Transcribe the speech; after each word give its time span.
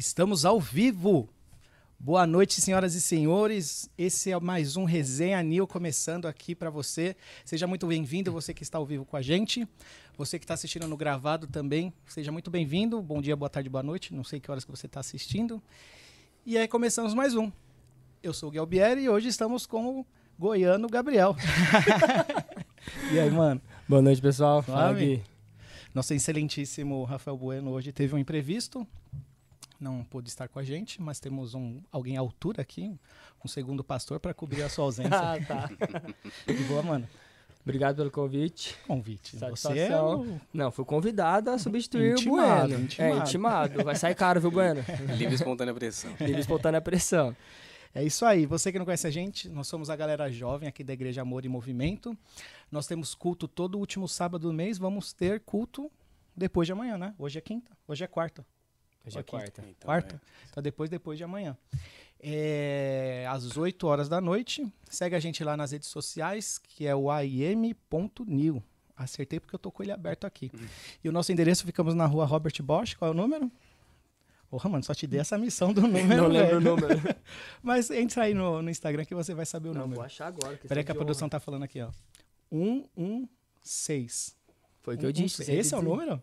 Estamos 0.00 0.46
ao 0.46 0.58
vivo. 0.58 1.28
Boa 1.98 2.26
noite, 2.26 2.58
senhoras 2.58 2.94
e 2.94 3.02
senhores. 3.02 3.90
Esse 3.98 4.32
é 4.32 4.40
mais 4.40 4.74
um 4.74 4.84
Resenha 4.84 5.42
Nil 5.42 5.66
começando 5.66 6.26
aqui 6.26 6.54
para 6.54 6.70
você. 6.70 7.14
Seja 7.44 7.66
muito 7.66 7.86
bem-vindo, 7.86 8.32
você 8.32 8.54
que 8.54 8.62
está 8.62 8.78
ao 8.78 8.86
vivo 8.86 9.04
com 9.04 9.14
a 9.14 9.20
gente. 9.20 9.68
Você 10.16 10.38
que 10.38 10.46
está 10.46 10.54
assistindo 10.54 10.88
no 10.88 10.96
gravado 10.96 11.46
também, 11.46 11.92
seja 12.06 12.32
muito 12.32 12.50
bem-vindo. 12.50 13.02
Bom 13.02 13.20
dia, 13.20 13.36
boa 13.36 13.50
tarde, 13.50 13.68
boa 13.68 13.82
noite. 13.82 14.14
Não 14.14 14.24
sei 14.24 14.40
que 14.40 14.50
horas 14.50 14.64
que 14.64 14.70
você 14.70 14.86
está 14.86 15.00
assistindo. 15.00 15.62
E 16.46 16.56
aí 16.56 16.66
começamos 16.66 17.12
mais 17.12 17.34
um. 17.34 17.52
Eu 18.22 18.32
sou 18.32 18.48
o 18.48 18.66
Guilherme 18.66 19.02
e 19.02 19.08
hoje 19.10 19.28
estamos 19.28 19.66
com 19.66 20.00
o 20.00 20.06
goiano 20.38 20.88
Gabriel. 20.88 21.36
e 23.12 23.20
aí, 23.20 23.30
mano? 23.30 23.60
Boa 23.86 24.00
noite, 24.00 24.22
pessoal. 24.22 24.62
Fala. 24.62 24.96
Nosso 25.94 26.14
excelentíssimo 26.14 27.04
Rafael 27.04 27.36
Bueno 27.36 27.70
hoje 27.70 27.92
teve 27.92 28.14
um 28.14 28.18
imprevisto, 28.18 28.86
não 29.80 30.04
pôde 30.04 30.28
estar 30.28 30.48
com 30.48 30.58
a 30.58 30.62
gente, 30.62 31.00
mas 31.00 31.18
temos 31.18 31.54
um 31.54 31.80
alguém 31.90 32.16
à 32.16 32.20
altura 32.20 32.62
aqui, 32.62 32.94
um 33.44 33.48
segundo 33.48 33.82
pastor 33.82 34.20
para 34.20 34.34
cobrir 34.34 34.62
a 34.62 34.68
sua 34.68 34.84
ausência. 34.84 35.10
Ah, 35.20 35.38
tá. 35.46 35.70
De 36.46 36.64
boa, 36.64 36.82
mano. 36.82 37.08
Obrigado 37.62 37.96
pelo 37.96 38.10
convite. 38.10 38.76
Convite. 38.86 39.36
Você 39.36 39.44
é 39.44 39.48
Satisfação. 39.56 40.22
o... 40.22 40.40
Não, 40.52 40.70
fui 40.70 40.84
convidado 40.84 41.50
a 41.50 41.58
substituir 41.58 42.12
Intimado, 42.12 42.64
o 42.64 42.68
Bueno. 42.68 42.84
intimado. 42.84 43.14
É, 43.14 43.18
intimado. 43.20 43.84
Vai 43.84 43.96
sair 43.96 44.14
caro, 44.14 44.40
viu, 44.40 44.50
Bueno? 44.50 44.82
Livre 45.16 45.32
e 45.32 45.34
espontânea 45.34 45.74
pressão. 45.74 46.10
Livre 46.20 46.40
espontânea 46.40 46.80
pressão. 46.80 47.36
É 47.94 48.02
isso 48.02 48.24
aí. 48.24 48.46
Você 48.46 48.72
que 48.72 48.78
não 48.78 48.86
conhece 48.86 49.06
a 49.06 49.10
gente, 49.10 49.48
nós 49.48 49.66
somos 49.66 49.90
a 49.90 49.96
galera 49.96 50.30
jovem 50.30 50.68
aqui 50.68 50.82
da 50.82 50.92
Igreja 50.92 51.20
Amor 51.22 51.44
e 51.44 51.48
Movimento. 51.48 52.16
Nós 52.70 52.86
temos 52.86 53.14
culto 53.14 53.46
todo 53.46 53.78
último 53.78 54.08
sábado 54.08 54.48
do 54.48 54.54
mês. 54.54 54.78
Vamos 54.78 55.12
ter 55.12 55.40
culto 55.40 55.90
depois 56.34 56.66
de 56.66 56.72
amanhã, 56.72 56.96
né? 56.96 57.14
Hoje 57.18 57.38
é 57.38 57.42
quinta, 57.42 57.70
hoje 57.86 58.02
é 58.02 58.06
quarta. 58.06 58.44
Hoje 59.06 59.18
é 59.18 59.22
quarta. 59.22 59.60
Então, 59.62 59.86
Quarta? 59.86 60.20
Então 60.50 60.62
depois, 60.62 60.90
depois 60.90 61.16
de 61.18 61.24
amanhã. 61.24 61.56
É, 62.22 63.26
às 63.30 63.56
8 63.56 63.86
horas 63.86 64.08
da 64.08 64.20
noite. 64.20 64.66
Segue 64.90 65.16
a 65.16 65.20
gente 65.20 65.42
lá 65.42 65.56
nas 65.56 65.70
redes 65.72 65.88
sociais, 65.88 66.58
que 66.58 66.86
é 66.86 66.94
o 66.94 67.10
aim.new. 67.10 68.62
Acertei 68.96 69.40
porque 69.40 69.54
eu 69.54 69.58
tô 69.58 69.70
com 69.72 69.82
ele 69.82 69.92
aberto 69.92 70.26
aqui. 70.26 70.52
E 71.02 71.08
o 71.08 71.12
nosso 71.12 71.32
endereço 71.32 71.64
ficamos 71.64 71.94
na 71.94 72.04
rua 72.04 72.26
Robert 72.26 72.52
Bosch. 72.62 72.94
Qual 72.94 73.08
é 73.10 73.12
o 73.12 73.16
número? 73.16 73.50
Porra, 74.50 74.68
mano, 74.68 74.84
só 74.84 74.92
te 74.92 75.06
dei 75.06 75.20
essa 75.20 75.38
missão 75.38 75.72
do 75.72 75.80
número. 75.88 76.08
Não 76.22 76.26
lembro 76.28 76.56
o 76.58 76.60
número. 76.60 77.00
Mas 77.62 77.90
entra 77.90 78.24
aí 78.24 78.34
no, 78.34 78.60
no 78.60 78.68
Instagram 78.68 79.04
que 79.06 79.14
você 79.14 79.32
vai 79.32 79.46
saber 79.46 79.70
o 79.70 79.72
Não, 79.72 79.82
número. 79.82 79.96
vou 80.00 80.04
achar 80.04 80.26
agora. 80.26 80.58
Peraí 80.68 80.84
que 80.84 80.90
a 80.90 80.94
de 80.94 80.98
produção 80.98 81.24
honra. 81.26 81.30
tá 81.30 81.40
falando 81.40 81.62
aqui, 81.62 81.80
ó. 81.80 81.90
116. 82.52 84.36
Foi 84.82 84.96
o 84.96 84.98
que 84.98 85.06
eu 85.06 85.12
disse. 85.12 85.42
Esse 85.42 85.72
é 85.74 85.78
o 85.78 85.80
116. 85.80 85.84
número? 85.84 86.22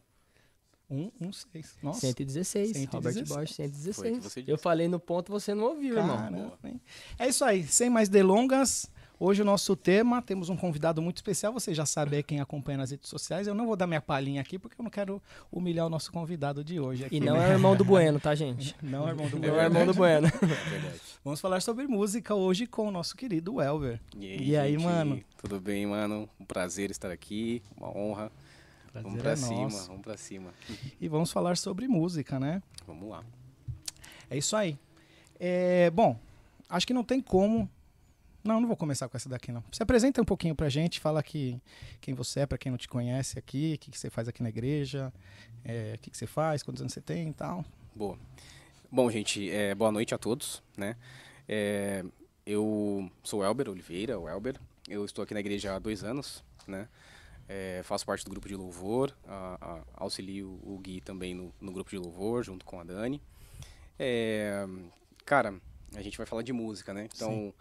116. 0.89 1.77
Nossa. 1.83 1.99
116. 2.01 2.67
116. 2.77 2.89
Robert 2.93 3.13
Bosch, 3.13 3.27
Foi 3.33 3.43
o 3.43 3.45
que 3.47 3.53
116. 3.53 4.23
você 4.23 4.39
disse. 4.41 4.51
Eu 4.51 4.57
falei 4.57 4.87
no 4.87 4.99
ponto, 4.99 5.31
você 5.31 5.53
não 5.53 5.65
ouviu, 5.65 5.97
irmão. 5.97 6.53
É 7.19 7.27
isso 7.27 7.43
aí, 7.43 7.63
sem 7.65 7.89
mais 7.89 8.09
delongas. 8.09 8.89
Hoje 9.19 9.41
o 9.41 9.45
nosso 9.45 9.75
tema, 9.75 10.21
temos 10.21 10.47
um 10.47 10.55
convidado 10.55 11.01
muito 11.01 11.15
especial, 11.17 11.51
você 11.51 11.73
já 11.73 11.87
sabe 11.87 12.17
aí 12.17 12.21
quem 12.21 12.39
acompanha 12.39 12.77
nas 12.77 12.91
redes 12.91 13.09
sociais. 13.09 13.47
Eu 13.47 13.55
não 13.55 13.65
vou 13.65 13.75
dar 13.75 13.87
minha 13.87 13.99
palhinha 13.99 14.39
aqui 14.39 14.59
porque 14.59 14.79
eu 14.79 14.83
não 14.83 14.91
quero 14.91 15.19
humilhar 15.51 15.87
o 15.87 15.89
nosso 15.89 16.11
convidado 16.11 16.63
de 16.63 16.79
hoje 16.79 17.03
aqui. 17.05 17.15
E 17.15 17.19
não 17.19 17.33
né? 17.35 17.45
é 17.45 17.49
o 17.49 17.51
irmão 17.53 17.75
do 17.75 17.83
Bueno, 17.83 18.19
tá, 18.19 18.35
gente? 18.35 18.75
Não 18.79 19.07
é 19.07 19.09
irmão 19.09 19.27
do 19.27 19.39
Não 19.39 19.47
é 19.47 19.49
o 19.49 19.55
Welber. 19.55 19.65
irmão 19.65 19.85
do 19.87 19.93
Bueno. 19.97 20.27
É 20.27 20.29
verdade. 20.69 21.01
Vamos 21.25 21.41
falar 21.41 21.61
sobre 21.63 21.87
música 21.87 22.35
hoje 22.35 22.67
com 22.67 22.87
o 22.89 22.91
nosso 22.91 23.17
querido 23.17 23.55
Welber. 23.55 23.99
E 24.15 24.51
E 24.51 24.55
aí, 24.55 24.73
gente? 24.73 24.83
mano? 24.83 25.19
Tudo 25.41 25.59
bem, 25.59 25.87
mano? 25.87 26.29
Um 26.39 26.45
prazer 26.45 26.91
estar 26.91 27.09
aqui, 27.09 27.63
uma 27.75 27.89
honra. 27.97 28.31
Vamos 29.01 29.21
Prazer 29.21 29.21
pra 29.21 29.31
é 29.31 29.35
cima, 29.57 29.61
nosso. 29.63 29.87
vamos 29.87 30.01
pra 30.01 30.17
cima. 30.17 30.53
E 30.99 31.07
vamos 31.07 31.31
falar 31.31 31.57
sobre 31.57 31.87
música, 31.87 32.39
né? 32.39 32.61
Vamos 32.85 33.09
lá. 33.09 33.23
É 34.29 34.37
isso 34.37 34.55
aí. 34.55 34.77
É, 35.39 35.89
bom, 35.91 36.17
acho 36.69 36.85
que 36.87 36.93
não 36.93 37.03
tem 37.03 37.21
como. 37.21 37.69
Não, 38.43 38.61
não 38.61 38.67
vou 38.67 38.77
começar 38.77 39.09
com 39.09 39.17
essa 39.17 39.27
daqui, 39.27 39.51
não. 39.51 39.63
Se 39.71 39.83
apresenta 39.83 40.21
um 40.21 40.25
pouquinho 40.25 40.55
pra 40.55 40.69
gente, 40.69 40.99
fala 40.99 41.21
que, 41.21 41.59
quem 41.99 42.13
você 42.13 42.41
é, 42.41 42.45
pra 42.45 42.57
quem 42.57 42.71
não 42.71 42.77
te 42.77 42.87
conhece 42.87 43.37
aqui, 43.37 43.73
o 43.75 43.79
que, 43.79 43.91
que 43.91 43.99
você 43.99 44.09
faz 44.09 44.27
aqui 44.27 44.41
na 44.41 44.49
igreja, 44.49 45.11
é, 45.65 45.95
o 45.95 45.99
que, 45.99 46.09
que 46.09 46.17
você 46.17 46.25
faz, 46.25 46.63
quantos 46.63 46.81
anos 46.81 46.93
você 46.93 47.01
tem 47.01 47.29
e 47.29 47.33
tal. 47.33 47.65
Boa. 47.93 48.17
Bom, 48.89 49.11
gente, 49.11 49.49
é, 49.51 49.75
boa 49.75 49.91
noite 49.91 50.15
a 50.15 50.17
todos, 50.17 50.63
né? 50.77 50.95
É, 51.47 52.05
eu 52.45 53.11
sou 53.21 53.41
o 53.41 53.43
Elber 53.43 53.69
Oliveira, 53.69 54.17
o 54.17 54.29
Elber. 54.29 54.57
Eu 54.87 55.03
estou 55.03 55.23
aqui 55.23 55.33
na 55.33 55.41
igreja 55.41 55.75
há 55.75 55.79
dois 55.79 56.01
anos, 56.05 56.41
né? 56.65 56.87
É, 57.49 57.81
faço 57.83 58.05
parte 58.05 58.25
do 58.25 58.29
grupo 58.31 58.47
de 58.47 58.55
louvor, 58.55 59.15
a- 59.25 59.57
a- 59.61 59.83
auxilio 60.03 60.59
o 60.63 60.77
Gui 60.79 60.99
também 60.99 61.33
no, 61.33 61.53
no 61.61 61.71
grupo 61.71 61.89
de 61.89 61.97
louvor, 61.97 62.43
junto 62.43 62.65
com 62.65 62.79
a 62.79 62.83
Dani. 62.83 63.21
É, 63.97 64.65
cara, 65.25 65.55
a 65.95 66.01
gente 66.01 66.17
vai 66.17 66.27
falar 66.27 66.41
de 66.41 66.51
música, 66.51 66.93
né? 66.93 67.07
Então, 67.13 67.53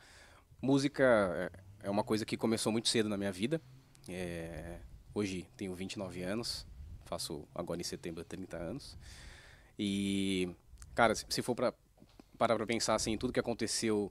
música 0.60 1.04
é 1.52 1.66
é 1.82 1.90
uma 1.90 2.02
coisa 2.02 2.24
que 2.24 2.36
começou 2.36 2.72
muito 2.72 2.88
cedo 2.88 3.08
na 3.08 3.16
minha 3.16 3.30
vida. 3.30 3.60
É, 4.08 4.80
hoje 5.14 5.46
tenho 5.56 5.72
29 5.72 6.20
anos, 6.22 6.66
faço 7.04 7.46
agora 7.54 7.80
em 7.80 7.84
setembro 7.84 8.24
30 8.24 8.56
anos. 8.56 8.98
E, 9.78 10.48
cara, 10.96 11.14
se, 11.14 11.24
se 11.28 11.42
for 11.42 11.54
para 11.54 11.72
parar 12.36 12.56
pra 12.56 12.66
pensar 12.66 12.96
assim, 12.96 13.16
tudo 13.16 13.32
que 13.32 13.38
aconteceu 13.38 14.10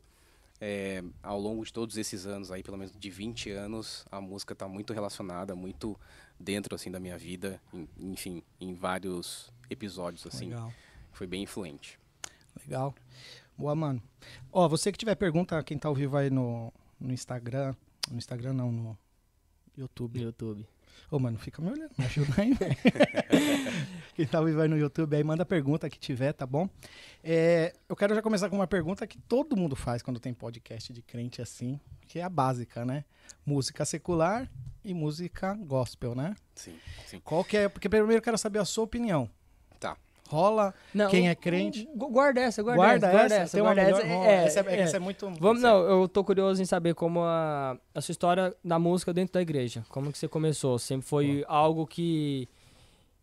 é, 0.62 1.04
ao 1.22 1.40
longo 1.40 1.64
de 1.66 1.72
todos 1.74 1.98
esses 1.98 2.26
anos 2.26 2.52
aí, 2.52 2.64
pelo 2.64 2.78
menos 2.78 2.94
de 2.98 3.10
20 3.10 3.52
anos, 3.52 4.06
a 4.12 4.20
música 4.22 4.56
tá 4.56 4.68
muito 4.68 4.94
relacionada, 4.94 5.56
muito 5.56 6.00
dentro 6.40 6.76
assim 6.76 6.90
da 6.92 7.00
minha 7.00 7.18
vida, 7.18 7.62
em- 7.74 7.88
enfim, 7.98 8.42
em 8.60 8.74
vários 8.74 9.52
episódios 9.70 10.26
assim, 10.28 10.46
Legal. 10.50 10.72
foi 11.12 11.28
bem 11.28 11.44
influente. 11.44 12.00
Legal. 12.60 12.94
Boa, 13.58 13.76
mano. 13.76 14.02
Ó, 14.52 14.68
você 14.68 14.92
que 14.92 14.98
tiver 14.98 15.16
pergunta, 15.16 15.62
quem 15.64 15.78
tá 15.78 15.88
ao 15.88 15.96
vivo 15.96 16.18
aí 16.18 16.30
no, 16.30 16.74
no 17.00 17.14
Instagram. 17.14 17.74
No 18.10 18.18
Instagram 18.18 18.54
não, 18.54 18.72
no 18.72 18.98
YouTube. 19.78 20.20
No 20.20 20.26
YouTube. 20.26 20.68
Ô, 21.09 21.19
mano, 21.19 21.38
fica 21.38 21.61
me 21.61 21.69
olhando, 21.69 21.91
me 21.97 22.06
ajuda 22.06 22.33
aí, 22.38 22.53
velho. 22.53 22.75
Quem 24.16 24.25
tá 24.25 24.41
vivo 24.41 24.61
aí 24.61 24.67
no 24.67 24.78
YouTube 24.78 25.16
aí, 25.16 25.23
manda 25.23 25.45
pergunta 25.45 25.89
que 25.89 26.00
tiver, 26.00 26.33
tá 26.33 26.45
bom? 26.45 26.69
É, 27.23 27.73
eu 27.88 27.95
quero 27.95 28.16
já 28.16 28.22
começar 28.22 28.50
com 28.50 28.56
uma 28.56 28.67
pergunta 28.67 29.06
que 29.06 29.17
todo 29.17 29.57
mundo 29.57 29.75
faz 29.75 30.01
quando 30.01 30.19
tem 30.19 30.33
podcast 30.33 30.91
de 30.94 31.01
crente 31.01 31.41
assim, 31.41 31.79
que 32.07 32.19
é 32.19 32.23
a 32.23 32.29
básica, 32.29 32.85
né? 32.85 33.03
Música 33.45 33.83
secular 33.85 34.50
e 34.83 34.94
música 34.94 35.53
gospel, 35.56 36.16
né? 36.16 36.35
Sim, 36.56 36.78
sim. 37.06 37.19
Qual 37.23 37.44
que 37.44 37.57
é? 37.57 37.69
Porque 37.69 37.89
primeiro 37.89 38.13
eu 38.13 38.22
quero 38.22 38.38
saber 38.38 38.59
a 38.59 38.66
sua 38.66 38.83
opinião. 38.83 39.29
Rola? 40.28 40.74
Não, 40.94 41.09
Quem 41.09 41.30
é 41.30 41.36
crente? 41.36 41.88
Guarda 41.96 42.41
essa, 42.41 42.63
guarda, 42.63 42.81
Guarda, 42.81 43.08
essa. 43.08 43.18
Guarda 43.18 43.36
essa? 43.36 43.62
guarda 43.62 43.81
essa. 43.81 44.08
Rola. 44.08 44.28
É, 44.28 44.46
essa, 44.46 44.59
é, 44.62 44.75
é 44.75 44.80
essa 44.80 44.97
é 44.97 45.00
muito... 45.00 45.31
Vamos, 45.40 45.62
não, 45.62 45.78
eu 45.84 46.08
tô 46.08 46.24
curioso 46.24 46.62
em 46.62 46.66
saber 46.66 46.96
como 46.96 47.22
a, 47.22 47.78
a 47.94 48.02
sua 48.02 48.12
história 48.12 48.56
da 48.63 48.80
música 48.80 49.13
dentro 49.13 49.34
da 49.34 49.41
igreja. 49.41 49.86
Como 49.90 50.12
que 50.12 50.18
você 50.18 50.28
começou? 50.28 50.80
Sempre 50.80 51.08
foi 51.08 51.46
algo 51.47 51.86
que 51.86 52.50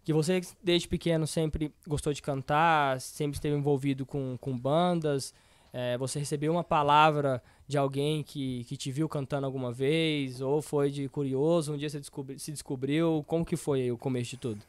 que 0.04 0.12
você 0.12 0.40
desde 0.62 0.88
pequeno 0.88 1.26
sempre 1.26 1.72
gostou 1.86 2.12
de 2.12 2.20
cantar, 2.20 3.00
sempre 3.00 3.36
esteve 3.36 3.54
envolvido 3.56 4.04
com, 4.04 4.36
com 4.40 4.56
bandas. 4.58 5.32
é, 5.72 5.96
você 5.96 6.19
recebeu 6.19 6.52
uma 6.52 6.64
palavra 6.64 7.42
de 7.66 7.78
alguém 7.78 8.22
que, 8.22 8.64
que 8.64 8.76
te 8.76 8.90
viu 8.92 9.08
cantando 9.08 9.46
alguma 9.46 9.72
vez, 9.72 10.40
ou 10.40 10.60
foi 10.60 10.90
de 10.90 11.08
curioso, 11.08 11.72
um 11.72 11.76
dia 11.76 11.88
você 11.88 11.98
descobri, 11.98 12.38
se 12.38 12.52
descobriu. 12.52 13.24
Como 13.26 13.44
que 13.44 13.56
foi 13.56 13.82
aí 13.82 13.92
o 13.92 13.96
começo 13.96 14.30
de 14.30 14.36
tudo? 14.36 14.62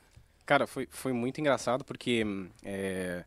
Cara, 0.45 0.67
foi, 0.67 0.87
foi 0.91 1.13
muito 1.13 1.39
engraçado 1.39 1.83
porque 1.85 2.25
é, 2.63 3.23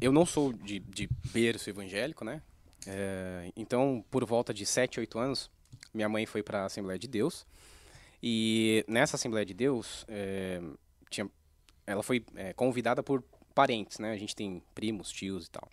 eu 0.00 0.12
não 0.12 0.26
sou 0.26 0.52
de, 0.52 0.80
de 0.80 1.08
berço 1.32 1.70
evangélico, 1.70 2.24
né? 2.24 2.42
É, 2.86 3.52
então, 3.56 4.04
por 4.10 4.24
volta 4.24 4.52
de 4.52 4.66
7, 4.66 5.00
8 5.00 5.18
anos, 5.18 5.50
minha 5.92 6.08
mãe 6.08 6.26
foi 6.26 6.42
para 6.42 6.62
a 6.62 6.64
Assembleia 6.66 6.98
de 6.98 7.06
Deus. 7.08 7.46
E 8.22 8.84
nessa 8.88 9.16
Assembleia 9.16 9.46
de 9.46 9.54
Deus, 9.54 10.04
é, 10.08 10.60
tinha, 11.10 11.28
ela 11.86 12.02
foi 12.02 12.24
convidada 12.56 13.02
por 13.02 13.22
parentes, 13.54 13.98
né? 13.98 14.10
A 14.12 14.16
gente 14.16 14.34
tem 14.34 14.62
primos, 14.74 15.10
tios 15.12 15.46
e 15.46 15.50
tal. 15.50 15.68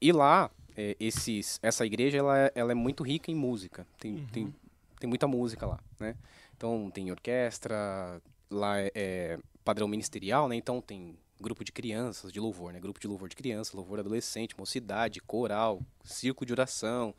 E 0.00 0.12
lá, 0.12 0.50
esses, 0.98 1.60
essa 1.62 1.86
igreja, 1.86 2.18
ela, 2.18 2.38
é- 2.38 2.52
ela 2.54 2.72
é 2.72 2.74
muito 2.74 3.02
rica 3.04 3.30
em 3.30 3.34
música. 3.34 3.86
Tem, 3.98 4.26
tem, 4.32 4.54
tem 4.98 5.08
muita 5.08 5.28
música 5.28 5.66
lá, 5.66 5.78
né? 6.00 6.16
Então, 6.56 6.90
tem 6.92 7.10
orquestra, 7.10 8.20
lá 8.52 8.80
é, 8.80 8.92
é 8.94 9.38
padrão 9.64 9.88
ministerial, 9.88 10.48
né? 10.48 10.56
Então 10.56 10.80
tem 10.80 11.16
grupo 11.40 11.64
de 11.64 11.72
crianças 11.72 12.32
de 12.32 12.38
louvor, 12.40 12.72
né? 12.72 12.80
Grupo 12.80 13.00
de 13.00 13.06
louvor 13.06 13.28
de 13.28 13.36
criança, 13.36 13.76
louvor 13.76 13.98
adolescente, 13.98 14.56
mocidade, 14.56 15.20
coral, 15.20 15.82
círculo 16.04 16.46
de 16.46 16.52
oração, 16.52 17.14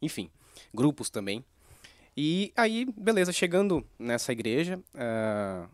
enfim, 0.00 0.30
grupos 0.72 1.10
também. 1.10 1.44
E 2.16 2.52
aí, 2.56 2.86
beleza, 2.96 3.32
chegando 3.32 3.84
nessa 3.98 4.32
igreja, 4.32 4.80
ah, 4.94 5.68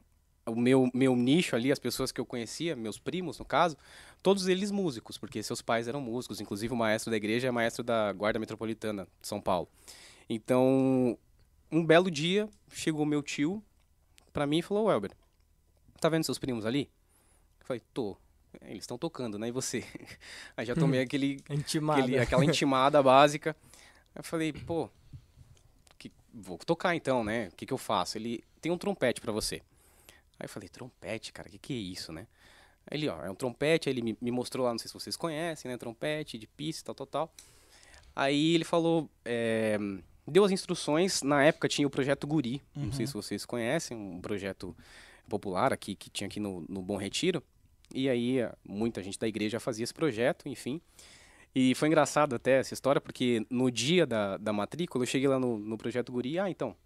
o 0.46 0.56
meu, 0.56 0.90
meu 0.94 1.14
nicho 1.14 1.54
ali, 1.54 1.70
as 1.70 1.78
pessoas 1.78 2.10
que 2.10 2.20
eu 2.20 2.24
conhecia, 2.24 2.74
meus 2.74 2.98
primos 2.98 3.38
no 3.38 3.44
caso, 3.44 3.76
todos 4.22 4.48
eles 4.48 4.70
músicos, 4.70 5.18
porque 5.18 5.42
seus 5.42 5.60
pais 5.60 5.86
eram 5.86 6.00
músicos, 6.00 6.40
inclusive 6.40 6.72
o 6.72 6.76
maestro 6.76 7.10
da 7.10 7.16
igreja 7.16 7.48
é 7.48 7.50
maestro 7.50 7.84
da 7.84 8.12
Guarda 8.12 8.38
Metropolitana 8.38 9.06
de 9.20 9.28
São 9.28 9.40
Paulo. 9.40 9.68
Então, 10.28 11.18
um 11.70 11.84
belo 11.84 12.10
dia, 12.10 12.48
chegou 12.70 13.04
meu 13.04 13.22
tio 13.22 13.62
pra 14.32 14.46
mim 14.46 14.58
e 14.58 14.62
falou, 14.62 14.86
Welber, 14.86 15.12
tá 16.00 16.08
vendo 16.08 16.24
seus 16.24 16.38
primos 16.38 16.64
ali? 16.66 16.90
Eu 17.60 17.66
falei, 17.66 17.82
tô. 17.94 18.16
"É, 18.60 18.70
eles 18.70 18.82
estão 18.82 18.98
tocando, 18.98 19.38
né? 19.38 19.48
E 19.48 19.52
você? 19.52 19.84
Aí 20.56 20.66
já 20.66 20.74
tomei 20.74 21.00
aquele, 21.02 21.42
Intimada. 21.50 22.00
aquele- 22.00 22.18
aquela 22.18 22.44
intimada 22.44 23.02
básica. 23.02 23.56
Aí 24.14 24.20
eu 24.20 24.24
falei, 24.24 24.52
pô, 24.52 24.88
que- 25.98 26.12
vou 26.32 26.58
tocar 26.58 26.94
então, 26.94 27.22
né? 27.22 27.48
O 27.48 27.56
que, 27.56 27.66
que 27.66 27.72
eu 27.72 27.78
faço? 27.78 28.18
Ele 28.18 28.42
tem 28.60 28.72
um 28.72 28.78
trompete 28.78 29.20
pra 29.20 29.32
você. 29.32 29.56
Aí 30.38 30.44
eu 30.44 30.48
falei, 30.48 30.68
trompete, 30.68 31.32
cara, 31.32 31.48
o 31.48 31.50
que, 31.52 31.58
que 31.58 31.72
é 31.74 31.76
isso, 31.76 32.12
né? 32.12 32.26
Aí 32.90 32.98
ele, 32.98 33.08
ó, 33.08 33.22
é 33.24 33.30
um 33.30 33.34
trompete, 33.34 33.88
aí 33.88 33.92
ele 33.92 34.02
me, 34.02 34.16
me 34.20 34.30
mostrou 34.30 34.64
lá, 34.64 34.72
não 34.72 34.78
sei 34.78 34.88
se 34.88 34.94
vocês 34.94 35.16
conhecem, 35.16 35.70
né? 35.70 35.76
Trompete, 35.76 36.38
de 36.38 36.46
pista, 36.46 36.86
tal, 36.92 36.94
tal, 36.94 37.06
tal. 37.06 37.34
Aí 38.16 38.54
ele 38.54 38.64
falou, 38.64 39.08
é, 39.24 39.78
deu 40.26 40.44
as 40.44 40.50
instruções, 40.52 41.22
na 41.22 41.42
época 41.44 41.68
tinha 41.68 41.86
o 41.86 41.90
projeto 41.90 42.26
Guri, 42.26 42.62
não 42.76 42.92
sei 42.92 43.06
se 43.06 43.12
vocês 43.14 43.44
conhecem, 43.44 43.96
um 43.96 44.20
projeto 44.20 44.76
popular 45.28 45.72
aqui, 45.72 45.94
que 45.94 46.10
tinha 46.10 46.26
aqui 46.28 46.38
no, 46.40 46.64
no 46.68 46.82
Bom 46.82 46.96
Retiro. 46.96 47.42
E 47.94 48.08
aí 48.08 48.40
a- 48.42 48.54
muita 48.64 49.02
gente 49.02 49.18
da 49.18 49.26
igreja 49.26 49.58
fazia 49.60 49.84
esse 49.84 49.94
projeto, 49.94 50.48
enfim. 50.48 50.80
E 51.54 51.74
foi 51.74 51.88
engraçado 51.88 52.34
até 52.36 52.58
essa 52.60 52.72
história, 52.74 53.00
porque 53.00 53.44
no 53.50 53.70
dia 53.70 54.06
da, 54.06 54.36
da 54.36 54.52
matrícula, 54.52 55.02
eu 55.02 55.06
cheguei 55.06 55.26
lá 55.26 55.38
no, 55.38 55.58
no 55.58 55.76
Projeto 55.76 56.12
Guri, 56.12 56.38
ah, 56.38 56.48
então, 56.48 56.76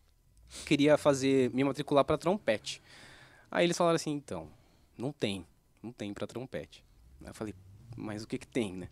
queria 0.65 0.97
fazer, 0.97 1.51
me 1.53 1.63
matricular 1.63 2.03
para 2.05 2.17
trompete. 2.17 2.81
Aí 3.51 3.67
eles 3.67 3.77
falaram 3.77 3.97
assim, 3.97 4.13
então, 4.13 4.49
não 4.97 5.13
tem, 5.13 5.45
não 5.83 5.93
tem 5.93 6.15
para 6.15 6.27
trompete. 6.27 6.83
Aí 7.23 7.29
eu 7.29 7.35
falei, 7.35 7.55
mas 7.95 8.23
o 8.25 8.27
que 8.27 8.39
que 8.39 8.47
tem, 8.47 8.73
né? 8.73 8.89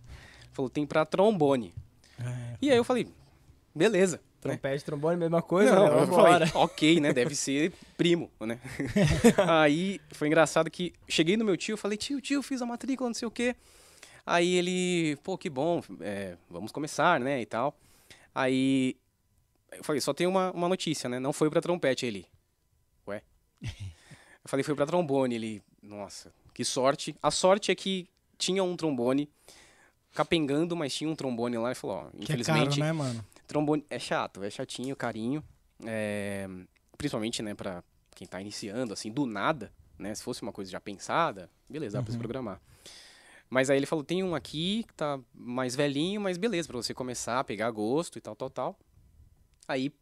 Falou, 0.52 0.68
tem 0.68 0.86
para 0.86 1.06
trombone. 1.06 1.72
É. 2.20 2.56
E 2.60 2.70
aí 2.70 2.76
eu 2.76 2.84
falei, 2.84 3.08
beleza. 3.74 4.20
Né? 4.48 4.54
Trompete, 4.56 4.84
trombone, 4.84 5.16
mesma 5.16 5.40
coisa, 5.42 5.74
Não, 5.74 5.86
né? 5.94 6.02
eu 6.02 6.06
falei, 6.08 6.48
ok, 6.54 7.00
né? 7.00 7.12
Deve 7.12 7.34
ser 7.34 7.72
primo, 7.96 8.30
né? 8.40 8.58
aí 9.48 10.00
foi 10.12 10.28
engraçado 10.28 10.70
que 10.70 10.92
cheguei 11.08 11.36
no 11.36 11.44
meu 11.44 11.56
tio, 11.56 11.76
falei, 11.76 11.96
tio, 11.96 12.20
tio, 12.20 12.42
fiz 12.42 12.60
a 12.62 12.66
matrícula, 12.66 13.08
não 13.08 13.14
sei 13.14 13.26
o 13.28 13.30
quê. 13.30 13.54
Aí 14.26 14.54
ele, 14.54 15.16
pô, 15.22 15.36
que 15.36 15.50
bom, 15.50 15.82
é, 16.00 16.36
vamos 16.50 16.70
começar, 16.72 17.18
né? 17.20 17.40
E 17.40 17.46
tal. 17.46 17.76
Aí 18.34 18.96
eu 19.72 19.82
falei, 19.84 20.00
só 20.00 20.12
tem 20.14 20.26
uma, 20.26 20.50
uma 20.52 20.68
notícia, 20.68 21.08
né? 21.08 21.18
Não 21.18 21.32
foi 21.32 21.50
pra 21.50 21.60
trompete 21.60 22.06
ele. 22.06 22.26
Ué? 23.06 23.22
Eu 23.62 23.68
falei, 24.46 24.62
foi 24.62 24.74
pra 24.74 24.86
trombone. 24.86 25.34
Ele, 25.34 25.62
nossa, 25.82 26.32
que 26.54 26.64
sorte. 26.64 27.16
A 27.22 27.30
sorte 27.30 27.70
é 27.72 27.74
que 27.74 28.08
tinha 28.38 28.62
um 28.62 28.76
trombone 28.76 29.28
capengando, 30.14 30.76
mas 30.76 30.94
tinha 30.94 31.08
um 31.10 31.14
trombone 31.16 31.56
lá 31.58 31.72
e 31.72 31.74
falou, 31.74 31.96
ó, 31.96 32.10
Que 32.10 32.16
é 32.18 32.22
infelizmente. 32.24 32.78
caro, 32.78 32.80
né, 32.80 32.92
mano? 32.92 33.24
Trombone 33.46 33.84
é 33.90 33.98
chato, 33.98 34.42
é 34.42 34.50
chatinho, 34.50 34.96
carinho. 34.96 35.42
é, 35.84 36.48
principalmente, 36.96 37.42
né, 37.42 37.54
pra 37.54 37.82
quem 38.14 38.26
tá 38.26 38.40
iniciando, 38.40 38.92
assim, 38.92 39.10
do 39.10 39.26
nada, 39.26 39.72
né? 39.98 40.14
Se 40.14 40.22
fosse 40.22 40.42
uma 40.42 40.52
coisa 40.52 40.70
já 40.70 40.80
pensada, 40.80 41.50
beleza, 41.68 41.98
dá 41.98 42.02
pra 42.02 42.12
se 42.12 42.18
programar. 42.18 42.60
Mas 43.50 43.68
aí 43.68 43.76
ele 43.76 43.86
falou, 43.86 44.04
tem 44.04 44.22
um 44.22 44.34
aqui 44.34 44.84
que 44.86 44.94
tá 44.94 45.18
mais 45.34 45.74
velhinho, 45.74 46.20
mas 46.20 46.38
beleza, 46.38 46.68
pra 46.68 46.76
você 46.76 46.94
começar 46.94 47.40
a 47.40 47.44
pegar 47.44 47.70
gosto 47.70 48.16
e 48.18 48.20
tal, 48.20 48.34
tal, 48.36 48.48
tal. 48.48 48.78
Aí, 49.68 49.92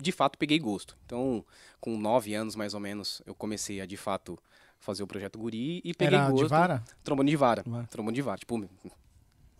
de 0.00 0.12
fato, 0.12 0.36
peguei 0.36 0.58
gosto. 0.58 0.96
Então, 1.06 1.44
com 1.80 1.96
nove 1.96 2.34
anos, 2.34 2.54
mais 2.56 2.74
ou 2.74 2.80
menos, 2.80 3.22
eu 3.24 3.34
comecei 3.34 3.80
a, 3.80 3.86
de 3.86 3.96
fato, 3.96 4.38
fazer 4.78 5.02
o 5.02 5.06
Projeto 5.06 5.38
Guri 5.38 5.80
e 5.84 5.94
peguei 5.94 6.18
Era 6.18 6.30
gosto. 6.30 6.44
de 6.44 6.50
vara? 6.50 6.84
Trombone 7.04 7.30
de 7.30 7.36
vara. 7.36 7.62
Vara. 7.66 7.86
Trombone 7.86 8.14
de 8.14 8.22
vara. 8.22 8.38
Tipo, 8.38 8.68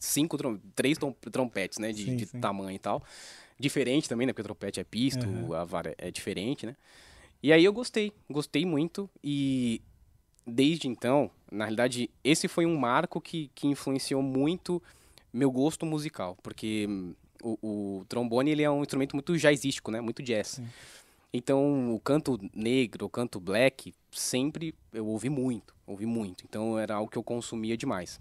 cinco, 0.02 0.36
trom 0.36 0.58
três 0.74 0.98
trom- 0.98 1.14
trompetes, 1.30 1.78
né? 1.78 1.92
De, 1.92 2.04
Sim, 2.04 2.16
de 2.16 2.26
sim. 2.26 2.40
tamanho 2.40 2.74
e 2.74 2.78
tal. 2.78 3.02
Diferente 3.58 4.08
também, 4.08 4.26
né? 4.26 4.32
Porque 4.32 4.42
o 4.42 4.44
trompete 4.44 4.80
é 4.80 4.84
pisto, 4.84 5.28
Aham. 5.28 5.60
a 5.60 5.64
vara 5.64 5.94
é 5.96 6.10
diferente, 6.10 6.66
né? 6.66 6.76
E 7.42 7.52
aí 7.52 7.64
eu 7.64 7.72
gostei. 7.72 8.12
Gostei 8.28 8.64
muito. 8.66 9.08
E 9.22 9.80
desde 10.46 10.88
então, 10.88 11.30
na 11.50 11.64
realidade, 11.64 12.10
esse 12.24 12.48
foi 12.48 12.66
um 12.66 12.76
marco 12.76 13.20
que, 13.20 13.50
que 13.54 13.66
influenciou 13.66 14.22
muito 14.22 14.82
meu 15.32 15.50
gosto 15.50 15.86
musical. 15.86 16.36
Porque 16.42 16.86
hum, 16.88 17.14
o, 17.42 17.98
o 18.00 18.04
trombone, 18.08 18.50
ele 18.50 18.62
é 18.62 18.70
um 18.70 18.82
instrumento 18.82 19.14
muito 19.14 19.36
jazzístico, 19.38 19.90
né? 19.90 20.00
Muito 20.00 20.22
jazz. 20.22 20.48
Sim. 20.48 20.68
Então, 21.32 21.94
o 21.94 22.00
canto 22.00 22.38
negro, 22.54 23.06
o 23.06 23.08
canto 23.08 23.40
black, 23.40 23.94
sempre 24.10 24.74
eu 24.92 25.06
ouvi 25.06 25.30
muito, 25.30 25.74
ouvi 25.86 26.04
muito. 26.04 26.44
Então, 26.44 26.78
era 26.78 26.96
algo 26.96 27.10
que 27.10 27.16
eu 27.16 27.22
consumia 27.22 27.76
demais. 27.76 28.20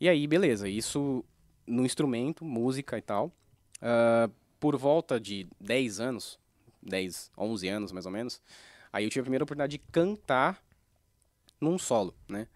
E 0.00 0.08
aí, 0.08 0.26
beleza, 0.26 0.68
isso 0.68 1.24
no 1.66 1.84
instrumento, 1.84 2.44
música 2.44 2.96
e 2.96 3.02
tal. 3.02 3.32
Ah, 3.80 4.30
por 4.60 4.76
volta 4.76 5.20
de 5.20 5.46
10 5.60 6.00
anos, 6.00 6.38
10, 6.82 7.30
11 7.36 7.68
anos 7.68 7.92
mais 7.92 8.06
ou 8.06 8.12
menos, 8.12 8.40
aí 8.92 9.04
eu 9.04 9.10
tive 9.10 9.20
a 9.20 9.24
primeira 9.24 9.44
oportunidade 9.44 9.72
de 9.72 9.78
cantar 9.92 10.62
num 11.60 11.78
solo, 11.78 12.14
né? 12.28 12.46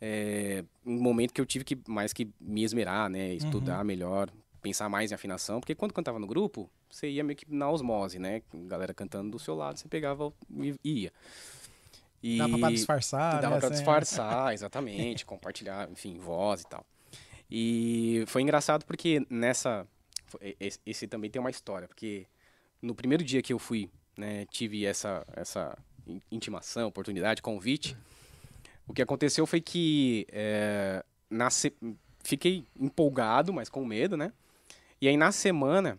É, 0.00 0.64
um 0.84 0.98
momento 0.98 1.32
que 1.34 1.40
eu 1.40 1.46
tive 1.46 1.64
que 1.64 1.78
mais 1.86 2.12
que 2.12 2.30
me 2.40 2.64
esmerar, 2.64 3.10
né? 3.10 3.34
Estudar 3.34 3.84
melhor, 3.84 4.30
pensar 4.62 4.88
mais 4.88 5.10
em 5.10 5.14
afinação, 5.14 5.60
porque 5.60 5.74
quando 5.74 5.92
cantava 5.92 6.18
no 6.18 6.26
grupo, 6.26 6.70
você 6.90 7.10
ia 7.10 7.22
meio 7.22 7.36
que 7.36 7.44
na 7.52 7.70
osmose, 7.70 8.18
né? 8.18 8.42
Galera 8.66 8.94
cantando 8.94 9.30
do 9.30 9.38
seu 9.38 9.54
lado, 9.54 9.78
você 9.78 9.88
pegava 9.88 10.32
e 10.50 10.74
ia. 10.82 11.12
E 12.22 12.38
Dá 12.38 12.48
pra 12.48 12.70
disfarçar, 12.70 13.40
dava 13.40 13.54
né? 13.54 13.60
pra 13.60 13.68
assim, 13.68 13.76
disfarçar, 13.76 14.52
exatamente, 14.54 15.24
compartilhar, 15.24 15.90
enfim, 15.90 16.18
voz 16.18 16.62
e 16.62 16.66
tal. 16.66 16.84
E 17.50 18.24
foi 18.26 18.42
engraçado 18.42 18.84
porque 18.84 19.24
nessa 19.28 19.86
esse, 20.86 21.06
também 21.08 21.30
tem 21.30 21.40
uma 21.40 21.50
história, 21.50 21.88
porque 21.88 22.26
no 22.80 22.94
primeiro 22.94 23.24
dia 23.24 23.42
que 23.42 23.52
eu 23.52 23.58
fui, 23.58 23.90
né, 24.16 24.46
tive 24.46 24.84
essa 24.86 25.26
essa 25.34 25.76
in- 26.06 26.20
intimação, 26.30 26.86
oportunidade, 26.88 27.42
convite. 27.42 27.96
O 28.86 28.92
que 28.92 29.02
aconteceu 29.02 29.46
foi 29.46 29.60
que 29.60 30.26
é, 30.30 31.04
na 31.28 31.50
se- 31.50 31.74
fiquei 32.22 32.64
empolgado, 32.78 33.52
mas 33.52 33.68
com 33.68 33.84
medo, 33.84 34.16
né? 34.16 34.32
E 35.00 35.08
aí 35.08 35.16
na 35.16 35.32
semana, 35.32 35.98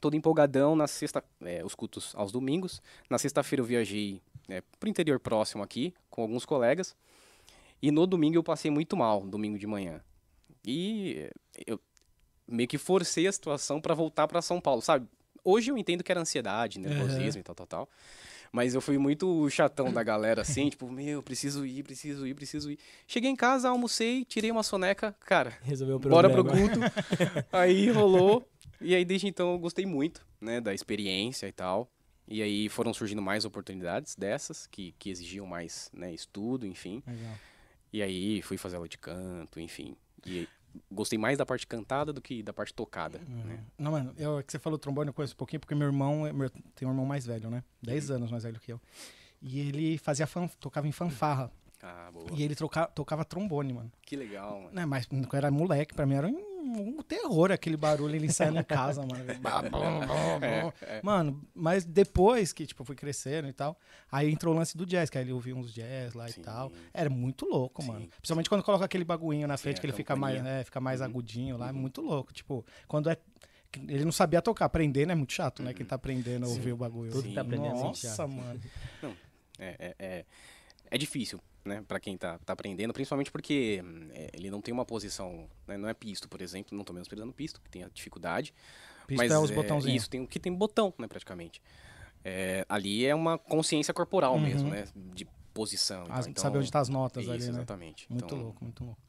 todo 0.00 0.16
empolgadão, 0.16 0.74
na 0.74 0.86
sexta, 0.86 1.22
é, 1.42 1.64
os 1.64 1.74
cultos 1.74 2.12
aos 2.16 2.32
domingos. 2.32 2.80
Na 3.10 3.18
sexta-feira 3.18 3.60
eu 3.60 3.66
viajei 3.66 4.20
é, 4.48 4.62
pro 4.78 4.88
interior 4.88 5.18
próximo 5.20 5.62
aqui, 5.62 5.94
com 6.10 6.22
alguns 6.22 6.44
colegas. 6.44 6.96
E 7.82 7.90
no 7.90 8.06
domingo 8.06 8.36
eu 8.36 8.42
passei 8.42 8.70
muito 8.70 8.96
mal, 8.96 9.20
domingo 9.26 9.58
de 9.58 9.66
manhã. 9.66 10.00
E 10.66 11.30
eu 11.66 11.80
meio 12.48 12.68
que 12.68 12.78
forcei 12.78 13.26
a 13.26 13.32
situação 13.32 13.80
para 13.80 13.94
voltar 13.94 14.26
para 14.26 14.40
São 14.42 14.60
Paulo, 14.60 14.80
sabe? 14.80 15.06
Hoje 15.44 15.70
eu 15.70 15.78
entendo 15.78 16.02
que 16.02 16.10
era 16.10 16.20
ansiedade, 16.20 16.78
nervosismo 16.80 17.40
e 17.40 17.42
tal, 17.42 17.54
tal, 17.54 17.66
tal. 17.66 17.88
Mas 18.52 18.74
eu 18.74 18.80
fui 18.80 18.96
muito 18.96 19.48
chatão 19.50 19.92
da 19.92 20.02
galera, 20.02 20.42
assim, 20.42 20.68
tipo, 20.70 20.90
meu, 20.90 21.22
preciso 21.22 21.66
ir, 21.66 21.82
preciso 21.82 22.26
ir, 22.26 22.34
preciso 22.34 22.70
ir. 22.70 22.78
Cheguei 23.06 23.30
em 23.30 23.36
casa, 23.36 23.68
almocei, 23.68 24.24
tirei 24.24 24.50
uma 24.50 24.62
soneca, 24.62 25.14
cara, 25.20 25.52
Resolveu 25.62 25.96
o 25.96 25.98
bora 25.98 26.30
problema. 26.30 26.58
pro 26.58 26.80
culto. 26.80 26.92
aí 27.52 27.90
rolou. 27.90 28.48
E 28.80 28.94
aí, 28.94 29.04
desde 29.04 29.26
então, 29.26 29.52
eu 29.52 29.58
gostei 29.58 29.86
muito, 29.86 30.26
né, 30.40 30.60
da 30.60 30.74
experiência 30.74 31.46
e 31.46 31.52
tal. 31.52 31.90
E 32.28 32.42
aí 32.42 32.68
foram 32.68 32.92
surgindo 32.92 33.22
mais 33.22 33.44
oportunidades 33.44 34.16
dessas, 34.16 34.66
que, 34.66 34.92
que 34.98 35.10
exigiam 35.10 35.46
mais, 35.46 35.90
né, 35.92 36.12
estudo, 36.12 36.66
enfim. 36.66 37.02
Legal. 37.06 37.34
E 37.92 38.02
aí 38.02 38.42
fui 38.42 38.56
fazer 38.56 38.76
aula 38.76 38.88
de 38.88 38.98
canto, 38.98 39.60
enfim. 39.60 39.96
E 40.24 40.48
gostei 40.90 41.18
mais 41.18 41.38
da 41.38 41.46
parte 41.46 41.66
cantada 41.66 42.12
do 42.12 42.20
que 42.20 42.42
da 42.42 42.52
parte 42.52 42.74
tocada, 42.74 43.18
né? 43.18 43.64
Não, 43.78 43.92
mano, 43.92 44.12
eu, 44.18 44.38
é 44.38 44.42
que 44.42 44.52
você 44.52 44.58
falou 44.58 44.78
trombone, 44.78 45.08
eu 45.08 45.14
conheço 45.14 45.34
um 45.34 45.36
pouquinho, 45.36 45.60
porque 45.60 45.74
meu 45.74 45.86
irmão, 45.86 46.30
meu, 46.32 46.50
tem 46.74 46.86
um 46.86 46.90
irmão 46.90 47.06
mais 47.06 47.24
velho, 47.24 47.48
né? 47.48 47.62
10 47.82 48.10
anos 48.10 48.30
mais 48.30 48.42
velho 48.42 48.60
que 48.60 48.72
eu. 48.72 48.80
E 49.40 49.60
ele 49.60 49.98
fazia 49.98 50.26
fan, 50.26 50.48
tocava 50.60 50.88
em 50.88 50.92
fanfarra. 50.92 51.50
Ah, 51.88 52.10
boa. 52.12 52.26
E 52.34 52.42
ele 52.42 52.56
troca, 52.56 52.86
tocava 52.86 53.24
trombone, 53.24 53.72
mano. 53.72 53.92
Que 54.02 54.16
legal, 54.16 54.60
mano. 54.62 54.70
Né, 54.72 54.84
mas 54.84 55.06
quando 55.06 55.22
eu 55.30 55.36
era 55.38 55.50
moleque, 55.52 55.94
pra 55.94 56.04
mim 56.04 56.14
era 56.16 56.26
um, 56.26 56.98
um 56.98 57.02
terror 57.02 57.52
aquele 57.52 57.76
barulho, 57.76 58.16
ele 58.16 58.26
ensaiando 58.26 58.58
em 58.58 58.64
casa, 58.64 59.02
mano. 59.02 59.24
É, 60.42 60.96
é. 60.96 61.00
Mano, 61.02 61.40
mas 61.54 61.84
depois 61.84 62.52
que, 62.52 62.66
tipo, 62.66 62.82
eu 62.82 62.86
fui 62.86 62.96
crescendo 62.96 63.46
e 63.48 63.52
tal, 63.52 63.78
aí 64.10 64.30
entrou 64.32 64.52
o 64.52 64.56
lance 64.56 64.76
do 64.76 64.84
jazz, 64.84 65.08
que 65.08 65.16
aí 65.16 65.22
ele 65.24 65.32
ouvia 65.32 65.54
uns 65.54 65.72
jazz 65.72 66.12
lá 66.14 66.26
Sim. 66.28 66.40
e 66.40 66.42
tal. 66.42 66.72
Era 66.92 67.08
muito 67.08 67.46
louco, 67.46 67.82
Sim. 67.82 67.88
mano. 67.88 68.08
Principalmente 68.16 68.48
quando 68.48 68.64
coloca 68.64 68.84
aquele 68.84 69.04
bagulhinho 69.04 69.46
na 69.46 69.56
frente, 69.56 69.78
a 69.78 69.80
que 69.80 69.86
ele 69.86 69.92
fica 69.92 70.16
mais, 70.16 70.42
né, 70.42 70.64
fica 70.64 70.80
mais 70.80 71.00
Uhum. 71.00 71.06
agudinho 71.06 71.56
lá, 71.56 71.68
é 71.68 71.72
Uhum. 71.72 71.78
muito 71.78 72.00
louco. 72.02 72.32
Tipo, 72.32 72.64
quando 72.88 73.08
é... 73.10 73.16
Ele 73.88 74.04
não 74.04 74.12
sabia 74.12 74.40
tocar, 74.40 74.64
aprender, 74.64 75.06
né? 75.06 75.12
É 75.12 75.16
muito 75.16 75.32
chato, 75.34 75.62
né? 75.62 75.74
Quem 75.74 75.84
tá 75.84 75.96
aprendendo 75.96 76.44
a 76.46 76.48
Uhum. 76.48 76.54
Ouvir 76.54 76.72
o 76.72 76.76
bagulho. 76.76 77.10
Tudo 77.12 77.32
tá 77.34 77.42
aprendendo 77.42 77.76
é 77.76 77.82
Nossa, 77.82 78.26
mano. 78.26 78.58
É, 79.58 79.76
é, 79.78 79.94
é, 79.98 80.24
é 80.90 80.98
difícil, 80.98 81.40
né, 81.66 81.84
pra 81.86 81.98
quem 82.00 82.16
tá, 82.16 82.38
tá 82.38 82.52
aprendendo, 82.52 82.92
principalmente 82.92 83.30
porque 83.30 83.82
hum, 83.84 84.08
é, 84.12 84.30
ele 84.32 84.50
não 84.50 84.60
tem 84.60 84.72
uma 84.72 84.84
posição, 84.84 85.48
né, 85.66 85.76
não 85.76 85.88
é 85.88 85.94
pisto, 85.94 86.28
por 86.28 86.40
exemplo, 86.40 86.76
não 86.76 86.84
tô 86.84 86.92
menosprezando 86.92 87.32
pisto, 87.32 87.60
que 87.60 87.68
tem 87.70 87.82
a 87.82 87.88
dificuldade. 87.92 88.54
Pista 89.06 89.22
mas 89.24 89.32
é 89.32 89.38
os 89.38 89.50
é, 89.50 89.54
botãozinhos. 89.54 90.02
Isso, 90.02 90.10
tem 90.10 90.20
o 90.22 90.26
que 90.26 90.38
tem 90.38 90.52
botão, 90.52 90.92
né, 90.98 91.06
praticamente. 91.06 91.60
É, 92.24 92.64
ali 92.68 93.04
é 93.06 93.14
uma 93.14 93.38
consciência 93.38 93.92
corporal 93.92 94.34
Uhum. 94.34 94.40
mesmo, 94.40 94.68
né, 94.70 94.86
de 95.14 95.26
posição. 95.52 96.06
e 96.06 96.12
As- 96.12 96.26
tal. 96.28 96.42
saber 96.44 96.58
onde 96.58 96.70
tá 96.70 96.80
as 96.80 96.88
notas 96.88 97.24
isso, 97.24 97.32
ali, 97.32 97.42
né? 97.44 97.48
exatamente. 97.50 98.06
Muito 98.10 98.24
Então, 98.26 98.38
louco, 98.38 98.64
muito 98.64 98.84
louco. 98.84 99.00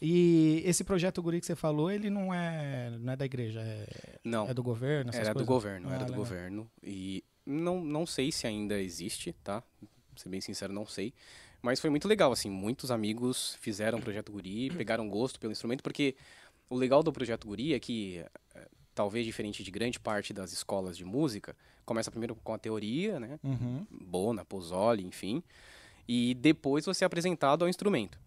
E 0.00 0.62
esse 0.66 0.84
projeto 0.84 1.22
Guri 1.22 1.40
que 1.40 1.46
você 1.46 1.56
falou, 1.56 1.90
ele 1.90 2.10
não 2.10 2.32
é, 2.34 2.90
não 2.98 3.12
é 3.12 3.16
da 3.16 3.24
igreja, 3.24 3.60
é, 3.62 4.18
Não, 4.22 4.46
é 4.46 4.52
do 4.52 4.62
governo? 4.62 5.10
era 5.14 5.30
do 5.30 5.34
coisas? 5.34 5.48
governo, 5.48 5.88
Ah, 5.88 5.94
era 5.94 6.04
do 6.04 6.10
legal. 6.12 6.24
governo. 6.24 6.70
E 6.82 7.24
não, 7.46 7.80
não 7.82 8.04
sei 8.04 8.30
se 8.30 8.46
ainda 8.46 8.78
existe, 8.80 9.32
tá? 9.32 9.62
Pra 9.80 10.22
ser 10.22 10.28
bem 10.28 10.40
sincero, 10.40 10.72
não 10.72 10.84
sei. 10.84 11.14
Mas 11.62 11.80
foi 11.80 11.90
muito 11.90 12.06
legal, 12.06 12.32
assim, 12.32 12.50
muitos 12.50 12.90
amigos 12.90 13.56
fizeram 13.60 13.98
o 13.98 14.02
Projeto 14.02 14.30
Guri, 14.30 14.70
pegaram 14.70 15.08
gosto 15.08 15.40
pelo 15.40 15.52
instrumento, 15.52 15.82
porque 15.82 16.14
o 16.68 16.76
legal 16.76 17.02
do 17.02 17.12
Projeto 17.12 17.46
Guri 17.46 17.74
é 17.74 17.80
que, 17.80 18.24
eh, 18.54 18.68
talvez 18.94 19.24
diferente 19.24 19.62
de 19.62 19.70
grande 19.70 19.98
parte 19.98 20.32
das 20.32 20.52
escolas 20.52 20.96
de 20.96 21.04
música, 21.04 21.56
começa 21.84 22.10
primeiro 22.10 22.34
com 22.36 22.52
a 22.52 22.58
teoria, 22.58 23.18
né? 23.18 23.38
Uhum. 23.42 23.86
Bona, 23.90 24.44
Pozzoli, 24.44 25.04
enfim, 25.04 25.42
e 26.08 26.34
depois 26.34 26.84
você 26.84 27.04
é 27.04 27.06
apresentado 27.06 27.62
ao 27.62 27.68
instrumento. 27.68 28.18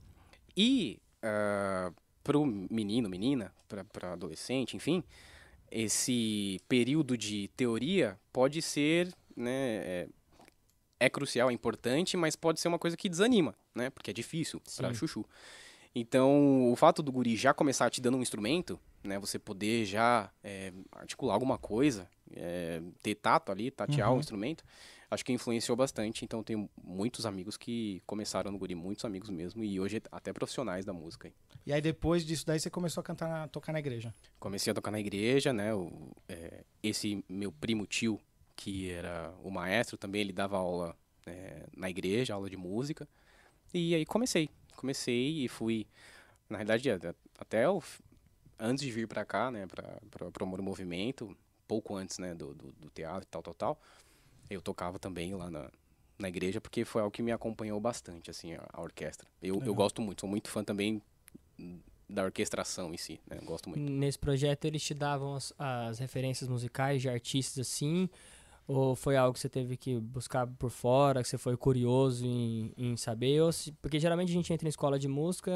E 0.56 1.00
uh, 1.24 1.94
para 2.24 2.38
o 2.38 2.46
menino, 2.46 3.10
menina, 3.10 3.54
para 3.68 4.14
adolescente, 4.14 4.76
enfim, 4.76 5.04
esse 5.72 6.60
período 6.68 7.18
de 7.18 7.50
teoria 7.56 8.20
pode 8.34 8.62
ser, 8.62 9.14
né, 9.36 9.52
é, 9.52 10.08
é, 11.00 11.10
crucial, 11.10 11.50
é 11.50 11.54
importante, 11.54 12.18
mas 12.18 12.36
pode 12.36 12.60
ser 12.60 12.68
uma 12.68 12.80
coisa 12.80 12.98
que 12.98 13.08
desanima, 13.08 13.56
né, 13.74 13.90
porque 13.90 14.12
é 14.12 14.14
difícil 14.14 14.62
para 14.76 14.94
chuchu. 14.94 15.26
Então, 15.96 16.72
o 16.72 16.76
fato 16.76 17.02
do 17.02 17.12
guri 17.12 17.36
já 17.36 17.54
começar 17.54 17.90
te 17.90 18.00
dando 18.00 18.18
um 18.18 18.22
instrumento, 18.22 18.80
né, 19.04 19.18
você 19.18 19.40
poder 19.40 19.86
já 19.86 20.30
é, 20.44 20.72
articular 20.92 21.34
alguma 21.34 21.58
coisa, 21.58 22.08
é, 22.32 22.82
ter 23.02 23.16
tato 23.16 23.52
ali, 23.52 23.72
tatear 23.72 24.12
uhum. 24.12 24.18
o 24.18 24.20
instrumento, 24.20 24.64
acho 25.10 25.26
que 25.26 25.34
influenciou 25.34 25.76
bastante. 25.76 26.24
Então, 26.24 26.44
tenho 26.44 26.70
muitos 26.84 27.26
amigos 27.26 27.58
que 27.58 28.04
começaram 28.06 28.52
no 28.52 28.58
guri, 28.58 28.76
muitos 28.76 29.04
amigos 29.04 29.30
mesmo, 29.30 29.64
e 29.64 29.80
hoje 29.80 30.02
até 30.12 30.32
profissionais 30.32 30.86
da 30.86 30.94
música. 30.94 31.32
E 31.66 31.74
aí, 31.74 31.82
depois 31.82 32.24
disso 32.24 32.46
daí, 32.46 32.60
você 32.60 32.70
começou 32.70 33.02
a 33.02 33.04
cantar, 33.04 33.44
a 33.44 33.48
tocar 33.48 33.74
na 33.74 33.80
igreja? 33.80 34.14
Comecei 34.40 34.70
a 34.72 34.74
tocar 34.74 34.92
na 34.92 35.00
igreja, 35.00 35.52
né, 35.52 35.74
o, 35.74 36.12
é, 36.28 36.64
esse 36.84 37.24
meu 37.28 37.52
primo 37.52 37.88
tio, 37.88 38.20
que 38.60 38.92
era 38.92 39.34
o 39.42 39.50
maestro, 39.50 39.98
também 39.98 40.22
ele 40.22 40.34
dava 40.34 40.58
aula 40.58 40.94
é, 41.26 41.66
na 41.76 41.90
igreja, 41.90 42.34
aula 42.34 42.50
de 42.50 42.58
música, 42.58 43.08
e 43.74 43.96
aí 43.96 44.06
comecei 44.06 44.50
comecei 44.80 45.44
e 45.44 45.48
fui, 45.48 45.86
na 46.50 46.58
realidade, 46.58 46.90
até 47.38 47.70
o, 47.70 47.84
antes 48.58 48.86
de 48.86 48.92
vir 48.92 49.08
para 49.08 49.26
cá, 49.26 49.52
né, 49.52 49.68
para 49.68 50.32
promover 50.32 50.62
o 50.62 50.64
movimento, 50.64 51.36
pouco 51.68 51.96
antes, 51.96 52.18
né, 52.18 52.34
do, 52.34 52.54
do, 52.54 52.72
do, 52.72 52.90
teatro 52.90 53.24
e 53.24 53.28
tal, 53.28 53.44
tal, 53.44 53.54
tal, 53.54 53.82
eu 54.50 54.62
tocava 54.62 54.98
também 54.98 55.34
lá 55.36 55.52
na, 55.52 55.70
na 56.18 56.30
igreja, 56.30 56.62
porque 56.62 56.86
foi 56.86 57.02
algo 57.02 57.12
que 57.12 57.22
me 57.22 57.32
acompanhou 57.32 57.80
bastante, 57.80 58.32
assim, 58.32 58.54
a, 58.54 58.66
a 58.72 58.82
orquestra. 58.82 59.28
Eu, 59.42 59.62
eu 59.64 59.76
gosto 59.76 60.02
muito, 60.02 60.22
sou 60.22 60.30
muito 60.30 60.50
fã 60.50 60.64
também 60.64 61.02
da 62.10 62.24
orquestração 62.24 62.94
em 62.94 62.98
si, 62.98 63.20
né, 63.28 63.38
gosto 63.44 63.70
muito. 63.70 63.82
Nesse 63.82 64.18
projeto 64.18 64.66
eles 64.66 64.82
te 64.82 64.94
davam 64.94 65.36
as, 65.36 65.54
as 65.60 66.00
referências 66.00 66.50
musicais 66.50 67.02
de 67.02 67.10
artistas, 67.10 67.68
assim, 67.68 68.10
ou 68.70 68.96
foi 68.96 69.18
algo 69.18 69.34
que 69.34 69.40
você 69.40 69.50
teve 69.50 69.76
que 69.76 70.00
buscar 70.00 70.46
por 70.46 70.70
fora, 70.70 71.24
que 71.24 71.28
você 71.28 71.40
foi 71.40 71.58
curioso 71.58 72.24
em, 72.24 72.72
em 72.78 72.96
saber? 72.96 73.42
Ou 73.42 73.52
se, 73.52 73.72
porque 73.82 74.00
geralmente 74.00 74.30
a 74.30 74.34
gente 74.34 74.54
entra 74.54 74.68
em 74.68 74.70
escola 74.70 75.00
de 75.00 75.08
música, 75.08 75.52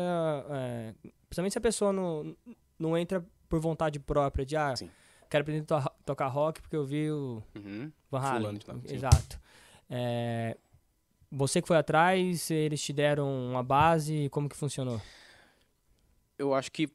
é, 0.50 0.96
principalmente 1.30 1.52
se 1.52 1.58
a 1.60 1.62
pessoa 1.62 1.94
não, 1.94 2.36
não 2.80 2.98
entra 2.98 3.24
por 3.48 3.60
vontade 3.60 4.00
própria, 4.00 4.44
de 4.44 4.58
ah, 4.58 4.76
Sim. 4.76 4.90
quero 5.30 5.44
aprender 5.44 5.64
a 5.72 5.82
to 5.82 5.92
tocar 6.04 6.28
rock 6.28 6.60
porque 6.60 6.76
eu 6.76 6.84
vi 6.84 7.12
o 7.12 7.44
uhum. 7.56 7.92
Van 8.10 8.20
Halen. 8.20 8.60
Exato. 8.90 9.40
É, 9.88 10.58
você 11.32 11.62
que 11.62 11.68
foi 11.68 11.78
atrás, 11.78 12.50
eles 12.50 12.82
te 12.82 12.92
deram 12.92 13.30
uma 13.30 13.62
base, 13.62 14.28
como 14.30 14.50
que 14.50 14.58
funcionou? 14.58 15.00
Eu 16.36 16.56
acho 16.56 16.72
que 16.72 16.90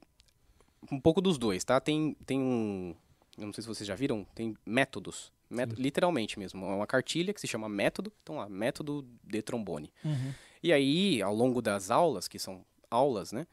um 0.91 0.99
pouco 0.99 1.21
dos 1.21 1.39
dois, 1.39 1.63
tá? 1.63 1.79
Tem, 1.79 2.17
tem 2.27 2.41
um, 2.41 2.93
eu 3.39 3.47
não 3.47 3.53
sei 3.53 3.63
se 3.63 3.69
vocês 3.69 3.87
já 3.87 3.95
viram, 3.95 4.27
tem 4.35 4.57
métodos 4.67 5.31
Método, 5.50 5.81
literalmente 5.81 6.38
mesmo. 6.38 6.64
É 6.64 6.75
uma 6.75 6.87
cartilha 6.87 7.33
que 7.33 7.40
se 7.40 7.47
chama 7.47 7.69
método. 7.69 8.12
Então, 8.23 8.37
lá, 8.37 8.49
método 8.49 9.07
de 9.25 9.43
trombone. 9.43 9.93
Uhum. 10.05 10.33
E 10.62 10.73
aí, 10.73 11.23
ao 11.23 11.35
longo 11.35 11.62
das 11.62 11.90
aulas, 11.90 12.28
que 12.28 12.38
são 12.38 12.64
aulas, 12.90 13.33
né? 13.33 13.47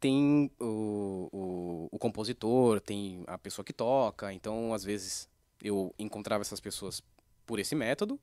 Tem 0.00 0.50
o, 0.60 1.28
o, 1.32 1.88
o, 1.92 1.98
compositor, 1.98 2.80
tem 2.80 3.24
a 3.26 3.38
pessoa 3.38 3.64
que 3.64 3.72
toca. 3.72 4.32
Então, 4.32 4.74
às 4.74 4.84
vezes, 4.84 5.28
eu 5.62 5.94
encontrava 5.98 6.42
essas 6.42 6.60
pessoas 6.60 7.02
por 7.46 7.58
esse 7.58 7.74
método. 7.74 8.18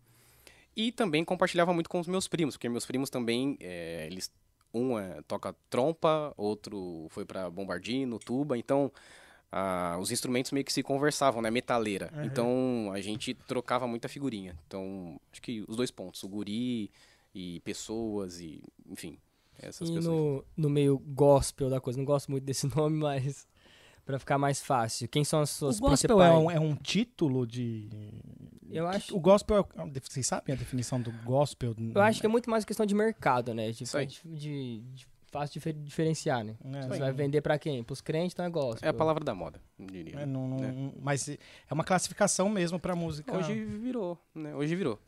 E 0.75 0.91
também 0.91 1.23
compartilhava 1.23 1.73
muito 1.73 1.89
com 1.89 1.99
os 1.99 2.07
meus 2.07 2.27
primos, 2.27 2.55
porque 2.55 2.67
meus 2.67 2.85
primos 2.85 3.09
também, 3.09 3.57
é, 3.59 4.07
eles 4.07 4.31
um 4.73 4.97
é, 4.97 5.21
toca 5.27 5.55
trompa, 5.69 6.33
outro 6.35 7.07
foi 7.09 7.25
para 7.25 7.49
bombardino, 7.49 8.17
tuba. 8.17 8.57
Então, 8.57 8.91
ah, 9.55 9.99
os 10.01 10.11
instrumentos 10.11 10.51
meio 10.51 10.65
que 10.65 10.73
se 10.73 10.81
conversavam, 10.81 11.39
né? 11.39 11.51
Metaleira. 11.51 12.09
Uhum. 12.11 12.23
Então 12.23 12.91
a 12.91 12.99
gente 12.99 13.35
trocava 13.35 13.85
muita 13.85 14.09
figurinha. 14.09 14.57
Então, 14.65 15.21
acho 15.31 15.39
que 15.39 15.63
os 15.67 15.75
dois 15.75 15.91
pontos, 15.91 16.23
o 16.23 16.27
guri 16.27 16.89
e 17.35 17.59
pessoas 17.59 18.39
e, 18.39 18.63
enfim, 18.89 19.15
essas 19.59 19.89
e 19.89 19.93
pessoas. 19.93 20.05
No, 20.05 20.43
no 20.57 20.69
meio 20.71 20.97
gospel 20.97 21.69
da 21.69 21.79
coisa, 21.79 21.99
não 21.99 22.05
gosto 22.05 22.31
muito 22.31 22.43
desse 22.43 22.65
nome, 22.75 22.97
mas 22.97 23.47
para 24.03 24.17
ficar 24.17 24.39
mais 24.39 24.59
fácil. 24.59 25.07
Quem 25.07 25.23
são 25.23 25.41
as 25.41 25.51
suas 25.51 25.77
o 25.77 25.81
gospel 25.81 26.17
principais? 26.17 26.33
É 26.33 26.35
um, 26.35 26.51
é 26.51 26.59
um 26.59 26.75
título 26.75 27.45
de. 27.45 27.89
Eu 28.71 28.87
acho. 28.87 29.15
O 29.15 29.19
gospel 29.19 29.69
é. 29.77 29.99
Vocês 29.99 30.25
sabem 30.25 30.55
a 30.55 30.57
definição 30.57 30.99
do 30.99 31.11
gospel? 31.23 31.75
Eu 31.93 32.01
acho 32.01 32.19
que 32.19 32.25
é 32.25 32.29
muito 32.29 32.49
mais 32.49 32.65
questão 32.65 32.87
de 32.87 32.95
mercado, 32.95 33.53
né? 33.53 33.69
De, 33.69 33.83
de, 34.25 34.81
de 34.81 35.07
fácil 35.33 35.59
de 35.59 35.73
diferenciar, 35.73 36.43
né? 36.43 36.55
É, 36.63 36.81
Você 36.87 36.99
vai 36.99 37.11
vender 37.11 37.41
para 37.41 37.57
quem? 37.57 37.83
Para 37.83 37.93
os 37.93 38.01
crentes, 38.01 38.33
então 38.33 38.45
é 38.45 38.49
gospel. 38.49 38.87
É 38.87 38.89
a 38.91 38.93
palavra 38.93 39.23
da 39.23 39.33
moda, 39.33 39.59
diria. 39.79 40.19
É, 40.19 40.25
não, 40.25 40.47
não, 40.47 40.57
né? 40.57 40.93
Mas 41.01 41.27
é 41.27 41.37
uma 41.71 41.83
classificação 41.83 42.47
mesmo 42.49 42.79
para 42.79 42.95
música. 42.95 43.35
Hoje 43.35 43.65
virou, 43.65 44.17
né? 44.35 44.55
Hoje 44.55 44.75
virou. 44.75 44.99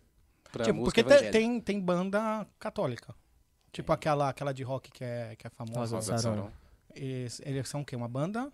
Tipo, 0.64 0.84
porque 0.84 1.04
tem, 1.04 1.32
tem, 1.32 1.60
tem, 1.60 1.82
banda 1.82 2.48
católica. 2.58 3.14
Tipo 3.72 3.92
é. 3.92 3.96
aquela, 3.96 4.30
aquela 4.30 4.54
de 4.54 4.64
rock 4.64 4.92
que 4.92 5.04
é, 5.04 5.36
que 5.36 5.46
é 5.46 5.50
famosa. 5.50 5.96
Rosa 5.96 6.18
Sarão. 6.18 6.52
Eles, 6.94 7.42
eles 7.46 7.68
são 7.68 7.82
o 7.82 7.86
quê? 7.86 7.96
Uma 7.96 8.08
banda 8.08 8.52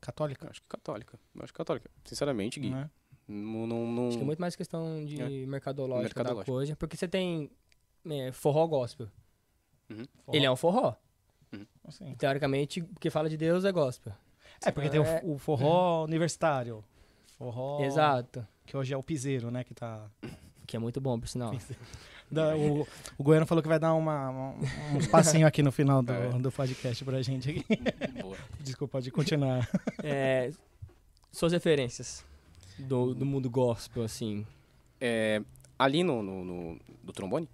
católica? 0.00 0.48
Acho 0.50 0.60
que 0.60 0.68
católica. 0.68 1.18
Acho 1.40 1.52
que 1.52 1.56
católica. 1.56 1.90
Sinceramente, 2.04 2.60
Gui. 2.60 2.70
Não, 2.70 2.78
é? 2.78 2.90
não, 3.26 3.66
não, 3.66 4.08
Acho 4.08 4.18
que 4.18 4.22
é 4.22 4.26
muito 4.26 4.40
mais 4.40 4.54
questão 4.54 5.04
de 5.04 5.20
é. 5.20 5.46
mercadológica, 5.46 6.02
mercadológica 6.02 6.24
da 6.24 6.44
coisa. 6.44 6.76
Porque 6.76 6.96
você 6.96 7.08
tem 7.08 7.50
é, 8.04 8.32
forró 8.32 8.66
gospel. 8.66 9.08
Uhum. 9.90 10.06
Ele 10.32 10.46
é 10.46 10.50
um 10.50 10.56
forró. 10.56 10.94
Uhum. 11.52 11.66
Assim. 11.86 12.14
Teoricamente, 12.14 12.80
o 12.80 13.00
que 13.00 13.10
fala 13.10 13.28
de 13.28 13.36
Deus 13.36 13.64
é 13.64 13.72
gospel. 13.72 14.12
É, 14.64 14.70
porque 14.70 14.88
é... 14.88 14.90
tem 14.90 15.00
o, 15.00 15.04
é. 15.04 15.20
o 15.24 15.38
forró 15.38 16.04
universitário. 16.04 16.84
Forró. 17.36 17.82
Exato. 17.82 18.46
Que 18.66 18.76
hoje 18.76 18.94
é 18.94 18.96
o 18.96 19.02
piseiro, 19.02 19.50
né? 19.50 19.64
Que 19.64 19.74
tá. 19.74 20.06
Que 20.66 20.76
é 20.76 20.78
muito 20.78 21.00
bom, 21.00 21.18
por 21.18 21.28
sinal. 21.28 21.52
Da, 22.30 22.56
o, 22.56 22.86
o 23.18 23.24
Goiano 23.24 23.44
falou 23.44 23.60
que 23.60 23.68
vai 23.68 23.80
dar 23.80 23.92
uma, 23.92 24.30
uma 24.30 24.54
um 24.94 24.98
espacinho 25.00 25.44
aqui 25.48 25.64
no 25.64 25.72
final 25.72 26.00
do, 26.00 26.12
é. 26.12 26.28
do 26.38 26.52
podcast 26.52 27.04
pra 27.04 27.20
gente. 27.22 27.50
Aqui. 27.50 27.64
Boa. 28.22 28.36
Desculpa, 28.60 28.92
pode 28.92 29.10
continuar. 29.10 29.68
É, 30.00 30.52
suas 31.32 31.52
referências 31.52 32.24
do, 32.78 33.14
do 33.14 33.26
mundo 33.26 33.50
gospel, 33.50 34.04
assim. 34.04 34.46
É, 35.00 35.42
ali 35.76 36.04
no, 36.04 36.22
no, 36.22 36.44
no, 36.44 36.78
do 37.02 37.12
trombone? 37.12 37.48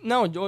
Não, 0.00 0.28
de, 0.28 0.38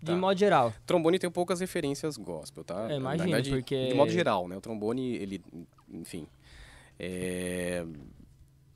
de 0.00 0.06
tá. 0.06 0.16
modo 0.16 0.38
geral. 0.38 0.72
Trombone 0.86 1.18
tem 1.18 1.30
poucas 1.30 1.60
referências 1.60 2.16
gospel, 2.16 2.62
tá? 2.62 2.90
É, 2.90 2.96
imagina, 2.96 3.42
porque... 3.42 3.88
De 3.88 3.94
modo 3.94 4.10
geral, 4.10 4.46
né? 4.46 4.56
O 4.56 4.60
trombone, 4.60 5.16
ele... 5.16 5.42
Enfim... 5.90 6.26
É... 6.98 7.84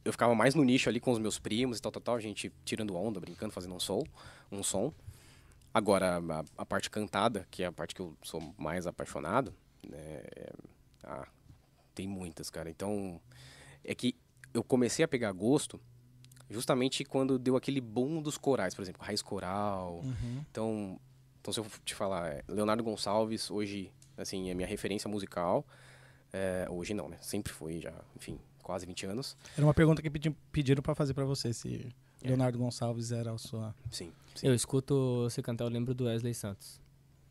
Eu 0.04 0.10
ficava 0.10 0.34
mais 0.34 0.54
no 0.54 0.64
nicho 0.64 0.88
ali 0.88 0.98
com 0.98 1.12
os 1.12 1.18
meus 1.20 1.38
primos 1.38 1.78
e 1.78 1.82
tal, 1.82 1.92
tal, 1.92 2.02
tal. 2.02 2.14
A 2.16 2.20
gente 2.20 2.52
tirando 2.64 2.96
onda, 2.96 3.20
brincando, 3.20 3.52
fazendo 3.52 3.74
um 3.74 3.80
som. 3.80 4.02
Um 4.50 4.62
som. 4.62 4.92
Agora, 5.72 6.18
a, 6.18 6.44
a 6.58 6.66
parte 6.66 6.90
cantada, 6.90 7.46
que 7.50 7.62
é 7.62 7.66
a 7.66 7.72
parte 7.72 7.94
que 7.94 8.00
eu 8.00 8.16
sou 8.22 8.54
mais 8.58 8.86
apaixonado... 8.86 9.54
É... 9.92 10.52
Ah, 11.04 11.28
tem 11.94 12.08
muitas, 12.08 12.50
cara. 12.50 12.68
Então... 12.68 13.20
É 13.84 13.94
que 13.94 14.16
eu 14.52 14.62
comecei 14.62 15.04
a 15.04 15.08
pegar 15.08 15.32
gosto 15.32 15.80
justamente 16.50 17.04
quando 17.04 17.38
deu 17.38 17.56
aquele 17.56 17.80
boom 17.80 18.20
dos 18.20 18.36
corais, 18.36 18.74
por 18.74 18.82
exemplo, 18.82 19.02
raiz 19.02 19.22
coral. 19.22 20.00
Uhum. 20.04 20.44
Então, 20.50 21.00
então, 21.42 21.52
se 21.52 21.58
eu 21.58 21.66
te 21.84 21.92
falar, 21.92 22.28
é, 22.28 22.44
Leonardo 22.46 22.84
Gonçalves, 22.84 23.50
hoje, 23.50 23.92
assim, 24.16 24.48
é 24.48 24.54
minha 24.54 24.66
referência 24.66 25.10
musical. 25.10 25.66
É, 26.32 26.68
hoje 26.70 26.94
não, 26.94 27.08
né? 27.08 27.18
Sempre 27.20 27.52
foi, 27.52 27.80
já, 27.80 27.92
enfim, 28.16 28.38
quase 28.62 28.86
20 28.86 29.06
anos. 29.06 29.36
Era 29.56 29.66
uma 29.66 29.74
pergunta 29.74 30.00
que 30.00 30.08
pediram 30.52 30.80
para 30.80 30.94
fazer 30.94 31.14
para 31.14 31.24
você, 31.24 31.52
se 31.52 31.92
é. 32.22 32.28
Leonardo 32.28 32.56
Gonçalves 32.58 33.10
era 33.10 33.32
a 33.32 33.38
sua... 33.38 33.74
Sim, 33.90 34.12
sim, 34.36 34.46
Eu 34.46 34.54
escuto 34.54 35.24
você 35.24 35.42
cantar, 35.42 35.64
eu 35.64 35.68
lembro 35.68 35.92
do 35.92 36.04
Wesley 36.04 36.32
Santos. 36.32 36.80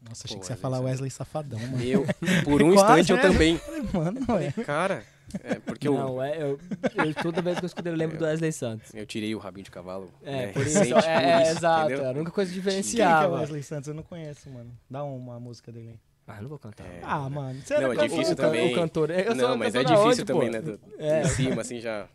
Nossa, 0.01 0.25
achei 0.25 0.35
Pô, 0.35 0.41
que 0.41 0.47
você 0.47 0.53
ia 0.53 0.57
falar 0.57 0.81
Wesley 0.81 1.09
Safadão, 1.09 1.59
mano. 1.59 1.81
Eu, 1.81 2.05
por 2.43 2.61
um 2.61 2.73
instante, 2.73 3.11
eu 3.11 3.17
né? 3.17 3.21
também. 3.21 3.61
Mano, 3.93 4.19
é. 4.39 4.51
Cara, 4.63 5.05
é, 5.43 5.55
porque 5.59 5.89
não, 5.89 6.15
eu... 6.15 6.21
É, 6.21 6.41
eu, 6.41 6.59
eu, 6.95 7.13
toda 7.21 7.41
vez 7.41 7.59
que 7.59 7.65
eu 7.65 7.67
escutei, 7.67 7.91
eu 7.91 7.95
lembro 7.97 8.17
do 8.17 8.25
Wesley 8.25 8.51
Santos. 8.51 8.93
Eu 8.93 9.05
tirei 9.05 9.33
o 9.35 9.39
rabinho 9.39 9.63
de 9.63 9.71
cavalo. 9.71 10.11
É, 10.23 10.31
né, 10.31 10.47
por 10.47 10.65
isso. 10.65 10.79
Recente, 10.79 11.07
é, 11.07 11.31
é, 11.31 11.41
isso, 11.43 11.51
exato. 11.51 11.91
Era 11.91 12.09
a 12.09 12.11
única 12.11 12.31
coisa 12.31 12.51
diferencial. 12.51 13.21
Quem 13.21 13.25
é 13.25 13.29
o 13.29 13.39
Wesley 13.39 13.63
Santos? 13.63 13.87
Eu 13.87 13.93
não 13.93 14.03
conheço, 14.03 14.49
mano. 14.49 14.71
Dá 14.89 15.03
uma 15.03 15.39
música 15.39 15.71
dele 15.71 15.89
aí. 15.89 15.99
Ah, 16.27 16.41
não 16.41 16.49
vou 16.49 16.59
cantar. 16.59 16.85
É, 16.85 16.99
ah, 17.03 17.29
mano. 17.29 17.59
Você 17.61 17.77
não, 17.77 17.91
é 17.91 18.07
difícil 18.07 18.33
o, 18.33 18.35
também. 18.37 18.71
O 18.71 18.75
cantor. 18.75 19.09
Eu 19.09 19.35
não, 19.35 19.57
mas 19.57 19.75
é 19.75 19.83
difícil 19.83 20.05
onde, 20.07 20.23
também, 20.23 20.47
pô? 20.47 20.53
né? 20.53 20.61
Do, 20.61 20.79
é. 20.97 21.21
Em 21.21 21.25
cima, 21.25 21.61
assim, 21.61 21.79
já... 21.79 22.07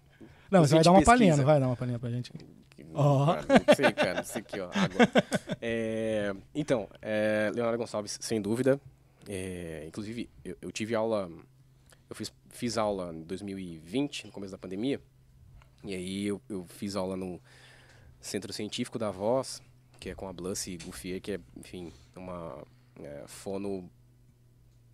Não, 0.50 0.64
você 0.64 0.74
vai 0.74 0.84
dar 0.84 0.92
uma 0.92 1.02
palhinha, 1.02 1.36
não 1.36 1.44
vai 1.44 1.60
dar 1.60 1.66
uma 1.66 1.76
palhinha 1.76 1.98
pra 1.98 2.08
gente? 2.08 2.32
Ó. 2.94 3.32
Ah, 3.32 3.44
Não 3.66 3.74
sei, 3.74 3.92
cara. 3.92 4.20
Isso 4.22 4.38
aqui, 4.38 4.58
ó. 4.60 4.70
Água. 4.72 5.08
É, 5.60 6.34
então, 6.54 6.88
é, 7.02 7.50
Leonardo 7.54 7.78
Gonçalves, 7.78 8.18
sem 8.20 8.40
dúvida. 8.40 8.80
É, 9.28 9.84
inclusive, 9.86 10.30
eu, 10.44 10.56
eu 10.62 10.72
tive 10.72 10.94
aula. 10.94 11.28
Eu 12.08 12.14
fiz, 12.16 12.32
fiz 12.50 12.78
aula 12.78 13.12
em 13.12 13.22
2020, 13.22 14.26
no 14.26 14.32
começo 14.32 14.52
da 14.52 14.58
pandemia. 14.58 15.00
E 15.84 15.94
aí 15.94 16.26
eu, 16.26 16.40
eu 16.48 16.64
fiz 16.66 16.96
aula 16.96 17.16
no 17.16 17.40
Centro 18.20 18.52
Científico 18.52 18.98
da 18.98 19.10
Voz, 19.10 19.60
que 20.00 20.10
é 20.10 20.14
com 20.14 20.28
a 20.28 20.32
Blancy 20.32 20.78
Gouffier, 20.78 21.20
que 21.20 21.32
é, 21.32 21.40
enfim, 21.56 21.92
uma 22.14 22.62
é, 23.00 23.24
fono 23.26 23.90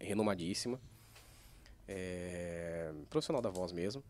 renomadíssima. 0.00 0.80
É, 1.88 2.92
profissional 3.10 3.42
da 3.42 3.50
voz 3.50 3.72
mesmo. 3.72 4.02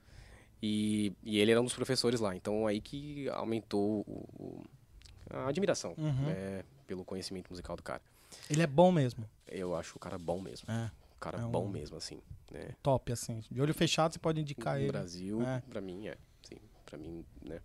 E, 0.62 1.12
e 1.25 1.38
ele 1.38 1.50
era 1.50 1.61
um 1.61 1.64
dos 1.64 1.75
professores 1.75 2.21
lá. 2.21 2.37
Então 2.37 2.66
aí 2.66 2.80
que 2.80 3.28
aumentou 3.30 4.00
o- 4.06 4.28
o- 4.38 4.64
a 5.30 5.49
admiração 5.49 5.94
Uhum. 5.99 6.26
né, 6.26 6.62
pelo 6.87 7.04
conhecimento 7.04 7.50
musical 7.50 7.75
do 7.76 7.82
cara. 7.82 8.02
Ele 8.49 8.62
é 8.62 8.66
bom 8.66 8.92
mesmo. 8.92 9.28
Eu 9.49 9.75
acho 9.75 9.97
o 9.97 9.99
cara 9.99 10.18
bom 10.18 10.40
mesmo. 10.40 10.71
É, 10.71 10.90
cara 11.23 11.38
É 11.38 11.45
um- 11.47 11.50
bom 11.50 11.69
mesmo, 11.69 11.97
assim. 11.97 12.21
Né? 12.50 12.75
top, 12.83 13.11
assim. 13.12 13.43
De 13.50 13.61
olho 13.62 13.73
fechado, 13.73 14.12
você 14.12 14.19
pode 14.19 14.41
indicar 14.41 14.75
no 14.75 14.81
ele. 14.83 14.93
Brasil, 14.93 15.41
É. 15.43 15.61
pra 15.71 15.81
mim, 15.81 16.07
é. 16.09 16.17
Sim, 16.43 16.57
pra 16.85 16.99
mim, 16.99 17.25
né? 17.43 17.61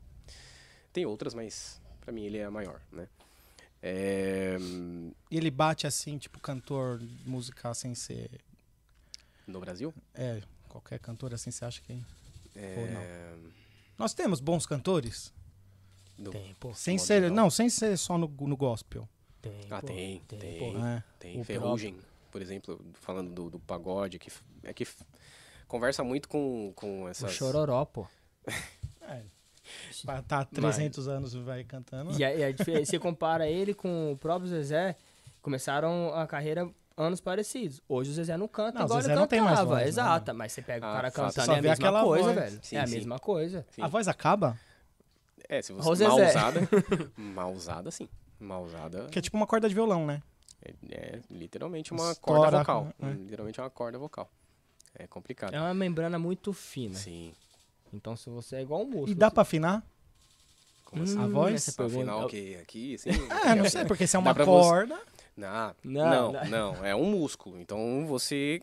Tem 0.94 1.06
outras, 1.06 1.34
mas 1.34 1.82
pra 2.00 2.12
mim 2.14 2.24
ele 2.26 2.38
é 2.38 2.46
a 2.46 2.52
maior, 2.52 2.82
né? 2.92 3.08
É, 3.82 4.58
E 5.30 5.38
ele 5.38 5.52
bate 5.52 5.86
assim, 5.86 6.18
tipo, 6.18 6.40
cantor 6.40 7.00
musical 7.26 7.74
sem 7.76 7.94
ser. 7.96 8.30
no 9.46 9.60
Brasil? 9.60 9.94
É, 10.14 10.42
qualquer 10.68 11.00
cantor 11.00 11.34
assim, 11.34 11.52
você 11.52 11.64
acha 11.66 11.82
que. 11.82 12.02
É, 12.56 13.36
Nós 13.98 14.14
temos 14.14 14.40
bons 14.40 14.66
cantores? 14.66 15.34
no- 16.18 16.32
Tem, 16.32 16.54
pô. 16.60 16.74
Sem 16.74 16.98
ser. 16.98 17.30
Não, 17.32 17.50
sem 17.50 17.70
ser 17.70 17.96
só 17.98 18.18
no, 18.18 18.28
no 18.28 18.58
gospel. 18.58 19.08
Tem, 19.42 19.68
Ah, 19.70 19.80
pô, 19.82 19.88
tem, 19.88 20.20
tem. 20.28 20.60
pô. 20.74 20.78
É. 20.86 21.04
Tem 21.20 21.44
Ferrugem, 21.44 21.98
por 22.38 22.42
exemplo, 22.44 22.80
falando 22.94 23.34
do, 23.34 23.50
do 23.50 23.60
pagode, 23.60 24.20
que 24.20 24.30
é 24.62 24.72
que 24.72 24.88
conversa 25.68 26.04
muito 26.04 26.30
com, 26.30 26.72
com 26.76 27.06
O 27.06 27.10
essas... 27.10 27.32
Chororó, 27.32 27.84
pô. 27.84 28.06
É. 29.10 29.24
Pra 30.06 30.22
tá 30.22 30.44
300 30.44 31.08
anos 31.08 31.34
vai 31.34 31.64
cantando. 31.64 32.12
E 32.20 32.24
aí, 32.26 32.42
é 32.42 32.52
diferente. 32.52 32.88
você 32.90 33.00
compara 33.00 33.48
ele 33.48 33.74
com 33.74 34.12
o 34.12 34.18
próprio 34.18 34.50
Zezé, 34.50 34.98
começaram 35.42 36.14
a 36.14 36.28
carreira 36.28 36.70
anos 36.98 37.22
parecidos. 37.22 37.82
Hoje 37.88 38.12
o 38.12 38.14
Zezé 38.14 38.36
não 38.36 38.50
canta, 38.50 38.80
Não, 38.80 38.82
o 38.82 38.86
igual 38.86 39.00
Zezé 39.02 39.14
ele 39.14 39.20
não 39.22 39.28
tem 39.28 39.40
mais 39.40 39.52
cantava. 39.60 39.70
voz, 39.70 39.82
né? 39.84 39.88
Exato, 39.88 40.34
mas 40.34 40.52
você 40.52 40.62
pega 40.62 40.86
o 40.86 40.90
Ah, 40.90 40.94
cara 40.94 41.12
fato. 41.12 41.36
cantando, 41.36 41.52
é 41.54 41.60
a 41.60 41.62
mesma 41.62 41.74
aquela 41.74 42.04
coisa, 42.04 42.24
voz. 42.26 42.36
velho. 42.36 42.60
Sim, 42.62 42.76
é 42.76 42.80
a 42.82 42.88
sim. 42.88 42.94
mesma 42.94 43.20
coisa. 43.20 43.66
Sim. 43.72 43.82
A 43.82 43.88
voz 43.88 44.08
acaba? 44.10 44.60
É, 45.48 45.62
se 45.62 45.72
você... 45.72 46.04
Mal 46.06 46.18
usada. 46.18 46.60
mal 47.16 47.54
usada, 47.54 47.92
sim. 47.92 48.10
Mal 48.40 48.64
usada 48.64 49.08
Que 49.08 49.20
é 49.20 49.22
tipo 49.22 49.38
uma 49.38 49.48
corda 49.48 49.70
de 49.70 49.74
violão, 49.74 50.06
né? 50.06 50.22
É, 50.62 50.74
é 50.92 51.20
literalmente 51.30 51.92
uma 51.92 52.12
Estoura, 52.12 52.42
corda 52.42 52.58
vocal. 52.60 52.94
é. 53.02 53.12
Literalmente 53.12 53.60
uma 53.62 53.70
corda 53.70 53.98
vocal. 53.98 54.30
É 54.96 55.06
complicado. 55.08 55.54
É 55.54 55.60
uma 55.60 55.74
membrana 55.74 56.18
muito 56.18 56.52
fina. 56.54 56.96
Sim. 56.96 57.34
Então, 57.94 58.16
se 58.16 58.30
você 58.30 58.58
é 58.58 58.62
igual 58.62 58.82
um 58.82 58.86
músculo. 58.86 59.10
E 59.12 59.16
dá 59.16 59.28
você- 59.30 59.34
pra 59.34 59.42
afinar? 59.44 59.86
Como 60.86 61.04
assim? 61.04 61.20
A 61.22 61.28
voz? 61.28 61.56
essa 61.56 61.74
pergunta- 61.74 61.98
Afinal, 62.12 62.26
o 62.26 62.30
que 62.30 62.56
aqui, 62.56 62.96
assim... 62.96 63.10
É, 63.46 63.56
não 63.56 63.70
sei, 63.70 63.86
porque 63.86 64.08
se 64.08 64.16
é 64.16 64.20
uma 64.20 64.34
você- 64.34 64.46
corda. 64.46 65.00
Não, 65.36 65.76
Não, 65.84 66.10
não, 66.10 66.32
não. 66.32 66.46
não, 66.74 66.86
é 66.86 66.96
um 66.96 67.06
músculo. 67.12 67.60
Então 67.60 68.06
você 68.08 68.60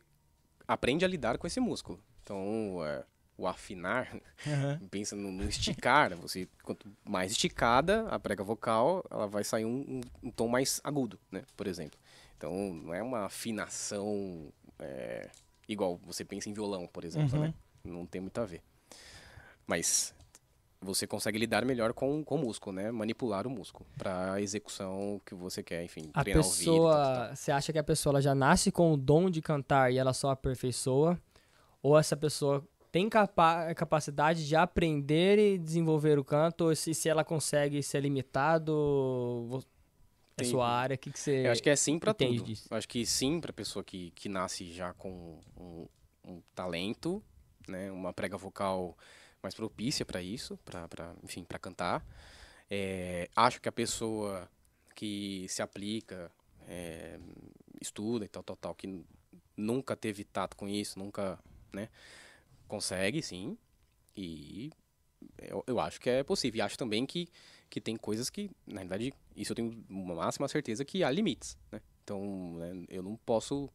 aprende 0.67 1.05
a 1.05 1.09
lidar 1.09 1.39
com 1.39 1.47
esse 1.47 1.61
músculo. 1.61 2.01
Então, 2.23 2.81
é, 2.85 3.05
o 3.37 3.47
afinar, 3.47 4.09
Aham. 4.47 4.81
pensa 4.91 5.17
no, 5.17 5.31
no 5.33 5.45
esticar. 5.49 6.14
Você, 6.17 6.49
quanto 6.62 6.87
mais 7.05 7.33
esticada 7.33 8.07
a 8.09 8.19
prega 8.19 8.45
vocal, 8.45 9.05
ela 9.11 9.26
vai 9.26 9.43
sair 9.45 9.64
um, 9.64 9.81
um- 9.88 10.00
um 10.25 10.31
tom 10.31 10.49
mais 10.49 10.81
agudo, 10.85 11.19
né? 11.31 11.43
Por 11.57 11.67
exemplo. 11.67 11.99
Então, 12.37 12.53
não 12.75 12.93
é 12.95 13.03
uma 13.03 13.25
afinação 13.26 14.53
é, 14.79 15.29
igual 15.69 15.97
você 16.05 16.25
pensa 16.25 16.49
em 16.49 16.53
violão, 16.53 16.87
por 16.87 17.05
exemplo, 17.05 17.37
Uhum. 17.37 17.45
né? 17.47 17.55
Não 17.85 18.07
tem 18.07 18.21
muito 18.21 18.39
a 18.41 18.45
ver. 18.45 18.63
Mas 19.67 20.15
você 20.80 21.06
consegue 21.06 21.39
lidar 21.39 21.65
melhor 21.65 21.95
com, 21.95 22.23
com 22.23 22.35
o 22.35 22.39
músculo, 22.39 22.76
né? 22.76 22.91
Manipular 22.91 23.47
o 23.47 23.50
músculo 23.50 23.87
para 23.97 24.35
a 24.35 24.41
execução 24.43 25.21
que 25.25 25.35
você 25.35 25.63
quer, 25.63 25.82
enfim, 25.82 26.11
A 26.13 26.23
treinar 26.23 26.43
o 26.43 26.47
ouvido. 26.47 26.71
e 26.71 26.80
tal, 26.80 26.82
tal, 26.91 26.91
tal. 26.91 27.13
pessoa, 27.13 27.37
você 27.37 27.52
acha 27.52 27.73
que 27.73 27.78
a 27.78 27.85
pessoa 27.85 28.13
ela 28.13 28.21
já 28.23 28.35
nasce 28.35 28.71
com 28.71 28.93
o 28.93 28.97
dom 28.97 29.30
de 29.30 29.41
cantar 29.41 29.91
e 29.93 29.97
ela 29.99 30.13
só 30.13 30.30
aperfeiçoa? 30.30 31.19
Ou 31.82 31.99
essa 31.99 32.17
pessoa 32.17 32.67
tem 32.95 33.09
capa 33.09 33.75
capacidade 33.75 34.47
de 34.47 34.54
aprender 34.54 35.37
e 35.37 35.59
desenvolver 35.59 36.17
o 36.17 36.23
canto? 36.23 36.67
Ou 36.67 36.76
se, 36.76 36.95
se 36.95 37.09
ela 37.09 37.25
consegue 37.25 37.83
ser 37.83 38.00
limitado? 38.00 39.61
É 40.37 40.45
sua 40.45 40.69
área, 40.69 40.95
o 40.95 40.99
que, 40.99 41.11
que 41.11 41.19
você 41.19 41.45
Eu 41.45 41.50
acho 41.50 41.61
que 41.61 41.71
é 41.71 41.75
sim 41.75 41.97
entende 41.97 42.37
tudo. 42.39 42.47
disso? 42.47 42.69
Eu 42.71 42.76
acho 42.76 42.89
que 42.89 43.04
sim 43.04 43.41
pra 43.41 43.52
pessoa 43.52 43.83
que, 43.83 44.13
que 44.13 44.28
nasce 44.28 44.73
já 44.73 44.93
com 44.93 45.41
um, 45.57 45.89
um 46.25 46.41
talento, 46.54 47.21
né? 47.67 47.91
Uma 47.91 48.13
prega 48.13 48.37
vocal 48.37 48.97
mais 49.43 49.57
propícia 49.57 50.07
para 50.07 50.23
isso, 50.23 50.57
para 50.65 51.13
enfim, 51.25 51.43
para 51.43 51.59
cantar. 51.59 52.07
É, 52.71 53.28
acho 53.35 53.61
que 53.61 53.69
a 53.69 53.73
pessoa 53.73 54.49
que 54.95 55.47
se 55.49 55.63
aplica, 55.63 56.30
é, 56.69 57.19
estuda 57.80 58.25
e 58.25 58.28
tal, 58.28 58.45
tal, 58.45 58.57
tal, 58.57 58.73
que 58.73 59.04
nunca 59.57 59.97
teve 59.97 60.23
tato 60.23 60.57
com 60.57 60.69
isso, 60.69 60.97
nunca, 60.97 61.41
né? 61.73 61.89
Consegue, 62.75 63.23
sim. 63.23 63.56
E 64.17 64.71
eu, 65.39 65.63
eu 65.67 65.78
acho 65.80 66.00
que 66.00 66.10
é 66.10 66.23
possível. 66.23 66.58
E 66.58 66.63
acho 66.63 66.76
também 66.76 67.06
que, 67.06 67.28
que 67.71 67.80
tem 67.80 67.97
coisas 67.97 68.28
que, 68.30 68.50
na 68.67 68.80
verdade, 68.80 69.13
isso 69.37 69.52
eu 69.52 69.56
tenho 69.56 69.84
uma 69.89 70.15
máxima 70.15 70.49
certeza 70.49 70.84
que 70.84 71.04
há 71.04 71.10
limites, 71.10 71.56
né? 71.71 71.80
Então, 72.02 72.54
né, 72.56 72.84
eu 72.89 73.02
não 73.02 73.17
posso... 73.17 73.71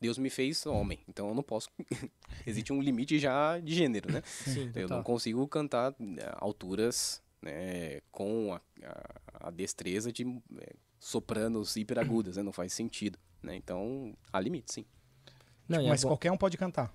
Deus 0.00 0.18
me 0.18 0.28
fez 0.30 0.66
homem, 0.66 0.98
então 1.08 1.28
eu 1.28 1.34
não 1.34 1.42
posso... 1.42 1.68
Existe 2.46 2.72
um 2.72 2.80
limite 2.82 3.18
já 3.20 3.60
de 3.60 3.72
gênero, 3.74 4.10
né? 4.10 4.22
Sim, 4.24 4.72
Eu 4.74 4.88
não 4.88 5.02
consigo 5.02 5.46
cantar 5.46 5.94
né, 5.98 6.22
alturas 6.36 7.22
né, 7.40 8.00
com 8.10 8.52
a, 8.54 8.60
a- 8.84 9.48
a 9.48 9.50
destreza 9.50 10.10
de 10.12 10.24
é, 10.58 10.72
sopranos 10.98 11.76
hiperagudas, 11.76 12.36
né? 12.36 12.42
Não 12.42 12.52
faz 12.52 12.72
sentido, 12.72 13.18
né? 13.42 13.54
Então, 13.54 14.16
há 14.32 14.40
limites, 14.40 14.74
sim. 14.74 14.84
Não, 15.68 15.80
e 15.80 15.84
é 15.86 15.88
Mas 15.88 16.02
bom- 16.02 16.08
qualquer 16.08 16.32
um 16.32 16.36
pode 16.36 16.56
cantar. 16.56 16.92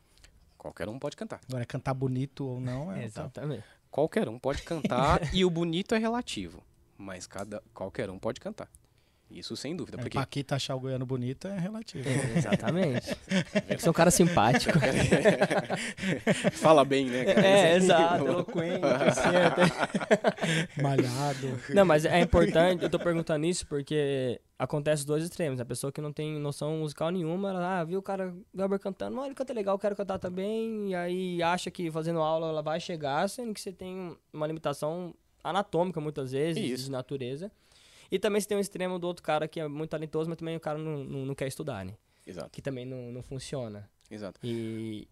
Qualquer 0.57 0.89
um 0.89 0.97
pode 0.99 1.15
cantar. 1.15 1.39
Agora, 1.47 1.65
cantar 1.65 1.93
bonito 1.93 2.45
ou 2.45 2.59
não 2.59 2.91
é. 2.91 3.03
Exatamente. 3.03 3.63
Qualquer 3.89 4.27
um 4.27 4.37
pode 4.39 4.63
cantar 4.63 5.21
e 5.33 5.45
o 5.45 5.49
bonito 5.49 5.95
é 5.95 5.97
relativo, 5.97 6.63
mas 6.97 7.27
cada 7.27 7.61
qualquer 7.73 8.09
um 8.09 8.19
pode 8.19 8.39
cantar. 8.39 8.69
Isso 9.29 9.55
sem 9.57 9.75
dúvida, 9.75 9.97
É, 9.97 10.01
porque 10.01 10.17
Paquita 10.17 10.55
achar 10.55 10.75
o 10.75 10.79
goiano 10.79 11.05
bonito 11.05 11.47
é 11.47 11.59
relativo. 11.59 12.07
Exatamente. 12.35 13.07
Você 13.77 13.87
é 13.87 13.89
um 13.89 13.93
cara 13.93 14.09
simpático. 14.09 14.79
fala 16.53 16.85
bem, 16.85 17.05
né? 17.07 17.25
cara? 17.25 17.45
é, 17.45 17.75
exato. 17.75 18.25
Eloquente, 18.25 18.85
assim, 18.85 19.35
até- 19.35 20.81
Malhado. 20.81 21.59
Não, 21.73 21.85
mas 21.85 22.05
é 22.05 22.21
importante, 22.21 22.83
eu 22.83 22.89
tô 22.89 22.97
perguntando 22.97 23.45
isso 23.45 23.67
porque 23.67 24.39
acontece 24.57 25.01
os 25.01 25.05
dois 25.05 25.23
extremos. 25.23 25.59
A 25.59 25.65
pessoa 25.65 25.91
que 25.91 26.01
não 26.01 26.13
tem 26.13 26.39
noção 26.39 26.77
musical 26.77 27.11
nenhuma, 27.11 27.49
ela 27.49 27.79
ah, 27.79 27.83
viu 27.83 27.99
o 27.99 28.03
cara 28.03 28.33
Gaber 28.53 28.79
cantando, 28.79 29.15
não, 29.17 29.25
ele 29.25 29.35
canta 29.35 29.53
legal, 29.53 29.75
eu 29.75 29.79
quero 29.79 29.95
cantar 29.95 30.19
também, 30.19 30.89
e 30.91 30.95
aí 30.95 31.43
acha 31.43 31.69
que 31.69 31.91
fazendo 31.91 32.19
aula 32.19 32.47
ela 32.47 32.61
vai 32.61 32.79
chegar, 32.79 33.27
sendo 33.29 33.53
que 33.53 33.59
você 33.61 33.71
tem 33.71 34.17
uma 34.31 34.47
limitação 34.47 35.13
anatômica 35.43 35.99
muitas 36.01 36.31
vezes, 36.31 36.63
Isso. 36.63 36.85
de 36.85 36.91
natureza. 36.91 37.51
E 38.11 38.17
também 38.19 38.39
você 38.41 38.47
tem 38.47 38.57
um 38.57 38.61
extremo 38.61 38.97
do 38.99 39.07
outro 39.07 39.23
cara 39.23 39.47
que 39.47 39.59
é 39.59 39.67
muito 39.67 39.89
talentoso, 39.89 40.29
mas 40.29 40.37
também 40.37 40.55
o 40.55 40.59
cara 40.59 40.77
não, 40.77 41.03
não, 41.03 41.25
não 41.25 41.35
quer 41.35 41.47
estudar, 41.47 41.83
né? 41.85 41.93
Exato, 42.25 42.49
Que 42.49 42.61
também 42.61 42.85
não, 42.85 43.11
não 43.11 43.21
funciona. 43.23 43.89
exato. 44.11 44.39
E 44.43 45.07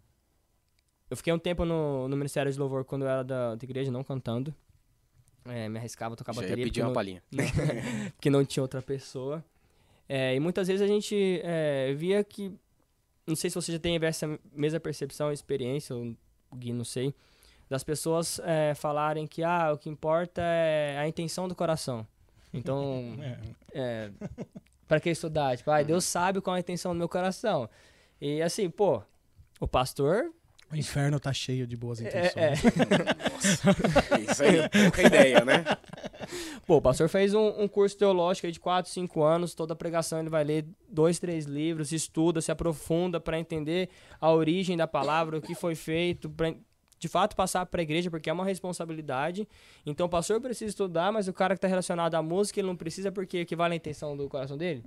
eu 1.10 1.16
fiquei 1.16 1.32
um 1.32 1.40
tempo 1.40 1.64
no, 1.66 2.08
no 2.08 2.18
Ministério 2.18 2.52
de 2.52 2.58
Louvor 2.60 2.84
quando 2.84 3.04
eu 3.04 3.10
era 3.10 3.24
da, 3.24 3.56
da 3.56 3.64
igreja, 3.64 3.92
não 3.92 4.04
cantando. 4.04 4.54
É, 5.46 5.70
me 5.70 5.78
arriscava 5.78 6.14
a 6.16 6.18
tocar 6.18 6.34
Já 6.34 6.42
ia 6.42 6.48
bateria. 6.48 6.66
pedir 6.66 6.82
porque 6.82 6.88
uma 6.90 6.94
palhinha. 6.94 7.24
porque 8.16 8.30
não 8.30 8.44
tinha 8.44 8.64
outra 8.64 8.82
pessoa. 8.82 9.44
É, 10.10 10.36
e 10.36 10.40
muitas 10.40 10.68
vezes 10.68 10.82
a 10.82 10.88
gente 10.88 11.40
é, 11.44 11.94
via 11.94 12.24
que. 12.24 12.52
Não 13.28 13.36
sei 13.36 13.50
se 13.50 13.56
você 13.56 13.72
já 13.72 13.80
tem 13.80 13.98
essa 14.04 14.40
mesma 14.52 14.80
percepção, 14.80 15.32
experiência, 15.32 15.96
ou 15.96 16.16
Gui, 16.56 16.74
não 16.74 16.84
sei. 16.84 17.14
Das 17.70 17.84
pessoas 17.84 18.40
é, 18.40 18.74
falarem 18.76 19.26
que 19.26 19.44
ah, 19.44 19.72
o 19.74 19.78
que 19.78 19.90
importa 19.90 20.42
é 20.42 20.98
a 20.98 21.08
intenção 21.08 21.48
do 21.48 21.56
coração. 21.56 22.06
Então, 22.58 23.18
É. 23.22 23.38
é, 23.74 24.12
para 24.88 25.00
que 25.00 25.10
estudar? 25.10 25.58
Tipo, 25.58 25.72
ah, 25.72 25.84
Deus 25.84 26.06
sabe 26.06 26.42
qual 26.42 26.56
é 26.56 26.60
a 26.60 26.62
intenção 26.62 26.94
do 26.94 26.98
meu 26.98 27.10
coração. 27.10 27.70
E 28.20 28.42
assim, 28.42 28.70
pô, 28.70 29.02
o 29.60 29.68
pastor. 29.68 30.32
O 30.72 30.76
inferno 30.76 31.20
tá 31.20 31.32
cheio 31.32 31.68
de 31.68 31.78
boas 31.78 32.02
intenções. 32.02 32.36
É, 32.36 32.54
é, 32.54 32.54
Isso 34.32 34.44
aí, 34.44 34.68
pouca 34.84 35.04
ideia, 35.04 35.46
né? 35.46 35.64
Pô, 36.66 36.78
o 36.78 36.82
pastor 36.82 37.08
fez 37.08 37.36
um, 37.36 37.62
um 37.62 37.68
curso 37.68 37.96
teológico 37.96 38.48
aí 38.48 38.52
de 38.52 38.60
4, 38.60 38.92
5 38.92 39.24
anos, 39.24 39.54
toda 39.54 39.76
pregação 39.76 40.20
ele 40.20 40.30
vai 40.30 40.44
ler 40.44 40.66
dois, 40.90 41.20
três 41.20 41.46
livros, 41.46 41.92
estuda, 41.92 42.42
se 42.42 42.52
aprofunda 42.52 43.20
para 43.20 43.40
entender 43.40 43.90
a 44.20 44.32
origem 44.32 44.76
da 44.76 44.88
palavra, 44.88 45.38
o 45.38 45.42
que 45.42 45.54
foi 45.54 45.76
feito. 45.76 46.34
De 46.98 47.08
fato 47.08 47.36
passar 47.36 47.66
para 47.66 47.82
a 47.82 47.84
igreja, 47.84 48.10
porque 48.10 48.30
é 48.30 48.34
uma 48.34 48.46
responsabilidade. 48.46 49.48
Então 49.86 50.06
o 50.08 50.10
pastor 50.10 50.40
precisa 50.42 50.70
estudar, 50.70 51.12
mas 51.12 51.28
o 51.28 51.34
cara 51.34 51.54
que 51.54 51.58
está 51.60 51.68
relacionado 51.68 52.16
à 52.16 52.22
música, 52.22 52.60
ele 52.60 52.68
não 52.68 52.76
precisa 52.76 53.12
porque 53.12 53.40
equivale 53.40 53.74
à 53.74 53.78
intenção 53.78 54.16
do 54.16 54.28
coração 54.30 54.58
dele. 54.58 54.84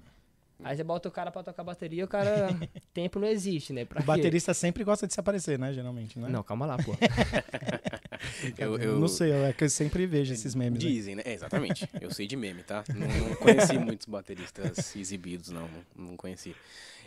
Aí 0.64 0.76
você 0.76 0.82
bota 0.82 1.08
o 1.08 1.12
cara 1.12 1.30
pra 1.30 1.42
tocar 1.42 1.62
bateria, 1.62 2.04
o 2.04 2.08
cara. 2.08 2.48
tempo 2.92 3.20
não 3.20 3.28
existe, 3.28 3.72
né? 3.72 3.84
Pra 3.84 3.98
o 3.98 4.02
quê? 4.02 4.06
baterista 4.06 4.52
sempre 4.52 4.82
gosta 4.82 5.06
de 5.06 5.14
se 5.14 5.20
aparecer, 5.20 5.56
né? 5.56 5.72
Geralmente, 5.72 6.18
né? 6.18 6.28
Não, 6.28 6.42
calma 6.42 6.66
lá, 6.66 6.76
pô. 6.76 6.96
Eu, 8.58 8.76
Eu 8.78 8.98
não 8.98 9.06
sei, 9.06 9.30
é 9.30 9.52
que 9.52 9.62
eu 9.62 9.70
sempre 9.70 10.04
vejo 10.04 10.32
esses 10.32 10.54
memes. 10.56 10.82
né? 10.82 10.90
Dizem, 10.90 11.14
né? 11.14 11.22
É, 11.24 11.32
exatamente. 11.32 11.88
Eu 12.00 12.10
sei 12.12 12.26
de 12.26 12.36
meme, 12.36 12.64
tá? 12.64 12.82
Não, 12.92 13.06
não 13.06 13.36
conheci 13.36 13.78
muitos 13.78 14.06
bateristas 14.06 14.96
exibidos, 14.96 15.50
não. 15.50 15.68
Não, 15.96 16.08
não 16.08 16.16
conheci. 16.16 16.56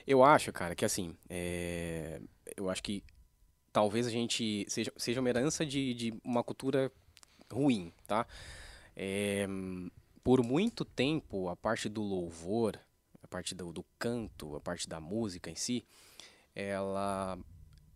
Eu 0.07 0.23
acho, 0.23 0.53
cara, 0.53 0.73
que 0.73 0.85
assim, 0.85 1.13
é, 1.29 2.21
eu 2.55 2.69
acho 2.69 2.81
que 2.81 3.03
talvez 3.71 4.07
a 4.07 4.09
gente 4.09 4.65
seja, 4.69 4.91
seja 4.97 5.19
uma 5.19 5.29
herança 5.29 5.65
de, 5.65 5.93
de 5.93 6.13
uma 6.23 6.43
cultura 6.43 6.91
ruim, 7.51 7.93
tá? 8.07 8.25
É, 8.95 9.47
por 10.23 10.43
muito 10.43 10.85
tempo, 10.85 11.49
a 11.49 11.55
parte 11.55 11.89
do 11.89 12.01
louvor, 12.01 12.79
a 13.23 13.27
parte 13.27 13.55
do, 13.55 13.71
do 13.71 13.83
canto, 13.97 14.55
a 14.55 14.59
parte 14.59 14.87
da 14.87 14.99
música 14.99 15.49
em 15.49 15.55
si, 15.55 15.85
ela, 16.55 17.37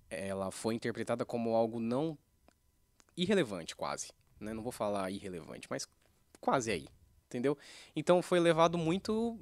ela 0.10 0.52
foi 0.52 0.76
interpretada 0.76 1.26
como 1.26 1.56
algo 1.56 1.80
não 1.80 2.18
irrelevante, 3.16 3.76
quase. 3.76 4.12
Né? 4.40 4.54
Não 4.54 4.64
vou 4.64 4.72
falar 4.72 5.12
irrelevante, 5.12 5.68
mas 5.70 5.88
quase 6.40 6.72
aí, 6.72 6.88
entendeu? 7.28 7.58
Então 7.96 8.22
foi 8.22 8.40
levado 8.40 8.78
muito, 8.78 9.40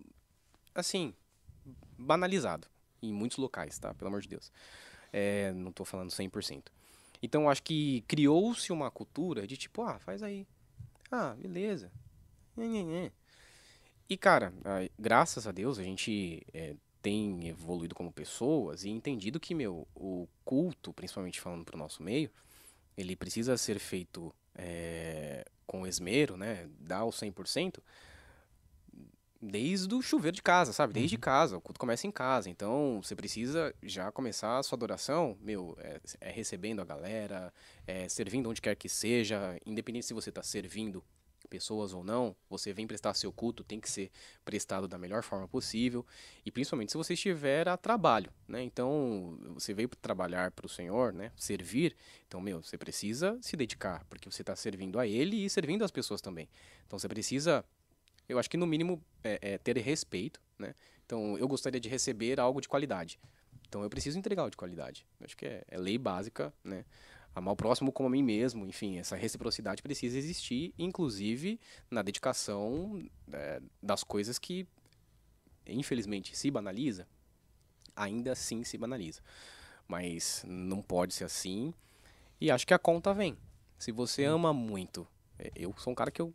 assim, 0.74 1.14
banalizado 1.98 2.68
em 3.02 3.14
muitos 3.14 3.38
locais, 3.38 3.78
tá? 3.78 3.94
Pelo 3.94 4.10
amor 4.10 4.22
de 4.22 4.30
Deus. 4.30 4.52
É, 5.14 5.54
não 5.54 5.72
tô 5.72 5.86
falando 5.86 6.10
100%. 6.10 6.64
Então 7.22 7.50
acho 7.50 7.64
que 7.64 8.02
criou-se 8.08 8.74
uma 8.74 8.92
cultura 8.92 9.48
de 9.48 9.56
tipo, 9.56 9.84
ah, 9.84 9.98
faz 10.00 10.22
aí. 10.22 10.46
Ah, 11.10 11.36
beleza. 11.38 11.90
E 14.10 14.18
cara, 14.18 14.52
graças 15.00 15.48
a 15.48 15.52
Deus 15.52 15.80
a 15.80 15.84
gente 15.84 16.46
é, 16.54 16.76
tem 17.02 17.48
evoluído 17.48 17.94
como 17.94 18.12
pessoas 18.12 18.84
e 18.84 18.90
entendido 18.90 19.40
que, 19.40 19.54
meu, 19.54 19.88
o 19.96 20.28
culto, 20.44 20.92
principalmente 20.94 21.40
falando 21.40 21.64
pro 21.64 21.78
nosso 21.78 22.02
meio, 22.02 22.30
ele 22.98 23.16
precisa 23.16 23.58
ser 23.58 23.80
feito 23.80 24.34
é, 24.56 25.46
com 25.66 25.88
esmero, 25.88 26.38
né? 26.38 26.70
Dar 26.80 27.06
o 27.06 27.10
100%, 27.10 27.80
desde 29.44 29.94
o 29.94 30.02
chuveiro 30.02 30.36
de 30.36 30.42
casa, 30.42 30.72
sabe? 30.72 30.94
Desde 30.94 31.18
casa, 31.18 31.58
o 31.58 31.62
culto 31.62 31.80
começa 31.80 32.08
em 32.08 32.12
casa. 32.12 32.50
Então, 32.50 33.02
você 33.04 33.16
precisa 33.16 33.76
já 33.84 34.12
começar 34.12 34.58
a 34.58 34.64
sua 34.64 34.78
adoração, 34.78 35.38
meu, 35.42 35.78
é, 35.80 36.00
é 36.22 36.32
recebendo 36.32 36.82
a 36.82 36.86
galera, 36.86 37.54
é 37.86 38.08
servindo 38.08 38.50
onde 38.50 38.62
quer 38.62 38.76
que 38.76 38.88
seja, 38.88 39.60
independente 39.66 40.06
se 40.06 40.14
você 40.14 40.30
está 40.30 40.42
servindo 40.42 41.04
pessoas 41.50 41.94
ou 41.94 42.04
não, 42.04 42.36
você 42.50 42.74
vem 42.74 42.88
prestar 42.88 43.14
seu 43.14 43.32
culto, 43.32 43.64
tem 43.64 43.80
que 43.80 43.88
ser 43.88 44.10
prestado 44.44 44.88
da 44.88 44.98
melhor 44.98 45.22
forma 45.22 45.48
possível, 45.48 46.04
e 46.44 46.50
principalmente 46.50 46.92
se 46.92 46.98
você 46.98 47.14
estiver 47.14 47.68
a 47.68 47.78
trabalho, 47.78 48.32
né? 48.48 48.64
Então, 48.64 49.38
você 49.54 49.72
veio 49.72 49.88
trabalhar 49.90 50.50
para 50.50 50.66
o 50.66 50.70
Senhor, 50.70 51.14
né? 51.14 51.32
Servir, 51.36 51.96
então, 52.28 52.42
meu, 52.42 52.64
você 52.64 52.76
precisa 52.76 53.38
se 53.40 53.56
dedicar, 53.56 54.04
porque 54.10 54.32
você 54.32 54.42
está 54.42 54.56
servindo 54.56 54.98
a 54.98 55.06
Ele 55.06 55.46
e 55.46 55.50
servindo 55.50 55.84
as 55.84 55.92
pessoas 55.92 56.22
também. 56.22 56.50
Então, 56.88 56.98
você 56.98 57.08
precisa, 57.08 57.64
eu 58.28 58.40
acho 58.40 58.50
que 58.50 58.58
no 58.58 58.66
mínimo, 58.66 59.02
é, 59.24 59.54
é, 59.54 59.58
ter 59.58 59.78
respeito, 59.78 60.42
né? 60.58 60.74
Então, 61.06 61.38
eu 61.38 61.48
gostaria 61.48 61.80
de 61.80 61.90
receber 61.90 62.40
algo 62.40 62.62
de 62.62 62.68
qualidade. 62.68 63.20
Então, 63.68 63.84
eu 63.84 63.90
preciso 63.90 64.18
entregar 64.18 64.44
algo 64.44 64.52
de 64.52 64.58
qualidade. 64.58 65.06
Eu 65.20 65.26
acho 65.26 65.36
que 65.36 65.46
é, 65.46 65.64
é 65.68 65.78
lei 65.78 65.98
básica, 65.98 66.54
né? 66.64 66.86
Amar 67.36 67.54
o 67.54 67.58
próximo 67.58 67.92
como 67.92 68.08
a 68.08 68.12
mim 68.12 68.22
mesmo, 68.22 68.66
enfim, 68.66 69.00
essa 69.00 69.16
reciprocidade 69.16 69.82
precisa 69.82 70.18
existir, 70.18 70.72
inclusive 70.78 71.60
na 71.90 72.04
dedicação 72.04 73.04
é, 73.32 73.60
das 73.82 74.04
coisas 74.04 74.38
que, 74.38 74.68
infelizmente, 75.66 76.38
se 76.38 76.52
banaliza, 76.52 77.08
ainda 77.96 78.34
assim 78.34 78.64
se 78.64 78.78
banaliza. 78.78 79.22
Mas 79.88 80.46
não 80.48 80.82
pode 80.82 81.16
ser 81.16 81.24
assim. 81.24 81.74
E 82.40 82.52
acho 82.52 82.68
que 82.68 82.74
a 82.74 82.80
conta 82.80 83.14
vem. 83.14 83.36
Se 83.80 83.92
você 83.92 84.26
ama 84.26 84.54
muito, 84.54 85.08
é, 85.40 85.52
eu 85.56 85.74
sou 85.78 85.92
um 85.92 85.96
cara 85.96 86.12
que 86.12 86.22
eu 86.22 86.32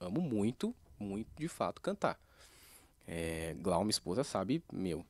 amo 0.00 0.22
muito, 0.22 0.74
muito 0.98 1.28
de 1.36 1.48
fato 1.48 1.80
cantar. 1.80 2.18
É, 3.06 3.54
Glau, 3.60 3.80
minha 3.82 3.90
esposa, 3.90 4.22
sabe, 4.22 4.62
meu, 4.72 5.04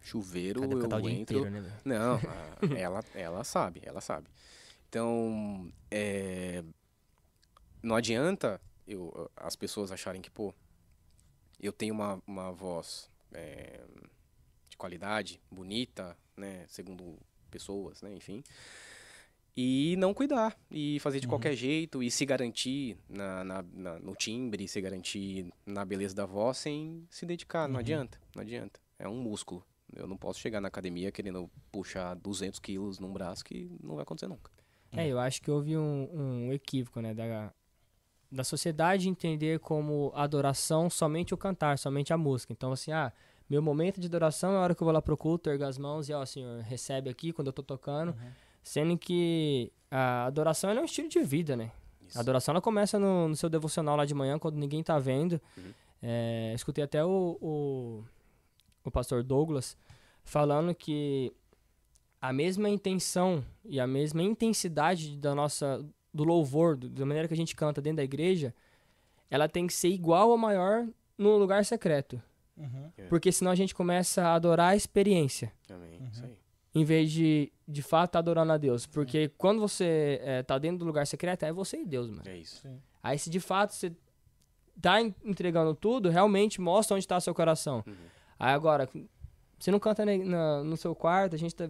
chuveiro, 0.00 0.60
o 0.60 0.72
eu 0.72 1.08
entro. 1.10 1.38
inteiro, 1.38 1.50
né? 1.50 1.80
Não, 1.84 2.14
a- 2.28 2.76
ela, 2.78 3.04
ela 3.14 3.44
sabe, 3.44 3.82
ela 3.84 4.00
sabe. 4.00 4.28
Então, 4.88 5.70
é, 5.90 6.62
não 7.82 7.96
adianta 7.96 8.60
eu, 8.86 9.30
as 9.36 9.56
pessoas 9.56 9.90
acharem 9.92 10.20
que, 10.22 10.30
pô, 10.30 10.54
eu 11.60 11.72
tenho 11.72 11.94
uma, 11.94 12.22
uma 12.26 12.50
voz 12.52 13.10
é, 13.32 13.80
de 14.68 14.76
qualidade, 14.76 15.40
bonita, 15.50 16.16
né, 16.36 16.64
segundo 16.68 17.18
pessoas, 17.50 18.02
né, 18.02 18.14
enfim, 18.14 18.42
e 19.56 19.94
não 19.98 20.14
cuidar, 20.14 20.56
e 20.70 20.98
fazer 21.00 21.20
de 21.20 21.26
qualquer 21.28 21.54
jeito, 21.54 22.02
e 22.02 22.10
se 22.10 22.24
garantir 22.24 22.96
na, 23.08 23.44
na- 23.44 23.64
na- 23.74 23.98
no 23.98 24.14
timbre, 24.14 24.66
se 24.66 24.80
garantir 24.80 25.46
na 25.66 25.84
beleza 25.84 26.14
da 26.14 26.24
voz 26.24 26.56
sem 26.58 27.06
se 27.10 27.26
dedicar, 27.26 27.68
não 27.68 27.78
adianta, 27.80 28.18
não 28.34 28.42
adianta, 28.42 28.80
é 28.98 29.08
um 29.08 29.16
músculo. 29.20 29.64
Eu 29.94 30.06
não 30.06 30.16
posso 30.16 30.40
chegar 30.40 30.58
na 30.60 30.68
academia 30.68 31.12
querendo 31.12 31.50
puxar 31.70 32.14
200 32.14 32.58
quilos 32.58 32.98
num 32.98 33.12
braço 33.12 33.44
que 33.44 33.70
não 33.82 33.96
vai 33.96 34.02
acontecer 34.04 34.26
nunca. 34.26 34.50
É, 34.92 35.06
eu 35.08 35.18
acho 35.18 35.42
que 35.42 35.50
houve 35.50 35.76
um, 35.76 36.08
um 36.46 36.52
equívoco, 36.52 37.00
né, 37.00 37.12
da, 37.12 37.52
da 38.30 38.44
sociedade 38.44 39.08
entender 39.08 39.58
como 39.60 40.10
adoração 40.14 40.88
somente 40.88 41.34
o 41.34 41.36
cantar, 41.36 41.78
somente 41.78 42.10
a 42.12 42.16
música. 42.16 42.52
Então, 42.54 42.72
assim, 42.72 42.90
ah, 42.92 43.12
meu 43.50 43.60
momento 43.60 44.00
de 44.00 44.06
adoração 44.06 44.52
é 44.52 44.56
a 44.56 44.60
hora 44.60 44.74
que 44.74 44.82
eu 44.82 44.86
vou 44.86 44.94
lá 44.94 45.02
pro 45.02 45.16
culto, 45.16 45.50
ergo 45.50 45.64
as 45.64 45.76
mãos 45.76 46.08
e, 46.08 46.12
ó, 46.14 46.24
Senhor, 46.24 46.62
recebe 46.62 47.10
aqui 47.10 47.32
quando 47.32 47.48
eu 47.48 47.52
tô 47.52 47.62
tocando. 47.62 48.14
Sendo 48.62 48.96
que 48.96 49.72
a 49.90 50.26
adoração 50.26 50.70
é 50.70 50.80
um 50.80 50.84
estilo 50.84 51.08
de 51.08 51.20
vida, 51.20 51.56
né? 51.56 51.70
Isso. 52.06 52.16
A 52.18 52.20
adoração 52.20 52.52
ela 52.52 52.60
começa 52.62 52.98
no, 52.98 53.28
no 53.28 53.36
seu 53.36 53.48
devocional 53.50 53.96
lá 53.96 54.04
de 54.04 54.14
manhã, 54.14 54.38
quando 54.38 54.56
ninguém 54.56 54.82
tá 54.82 54.98
vendo. 54.98 55.40
Uhum. 55.56 55.72
É, 56.02 56.52
escutei 56.54 56.82
até 56.84 57.04
o, 57.04 57.38
o, 57.40 58.04
o 58.84 58.90
pastor 58.90 59.22
Douglas 59.22 59.76
falando 60.24 60.74
que 60.74 61.32
a 62.20 62.32
mesma 62.32 62.68
intenção 62.68 63.44
e 63.64 63.80
a 63.80 63.86
mesma 63.86 64.22
intensidade 64.22 65.16
da 65.16 65.34
nossa 65.34 65.84
do 66.14 66.24
louvor, 66.24 66.76
do- 66.76 66.88
da 66.88 67.06
maneira 67.06 67.26
que 67.26 67.34
a 67.34 67.36
gente 67.36 67.56
canta 67.56 67.80
dentro 67.80 67.96
da 67.96 68.04
igreja, 68.04 68.54
ela 69.30 69.48
tem 69.48 69.66
que 69.66 69.72
ser 69.72 69.88
igual 69.88 70.28
ou 70.30 70.36
maior 70.38 70.86
no 71.16 71.36
lugar 71.38 71.64
secreto. 71.64 72.20
Uhum. 72.56 72.90
Porque 73.08 73.32
senão 73.32 73.50
a 73.50 73.54
gente 73.54 73.74
começa 73.74 74.22
a 74.22 74.34
adorar 74.34 74.72
a 74.72 74.76
experiência 74.76 75.50
Amém. 75.70 75.98
Uhum. 76.00 76.08
Isso 76.12 76.24
aí. 76.24 76.36
Em 76.74 76.84
vez 76.84 77.10
de, 77.10 77.52
de 77.68 77.82
fato, 77.82 78.16
adorando 78.16 78.52
a 78.52 78.56
Deus. 78.56 78.86
Porque 78.86 79.30
quando 79.36 79.60
você 79.60 80.20
é, 80.22 80.42
tá 80.42 80.58
dentro 80.58 80.78
do 80.78 80.84
lugar 80.84 81.06
secreto, 81.06 81.44
é 81.44 81.52
você 81.52 81.78
e 81.78 81.84
Deus, 81.84 82.08
mano. 82.08 82.22
É 82.26 82.36
isso. 82.36 82.60
Sim. 82.62 82.80
Aí 83.02 83.18
se 83.18 83.28
de 83.28 83.40
fato 83.40 83.74
você 83.74 83.92
tá 84.80 85.00
en- 85.02 85.14
entregando 85.24 85.74
tudo, 85.74 86.08
realmente 86.08 86.60
mostra 86.60 86.96
onde 86.96 87.06
tá 87.06 87.20
seu 87.20 87.34
coração. 87.34 87.84
Uhum. 87.86 87.94
Aí 88.38 88.52
agora, 88.54 88.88
você 89.58 89.70
não 89.70 89.78
canta 89.78 90.04
na- 90.04 90.16
na- 90.16 90.64
no 90.64 90.76
seu 90.76 90.94
quarto, 90.94 91.34
a 91.34 91.38
gente 91.38 91.54
tá- 91.54 91.68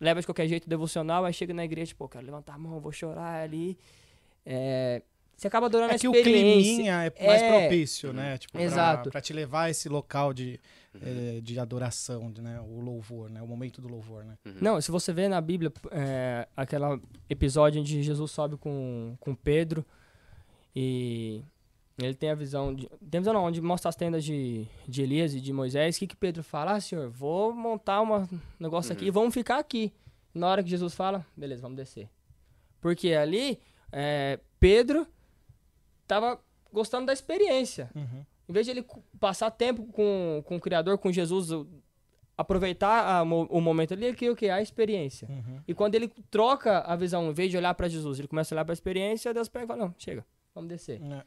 leva 0.00 0.20
de 0.20 0.26
qualquer 0.26 0.46
jeito 0.46 0.68
devocional, 0.68 1.24
aí 1.24 1.32
chega 1.32 1.52
na 1.52 1.64
igreja, 1.64 1.92
pô, 1.98 2.08
quero 2.08 2.24
levantar 2.24 2.54
a 2.54 2.58
mão, 2.58 2.78
vou 2.80 2.92
chorar 2.92 3.42
ali. 3.42 3.76
É, 4.46 5.02
você 5.36 5.48
acaba 5.48 5.66
adorando 5.66 5.92
É 5.92 5.96
a 5.96 5.98
que 5.98 6.08
o 6.08 6.14
experiência. 6.14 6.62
climinha 6.74 6.92
é 7.04 7.26
mais 7.26 7.42
É. 7.42 7.60
propício, 7.60 8.12
né? 8.12 8.38
Tipo, 8.38 8.52
pra- 8.52 8.62
Exato. 8.62 9.10
Pra, 9.10 9.20
te 9.20 9.32
levar 9.32 9.64
a 9.64 9.70
esse 9.70 9.88
local 9.88 10.32
de, 10.32 10.60
eh, 11.00 11.40
de 11.42 11.58
adoração, 11.58 12.30
de, 12.30 12.40
né? 12.40 12.60
O 12.60 12.80
louvor, 12.80 13.30
né? 13.30 13.42
O 13.42 13.46
momento 13.46 13.80
do 13.80 13.88
louvor, 13.88 14.24
né? 14.24 14.36
Não, 14.60 14.80
se 14.80 14.90
você 14.90 15.12
vê 15.12 15.28
na 15.28 15.40
Bíblia, 15.40 15.72
é, 15.90 16.48
aquele 16.56 16.84
episódio 17.28 17.80
onde 17.80 18.02
Jesus 18.02 18.30
sobe 18.30 18.56
com, 18.56 19.16
com 19.20 19.34
Pedro 19.34 19.84
e 20.74 21.42
ele 21.98 22.14
tem 22.14 22.30
a 22.30 22.34
visão 22.34 22.74
de. 22.74 22.88
Tem 23.10 23.18
a 23.18 23.20
visão 23.20 23.34
não, 23.34 23.44
onde 23.44 23.60
mostra 23.60 23.88
as 23.88 23.96
tendas 23.96 24.24
de, 24.24 24.66
de 24.86 25.02
Elias 25.02 25.34
e 25.34 25.40
de 25.40 25.52
Moisés. 25.52 25.96
O 25.96 25.98
que, 25.98 26.06
que 26.06 26.16
Pedro 26.16 26.42
fala? 26.42 26.72
Ah, 26.72 26.80
senhor, 26.80 27.10
vou 27.10 27.52
montar 27.52 28.00
um 28.00 28.28
negócio 28.58 28.92
aqui 28.92 29.06
e 29.06 29.10
vamos 29.10 29.34
ficar 29.34 29.58
aqui. 29.58 29.92
Na 30.32 30.46
hora 30.46 30.62
que 30.62 30.70
Jesus 30.70 30.94
fala, 30.94 31.26
beleza, 31.36 31.62
vamos 31.62 31.76
descer. 31.76 32.08
Porque 32.80 33.12
ali, 33.12 33.58
é, 33.90 34.38
Pedro 34.60 35.06
tava 36.06 36.40
gostando 36.72 37.06
da 37.06 37.12
experiência. 37.12 37.90
Uhum. 37.94 38.24
Em 38.48 38.52
vez 38.52 38.66
de 38.66 38.72
ele 38.72 38.84
passar 39.20 39.50
tempo 39.50 39.84
com, 39.92 40.42
com 40.44 40.56
o 40.56 40.60
Criador, 40.60 40.96
com 40.98 41.12
Jesus, 41.12 41.50
aproveitar 42.36 43.04
a 43.04 43.22
o 43.22 43.60
momento 43.60 43.92
ali, 43.92 44.06
ele 44.06 44.16
queria 44.16 44.32
o 44.32 44.36
quê? 44.36 44.48
A 44.48 44.62
experiência. 44.62 45.28
Uhum. 45.28 45.60
E 45.66 45.74
quando 45.74 45.94
ele 45.94 46.08
troca 46.30 46.78
a 46.80 46.96
visão, 46.96 47.30
em 47.30 47.32
vez 47.32 47.50
de 47.50 47.56
olhar 47.56 47.74
para 47.74 47.88
Jesus, 47.88 48.18
ele 48.18 48.28
começa 48.28 48.54
a 48.54 48.56
olhar 48.56 48.64
para 48.64 48.72
a 48.72 48.74
experiência, 48.74 49.34
Deus 49.34 49.48
pega 49.48 49.64
e 49.64 49.68
fala, 49.68 49.84
não, 49.84 49.94
chega, 49.98 50.24
vamos 50.54 50.70
descer. 50.70 51.02
É. 51.02 51.22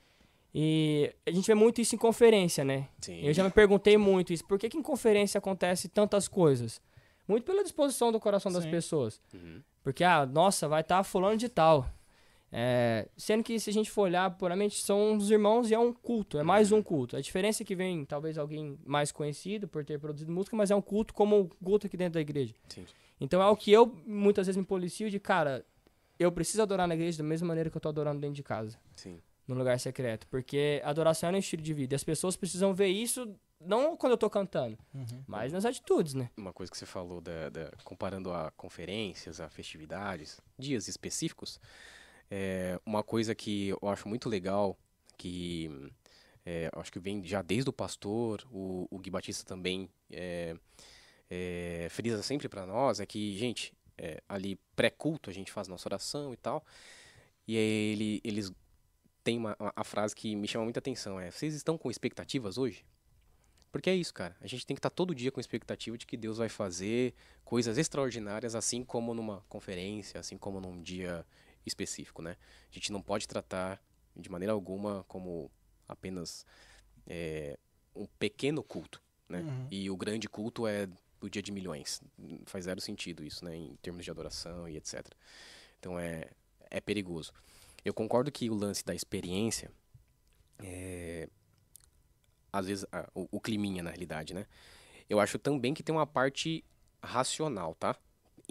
E 0.53 1.13
a 1.25 1.31
gente 1.31 1.45
vê 1.45 1.53
muito 1.53 1.79
isso 1.79 1.95
em 1.95 1.97
conferência, 1.97 2.63
né? 2.63 2.89
Sim. 2.99 3.21
Eu 3.21 3.33
já 3.33 3.43
me 3.43 3.51
perguntei 3.51 3.97
muito 3.97 4.33
isso. 4.33 4.43
Por 4.45 4.59
que, 4.59 4.67
que 4.67 4.77
em 4.77 4.81
conferência 4.81 5.37
acontece 5.37 5.87
tantas 5.87 6.27
coisas? 6.27 6.81
Muito 7.27 7.45
pela 7.45 7.63
disposição 7.63 8.11
do 8.11 8.19
coração 8.19 8.51
das 8.51 8.63
Sim. 8.63 8.71
pessoas. 8.71 9.21
Uhum. 9.33 9.61
Porque, 9.83 10.03
ah, 10.03 10.25
nossa, 10.25 10.67
vai 10.67 10.81
estar 10.81 11.03
fulano 11.03 11.37
de 11.37 11.47
tal. 11.47 11.87
É, 12.53 13.07
sendo 13.15 13.43
que 13.43 13.57
se 13.59 13.69
a 13.69 13.73
gente 13.73 13.89
for 13.89 14.01
olhar 14.03 14.29
puramente, 14.31 14.81
são 14.83 15.15
os 15.15 15.31
irmãos 15.31 15.71
e 15.71 15.73
é 15.73 15.79
um 15.79 15.93
culto, 15.93 16.37
é 16.37 16.43
mais 16.43 16.71
um 16.71 16.83
culto. 16.83 17.15
A 17.15 17.21
diferença 17.21 17.63
é 17.63 17.65
que 17.65 17.75
vem 17.75 18.03
talvez 18.03 18.37
alguém 18.37 18.77
mais 18.85 19.11
conhecido 19.11 19.67
por 19.69 19.85
ter 19.85 19.97
produzido 19.99 20.31
música, 20.31 20.55
mas 20.55 20.69
é 20.69 20.75
um 20.75 20.81
culto 20.81 21.13
como 21.13 21.39
o 21.39 21.47
culto 21.63 21.87
aqui 21.87 21.95
dentro 21.95 22.15
da 22.15 22.21
igreja. 22.21 22.53
Sim. 22.67 22.85
Então 23.21 23.41
é 23.41 23.47
o 23.47 23.55
que 23.55 23.71
eu 23.71 23.85
muitas 24.05 24.47
vezes 24.47 24.57
me 24.57 24.65
policio 24.65 25.09
de, 25.09 25.19
cara, 25.19 25.65
eu 26.19 26.31
preciso 26.31 26.61
adorar 26.61 26.87
na 26.87 26.93
igreja 26.95 27.19
da 27.19 27.23
mesma 27.23 27.47
maneira 27.47 27.69
que 27.69 27.77
eu 27.77 27.81
tô 27.81 27.87
adorando 27.87 28.19
dentro 28.19 28.35
de 28.35 28.43
casa, 28.43 28.77
Sim. 28.97 29.19
no 29.47 29.55
lugar 29.55 29.79
secreto. 29.79 30.27
Porque 30.27 30.81
adoração 30.83 31.29
é 31.29 31.33
um 31.33 31.37
estilo 31.37 31.61
de 31.61 31.73
vida. 31.73 31.93
E 31.93 31.95
as 31.95 32.03
pessoas 32.03 32.35
precisam 32.35 32.73
ver 32.73 32.87
isso, 32.87 33.33
não 33.59 33.95
quando 33.95 34.11
eu 34.11 34.17
tô 34.17 34.29
cantando, 34.29 34.77
Uhum. 34.93 35.23
mas 35.25 35.53
nas 35.53 35.63
atitudes, 35.65 36.13
né? 36.15 36.29
Uma 36.35 36.51
coisa 36.51 36.69
que 36.71 36.77
você 36.77 36.85
falou, 36.85 37.21
da, 37.21 37.47
da- 37.49 37.71
comparando 37.85 38.33
a 38.33 38.51
conferências, 38.51 39.39
a 39.39 39.49
festividades, 39.49 40.41
dias 40.59 40.87
específicos, 40.87 41.59
é 42.31 42.79
uma 42.85 43.03
coisa 43.03 43.35
que 43.35 43.69
eu 43.69 43.89
acho 43.89 44.07
muito 44.07 44.29
legal, 44.29 44.77
que 45.17 45.69
é, 46.45 46.71
acho 46.73 46.91
que 46.91 46.99
vem 46.99 47.23
já 47.25 47.41
desde 47.41 47.69
o 47.69 47.73
pastor, 47.73 48.47
o, 48.49 48.87
o 48.89 48.97
Gui 48.97 49.11
Batista 49.11 49.43
também 49.43 49.89
é, 50.09 50.55
é, 51.29 51.87
frisa 51.89 52.23
sempre 52.23 52.47
para 52.47 52.65
nós, 52.65 53.01
é 53.01 53.05
que, 53.05 53.37
gente, 53.37 53.73
é, 53.97 54.23
ali 54.29 54.57
pré-culto 54.77 55.29
a 55.29 55.33
gente 55.33 55.51
faz 55.51 55.67
nossa 55.67 55.89
oração 55.89 56.33
e 56.33 56.37
tal, 56.37 56.65
e 57.45 57.57
ele, 57.57 58.21
eles 58.23 58.49
têm 59.25 59.37
uma, 59.37 59.55
a 59.75 59.83
frase 59.83 60.15
que 60.15 60.33
me 60.33 60.47
chama 60.47 60.63
muita 60.63 60.79
atenção, 60.79 61.19
é, 61.19 61.29
vocês 61.29 61.53
estão 61.53 61.77
com 61.77 61.91
expectativas 61.91 62.57
hoje? 62.57 62.85
Porque 63.71 63.89
é 63.89 63.95
isso, 63.95 64.13
cara. 64.13 64.35
A 64.41 64.47
gente 64.47 64.65
tem 64.65 64.75
que 64.75 64.79
estar 64.79 64.89
todo 64.89 65.15
dia 65.15 65.31
com 65.31 65.39
expectativa 65.39 65.97
de 65.97 66.05
que 66.05 66.17
Deus 66.17 66.39
vai 66.39 66.49
fazer 66.49 67.13
coisas 67.45 67.77
extraordinárias, 67.77 68.53
assim 68.53 68.83
como 68.83 69.13
numa 69.13 69.45
conferência, 69.47 70.19
assim 70.19 70.37
como 70.37 70.59
num 70.59 70.81
dia 70.81 71.25
específico, 71.65 72.21
né? 72.21 72.37
A 72.69 72.73
gente 72.73 72.91
não 72.91 73.01
pode 73.01 73.27
tratar 73.27 73.81
de 74.15 74.29
maneira 74.29 74.53
alguma 74.53 75.03
como 75.07 75.51
apenas 75.87 76.45
é, 77.07 77.57
um 77.95 78.05
pequeno 78.05 78.63
culto, 78.63 79.01
né? 79.27 79.41
Uhum. 79.41 79.67
E 79.69 79.89
o 79.89 79.97
grande 79.97 80.27
culto 80.27 80.67
é 80.67 80.87
o 81.21 81.29
dia 81.29 81.41
de 81.41 81.51
milhões. 81.51 82.01
Faz 82.45 82.65
zero 82.65 82.81
sentido 82.81 83.23
isso, 83.23 83.45
né? 83.45 83.55
Em 83.55 83.75
termos 83.81 84.03
de 84.03 84.11
adoração 84.11 84.67
e 84.67 84.77
etc. 84.77 85.05
Então 85.79 85.99
é, 85.99 86.29
é 86.69 86.81
perigoso. 86.81 87.33
Eu 87.83 87.93
concordo 87.93 88.31
que 88.31 88.49
o 88.49 88.53
lance 88.53 88.85
da 88.85 88.93
experiência 88.93 89.71
é, 90.59 91.27
às 92.51 92.67
vezes, 92.67 92.85
ah, 92.91 93.09
o, 93.15 93.27
o 93.31 93.39
climinha, 93.39 93.81
na 93.81 93.89
realidade, 93.89 94.33
né? 94.33 94.45
Eu 95.09 95.19
acho 95.19 95.39
também 95.39 95.73
que 95.73 95.83
tem 95.83 95.93
uma 95.93 96.07
parte 96.07 96.63
racional, 97.03 97.75
tá? 97.75 97.95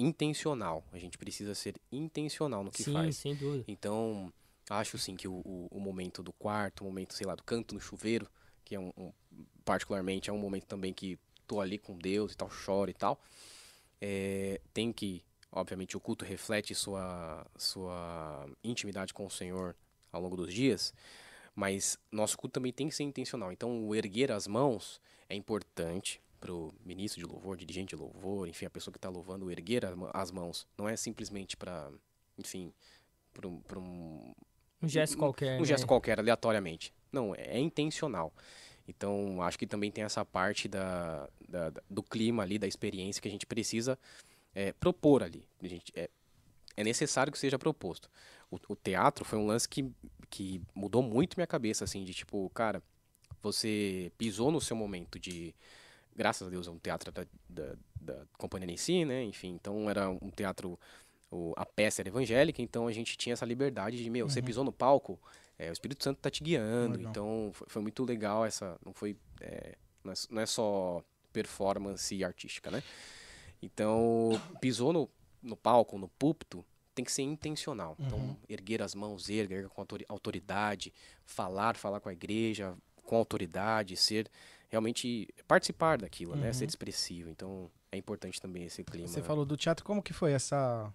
Intencional. 0.01 0.83
A 0.93 0.99
gente 0.99 1.19
precisa 1.19 1.55
ser 1.55 1.75
intencional 1.93 2.65
no 2.65 2.71
que 2.71 2.83
Sim, 2.83 2.93
faz. 2.95 3.17
sem 3.17 3.35
dúvida. 3.35 3.65
Então, 3.69 4.33
acho 4.69 4.97
sim 4.99 5.15
que 5.17 5.29
o, 5.29 5.35
o, 5.45 5.69
o 5.71 5.81
momento 5.81 6.23
do 6.23 6.33
quarto, 6.33 6.81
o 6.81 6.85
momento, 6.85 7.15
sei 7.15 7.27
lá, 7.27 7.35
do 7.35 7.43
canto 7.43 7.75
no 7.75 7.81
chuveiro, 7.81 8.27
que 8.65 8.75
é 8.75 8.81
um, 8.81 8.93
um- 8.97 9.13
particularmente 9.65 10.31
é 10.31 10.33
um 10.33 10.39
momento 10.39 10.65
também 10.67 10.93
que 10.93 11.19
tô 11.47 11.61
ali 11.61 11.79
com 11.79 11.99
Deus 11.99 12.33
e 12.33 12.37
tal, 12.37 12.51
choro 12.51 12.91
e 12.91 12.95
tal, 12.95 13.21
é, 14.01 14.61
tem 14.73 14.93
que, 14.93 15.23
obviamente, 15.53 15.97
o 15.97 16.01
culto 16.01 16.25
reflete 16.25 16.75
sua, 16.75 17.47
sua 17.57 18.49
intimidade 18.65 19.13
com 19.13 19.27
o 19.27 19.31
Senhor 19.31 19.77
ao 20.13 20.21
longo 20.21 20.37
dos 20.37 20.53
dias, 20.53 20.95
mas 21.55 21.99
nosso 22.11 22.39
culto 22.39 22.55
também 22.55 22.73
tem 22.73 22.89
que 22.89 22.95
ser 22.95 23.03
intencional. 23.03 23.53
Então, 23.53 23.87
o 23.87 23.95
erguer 23.95 24.33
as 24.33 24.47
mãos 24.47 25.01
é 25.29 25.35
importante 25.35 26.21
pro 26.41 26.73
ministro 26.85 27.21
de 27.21 27.27
louvor, 27.31 27.57
dirigente 27.57 27.95
de 27.95 27.97
louvor, 28.01 28.49
enfim, 28.49 28.65
a 28.67 28.71
pessoa 28.71 28.91
que 28.93 28.99
está 28.99 29.09
louvando, 29.09 29.45
o 29.47 29.51
erguer 29.51 29.83
as 30.15 30.31
mãos. 30.31 30.67
Não 30.77 30.89
é 30.89 30.97
simplesmente 30.97 31.57
para, 31.57 31.91
enfim, 32.39 32.73
para 33.33 33.47
um, 33.47 33.61
um, 33.77 34.33
Um 34.83 34.89
gesto 34.89 35.15
um- 35.17 35.19
qualquer. 35.19 35.57
um 35.57 35.61
né? 35.61 35.65
gesto 35.67 35.87
qualquer, 35.87 36.19
aleatoriamente. 36.19 36.93
Não, 37.13 37.35
é, 37.35 37.43
é 37.57 37.59
intencional. 37.59 38.33
Então, 38.89 39.41
acho 39.43 39.59
que 39.59 39.67
também 39.67 39.91
tem 39.93 40.03
essa 40.03 40.25
parte 40.25 40.67
da, 40.67 41.29
da- 41.49 41.71
da- 41.71 41.83
do 41.89 42.03
clima 42.03 42.43
ali, 42.43 42.59
da 42.59 42.67
experiência 42.67 43.21
que 43.21 43.29
a 43.29 43.31
gente 43.31 43.47
precisa 43.47 43.99
é, 44.55 44.73
propor 44.73 45.23
ali. 45.23 45.45
A 45.63 45.69
gente, 45.69 45.93
é, 45.95 46.09
é 46.77 46.83
necessário 46.83 47.31
que 47.33 47.39
seja 47.39 47.59
proposto. 47.59 48.11
O, 48.51 48.59
o 48.69 48.75
teatro 48.75 49.25
foi 49.25 49.39
um 49.39 49.47
lance 49.47 49.69
que, 49.69 49.89
que 50.29 50.61
mudou 50.75 51.03
muito 51.03 51.37
minha 51.37 51.47
cabeça, 51.47 51.85
assim, 51.85 52.03
de 52.03 52.13
tipo, 52.15 52.51
cara, 52.51 52.83
você 53.43 54.11
pisou 54.19 54.51
no 54.51 54.61
seu 54.61 54.75
momento 54.77 55.19
de. 55.19 55.55
Graças 56.17 56.47
a 56.47 56.51
Deus 56.51 56.67
é 56.67 56.71
um 56.71 56.79
teatro 56.79 57.11
da, 57.13 57.25
da, 57.49 57.75
da 58.01 58.25
Companhia 58.37 58.67
Nenci, 58.67 59.05
né? 59.05 59.23
Enfim, 59.25 59.51
então 59.55 59.89
era 59.89 60.09
um 60.11 60.31
teatro. 60.31 60.79
o- 61.31 61.53
a 61.57 61.65
peça 61.65 62.03
era 62.03 62.09
evangélica, 62.09 62.61
então 62.61 62.87
a 62.89 62.93
gente 62.93 63.17
tinha 63.17 63.33
essa 63.35 63.47
liberdade 63.47 63.97
de, 64.03 64.11
meu, 64.11 64.29
você 64.29 64.43
pisou 64.43 64.65
no 64.65 64.73
palco, 64.73 65.19
é, 65.59 65.71
o 65.71 65.73
Espírito 65.73 66.03
Santo 66.03 66.19
tá 66.19 66.29
te 66.31 66.43
guiando, 66.43 66.97
Legal. 66.97 67.11
então 67.11 67.51
foi, 67.53 67.67
foi 67.71 67.83
muito 67.83 68.05
legal 68.05 68.45
essa. 68.45 68.77
Não 68.85 68.93
foi. 68.93 69.17
é, 69.41 69.77
não, 70.03 70.13
é, 70.13 70.17
não 70.31 70.43
é 70.43 70.47
só 70.47 71.03
performance 71.33 72.25
artística, 72.25 72.71
né? 72.71 72.83
Então, 73.63 74.41
pisou 74.61 74.93
no, 74.93 75.09
no 75.43 75.57
palco, 75.57 75.99
no 75.99 76.09
púlpito, 76.09 76.65
tem 76.95 77.05
que 77.05 77.13
ser 77.13 77.23
intencional. 77.23 77.95
Uhum. 77.99 78.07
Então, 78.07 78.37
erguer 78.49 78.83
as 78.83 78.95
mãos, 78.95 79.29
erguer, 79.29 79.69
com 79.69 79.81
autori- 79.83 80.07
autoridade, 80.09 80.93
falar, 81.25 81.77
falar 81.77 82.01
com 82.01 82.09
a 82.09 82.13
igreja 82.13 82.75
com 83.05 83.17
autoridade, 83.17 83.97
ser 83.97 84.29
realmente 84.71 85.29
participar 85.47 85.99
daquilo, 85.99 86.37
né? 86.37 86.49
Uhum. 86.49 86.53
Ser 86.55 86.67
expressivo. 86.67 87.29
Então, 87.29 87.71
é 87.91 87.97
importante 87.97 88.41
também 88.41 88.65
esse 88.65 88.83
clima. 88.85 89.09
Você 89.09 89.23
falou 89.23 89.45
do 89.45 89.57
teatro, 89.57 89.85
como 89.85 90.03
que 90.03 90.13
foi 90.13 90.33
essa 90.33 90.93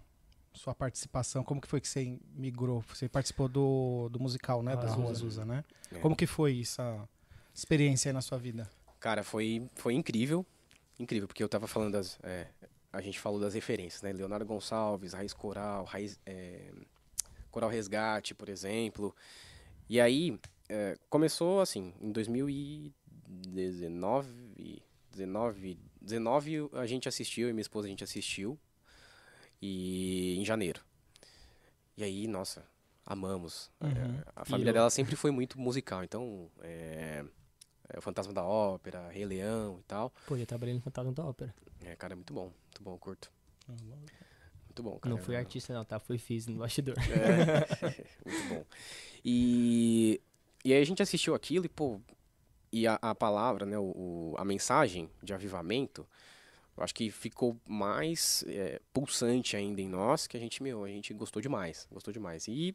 sua 0.54 0.74
participação? 0.74 1.44
Como 1.44 1.60
que 1.60 1.68
foi 1.68 1.80
que 1.80 1.88
você 1.88 2.18
migrou? 2.34 2.82
Você 2.88 3.08
participou 3.08 3.48
do, 3.48 4.08
do 4.08 4.18
musical, 4.18 4.62
né? 4.62 4.72
Ah, 4.72 4.76
da 4.76 4.88
Rua 4.88 5.10
Azusa. 5.10 5.42
Azusa, 5.42 5.44
né? 5.44 5.64
É. 5.92 5.98
Como 5.98 6.16
que 6.16 6.26
foi 6.26 6.60
essa 6.60 7.06
experiência 7.54 8.08
aí 8.08 8.12
na 8.12 8.22
sua 8.22 8.38
vida? 8.38 8.68
Cara, 8.98 9.22
foi, 9.22 9.68
foi 9.74 9.94
incrível. 9.94 10.44
Incrível, 10.98 11.28
porque 11.28 11.42
eu 11.42 11.48
tava 11.48 11.66
falando 11.66 11.92
das. 11.92 12.18
é, 12.22 12.46
a 12.90 13.00
gente 13.02 13.20
falou 13.20 13.38
das 13.38 13.52
referências, 13.52 14.00
né? 14.00 14.12
Leonardo 14.12 14.46
Gonçalves, 14.46 15.12
Raiz 15.12 15.34
Coral, 15.34 15.84
Raiz, 15.84 16.18
é, 16.24 16.72
Coral 17.50 17.68
Resgate, 17.68 18.34
por 18.34 18.48
exemplo. 18.48 19.14
E 19.88 20.00
aí, 20.00 20.40
é, 20.68 20.96
começou 21.10 21.60
assim, 21.60 21.92
em 22.00 22.10
2019. 22.10 22.94
19, 23.26 24.82
19 26.00 26.70
a 26.72 26.86
gente 26.86 27.08
assistiu, 27.08 27.48
e 27.48 27.52
minha 27.52 27.60
esposa 27.62 27.86
a 27.86 27.90
gente 27.90 28.04
assistiu. 28.04 28.58
E 29.60 30.36
em 30.38 30.44
janeiro. 30.44 30.80
E 31.96 32.04
aí, 32.04 32.26
nossa, 32.26 32.64
amamos. 33.04 33.70
É, 33.80 33.86
Uhum. 33.86 34.22
a 34.36 34.44
família 34.44 34.70
eu- 34.70 34.74
dela 34.74 34.90
sempre 34.90 35.16
foi 35.16 35.30
muito 35.30 35.58
musical, 35.58 36.04
então. 36.04 36.50
É, 36.60 37.24
é, 37.88 37.98
o 37.98 38.02
Fantasma 38.02 38.32
da 38.34 38.44
Ópera, 38.44 39.08
Rei 39.08 39.24
Leão 39.24 39.78
e 39.80 39.82
tal. 39.84 40.12
Pô, 40.26 40.36
já 40.36 40.44
trabalhei 40.44 40.74
no 40.74 40.80
Fantasma 40.80 41.12
da 41.12 41.24
Ópera. 41.24 41.54
É, 41.80 41.96
cara, 41.96 42.12
é 42.12 42.16
muito 42.16 42.34
bom. 42.34 42.52
Muito 42.64 42.82
bom, 42.82 42.98
curto. 42.98 43.32
Muito 43.66 44.82
bom, 44.82 44.98
cara. 44.98 45.14
Não 45.14 45.22
fui 45.22 45.34
artista 45.36 45.72
não, 45.72 45.84
tá? 45.84 45.98
Fui 45.98 46.18
fiz 46.18 46.46
no 46.46 46.58
bastidor. 46.58 46.94
É, 46.98 47.06
muito 48.24 48.48
bom. 48.48 48.64
E, 49.24 50.20
e 50.64 50.72
aí 50.74 50.82
a 50.82 50.84
gente 50.84 51.02
assistiu 51.02 51.34
aquilo 51.34 51.64
e, 51.64 51.68
pô, 51.68 51.98
e 52.80 52.86
a, 52.86 52.98
a 53.00 53.14
palavra, 53.14 53.64
né, 53.64 53.78
o, 53.78 53.82
o- 53.84 54.34
a 54.36 54.44
mensagem 54.44 55.08
de 55.22 55.32
avivamento, 55.32 56.06
eu 56.76 56.84
acho 56.84 56.94
que 56.94 57.10
ficou 57.10 57.56
mais 57.66 58.44
é, 58.48 58.80
pulsante 58.92 59.56
ainda 59.56 59.80
em 59.80 59.88
nós, 59.88 60.26
que 60.26 60.36
a 60.36 60.40
gente, 60.40 60.62
meu, 60.62 60.84
a 60.84 60.88
gente 60.88 61.14
gostou 61.14 61.40
demais, 61.40 61.88
gostou 61.90 62.12
demais. 62.12 62.46
E 62.48 62.74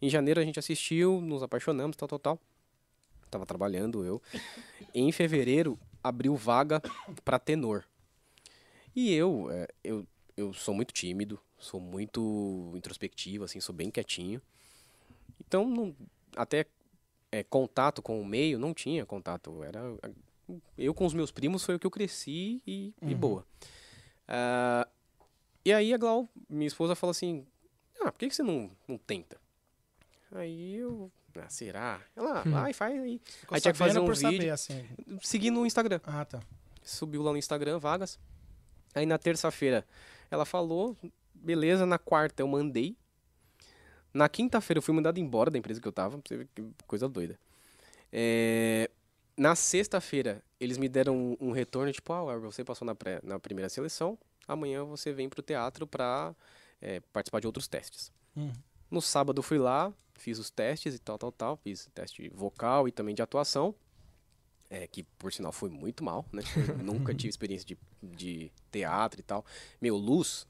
em 0.00 0.08
janeiro 0.08 0.40
a 0.40 0.44
gente 0.44 0.58
assistiu, 0.58 1.20
nos 1.20 1.42
apaixonamos, 1.42 1.96
tal, 1.96 2.08
tal, 2.08 2.18
tal. 2.18 2.38
Tava 3.30 3.44
trabalhando 3.46 4.04
eu. 4.04 4.20
Em 4.94 5.10
fevereiro 5.10 5.78
abriu 6.04 6.36
vaga 6.36 6.82
para 7.24 7.38
tenor. 7.38 7.84
E 8.94 9.12
eu, 9.14 9.48
é, 9.50 9.66
eu, 9.82 10.06
eu 10.36 10.52
sou 10.52 10.74
muito 10.74 10.92
tímido, 10.92 11.40
sou 11.58 11.80
muito 11.80 12.72
introspectivo, 12.76 13.44
assim, 13.44 13.58
sou 13.58 13.74
bem 13.74 13.90
quietinho. 13.90 14.40
Então, 15.40 15.66
não- 15.68 15.96
até 16.36 16.66
é, 17.32 17.42
contato 17.42 18.00
com 18.02 18.20
o 18.20 18.24
meio 18.24 18.58
não 18.58 18.72
tinha 18.74 19.04
contato. 19.06 19.64
Era 19.64 19.80
eu 20.78 20.92
com 20.94 21.06
os 21.06 21.14
meus 21.14 21.30
primos 21.32 21.64
foi 21.64 21.74
o 21.74 21.78
que 21.78 21.86
eu 21.86 21.90
cresci 21.90 22.62
e, 22.66 22.92
e 23.02 23.12
Uhum. 23.14 23.18
boa. 23.18 23.46
Ah, 24.28 24.86
e 25.64 25.72
aí 25.72 25.92
a 25.94 25.96
Glau, 25.96 26.28
minha 26.48 26.66
esposa, 26.68 26.94
falou 26.94 27.12
assim: 27.12 27.46
Ah, 28.00 28.12
por 28.12 28.18
que, 28.18 28.28
que 28.28 28.34
você 28.36 28.42
não, 28.42 28.70
não 28.86 28.98
tenta? 28.98 29.40
Aí 30.32 30.76
eu. 30.76 31.10
Ah, 31.34 31.48
será? 31.48 32.00
Ela, 32.14 32.42
vai, 32.42 32.72
faz 32.74 33.00
aí. 33.00 33.20
Ficou 33.24 33.54
Aí 33.54 33.60
tinha 33.60 33.72
que 33.72 33.78
fazer 33.78 33.98
um 33.98 34.04
por 34.04 34.14
vídeo. 34.14 34.32
saber, 34.32 34.50
assim. 34.50 34.84
Segui 35.22 35.50
no 35.50 35.64
Instagram 35.64 36.00
Ah, 36.04 36.24
tá. 36.26 36.40
subiu 36.82 37.22
lá 37.22 37.32
no 37.32 37.38
Instagram, 37.38 37.78
vagas. 37.78 38.18
Aí 38.94 39.06
na 39.06 39.16
terça-feira 39.16 39.86
ela 40.30 40.44
falou, 40.44 40.94
beleza, 41.32 41.86
na 41.86 41.98
quarta 41.98 42.42
eu 42.42 42.48
mandei. 42.48 42.94
Na 44.12 44.28
quinta-feira 44.28 44.78
eu 44.78 44.82
fui 44.82 44.94
mandado 44.94 45.18
embora 45.18 45.50
da 45.50 45.58
empresa 45.58 45.80
que 45.80 45.88
eu 45.88 45.92
tava, 45.92 46.18
pra 46.18 46.28
você 46.28 46.36
ver 46.38 46.48
que 46.54 46.62
coisa 46.86 47.08
doida. 47.08 47.38
É, 48.12 48.90
Na 49.36 49.54
sexta-feira 49.54 50.42
eles 50.60 50.78
me 50.78 50.88
deram 50.88 51.16
um, 51.16 51.36
um 51.48 51.52
retorno, 51.52 51.90
tipo, 51.92 52.12
ah, 52.12 52.36
você 52.38 52.62
passou 52.64 52.84
na, 52.86 52.94
pré- 52.94 53.20
na 53.22 53.38
primeira 53.40 53.68
seleção, 53.68 54.18
amanhã 54.46 54.84
você 54.84 55.12
vem 55.12 55.28
pro 55.28 55.42
teatro 55.42 55.86
pra 55.86 56.34
é, 56.80 57.00
participar 57.12 57.40
de 57.40 57.46
outros 57.46 57.66
testes. 57.66 58.12
Hum. 58.36 58.52
No 58.90 59.00
sábado 59.00 59.42
fui 59.42 59.58
lá, 59.58 59.92
fiz 60.14 60.38
os 60.38 60.50
testes 60.50 60.94
e 60.94 60.98
tal, 60.98 61.16
tal, 61.18 61.32
tal. 61.32 61.56
Fiz 61.56 61.88
teste 61.94 62.28
vocal 62.34 62.86
e 62.86 62.92
também 62.92 63.14
de 63.14 63.22
atuação. 63.22 63.74
É, 64.68 64.86
que 64.86 65.02
por 65.18 65.32
sinal 65.32 65.52
foi 65.52 65.68
muito 65.68 66.02
mal, 66.04 66.24
né? 66.32 66.42
Eu 66.56 66.78
nunca 66.84 67.12
tive 67.14 67.28
experiência 67.30 67.66
de, 67.66 67.78
de 68.02 68.50
teatro 68.70 69.20
e 69.20 69.22
tal. 69.22 69.44
Meu, 69.80 69.96
luz, 69.96 70.46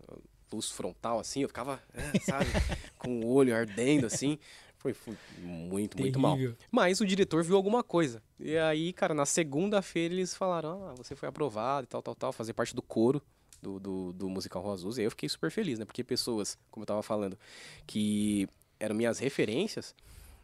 luz 0.53 0.70
frontal 0.70 1.18
assim, 1.18 1.42
eu 1.42 1.48
ficava, 1.48 1.81
é, 1.94 2.20
sabe, 2.20 2.46
com 3.02 3.20
o 3.20 3.32
olho 3.32 3.54
ardendo 3.54 4.06
assim. 4.06 4.38
Foi, 4.82 4.92
foi 4.92 5.14
muito, 5.38 5.96
muito 5.96 6.18
mal. 6.18 6.34
Terrível. 6.34 6.56
Mas 6.68 7.00
o 7.00 7.06
diretor 7.06 7.44
viu 7.44 7.54
alguma 7.54 7.84
coisa. 7.84 8.20
E 8.40 8.58
aí, 8.58 8.92
cara, 8.92 9.14
na 9.14 9.24
segunda-feira 9.24 10.12
eles 10.12 10.34
falaram: 10.34 10.88
ah, 10.88 10.94
você 10.96 11.14
foi 11.14 11.28
aprovado 11.28 11.84
e 11.84 11.86
tal, 11.86 12.02
tal, 12.02 12.16
tal, 12.16 12.32
fazer 12.32 12.52
parte 12.52 12.74
do 12.74 12.82
coro 12.82 13.22
do, 13.62 13.78
do, 13.78 14.12
do 14.12 14.28
musical 14.28 14.60
Rua 14.60 14.74
Azul. 14.74 14.90
E 14.96 14.98
aí 14.98 15.04
eu 15.06 15.10
fiquei 15.12 15.28
super 15.28 15.52
feliz, 15.52 15.78
né? 15.78 15.84
Porque 15.84 16.02
pessoas, 16.02 16.58
como 16.68 16.82
eu 16.82 16.86
tava 16.88 17.00
falando, 17.00 17.38
que 17.86 18.48
eram 18.80 18.96
minhas 18.96 19.20
referências, 19.20 19.94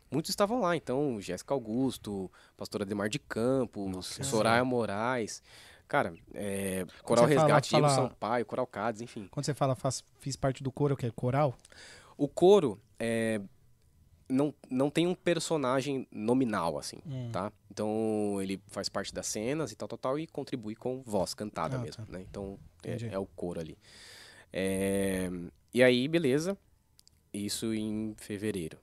muitos 0.09 0.29
estavam 0.31 0.61
lá. 0.61 0.77
Então, 0.77 1.21
Jéssica 1.21 1.53
Augusto, 1.53 2.31
Pastora 2.57 2.85
Demar 2.85 3.09
de 3.09 3.19
Campos, 3.19 3.91
Nossa. 3.91 4.23
Soraya 4.23 4.65
Moraes. 4.65 5.43
Cara, 5.89 6.15
é, 6.33 6.87
Coral 7.03 7.27
fala- 7.27 7.41
Resgate, 7.41 7.71
Diego 7.71 7.89
fala- 7.89 8.09
Sampaio, 8.09 8.47
Coral 8.47 8.69
Cades, 8.69 9.01
enfim. 9.01 9.27
Quando 9.33 9.47
você 9.47 9.53
fala 9.55 9.75
faz, 9.75 10.05
fiz 10.21 10.37
parte 10.37 10.63
do 10.63 10.71
coro, 10.71 10.97
que 10.97 11.07
é 11.07 11.11
coral? 11.11 11.57
O 12.19 12.29
coro 12.29 12.79
é, 12.99 13.41
não, 14.29 14.53
não 14.69 14.91
tem 14.91 15.07
um 15.07 15.15
personagem 15.15 16.07
nominal, 16.13 16.77
assim, 16.79 16.99
Hum. 17.07 17.31
tá? 17.33 17.51
Então 17.71 18.39
ele 18.43 18.61
faz 18.67 18.89
parte 18.89 19.15
das 19.15 19.27
cenas 19.29 19.73
e 19.73 19.77
tal, 19.77 19.89
tal, 19.89 19.99
tal, 19.99 20.19
e 20.19 20.27
contribui 20.27 20.75
com 20.75 21.01
voz 21.03 21.33
cantada 21.33 21.77
Ah, 21.77 21.79
mesmo, 21.81 22.05
tá. 22.05 22.13
né? 22.13 22.21
Então 22.29 22.59
é, 22.85 23.15
é 23.15 23.19
o 23.19 23.25
coro 23.25 23.61
ali. 23.61 23.79
É, 24.53 25.31
e 25.73 25.83
aí, 25.83 26.09
beleza, 26.09 26.59
isso 27.33 27.73
em 27.73 28.15
fevereiro. 28.19 28.79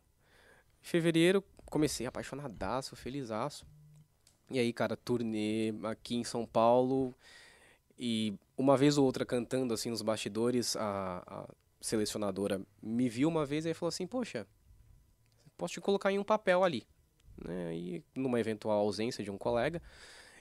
Em 0.82 0.88
fevereiro, 0.88 1.43
comecei 1.65 2.06
apaixonadaço, 2.08 2.95
felizaço. 2.95 3.65
E 4.50 4.60
aí, 4.60 4.71
cara, 4.71 4.95
turnê 4.95 5.74
aqui 5.84 6.15
em 6.15 6.24
São 6.24 6.45
Paulo. 6.45 7.13
E 7.98 8.34
uma 8.58 8.78
vez 8.78 8.98
ou 8.98 9.06
outra 9.06 9.26
cantando 9.26 9.74
assim 9.74 9.89
nos 9.89 10.02
bastidores, 10.02 10.76
a, 10.76 11.24
a 11.26 11.48
selecionadora 11.86 12.62
me 12.82 13.08
viu 13.10 13.28
uma 13.30 13.45
vez 13.45 13.65
e 13.65 13.74
falou 13.74 13.89
assim: 13.89 14.06
Poxa, 14.08 14.45
posso 15.58 15.74
te 15.76 15.82
colocar 15.82 16.12
em 16.12 16.19
um 16.19 16.24
papel 16.24 16.63
ali. 16.63 16.86
Né? 17.38 17.76
E 17.76 18.04
numa 18.15 18.39
eventual 18.39 18.80
ausência 18.80 19.24
de 19.24 19.32
um 19.32 19.38
colega. 19.38 19.82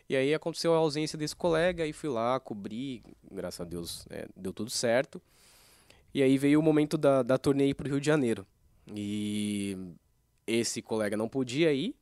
E 0.08 0.14
aí 0.16 0.34
aconteceu 0.34 0.74
a 0.74 0.76
ausência 0.76 1.16
desse 1.18 1.34
colega 1.34 1.86
e 1.86 1.92
fui 1.92 2.10
lá, 2.10 2.38
cobri, 2.38 3.02
graças 3.30 3.60
a 3.60 3.64
Deus 3.64 4.06
é, 4.10 4.28
deu 4.36 4.52
tudo 4.52 4.70
certo. 4.70 5.20
E 6.12 6.22
aí 6.22 6.36
veio 6.36 6.60
o 6.60 6.62
momento 6.62 6.98
da, 6.98 7.22
da 7.22 7.38
turnê 7.38 7.68
ir 7.68 7.74
pro 7.74 7.88
Rio 7.88 7.98
de 8.00 8.06
Janeiro. 8.06 8.46
E 8.94 9.76
esse 10.46 10.82
colega 10.82 11.16
não 11.16 11.28
podia 11.28 11.72
ir. 11.72 11.96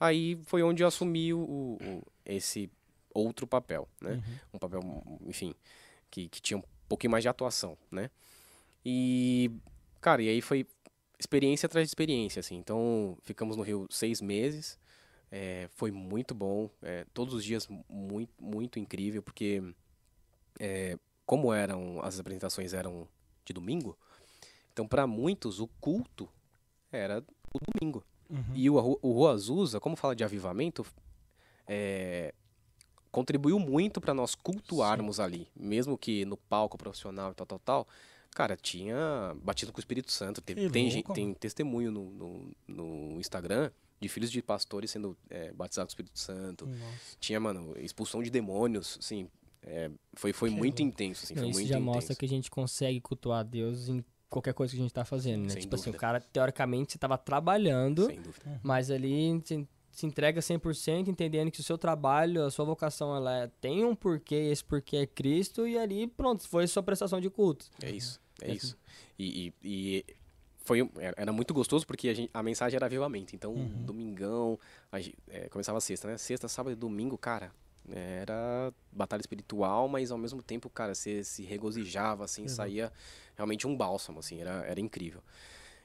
Aí 0.00 0.36
foi 0.44 0.62
onde 0.64 0.82
eu 0.82 0.86
assumi 0.88 1.32
o, 1.32 1.38
o- 1.38 1.78
o- 1.80 2.02
esse 2.26 2.68
outro 3.14 3.46
papel, 3.46 3.88
né? 4.00 4.14
Uhum. 4.14 4.38
Um 4.54 4.58
papel, 4.58 4.80
enfim, 5.26 5.54
que, 6.10 6.28
que 6.28 6.40
tinha 6.42 6.58
um 6.58 6.62
pouquinho 6.88 7.12
mais 7.12 7.22
de 7.22 7.28
atuação, 7.28 7.78
né? 7.90 8.10
E, 8.84 9.50
cara, 10.00 10.22
e 10.22 10.28
aí 10.28 10.40
foi 10.40 10.66
experiência 11.18 11.66
atrás 11.66 11.86
de 11.86 11.90
experiência, 11.90 12.40
assim. 12.40 12.56
Então, 12.56 13.16
ficamos 13.22 13.56
no 13.56 13.62
Rio 13.62 13.86
seis 13.90 14.20
meses. 14.20 14.78
É, 15.30 15.68
foi 15.74 15.90
muito 15.90 16.34
bom. 16.34 16.68
é, 16.82 17.06
todos 17.14 17.32
os 17.32 17.44
dias 17.44 17.66
muito, 17.88 18.32
muito 18.38 18.78
incrível, 18.78 19.22
porque 19.22 19.62
é, 20.60 20.98
como 21.24 21.52
eram 21.52 22.00
as 22.02 22.20
apresentações 22.20 22.74
eram 22.74 23.08
de 23.44 23.52
domingo, 23.52 23.98
então 24.72 24.86
para 24.86 25.06
muitos 25.06 25.58
o 25.58 25.66
culto 25.80 26.28
era 26.90 27.24
o 27.52 27.58
domingo. 27.58 28.04
Uhum. 28.28 28.54
E 28.54 28.68
o, 28.68 28.74
o 29.02 29.12
Rua 29.12 29.32
Azusa, 29.32 29.80
como 29.80 29.96
fala 29.96 30.14
de 30.14 30.22
avivamento, 30.22 30.84
é, 31.66 32.34
contribuiu 33.10 33.58
muito 33.58 34.00
para 34.00 34.14
nós 34.14 34.34
cultuarmos 34.34 35.20
ali. 35.20 35.48
Mesmo 35.54 35.98
que 35.98 36.24
no 36.24 36.36
palco 36.36 36.78
profissional 36.78 37.32
e 37.32 37.34
tal, 37.34 37.46
tal, 37.46 37.58
tal. 37.58 37.88
Cara, 38.34 38.56
tinha 38.56 39.36
batido 39.42 39.72
com 39.72 39.78
o 39.78 39.80
Espírito 39.80 40.10
Santo. 40.10 40.40
Tem, 40.40 40.56
tem, 40.56 40.64
louco, 40.64 40.90
gente- 40.90 41.12
tem 41.12 41.34
testemunho 41.34 41.90
no, 41.90 42.10
no, 42.10 42.52
no 42.66 43.20
Instagram 43.20 43.70
de 44.00 44.08
filhos 44.08 44.30
de 44.32 44.42
pastores 44.42 44.90
sendo 44.90 45.16
é, 45.30 45.52
batizados 45.52 45.92
com 45.94 46.00
o 46.00 46.02
Espírito 46.04 46.18
Santo. 46.18 46.66
Nossa. 46.66 47.16
Tinha, 47.20 47.38
mano, 47.38 47.74
expulsão 47.78 48.22
de 48.22 48.30
demônios, 48.30 48.96
assim. 49.00 49.28
é, 49.62 49.90
foi 50.14 50.32
foi 50.32 50.50
Que 50.50 50.56
muito 50.56 50.80
louco. 50.80 50.88
intenso, 50.94 51.24
assim. 51.24 51.34
Não, 51.34 51.42
Foi 51.42 51.50
isso 51.50 51.58
muito 51.60 51.68
já 51.68 51.76
intenso. 51.78 51.94
mostra 51.94 52.16
que 52.16 52.24
a 52.24 52.28
gente 52.28 52.50
consegue 52.50 53.00
cultuar 53.00 53.40
a 53.40 53.42
Deus 53.44 53.88
em 53.88 54.02
qualquer 54.30 54.54
coisa 54.54 54.72
que 54.72 54.78
a 54.80 54.82
gente 54.82 54.94
tá 54.94 55.04
fazendo, 55.04 55.42
né? 55.42 55.50
Sem 55.50 55.60
tipo 55.60 55.74
assim, 55.74 55.84
dúvida. 55.90 55.98
o 55.98 56.00
cara, 56.00 56.20
teoricamente, 56.20 56.92
você 56.92 56.98
tava 56.98 57.18
trabalhando, 57.18 58.06
Sem 58.06 58.20
dúvida. 58.20 58.60
mas 58.62 58.90
ali 58.90 59.12
se, 59.92 60.06
entrega 60.06 60.40
100%, 60.40 61.08
entendendo 61.08 61.50
que 61.50 61.60
o 61.60 61.62
seu 61.62 61.78
trabalho, 61.78 62.44
a 62.44 62.50
sua 62.50 62.64
vocação, 62.64 63.14
ela 63.14 63.44
é- 63.44 63.50
tem 63.60 63.84
um 63.84 63.94
porquê, 63.94 64.34
e 64.34 64.50
esse 64.50 64.64
porquê 64.64 64.96
é 64.96 65.06
Cristo, 65.06 65.66
e 65.68 65.78
ali, 65.78 66.06
pronto, 66.08 66.48
foi 66.48 66.66
sua 66.66 66.82
prestação 66.82 67.20
de 67.20 67.30
culto. 67.30 67.66
É 67.82 67.90
isso, 67.90 68.20
é 68.40 68.50
É 68.50 68.54
isso. 68.54 68.76
E, 69.18 69.48
e- 69.48 69.54
e 69.62 70.04
foi, 70.64 70.82
um- 70.82 70.90
era 71.16 71.32
muito 71.32 71.52
gostoso 71.54 71.86
porque 71.86 72.08
a, 72.08 72.14
gente- 72.14 72.30
a 72.32 72.42
mensagem 72.42 72.74
era 72.76 72.86
avivamento. 72.86 73.36
Então, 73.36 73.52
Uhum. 73.52 73.84
domingão, 73.84 74.58
a 74.90 74.98
é, 75.28 75.48
começava 75.50 75.78
sexta, 75.80 76.08
né? 76.08 76.16
Sexta, 76.16 76.48
sábado 76.48 76.72
e 76.72 76.76
domingo, 76.76 77.16
cara, 77.18 77.52
era 77.90 78.72
batalha 78.90 79.20
espiritual, 79.20 79.88
mas 79.88 80.10
ao 80.10 80.18
mesmo 80.18 80.42
tempo, 80.42 80.70
cara, 80.70 80.94
você 80.94 81.22
se 81.24 81.42
regozijava, 81.42 82.24
assim, 82.24 82.44
Exato. 82.44 82.56
saía 82.68 82.92
realmente 83.36 83.66
um 83.66 83.76
bálsamo, 83.76 84.20
assim, 84.20 84.40
era, 84.40 84.64
era 84.66 84.80
incrível. 84.80 85.22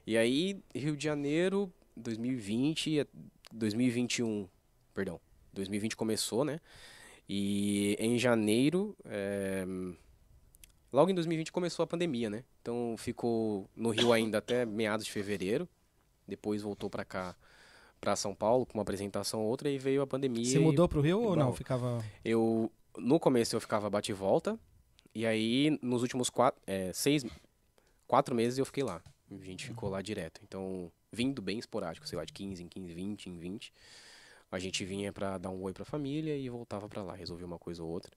E 0.05 0.17
aí, 0.17 0.61
Rio 0.73 0.95
de 0.95 1.03
Janeiro, 1.03 1.71
2020, 1.95 2.91
e 2.91 3.07
2021, 3.51 4.47
perdão, 4.93 5.19
2020 5.53 5.95
começou, 5.95 6.43
né? 6.43 6.59
E 7.29 7.95
em 7.99 8.17
janeiro, 8.17 8.95
é, 9.05 9.65
logo 10.91 11.11
em 11.11 11.15
2020 11.15 11.51
começou 11.51 11.83
a 11.83 11.87
pandemia, 11.87 12.29
né? 12.29 12.43
Então 12.61 12.95
ficou 12.97 13.69
no 13.75 13.89
Rio 13.89 14.13
ainda 14.13 14.37
até 14.37 14.65
meados 14.65 15.05
de 15.05 15.11
fevereiro. 15.11 15.67
Depois 16.27 16.61
voltou 16.61 16.89
pra 16.89 17.05
cá, 17.05 17.35
pra 17.99 18.15
São 18.15 18.35
Paulo, 18.35 18.65
com 18.65 18.77
uma 18.77 18.81
apresentação 18.81 19.41
ou 19.41 19.47
outra, 19.47 19.69
e 19.69 19.77
veio 19.77 20.01
a 20.01 20.07
pandemia. 20.07 20.45
Você 20.45 20.59
mudou 20.59 20.87
pro 20.87 21.01
Rio 21.01 21.21
ou 21.21 21.35
não? 21.35 21.53
Ficava. 21.53 22.03
Eu, 22.23 22.71
no 22.97 23.19
começo 23.19 23.55
eu 23.55 23.61
ficava 23.61 23.89
bate 23.89 24.11
e 24.11 24.13
volta, 24.13 24.59
e 25.15 25.25
aí 25.25 25.77
nos 25.81 26.01
últimos 26.01 26.29
quatro, 26.29 26.61
é, 26.67 26.91
seis, 26.93 27.25
quatro 28.05 28.35
meses 28.35 28.59
eu 28.59 28.65
fiquei 28.65 28.83
lá. 28.83 29.01
A 29.31 29.43
gente 29.43 29.65
ficou 29.65 29.89
lá 29.89 30.01
direto. 30.01 30.41
Então, 30.43 30.91
vindo 31.11 31.41
bem 31.41 31.57
esporádico, 31.59 32.07
sei 32.07 32.17
lá, 32.17 32.25
de 32.25 32.33
15 32.33 32.63
em 32.63 32.67
15, 32.67 32.93
20 32.93 33.27
em 33.29 33.37
20. 33.37 33.73
A 34.51 34.59
gente 34.59 34.85
vinha 34.85 35.11
pra 35.11 35.37
dar 35.37 35.49
um 35.49 35.61
oi 35.63 35.73
pra 35.73 35.83
família 35.85 36.35
e 36.37 36.49
voltava 36.49 36.87
pra 36.87 37.03
lá, 37.03 37.13
resolver 37.15 37.43
uma 37.43 37.59
coisa 37.59 37.83
ou 37.83 37.89
outra. 37.89 38.11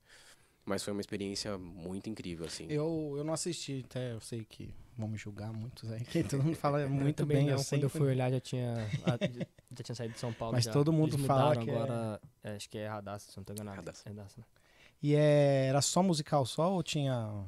Mas 0.65 0.85
foi 0.85 0.93
uma 0.93 1.01
experiência 1.01 1.57
muito 1.59 2.09
incrível, 2.09 2.47
assim. 2.47 2.67
Eu, 2.69 3.15
eu 3.17 3.25
não 3.25 3.33
assisti, 3.33 3.83
até 3.89 4.13
eu 4.13 4.21
sei 4.21 4.45
que 4.45 4.73
vão 4.97 5.09
me 5.09 5.17
julgar 5.17 5.53
muitos 5.53 5.91
aí, 5.91 6.05
que 6.05 6.23
todo 6.23 6.43
mundo 6.45 6.55
fala 6.57 6.87
muito 6.87 7.25
bem. 7.27 7.45
não, 7.47 7.51
eu 7.53 7.57
quando 7.57 7.65
sempre... 7.65 7.87
eu 7.87 7.91
fui 7.91 8.03
olhar 8.09 8.31
já 8.31 8.39
tinha, 8.41 8.75
a- 9.05 9.17
já, 9.17 9.47
já 9.77 9.83
tinha 9.85 9.95
saído 9.97 10.15
de 10.15 10.21
São 10.21 10.33
Paulo. 10.33 10.53
Mas 10.55 10.65
já. 10.65 10.73
todo 10.73 10.93
mundo 10.93 11.17
Eles 11.17 11.27
fala 11.27 11.57
que 11.57 11.69
é- 11.71 11.75
agora, 11.75 12.21
é, 12.45 12.57
acho 12.57 12.69
que 12.69 12.79
é 12.79 12.87
Radassa, 12.87 13.31
se 13.33 13.37
não 13.37 13.43
tô 13.45 13.53
enganado. 13.55 13.77
Radassa. 13.79 14.03
É 14.07 14.11
Radassa, 14.11 14.41
né? 14.41 14.47
E 15.03 15.15
é, 15.17 15.67
era 15.69 15.81
só 15.81 16.03
musical 16.03 16.45
só 16.45 16.71
ou 16.73 16.83
tinha 16.83 17.45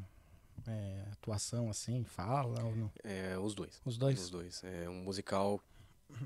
é, 0.66 1.05
atuação 1.12 1.70
assim, 1.70 2.05
fala 2.05 2.62
ou 2.64 2.77
não? 2.77 2.90
É, 3.03 3.38
os 3.38 3.55
dois. 3.55 3.81
Os 3.85 3.96
dois? 3.96 4.20
Os 4.20 4.31
dois. 4.31 4.64
É 4.64 4.88
um 4.88 5.03
musical 5.03 5.61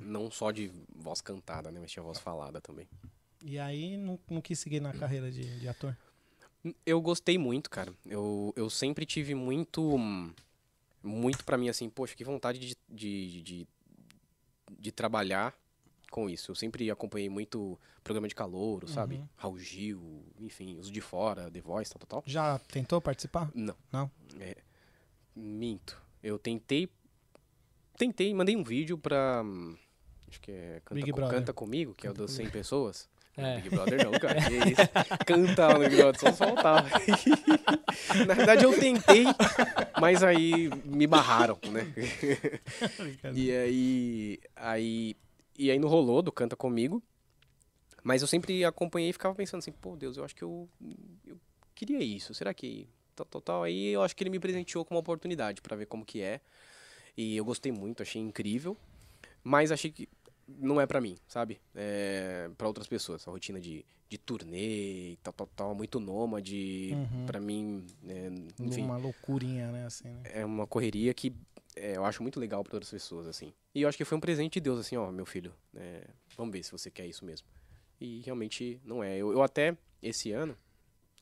não 0.01 0.31
só 0.31 0.51
de 0.51 0.70
voz 0.94 1.20
cantada, 1.20 1.70
né? 1.70 1.81
Mas 1.81 1.90
tinha 1.90 2.03
voz 2.03 2.18
falada 2.18 2.61
também. 2.61 2.88
E 3.42 3.59
aí 3.59 3.96
não, 3.96 4.18
não 4.29 4.40
quis 4.40 4.59
seguir 4.59 4.81
na 4.81 4.92
carreira 4.92 5.31
de, 5.31 5.61
de 5.61 5.68
ator? 5.68 5.96
Eu 6.85 7.01
gostei 7.01 7.38
muito, 7.38 7.70
cara. 7.70 7.92
Eu, 8.05 8.53
eu 8.57 8.68
sempre 8.68 9.07
tive 9.07 9.35
muito. 9.35 9.99
Muito 11.03 11.44
pra 11.44 11.57
mim, 11.57 11.68
assim, 11.68 11.88
poxa, 11.88 12.16
que 12.16 12.25
vontade 12.25 12.59
de, 12.59 12.77
de, 12.88 13.42
de, 13.42 13.68
de 14.77 14.90
trabalhar 14.90 15.55
com 16.16 16.31
isso. 16.31 16.51
Eu 16.51 16.55
sempre 16.55 16.90
acompanhei 16.90 17.28
muito 17.28 17.78
programa 18.03 18.26
de 18.26 18.34
calouro, 18.34 18.88
sabe? 18.88 19.16
Uhum. 19.16 19.28
Raul 19.36 19.59
Gil, 19.59 20.24
enfim, 20.40 20.78
os 20.78 20.90
de 20.90 21.01
fora, 21.03 21.51
The 21.51 21.61
Voice, 21.61 21.90
tal, 21.93 21.99
tal, 22.01 22.22
tal. 22.22 22.22
Já 22.26 22.59
tentou 22.59 23.01
participar? 23.03 23.51
Não. 23.55 23.76
Não? 23.93 24.11
É, 24.40 24.57
minto. 25.34 26.01
Eu 26.22 26.38
tentei. 26.38 26.88
Tentei, 27.99 28.32
mandei 28.32 28.57
um 28.57 28.64
vídeo 28.64 28.97
pra. 28.97 29.43
Acho 30.28 30.40
que 30.40 30.51
é 30.51 30.80
Canta, 30.84 30.95
Big 30.95 31.11
Co- 31.11 31.16
Brother. 31.16 31.38
Canta 31.38 31.53
Comigo, 31.53 31.95
que 31.95 32.07
é 32.07 32.11
o 32.11 32.14
das 32.14 32.30
100 32.32 32.49
pessoas. 32.49 33.09
É. 33.36 33.57
Big 33.61 33.68
Brother 33.68 34.03
não, 34.05 34.12
cara. 34.12 34.40
Que 34.40 34.55
isso. 34.72 34.80
Cantar 35.26 35.74
no 35.74 35.80
Big 35.80 35.97
Brother, 35.97 36.18
só 36.20 36.32
faltava. 36.32 36.88
Na 38.26 38.34
verdade 38.34 38.64
eu 38.64 38.78
tentei, 38.80 39.24
mas 40.01 40.22
aí 40.22 40.70
me 40.86 41.07
barraram, 41.07 41.59
né? 41.70 41.93
E 43.34 43.51
aí, 43.53 44.38
aí, 44.57 45.16
e 45.59 45.70
aí 45.70 45.78
não 45.78 45.88
rolou 45.88 46.22
do 46.22 46.32
Canta 46.32 46.57
Comigo. 46.57 47.02
Mas 48.02 48.22
eu 48.22 48.28
sempre 48.28 48.64
acompanhei 48.64 49.11
e 49.11 49.12
ficava 49.12 49.34
pensando 49.34 49.59
assim, 49.59 49.72
pô, 49.72 49.96
Deus, 49.96 50.16
eu 50.16 50.24
acho 50.24 50.34
que 50.34 50.44
eu, 50.44 50.68
eu 51.26 51.36
queria 51.74 51.98
isso. 51.98 52.32
Será 52.34 52.54
que 52.54 52.88
tal, 53.16 53.26
tal, 53.26 53.40
tal. 53.40 53.62
Aí 53.64 53.88
eu 53.88 54.02
acho 54.02 54.14
que 54.14 54.22
ele 54.22 54.30
me 54.30 54.38
presenteou 54.38 54.84
com 54.84 54.94
uma 54.94 55.00
oportunidade 55.00 55.61
para 55.61 55.74
ver 55.74 55.86
como 55.86 56.04
que 56.04 56.22
é. 56.22 56.40
E 57.16 57.36
eu 57.36 57.44
gostei 57.44 57.72
muito, 57.72 58.02
achei 58.02 58.20
incrível. 58.22 58.76
Mas 59.42 59.72
achei 59.72 59.90
que 59.90 60.09
não 60.46 60.80
é 60.80 60.86
para 60.86 61.00
mim, 61.00 61.16
sabe? 61.26 61.61
É 61.74 62.48
para 62.57 62.68
outras 62.68 62.86
pessoas. 62.86 63.26
A 63.26 63.30
rotina 63.30 63.61
de, 63.61 63.84
de 64.09 64.18
turnê 64.18 65.12
e 65.12 65.18
tal, 65.22 65.32
tal, 65.32 65.48
tal, 65.57 65.74
muito 65.74 65.98
nômade. 65.98 66.90
Uhum. 66.92 67.26
Pra 67.26 67.40
mim, 67.40 67.84
é, 68.07 68.30
enfim, 68.61 68.82
Uma 68.82 68.98
loucurinha, 68.98 69.72
né? 69.72 69.86
Assim, 69.86 70.09
né? 70.09 70.22
é 70.26 70.44
uma 70.44 70.66
correria 70.66 71.12
que 71.14 71.34
é, 71.77 71.97
eu 71.97 72.05
acho 72.05 72.22
muito 72.22 72.41
legal 72.41 72.64
para 72.64 72.77
outras 72.77 72.91
pessoas, 72.91 73.27
assim. 73.27 73.53
E 73.74 73.83
eu 73.83 73.89
acho 73.89 73.99
que 73.99 74.05
foi 74.05 74.18
um 74.18 74.20
presente 74.20 74.55
de 74.55 74.61
Deus, 74.61 74.81
assim, 74.81 74.97
ó, 74.97 75.11
meu 75.12 75.27
filho, 75.27 75.55
é, 75.74 76.07
vamos 76.37 76.53
ver 76.53 76.62
se 76.64 76.72
você 76.72 76.91
quer 76.91 77.07
isso 77.07 77.24
mesmo. 77.24 77.47
E 78.01 78.20
realmente 78.22 78.81
não 78.85 79.03
é. 79.05 79.16
Eu, 79.16 79.33
eu 79.33 79.43
até, 79.43 79.77
esse 80.03 80.33
ano, 80.33 80.57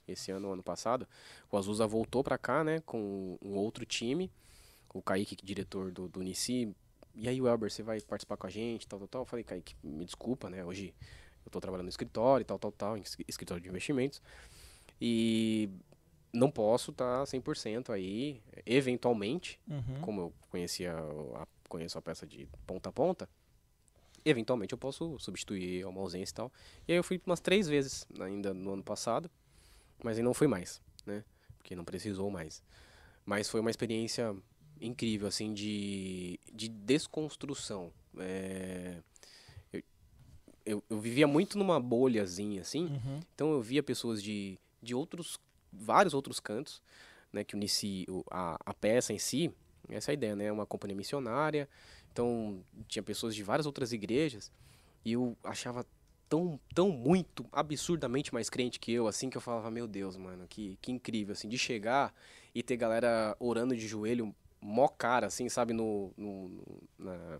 esse 0.06 0.30
ano, 0.30 0.52
ano 0.52 0.62
passado, 0.62 1.06
o 1.50 1.56
Azusa 1.56 1.86
voltou 1.86 2.22
pra 2.24 2.38
cá, 2.38 2.64
né, 2.64 2.80
com 2.80 3.38
um 3.42 3.54
outro 3.56 3.84
time. 3.86 4.30
O 4.92 5.02
Kaique, 5.02 5.36
diretor 5.42 5.90
do, 5.90 6.08
do 6.08 6.20
Unici, 6.20 6.74
e 7.14 7.28
aí, 7.28 7.40
Welber, 7.40 7.70
você 7.70 7.82
vai 7.82 8.00
participar 8.00 8.36
com 8.36 8.46
a 8.46 8.50
gente, 8.50 8.86
tal, 8.86 8.98
tal, 9.00 9.08
tal. 9.08 9.22
Eu 9.22 9.26
falei, 9.26 9.44
Kaique, 9.44 9.74
me 9.82 10.04
desculpa, 10.04 10.48
né, 10.50 10.64
hoje 10.64 10.94
eu 11.44 11.50
tô 11.50 11.60
trabalhando 11.60 11.86
no 11.86 11.90
escritório, 11.90 12.44
tal, 12.46 12.58
tal, 12.58 12.72
tal, 12.72 12.96
em 12.96 13.02
es- 13.02 13.16
escritório 13.28 13.62
de 13.62 13.68
investimentos. 13.68 14.22
E 15.00 15.68
não 16.34 16.50
posso 16.50 16.90
estar 16.90 17.24
100% 17.26 17.90
aí, 17.92 18.42
eventualmente, 18.66 19.58
Uhum. 19.68 20.00
como 20.02 20.20
eu 20.20 20.32
conhecia 20.50 20.94
a, 21.36 21.46
conheço 21.68 21.96
a 21.96 22.02
peça 22.02 22.26
de 22.26 22.46
ponta 22.66 22.88
a 22.88 22.92
ponta, 22.92 23.28
eventualmente 24.24 24.72
eu 24.72 24.78
posso 24.78 25.18
substituir 25.18 25.84
uma 25.86 26.00
ausência 26.00 26.32
e 26.32 26.34
tal. 26.34 26.52
E 26.88 26.92
aí 26.92 26.98
eu 26.98 27.04
fui 27.04 27.20
umas 27.26 27.40
três 27.40 27.68
vezes 27.68 28.06
ainda 28.20 28.52
no 28.54 28.72
ano 28.72 28.82
passado, 28.82 29.30
mas 30.02 30.16
aí 30.16 30.22
não 30.22 30.34
fui 30.34 30.46
mais, 30.46 30.80
né? 31.06 31.24
Porque 31.58 31.74
não 31.76 31.84
precisou 31.84 32.30
mais. 32.30 32.62
Mas 33.24 33.48
foi 33.48 33.60
uma 33.60 33.70
experiência 33.70 34.34
incrível, 34.80 35.28
assim, 35.28 35.54
de, 35.54 36.38
de 36.52 36.68
desconstrução. 36.68 37.92
É, 38.18 39.00
eu, 39.72 39.82
eu, 40.66 40.84
eu 40.90 40.98
vivia 41.00 41.26
muito 41.26 41.56
numa 41.58 41.78
bolhazinha, 41.80 42.60
assim, 42.62 42.84
Uhum. 42.86 43.20
então 43.34 43.52
eu 43.52 43.62
via 43.62 43.82
pessoas 43.82 44.22
de, 44.22 44.58
de 44.82 44.94
outros, 44.94 45.38
vários 45.78 46.14
outros 46.14 46.40
cantos, 46.40 46.82
né, 47.32 47.42
que 47.44 47.54
unici 47.56 48.04
o- 48.08 48.24
a, 48.30 48.56
a 48.64 48.72
peça 48.74 49.12
em 49.12 49.18
si, 49.18 49.52
essa 49.88 50.10
é 50.10 50.12
a 50.12 50.14
ideia, 50.14 50.36
né, 50.36 50.50
uma 50.52 50.64
companhia 50.66 50.96
missionária, 50.96 51.68
então 52.12 52.64
tinha 52.88 53.02
pessoas 53.02 53.34
de 53.34 53.42
várias 53.42 53.66
outras 53.66 53.92
igrejas, 53.92 54.50
e 55.04 55.12
eu 55.12 55.36
achava 55.44 55.84
tão, 56.28 56.58
tão 56.74 56.90
muito, 56.90 57.44
absurdamente 57.52 58.32
mais 58.32 58.48
crente 58.48 58.78
que 58.80 58.92
eu, 58.92 59.06
assim, 59.06 59.28
que 59.28 59.36
eu 59.36 59.40
falava, 59.40 59.70
meu 59.70 59.86
Deus, 59.86 60.16
mano, 60.16 60.46
que, 60.48 60.78
que 60.80 60.90
incrível, 60.92 61.32
assim, 61.32 61.48
de 61.48 61.58
chegar 61.58 62.14
e 62.54 62.62
ter 62.62 62.76
galera 62.76 63.36
orando 63.38 63.76
de 63.76 63.86
joelho, 63.86 64.34
mó 64.60 64.88
cara, 64.88 65.26
assim, 65.26 65.48
sabe, 65.48 65.72
no, 65.74 66.12
no- 66.16 66.48
no- 66.48 66.82
na, 66.98 67.38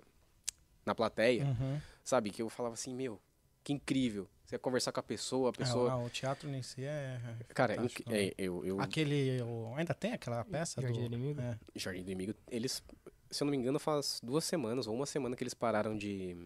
na 0.85 0.95
plateia, 0.95 1.45
Uhum. 1.47 1.81
sabe, 2.05 2.31
que 2.31 2.43
eu 2.43 2.51
falava 2.51 2.75
assim, 2.75 2.95
meu, 2.95 3.19
que 3.63 3.73
incrível, 3.73 4.29
você 4.45 4.55
ia 4.57 4.59
conversar 4.59 4.93
com 4.93 5.01
a 5.01 5.03
pessoa, 5.03 5.51
a 5.51 5.53
pessoa... 5.53 5.91
É, 5.91 5.95
o, 5.95 6.05
o 6.07 6.11
teatro 6.11 6.49
em 6.51 6.63
si 6.63 6.85
é. 6.85 7.21
é 7.41 7.45
Cara, 7.55 7.83
inc- 7.83 8.07
né? 8.07 8.27
é, 8.27 8.35
eu, 8.39 8.65
eu 8.65 8.81
Aquele. 8.81 9.41
o- 9.43 9.73
ainda 9.77 9.95
tem 9.95 10.13
aquela 10.13 10.45
peça 10.45 10.81
Jardim 10.83 11.03
do. 11.05 11.09
do 11.09 11.15
Inimigo? 11.17 11.41
é. 11.41 11.59
Jardim 11.75 12.03
do 12.03 12.11
Inimigo, 12.11 12.39
eles, 12.51 12.83
se 13.31 13.43
eu 13.43 13.47
não 13.47 13.51
me 13.53 13.57
engano, 13.57 13.79
faz 13.79 14.21
duas 14.23 14.45
semanas 14.45 14.87
ou 14.87 14.95
uma 14.95 15.07
semana 15.07 15.35
que 15.35 15.43
eles 15.43 15.55
pararam 15.55 15.97
de 15.97 16.37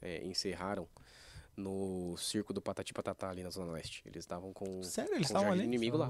é, 0.00 0.24
encerraram 0.24 0.88
no 1.56 2.16
circo 2.18 2.52
do 2.52 2.60
Patati 2.60 2.92
Patatá 2.92 3.30
ali 3.30 3.42
na 3.42 3.50
Zona 3.50 3.72
Leste. 3.72 4.02
Eles 4.06 4.24
estavam 4.24 4.52
com 4.52 4.82
Sério, 4.82 5.14
eles 5.14 5.26
estavam 5.26 5.48
Jardim 5.48 5.60
ali? 5.64 5.68
Inimigo 5.74 5.96
lá. 5.96 6.08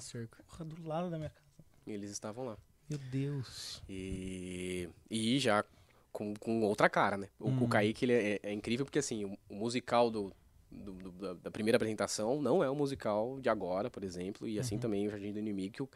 Porra, 0.49 0.65
do 0.65 0.87
lado 0.87 1.09
da 1.11 1.17
minha 1.19 1.31
casa. 1.31 1.47
Eles 1.87 2.11
estavam 2.11 2.45
lá. 2.47 2.59
Meu 2.91 2.99
Deus. 2.99 3.81
E, 3.89 4.89
e 5.11 5.39
já 5.39 5.65
com, 6.13 6.35
com 6.35 6.63
outra 6.63 6.89
cara, 6.89 7.17
né? 7.17 7.29
O, 7.39 7.49
Hum. 7.49 7.63
o 7.65 7.69
Kaique 7.69 8.05
ele 8.05 8.13
é, 8.13 8.41
é 8.43 8.53
incrível 8.53 8.85
porque 8.85 8.99
assim, 8.99 9.25
o, 9.25 9.39
o 9.49 9.55
musical 9.55 10.11
do, 10.11 10.33
do- 10.71 10.93
do- 10.93 11.35
da, 11.37 11.51
primeira 11.51 11.77
apresentação 11.77 12.41
não 12.43 12.63
é 12.63 12.69
o 12.71 12.75
musical 12.75 13.39
de 13.41 13.49
agora, 13.49 13.91
por 13.91 14.03
exemplo, 14.05 14.47
e 14.49 14.55
Uhum. 14.55 14.61
assim 14.61 14.79
também 14.79 15.07
o 15.07 15.11
Jardim 15.11 15.33
do 15.33 15.39
Inimigo 15.39 15.75
que 15.75 15.83
o- 15.83 15.89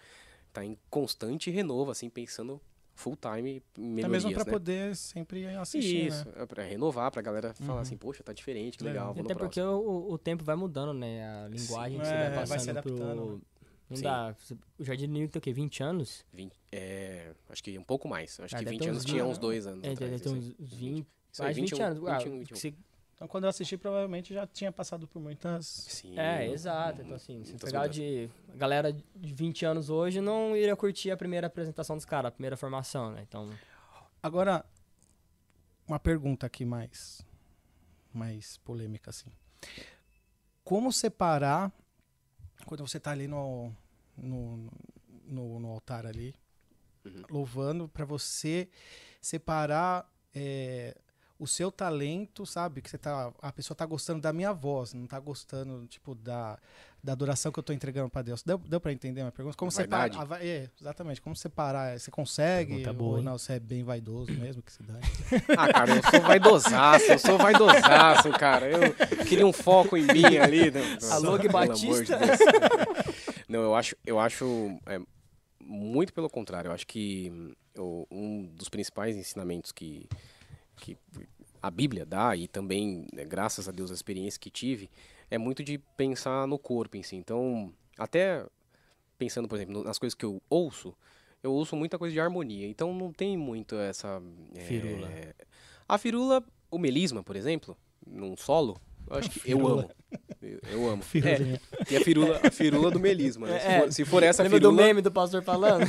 tá 0.53 0.65
em 0.65 0.77
constante 0.89 1.51
renovo, 1.51 1.91
assim, 1.91 2.09
pensando 2.11 2.61
full 2.95 3.17
time 3.17 3.63
em 3.79 3.83
melhorias, 3.83 4.05
É 4.05 4.09
mesmo 4.09 4.33
pra 4.33 4.45
né? 4.45 4.51
poder 4.51 4.95
sempre 4.97 5.47
assistir. 5.57 6.07
Isso, 6.09 6.27
Né? 6.29 6.35
é 6.37 6.47
pra 6.47 6.63
renovar, 6.63 7.11
pra 7.11 7.23
galera 7.23 7.55
Uhum. 7.61 7.67
falar 7.67 7.81
assim, 7.81 7.97
poxa, 7.97 8.23
tá 8.23 8.33
diferente, 8.33 8.77
que 8.77 8.85
Legal. 8.85 9.13
legal, 9.13 9.15
vou 9.15 9.23
no 9.23 9.31
Até 9.31 9.35
porque 9.39 9.61
o, 9.61 10.13
o 10.13 10.19
tempo 10.19 10.45
vai 10.45 10.57
mudando, 10.57 10.93
né? 10.93 11.27
A 11.45 11.49
linguagem 11.49 11.97
Sim. 11.99 12.03
que 12.03 12.07
você 12.09 12.15
É, 12.15 12.19
vai 12.19 12.31
vai 12.31 12.41
passando 12.41 12.61
se 12.61 12.71
adaptando, 12.71 13.23
pro... 13.23 13.35
né? 13.37 13.41
Não 13.89 13.97
Sim. 13.97 14.03
dá. 14.05 14.37
O 14.79 14.85
Jardim 14.85 15.07
do 15.07 15.11
Inimigo 15.11 15.33
tem 15.33 15.39
o 15.39 15.43
quê? 15.43 15.53
20 15.53 15.83
anos? 15.83 16.25
Vinte- 16.33 16.55
é, 16.71 17.33
acho 17.49 17.63
que 17.63 17.77
um 17.79 17.83
pouco 17.83 18.07
mais. 18.09 18.39
Acho 18.39 18.55
Ah, 18.55 18.59
que 18.59 18.65
deve 18.65 18.77
20 18.77 18.83
ter 18.85 18.91
anos 18.91 19.05
uns 19.05 19.11
tinha 19.11 19.25
uns 19.25 19.39
dois 19.39 19.67
anos 19.67 19.83
É, 19.85 19.93
atrás. 19.93 20.11
deve 20.13 20.23
ter 20.23 20.29
uns 20.31 20.55
20, 20.59 21.07
Isso 21.33 21.43
aí, 21.43 21.47
mais 21.47 21.57
de 21.57 21.63
20 21.63 21.83
anos. 21.83 21.99
Ah, 22.09 22.19
21, 22.19 22.39
21. 22.39 22.57
você- 22.57 22.75
Então 23.21 23.29
quando 23.29 23.45
eu 23.45 23.51
assisti, 23.51 23.77
provavelmente 23.77 24.33
já 24.33 24.47
tinha 24.47 24.73
passado 24.73 25.07
por 25.07 25.21
muitas. 25.21 25.67
Sim. 25.67 26.19
É, 26.19 26.51
exato. 26.51 27.03
Então, 27.03 27.15
assim, 27.17 27.45
se 27.45 27.53
pegar 27.59 27.81
mudanças. 27.81 27.97
de. 27.97 28.31
A 28.51 28.57
galera 28.57 28.91
de 28.95 29.35
20 29.35 29.67
anos 29.67 29.91
hoje 29.91 30.23
não 30.23 30.57
iria 30.57 30.75
curtir 30.75 31.11
a 31.11 31.19
primeira 31.19 31.47
apresentação 31.47 31.97
dos 31.97 32.07
caras, 32.07 32.29
a 32.31 32.33
primeira 32.33 32.57
formação, 32.57 33.13
né? 33.13 33.21
Então. 33.29 33.51
Agora, 34.23 34.65
uma 35.87 36.01
pergunta 36.01 36.47
aqui 36.47 36.65
mais, 36.65 37.21
mais 38.11 38.57
polêmica, 38.57 39.11
assim. 39.11 39.31
Como 40.65 40.91
separar, 40.91 41.71
quando 42.65 42.89
você 42.89 42.99
tá 42.99 43.11
ali 43.11 43.29
no, 43.29 43.71
no, 44.17 44.71
no, 45.27 45.61
no 45.61 45.69
altar 45.69 46.07
ali, 46.07 46.35
Uhum. 47.05 47.23
louvando, 47.31 47.87
para 47.89 48.05
você 48.05 48.69
separar 49.23 50.11
é, 50.35 50.95
o 51.41 51.47
seu 51.47 51.73
talento, 51.73 52.45
sabe? 52.45 52.83
Que 52.83 52.91
você 52.91 52.99
tá, 52.99 53.33
a 53.41 53.51
pessoa 53.51 53.75
tá 53.75 53.87
gostando 53.87 54.21
da 54.21 54.31
minha 54.31 54.53
voz, 54.53 54.93
não 54.93 55.07
tá 55.07 55.19
gostando, 55.19 55.87
tipo, 55.87 56.15
da, 56.15 56.59
da 57.03 57.13
adoração 57.13 57.51
que 57.51 57.59
eu 57.59 57.63
tô 57.63 57.73
entregando 57.73 58.11
para 58.11 58.21
Deus. 58.21 58.43
Deu, 58.43 58.59
deu 58.59 58.79
para 58.79 58.93
entender 58.93 59.23
a 59.23 59.25
minha 59.25 59.33
pergunta? 59.33 59.57
Como 59.57 59.71
separar? 59.71 60.11
É, 60.43 60.69
exatamente. 60.79 61.19
Como 61.23 61.35
separar? 61.35 61.99
Você 61.99 62.11
consegue? 62.11 62.75
Pergunta 62.75 62.93
boa, 62.93 63.13
ou 63.13 63.19
hein? 63.21 63.25
não, 63.25 63.39
você 63.39 63.55
é 63.55 63.59
bem 63.59 63.83
vaidoso 63.83 64.31
mesmo, 64.33 64.63
que 64.63 64.71
se 64.71 64.83
dá. 64.83 64.95
Ah, 65.57 65.73
cara, 65.73 65.97
eu 65.97 66.03
sou 66.11 66.21
vaidosaço, 66.21 67.05
eu 67.13 67.19
sou 67.19 67.39
vaidosaço, 67.39 68.31
cara. 68.33 68.67
Eu 68.69 69.25
queria 69.25 69.47
um 69.47 69.53
foco 69.53 69.97
em 69.97 70.03
mim 70.03 70.37
ali. 70.37 70.71
Né? 70.71 70.81
Alô, 71.11 71.39
Gui 71.39 71.49
Batista. 71.49 72.19
de 72.19 72.27
Deus. 72.27 72.39
Não, 73.49 73.61
eu 73.63 73.75
acho, 73.75 73.97
eu 74.07 74.19
acho 74.21 74.79
é, 74.87 75.01
muito 75.59 76.13
pelo 76.13 76.29
contrário. 76.29 76.69
Eu 76.69 76.73
acho 76.75 76.87
que 76.87 77.31
hum, 77.33 77.53
o- 77.79 78.07
um 78.11 78.45
dos 78.55 78.69
principais 78.69 79.17
ensinamentos 79.17 79.73
que, 79.73 80.07
que 80.81 80.97
a 81.63 81.71
Bíblia 81.71 82.07
dá, 82.07 82.35
e 82.35 82.49
também, 82.49 83.07
né, 83.13 83.25
graças 83.25 83.69
a 83.69 83.73
Deus, 83.73 83.91
a 83.91 83.95
experiência 83.95 84.41
que 84.41 84.51
tive, 84.51 84.91
é 85.31 85.39
muito 85.39 85.63
de 85.63 85.79
pensar 85.97 86.47
no 86.47 86.59
corpo 86.59 86.97
em 86.97 87.03
si. 87.03 87.17
Então, 87.17 87.73
até 87.99 88.45
pensando, 89.19 89.47
por 89.47 89.57
exemplo, 89.57 89.85
nas 89.85 89.99
coisas 89.99 90.15
que 90.15 90.25
eu 90.25 90.43
ouço, 90.49 90.95
eu 91.43 91.53
ouço 91.53 91.77
muita 91.77 91.99
coisa 91.99 92.13
de 92.13 92.21
harmonia. 92.21 92.67
Então, 92.67 92.95
não 92.95 93.13
tem 93.13 93.37
muito 93.37 93.77
essa... 93.77 94.21
é, 94.55 94.61
Firula. 94.61 95.09
a 95.89 95.99
firula, 95.99 96.45
o 96.71 96.79
melisma, 96.79 97.23
por 97.23 97.37
exemplo, 97.37 97.77
num 98.07 98.37
solo, 98.37 98.81
eu 99.09 99.17
acho 99.17 99.31
que 99.31 99.51
eu 99.51 99.67
amo. 99.67 99.91
Eu, 100.43 100.89
amo. 100.89 101.03
Firulinha. 101.05 101.61
É, 101.79 101.85
tem 101.85 101.99
a 101.99 102.01
firula, 102.01 102.41
a 102.43 102.51
firula 102.51 102.91
do 102.91 102.99
melisma, 102.99 103.47
né? 103.47 103.59
Se, 103.59 103.67
É, 103.67 103.81
for, 103.81 103.93
se 103.93 104.05
for 104.05 104.23
essa 104.23 104.43
Lembra 104.43 104.59
do 104.61 104.71
firula... 104.71 104.87
meme 104.87 105.03
do 105.03 105.11
pastor 105.13 105.43
falando? 105.43 105.85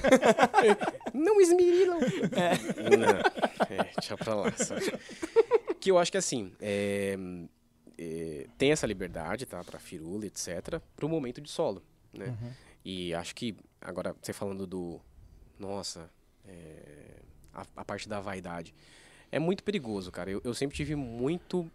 Não 1.14 1.40
esmirilam. 1.42 2.00
Não, 2.00 3.68
é, 3.70 3.94
deixa 3.96 4.18
pra 4.18 4.36
lá. 4.36 4.52
sabe? 4.52 4.94
Que 5.80 5.90
eu 5.92 5.98
acho 5.98 6.12
que 6.12 6.18
assim, 6.18 6.52
é, 6.62 7.18
é, 7.98 8.48
tem 8.58 8.72
essa 8.72 8.86
liberdade, 8.86 9.46
tá? 9.46 9.64
Pra 9.64 9.80
firula, 9.80 10.26
etc. 10.26 10.80
Pro 10.96 11.10
momento 11.10 11.42
de 11.42 11.50
solo, 11.50 11.82
né? 12.14 12.26
Uhum. 12.28 12.52
E 12.84 13.14
acho 13.14 13.36
que, 13.36 13.56
agora, 13.80 14.16
você 14.22 14.34
falando 14.34 14.66
do... 14.68 15.00
Nossa, 15.60 16.10
é, 16.48 17.20
a, 17.54 17.66
a 17.78 17.86
parte 17.86 18.10
da 18.10 18.20
vaidade. 18.20 18.74
É 19.32 19.40
muito 19.40 19.64
perigoso, 19.64 20.12
cara. 20.12 20.30
Eu, 20.32 20.42
eu 20.44 20.54
sempre 20.54 20.76
tive 20.76 20.96
muito... 20.96 21.70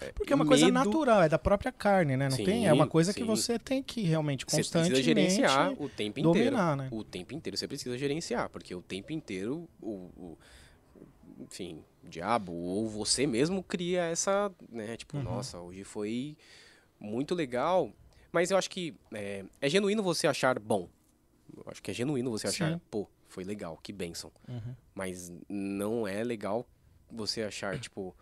é, 0.00 0.12
Porque 0.12 0.32
é 0.32 0.36
uma 0.36 0.46
coisa 0.46 0.66
medo- 0.66 0.74
natural, 0.74 1.22
é 1.22 1.28
da 1.28 1.38
própria 1.38 1.72
carne, 1.72 2.16
né? 2.16 2.28
Não 2.28 2.36
Sim, 2.36 2.44
tem, 2.44 2.66
é 2.66 2.72
uma 2.72 2.86
coisa 2.86 3.12
que 3.12 3.20
sim. 3.20 3.26
você 3.26 3.58
tem 3.58 3.82
que 3.82 4.02
realmente 4.02 4.44
Você 4.46 4.56
constantemente 4.56 4.90
precisa 4.90 5.02
gerenciar 5.02 5.72
o 5.82 5.88
tempo 5.88 6.20
inteiro. 6.20 6.32
dominar, 6.56 6.76
né? 6.76 6.88
O 6.90 7.02
tempo 7.04 7.34
inteiro 7.34 7.56
você 7.56 7.66
precisa 7.68 7.96
gerenciar, 7.98 8.48
porque 8.50 8.74
o 8.74 8.82
tempo 8.82 9.12
inteiro 9.12 9.68
o, 9.80 9.90
o- 10.16 10.38
enfim, 11.40 11.84
o 12.04 12.08
diabo 12.08 12.52
ou 12.52 12.88
você 12.88 13.26
mesmo 13.26 13.62
cria 13.62 14.04
essa, 14.04 14.50
né, 14.70 14.96
tipo, 14.96 15.16
Uhum. 15.16 15.22
nossa, 15.22 15.58
hoje 15.60 15.84
foi 15.84 16.36
muito 16.98 17.34
legal, 17.34 17.92
mas 18.32 18.50
eu 18.50 18.56
acho 18.56 18.70
que 18.70 18.94
é, 19.12 19.44
é 19.60 19.68
genuíno 19.68 20.02
você 20.02 20.26
achar 20.26 20.58
bom. 20.58 20.88
Eu 21.56 21.64
acho 21.66 21.82
que 21.82 21.90
é 21.90 21.94
genuíno 21.94 22.30
você 22.30 22.48
achar, 22.48 22.72
Sim. 22.72 22.80
pô, 22.90 23.06
foi 23.28 23.44
legal, 23.44 23.78
que 23.82 23.92
bênção. 23.92 24.32
Uhum. 24.48 24.74
Mas 24.94 25.30
não 25.48 26.06
é 26.08 26.24
legal 26.24 26.66
você 27.10 27.42
achar, 27.42 27.78
tipo, 27.78 28.16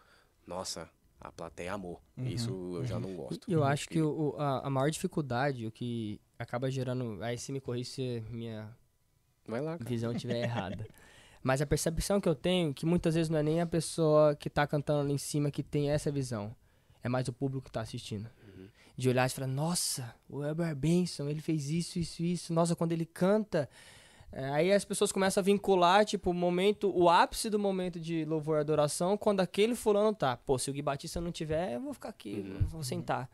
nossa, 0.46 0.90
a 1.24 1.32
plateia 1.32 1.72
amou. 1.72 2.00
Isso 2.18 2.50
eu 2.76 2.84
já 2.84 3.00
não 3.00 3.16
gosto. 3.16 3.50
Eu 3.50 3.64
acho 3.64 3.88
que 3.88 4.00
o, 4.00 4.36
a, 4.38 4.66
a 4.66 4.70
maior 4.70 4.90
dificuldade, 4.90 5.66
o 5.66 5.72
que 5.72 6.20
acaba 6.38 6.70
gerando. 6.70 7.22
Aí 7.22 7.38
se 7.38 7.50
me 7.50 7.60
corrige 7.60 7.90
se 7.90 8.24
minha 8.30 8.70
Vai 9.46 9.60
lá, 9.62 9.76
visão 9.76 10.12
estiver 10.12 10.42
errada. 10.44 10.86
Mas 11.42 11.62
a 11.62 11.66
percepção 11.66 12.20
que 12.20 12.28
eu 12.28 12.34
tenho, 12.34 12.74
que 12.74 12.84
muitas 12.84 13.14
vezes 13.14 13.30
não 13.30 13.38
é 13.38 13.42
nem 13.42 13.60
a 13.60 13.66
pessoa 13.66 14.36
que 14.36 14.50
tá 14.50 14.66
cantando 14.66 15.00
ali 15.00 15.12
em 15.14 15.18
cima 15.18 15.50
que 15.50 15.62
tem 15.62 15.90
essa 15.90 16.12
visão. 16.12 16.54
É 17.02 17.08
mais 17.08 17.26
o 17.26 17.32
público 17.32 17.66
que 17.66 17.72
tá 17.72 17.80
assistindo. 17.80 18.28
De 18.96 19.08
olhar 19.08 19.26
e 19.26 19.30
falar, 19.30 19.46
nossa, 19.46 20.14
o 20.28 20.44
Elber 20.44 20.74
Benson, 20.76 21.28
ele 21.28 21.40
fez 21.40 21.68
isso, 21.68 21.98
isso, 21.98 22.22
isso. 22.22 22.54
Nossa, 22.54 22.76
quando 22.76 22.92
ele 22.92 23.04
canta. 23.04 23.68
É, 24.36 24.46
aí 24.50 24.72
as 24.72 24.84
pessoas 24.84 25.12
começam 25.12 25.40
a 25.40 25.44
vincular, 25.44 26.04
tipo, 26.04 26.30
o 26.30 26.34
momento, 26.34 26.90
o 26.92 27.08
ápice 27.08 27.48
do 27.48 27.56
momento 27.58 28.00
de 28.00 28.24
louvor 28.24 28.56
e 28.58 28.60
adoração, 28.62 29.16
quando 29.16 29.38
aquele 29.38 29.76
fulano 29.76 30.12
tá. 30.12 30.36
Pô, 30.36 30.58
se 30.58 30.68
o 30.68 30.72
Gui 30.72 30.82
Batista 30.82 31.20
não 31.20 31.30
tiver, 31.30 31.74
eu 31.74 31.80
vou 31.80 31.94
ficar 31.94 32.08
aqui, 32.08 32.40
Uhum. 32.44 32.66
vou 32.66 32.82
sentar. 32.82 33.30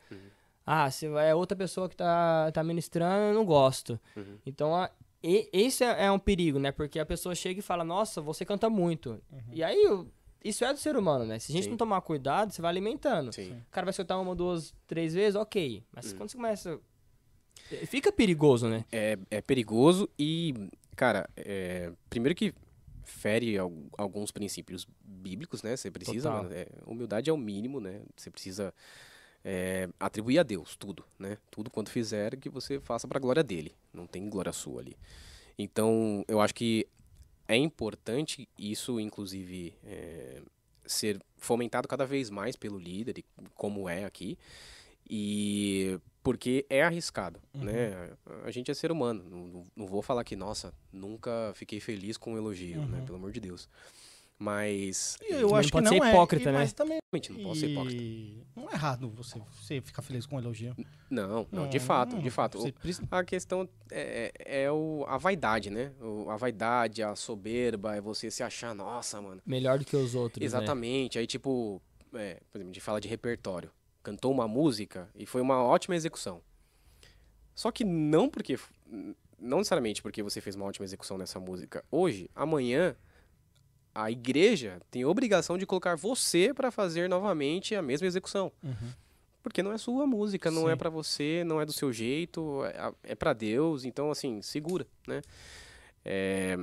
Ah, 0.66 0.90
se 0.90 1.06
é 1.06 1.34
outra 1.34 1.56
pessoa 1.56 1.88
que 1.88 1.96
tá, 1.96 2.52
tá 2.52 2.62
ministrando, 2.62 3.28
eu 3.28 3.34
não 3.34 3.46
gosto. 3.46 3.98
Uhum. 4.14 4.36
Então, 4.44 4.76
a, 4.76 4.90
e, 5.22 5.48
esse 5.54 5.82
é, 5.82 6.04
é 6.04 6.12
um 6.12 6.18
perigo, 6.18 6.58
né? 6.58 6.70
Porque 6.70 6.98
a 6.98 7.06
pessoa 7.06 7.34
chega 7.34 7.60
e 7.60 7.62
fala, 7.62 7.82
nossa, 7.82 8.20
você 8.20 8.44
canta 8.44 8.68
muito. 8.68 9.18
E 9.52 9.64
aí, 9.64 9.82
isso 10.44 10.64
é 10.66 10.72
do 10.72 10.78
ser 10.78 10.96
humano, 10.96 11.24
né? 11.24 11.38
Se 11.38 11.50
a 11.50 11.54
gente 11.54 11.64
Sim. 11.64 11.70
não 11.70 11.76
tomar 11.78 12.00
cuidado, 12.02 12.52
você 12.52 12.60
vai 12.60 12.68
alimentando. 12.70 13.32
Sim. 13.32 13.52
O 13.52 13.70
cara 13.70 13.86
vai 13.86 13.90
escutar 13.90 14.18
uma, 14.20 14.34
duas, 14.34 14.74
três 14.86 15.14
vezes, 15.14 15.34
ok. 15.34 15.82
Mas 15.92 16.12
Hum. 16.12 16.16
quando 16.18 16.28
você 16.30 16.36
começa... 16.36 16.78
eh, 17.72 17.86
Fica 17.86 18.12
perigoso, 18.12 18.68
né? 18.68 18.84
É, 18.92 19.18
é 19.30 19.40
perigoso 19.40 20.08
e, 20.18 20.54
cara, 21.00 21.30
é, 21.34 21.90
primeiro 22.10 22.34
que 22.36 22.52
fere 23.04 23.56
al- 23.56 23.72
alguns 23.96 24.30
princípios 24.30 24.86
bíblicos, 25.02 25.62
né? 25.62 25.74
Você 25.74 25.90
precisa, 25.90 26.28
mano, 26.42 26.54
é, 26.54 26.66
humildade 26.86 27.30
é 27.30 27.32
o 27.32 27.38
mínimo, 27.38 27.80
né? 27.80 28.02
Você 28.14 28.30
precisa 28.30 28.74
é, 29.42 29.88
atribuir 29.98 30.38
a 30.38 30.42
Deus 30.42 30.76
tudo, 30.76 31.02
né? 31.18 31.38
Tudo 31.50 31.70
quanto 31.70 31.90
fizer 31.90 32.36
que 32.36 32.50
você 32.50 32.78
faça 32.78 33.08
para 33.08 33.16
a 33.16 33.20
glória 33.20 33.42
dele. 33.42 33.74
Não 33.94 34.06
tem 34.06 34.28
glória 34.28 34.52
sua 34.52 34.82
ali. 34.82 34.94
Então, 35.58 36.22
eu 36.28 36.38
acho 36.38 36.54
que 36.54 36.86
é 37.48 37.56
importante 37.56 38.46
isso, 38.58 39.00
inclusive, 39.00 39.72
é, 39.82 40.42
ser 40.84 41.18
fomentado 41.38 41.88
cada 41.88 42.04
vez 42.04 42.28
mais 42.28 42.56
pelo 42.56 42.78
líder, 42.78 43.24
como 43.54 43.88
é 43.88 44.04
aqui. 44.04 44.36
E 45.12 45.98
porque 46.22 46.64
é 46.70 46.82
arriscado, 46.82 47.40
né? 47.52 48.10
A 48.44 48.50
gente 48.52 48.70
é 48.70 48.74
ser 48.74 48.92
humano. 48.92 49.24
Não, 49.28 49.46
não- 49.48 49.66
não 49.74 49.86
vou 49.88 50.02
falar 50.02 50.22
que, 50.22 50.36
nossa, 50.36 50.72
nunca 50.92 51.50
fiquei 51.56 51.80
feliz 51.80 52.16
com 52.16 52.34
um 52.34 52.36
elogio, 52.36 52.86
né? 52.86 53.02
Pelo 53.04 53.18
amor 53.18 53.32
de 53.32 53.40
Deus. 53.40 53.68
Mas 54.38 55.18
E 55.28 55.34
eu 55.34 55.54
acho 55.54 55.66
que 55.68 55.72
pode 55.72 55.84
não 55.84 55.92
ser 55.92 56.02
é. 56.02 56.08
hipócrita, 56.08 56.48
e- 56.48 56.52
né? 56.52 56.58
Mas 56.60 56.72
também 56.72 56.98
não 57.12 57.42
posso 57.42 57.60
ser 57.60 57.66
hipócrita. 57.70 58.02
não 58.56 58.70
é 58.70 58.72
errado 58.72 59.10
você, 59.10 59.38
você 59.60 59.80
ficar 59.82 60.00
feliz 60.00 60.24
com 60.24 60.36
um 60.36 60.38
elogio. 60.38 60.74
Não, 61.10 61.46
não, 61.52 61.68
de 61.68 61.78
fato, 61.78 62.18
de 62.18 62.30
fato. 62.30 62.58
Você 62.58 62.72
A 63.10 63.24
questão 63.24 63.68
é, 63.90 64.32
é- 64.38 64.62
é 64.62 64.70
o, 64.72 65.04
a 65.08 65.18
vaidade, 65.18 65.68
né? 65.70 65.92
O- 66.00 66.30
a 66.30 66.36
vaidade, 66.36 67.02
a 67.02 67.14
soberba, 67.16 67.96
é 67.96 68.00
você 68.00 68.30
se 68.30 68.42
achar, 68.42 68.74
nossa, 68.74 69.20
mano. 69.20 69.42
Melhor 69.44 69.78
do 69.78 69.84
que 69.84 69.96
os 69.96 70.14
outros, 70.14 70.40
né? 70.40 70.46
Exatamente. 70.46 71.18
Aí, 71.18 71.26
tipo, 71.26 71.82
é, 72.14 72.34
por 72.50 72.58
exemplo, 72.58 72.70
a 72.70 72.72
gente 72.74 72.80
fala 72.80 73.00
de 73.00 73.08
repertório. 73.08 73.70
Cantou 74.02 74.32
uma 74.32 74.48
música 74.48 75.08
e 75.14 75.26
foi 75.26 75.40
uma 75.40 75.62
ótima 75.62 75.94
execução. 75.94 76.42
Só 77.54 77.70
que 77.70 77.84
não 77.84 78.28
porque. 78.28 78.58
Não 79.38 79.58
necessariamente 79.58 80.02
porque 80.02 80.22
você 80.22 80.40
fez 80.40 80.54
uma 80.54 80.66
ótima 80.66 80.84
execução 80.84 81.16
nessa 81.16 81.40
música 81.40 81.82
hoje, 81.90 82.30
amanhã 82.34 82.94
a 83.94 84.10
igreja 84.10 84.80
tem 84.90 85.02
a 85.02 85.08
obrigação 85.08 85.58
de 85.58 85.66
colocar 85.66 85.96
você 85.96 86.54
para 86.54 86.70
fazer 86.70 87.08
novamente 87.08 87.74
a 87.74 87.82
mesma 87.82 88.06
execução. 88.06 88.52
Porque 89.42 89.62
não 89.62 89.72
é 89.72 89.78
sua 89.78 90.06
música, 90.06 90.50
não 90.50 90.68
é 90.68 90.72
Sim. 90.72 90.78
para 90.78 90.90
você, 90.90 91.42
não 91.44 91.60
é 91.60 91.64
do 91.64 91.72
seu 91.72 91.92
jeito, 91.92 92.62
é, 92.64 93.12
é 93.12 93.14
para 93.14 93.32
Deus. 93.32 93.84
Então, 93.84 94.10
assim, 94.10 94.42
segura, 94.42 94.86
né? 95.06 95.22
É, 96.04 96.56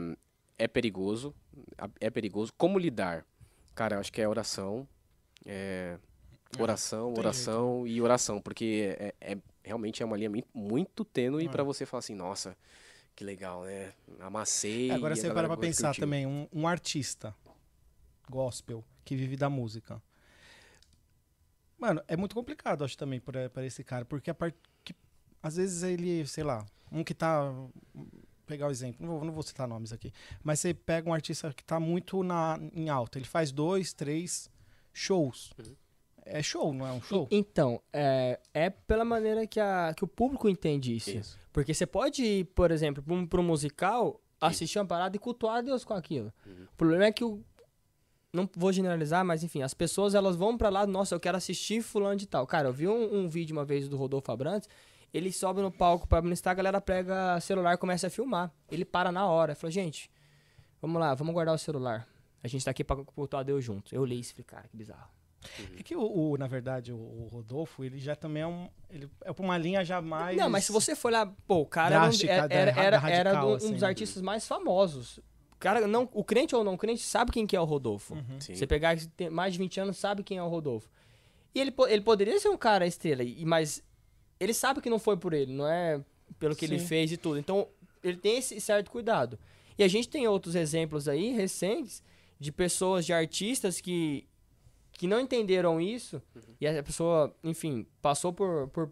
é 0.58 0.68
perigoso, 0.68 1.34
é 2.00 2.10
perigoso. 2.10 2.54
Como 2.56 2.78
lidar? 2.78 3.26
Cara, 3.74 3.96
eu 3.96 4.00
acho 4.00 4.14
que 4.14 4.22
é 4.22 4.28
oração, 4.28 4.88
é, 5.46 5.98
oração, 6.60 7.14
tem 7.14 7.20
oração 7.20 7.88
e 7.88 8.02
oração, 8.02 8.41
porque 8.41 8.95
é, 9.00 9.14
é- 9.20 9.38
realmente 9.64 10.02
é 10.02 10.06
uma 10.06 10.18
linha 10.18 10.32
muito, 10.54 11.04
tênue 11.04 11.45
É. 11.45 11.50
para 11.50 11.64
você 11.64 11.86
falar 11.86 12.00
assim, 12.00 12.16
nossa, 12.16 12.58
que 13.16 13.24
legal, 13.24 13.64
né? 13.64 13.93
Amassei. 14.20 14.89
É, 14.91 14.93
Agora 14.93 15.16
você 15.16 15.32
para 15.32 15.48
pra 15.48 15.58
pensar 15.58 15.95
também, 15.95 16.26
um, 16.26 16.48
um 16.54 16.68
artista 16.68 17.36
gospel 18.30 18.84
que 19.04 19.16
vive 19.16 19.36
da 19.36 19.50
música. 19.50 20.02
Mano, 21.78 22.02
é 22.08 22.18
muito 22.18 22.34
complicado, 22.34 22.84
acho, 22.84 22.98
também, 22.98 23.20
pra 23.20 23.66
esse 23.66 23.84
cara, 23.84 24.04
porque 24.04 24.30
a 24.30 24.34
part... 24.34 24.56
que, 24.84 24.95
às 25.41 25.58
vezes 25.58 25.84
ele, 25.84 26.26
sei 26.26 26.43
lá, 26.43 26.66
um 26.91 27.04
que 27.04 27.14
tá. 27.14 27.54
Pegar 28.45 28.68
o 28.68 28.72
exemplo, 28.72 29.06
não 29.06 29.14
vou, 29.14 29.26
não 29.26 29.34
vou 29.34 29.43
citar 29.43 29.68
nomes 29.68 29.91
aqui, 29.91 30.14
mas 30.41 30.62
você 30.62 30.74
pega 30.74 31.10
um 31.10 31.14
artista 31.14 31.54
que 31.54 31.62
tá 31.66 31.82
muito 31.82 32.24
na, 32.24 32.58
em 32.74 32.88
alta, 32.88 33.20
ele 33.20 33.26
faz 33.26 33.52
dois, 33.52 33.91
três 33.91 34.50
shows. 34.93 35.52
Uhum. 35.60 35.76
É 36.30 36.43
show, 36.43 36.73
não 36.73 36.86
é 36.86 36.91
um 36.91 37.01
show? 37.01 37.28
Então, 37.32 37.82
é, 37.91 38.39
é 38.53 38.69
pela 38.69 39.05
maneira 39.05 39.45
que, 39.47 39.59
a, 39.59 39.93
que 39.95 40.03
o 40.03 40.07
público 40.07 40.47
entende 40.49 40.95
isso. 40.95 41.09
Isso. 41.11 41.39
Porque 41.51 41.73
você 41.73 41.86
pode 41.86 42.23
ir, 42.23 42.43
por 42.45 42.71
exemplo, 42.71 43.01
pra 43.01 43.13
um, 43.13 43.25
pra 43.25 43.39
um 43.39 43.43
musical, 43.43 44.21
assistir 44.39 44.80
uma 44.80 44.86
parada 44.86 45.15
e 45.15 45.19
cultuar 45.19 45.57
a 45.57 45.61
Deus 45.61 45.84
com 45.84 45.93
aquilo. 45.93 46.32
O 46.45 46.78
problema 46.78 47.05
é 47.05 47.11
que 47.11 47.23
o. 47.23 47.43
Não 48.34 48.47
vou 48.55 48.71
generalizar, 48.71 49.23
mas 49.25 49.43
enfim, 49.43 49.61
as 49.63 49.73
pessoas 49.73 50.13
elas 50.13 50.36
vão 50.36 50.57
pra 50.57 50.69
lá, 50.69 50.86
nossa, 50.86 51.15
eu 51.15 51.19
quero 51.19 51.38
assistir 51.38 51.82
fulano 51.82 52.17
de 52.17 52.28
tal. 52.28 52.45
Cara, 52.45 52.67
eu 52.67 52.73
vi 52.73 52.88
um, 52.88 53.21
um 53.21 53.28
vídeo 53.30 53.55
uma 53.55 53.65
vez 53.65 53.88
do 53.88 53.95
Rodolfo 53.97 54.32
Abrantes, 54.32 54.69
ele 55.13 55.32
sobe 55.32 55.61
no 55.61 55.71
palco 55.71 56.05
pra 56.05 56.21
ministrar, 56.21 56.51
a 56.51 56.55
galera 56.55 56.82
pega 56.82 57.39
celular 57.39 57.73
e 57.73 57.78
começa 57.78 58.07
a 58.07 58.09
filmar. 58.09 58.51
Ele 58.69 58.84
para 58.84 59.11
na 59.11 59.25
hora, 59.25 59.55
falou, 59.55 59.71
gente, 59.71 60.11
vamos 60.82 60.99
lá, 60.99 61.15
vamos 61.15 61.34
guardar 61.34 61.55
o 61.55 61.57
celular. 61.57 62.07
A 62.43 62.47
gente 62.47 62.63
tá 62.63 62.71
aqui 62.71 62.84
pra 62.84 62.97
cultuar 62.97 63.43
Deus 63.43 63.63
junto. 63.63 63.95
Eu 63.95 64.05
li 64.05 64.19
isso 64.19 64.32
e 64.32 64.36
falei, 64.36 64.45
cara, 64.45 64.67
que 64.67 64.78
bizarro. 64.78 65.09
É 65.80 65.84
que, 65.84 65.95
o, 65.95 66.32
o- 66.32 66.38
na 66.38 66.48
verdade, 66.48 66.91
o, 66.91 66.95
o 66.98 67.28
Rodolfo, 67.32 67.84
ele 67.84 67.98
já 68.00 68.16
também 68.16 68.43
é 68.43 68.48
um. 68.48 68.70
Ele 68.89 69.10
é 69.24 69.32
pra 69.34 69.43
uma 69.45 69.58
linha 69.58 69.84
já 69.86 70.02
mais. 70.02 70.38
Não, 70.38 70.50
mas 70.50 70.66
se 70.66 70.72
você 70.72 70.95
for 70.95 71.12
lá, 71.12 71.26
pô, 71.48 71.62
o 71.62 71.66
cara 71.66 71.95
era, 71.95 72.04
um- 72.04 72.08
Drástica, 72.08 72.32
era, 72.34 72.48
da- 72.48 72.56
era, 72.56 72.72
da 72.72 72.82
era, 72.84 72.98
radical, 72.98 73.20
era 73.20 73.41
do- 73.41 73.48
um 73.48 73.54
assim. 73.56 73.74
dos 73.74 73.84
artistas 73.84 74.22
mais 74.22 74.48
famosos. 74.48 75.18
O 75.52 75.56
cara, 75.60 75.88
não, 75.88 76.08
o 76.14 76.24
crente 76.24 76.56
ou 76.56 76.64
não 76.64 76.78
crente, 76.78 77.02
sabe 77.02 77.32
quem 77.32 77.48
que 77.48 77.56
é 77.56 77.60
o 77.62 77.66
Rodolfo. 77.66 78.14
Uhum. 78.14 78.39
Você 78.39 78.68
pegar 78.68 78.95
tem 79.16 79.30
mais 79.30 79.54
de 79.54 79.60
20 79.60 79.80
anos, 79.80 79.98
sabe 79.98 80.24
quem 80.24 80.38
é 80.38 80.43
o 80.43 80.48
Rodolfo. 80.48 80.88
E 81.56 81.60
ele, 81.60 81.74
ele 81.89 82.02
poderia 82.02 82.39
ser 82.39 82.50
um 82.50 82.58
cara 82.58 82.86
estrela, 82.86 83.24
e- 83.24 83.43
mas 83.45 83.84
ele 84.39 84.54
sabe 84.54 84.82
que 84.82 84.89
não 84.89 85.00
foi 85.00 85.18
por 85.18 85.34
ele, 85.34 85.52
não 85.52 85.68
é 85.68 86.00
pelo 86.38 86.56
que 86.56 86.64
ele 86.66 86.78
Sim. 86.80 86.86
fez 86.86 87.12
e 87.12 87.18
tudo. 87.18 87.39
Então, 87.39 87.68
ele 88.04 88.18
tem 88.18 88.38
esse 88.38 88.62
certo 88.62 88.91
cuidado. 88.91 89.39
E 89.78 89.84
a 89.84 89.88
gente 89.88 90.08
tem 90.10 90.28
outros 90.28 90.54
exemplos 90.56 91.08
aí, 91.08 91.34
recentes, 91.34 92.04
de 92.39 92.52
pessoas, 92.52 93.04
de 93.06 93.12
artistas 93.14 93.82
que, 93.82 94.28
que 94.98 95.08
não 95.08 95.20
entenderam 95.20 95.80
isso, 95.80 96.22
e 96.60 96.68
a 96.68 96.84
pessoa, 96.84 97.34
enfim, 97.43 97.86
passou 98.02 98.34
por, 98.34 98.68
por 98.70 98.91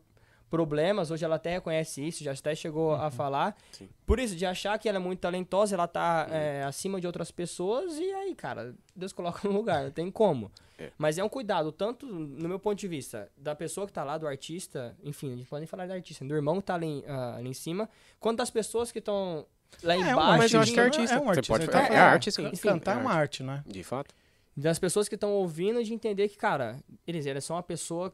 problemas, 0.49 1.10
hoje 1.12 1.26
ela 1.26 1.36
até 1.36 1.53
reconhece 1.53 2.06
isso, 2.08 2.24
já 2.24 2.32
até 2.32 2.56
chegou 2.56 2.93
a 2.93 3.10
falar. 3.12 3.58
Sim. 3.72 3.89
Por 4.06 4.20
isso, 4.20 4.36
de 4.36 4.45
achar 4.45 4.78
que 4.80 4.88
ela 4.88 4.97
é 4.97 5.01
muito 5.01 5.20
talentosa, 5.20 5.76
ela 5.76 5.88
tá 5.88 6.28
é, 6.30 6.64
acima 6.64 7.01
de 7.01 7.08
outras 7.08 7.32
pessoas, 7.32 7.97
e 7.97 8.03
aí, 8.14 8.36
cara, 8.36 8.74
Deus 8.95 9.12
coloca 9.12 9.45
no 9.47 9.53
lugar, 9.53 9.84
não 9.84 9.91
tem 9.91 10.10
como. 10.10 10.49
É. 10.78 10.91
Mas 10.97 11.18
é 11.18 11.24
um 11.24 11.30
cuidado, 11.30 11.72
tanto 11.72 12.06
no 12.06 12.49
meu 12.49 12.60
ponto 12.60 12.78
de 12.78 12.86
vista, 12.86 13.32
da 13.38 13.56
pessoa 13.56 13.88
que 13.88 13.93
tá 13.93 14.03
lá, 14.03 14.18
do 14.18 14.28
artista, 14.28 14.93
enfim, 15.01 15.32
a 15.32 15.36
gente 15.38 15.47
pode 15.47 15.62
nem 15.62 15.68
falar 15.68 15.88
do 15.88 15.93
artista, 15.93 16.26
do 16.26 16.36
irmão 16.36 16.58
que 16.58 16.64
tá 16.64 16.76
ali, 16.76 17.01
ah, 17.08 17.36
ali 17.38 17.47
em 17.47 17.53
cima, 17.53 17.89
quanto 18.20 18.39
das 18.39 18.49
pessoas 18.49 18.91
que 18.91 18.99
estão 18.99 19.45
lá 19.82 19.93
É, 19.93 19.99
embaixo. 19.99 20.38
mas 20.38 20.53
eu 20.53 20.60
acho 20.60 20.74
que 20.74 20.80
é 20.82 20.84
artista, 20.84 21.01
artista. 21.01 21.16
É 21.16 21.18
um 21.22 21.24
Você 21.24 21.30
artista. 21.39 21.53
pode 21.53 21.64
ele 21.64 21.72
falar, 21.72 21.88
tá 21.88 21.93
é 21.93 21.97
falando. 21.97 22.12
arte, 22.12 22.30
sim. 22.34 22.45
Enfim, 22.47 22.68
Cantar 22.68 22.91
é 22.91 22.99
é 22.99 23.01
uma 23.01 23.14
arte, 23.14 23.41
né? 23.41 23.64
De 23.66 23.84
fato. 23.86 24.14
Das 24.56 24.80
pessoas 24.80 25.10
que 25.10 25.16
estão 25.16 25.34
ouvindo 25.34 25.84
de 25.84 25.93
entender 25.93 26.30
que, 26.30 26.38
cara, 26.38 26.80
eles, 27.06 27.26
eles 27.26 27.43
são 27.43 27.56
uma 27.56 27.64
pessoa 27.64 28.14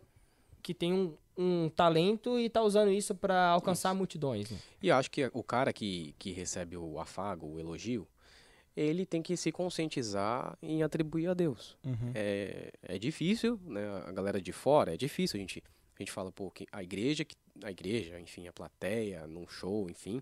que 0.61 0.73
tem 0.73 0.93
um, 0.93 1.15
um 1.37 1.69
talento 1.69 2.39
e 2.39 2.49
tá 2.49 2.61
usando 2.61 2.91
isso 2.91 3.13
para 3.15 3.49
alcançar 3.49 3.93
multidões. 3.93 4.49
Né? 4.49 4.57
E 4.81 4.87
eu 4.89 4.95
acho 4.95 5.09
que 5.11 5.29
o 5.33 5.43
cara 5.43 5.71
que, 5.73 6.15
que 6.17 6.31
recebe 6.31 6.77
o 6.77 6.99
afago, 6.99 7.47
o 7.47 7.59
elogio, 7.59 8.07
ele 8.75 9.05
tem 9.05 9.21
que 9.21 9.35
se 9.35 9.51
conscientizar 9.51 10.57
em 10.61 10.81
atribuir 10.81 11.27
a 11.27 11.33
Deus. 11.33 11.77
Uhum. 11.85 12.11
É, 12.15 12.71
é 12.83 12.97
difícil, 12.97 13.59
né? 13.65 13.81
A 14.05 14.11
galera 14.11 14.41
de 14.41 14.51
fora, 14.51 14.93
é 14.93 14.97
difícil. 14.97 15.37
A 15.37 15.41
gente, 15.41 15.63
a 15.95 16.01
gente 16.01 16.11
fala, 16.11 16.31
pô, 16.31 16.49
que 16.49 16.65
a 16.71 16.81
igreja, 16.81 17.25
que- 17.25 17.35
a 17.63 17.69
igreja, 17.69 18.19
enfim, 18.19 18.47
a 18.47 18.53
plateia, 18.53 19.27
num 19.27 19.47
show, 19.47 19.89
enfim, 19.89 20.21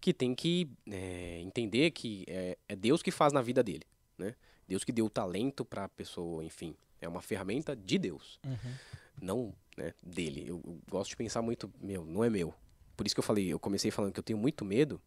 que 0.00 0.14
tem 0.14 0.34
que 0.34 0.68
é, 0.90 1.40
entender 1.40 1.90
que 1.90 2.24
é, 2.28 2.56
é 2.68 2.76
Deus 2.76 3.02
que 3.02 3.10
faz 3.10 3.32
na 3.32 3.42
vida 3.42 3.62
dele, 3.62 3.84
né? 4.16 4.34
Deus 4.70 4.84
que 4.84 4.92
deu 4.92 5.06
o 5.06 5.10
talento 5.10 5.64
para 5.64 5.84
a 5.84 5.88
pessoa, 5.88 6.44
enfim. 6.44 6.76
É 7.00 7.08
uma 7.08 7.20
ferramenta 7.20 7.74
de 7.74 7.98
Deus, 7.98 8.38
Uhum. 8.46 8.74
não 9.20 9.54
né, 9.76 9.92
dele. 10.02 10.44
Eu, 10.46 10.60
eu 10.64 10.78
gosto 10.88 11.10
de 11.10 11.16
pensar 11.16 11.42
muito, 11.42 11.68
meu, 11.80 12.04
não 12.04 12.22
é 12.22 12.30
meu. 12.30 12.54
Por 12.96 13.04
isso 13.04 13.14
que 13.14 13.18
eu 13.18 13.24
falei, 13.24 13.48
eu 13.52 13.58
comecei 13.58 13.90
falando 13.90 14.12
que 14.12 14.20
eu 14.20 14.22
tenho 14.22 14.38
muito 14.38 14.64
medo, 14.64 15.00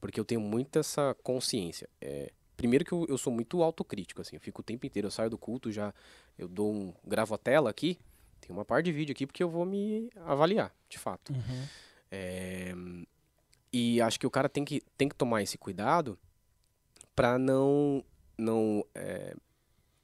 porque 0.00 0.18
eu 0.18 0.24
tenho 0.24 0.40
muito 0.40 0.78
essa 0.80 1.14
consciência. 1.22 1.88
É, 2.00 2.32
primeiro 2.56 2.84
que 2.84 2.92
eu, 2.92 3.06
eu 3.08 3.16
sou 3.16 3.32
muito 3.32 3.62
autocrítico, 3.62 4.20
assim, 4.20 4.34
eu 4.36 4.40
fico 4.40 4.62
o 4.62 4.64
tempo 4.64 4.84
inteiro, 4.86 5.06
eu 5.06 5.10
saio 5.12 5.30
do 5.30 5.38
culto, 5.38 5.70
já 5.70 5.94
eu 6.36 6.48
dou 6.48 6.72
um, 6.72 6.92
gravo 7.06 7.34
a 7.34 7.38
tela 7.38 7.70
aqui, 7.70 7.98
tem 8.40 8.50
uma 8.50 8.64
parte 8.64 8.86
de 8.86 8.92
vídeo 8.92 9.12
aqui 9.12 9.26
porque 9.26 9.42
eu 9.42 9.48
vou 9.48 9.64
me 9.64 10.10
avaliar, 10.24 10.74
de 10.88 10.98
fato. 10.98 11.32
Uhum. 11.32 11.66
É, 12.10 12.72
e 13.72 14.00
acho 14.00 14.18
que 14.18 14.26
o 14.26 14.30
cara 14.30 14.48
tem 14.48 14.64
que, 14.64 14.82
tem 14.96 15.08
que 15.08 15.14
tomar 15.14 15.42
esse 15.42 15.56
cuidado 15.58 16.18
para 17.14 17.38
não 17.38 18.04
não 18.36 18.84
é, 18.94 19.34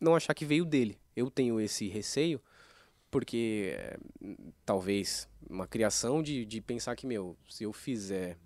não 0.01 0.15
achar 0.15 0.35
que 0.35 0.45
veio 0.45 0.65
dele. 0.65 0.99
Eu 1.15 1.31
tenho 1.31 1.61
esse 1.61 1.89
receio 1.89 2.41
porque 3.11 3.75
é, 3.77 3.99
talvez 4.65 5.29
uma 5.49 5.67
criação 5.67 6.23
de, 6.23 6.45
de 6.45 6.61
pensar 6.61 6.95
que 6.95 7.07
meu, 7.07 7.37
se 7.49 7.65
eu 7.65 7.73
fizer, 7.73 8.39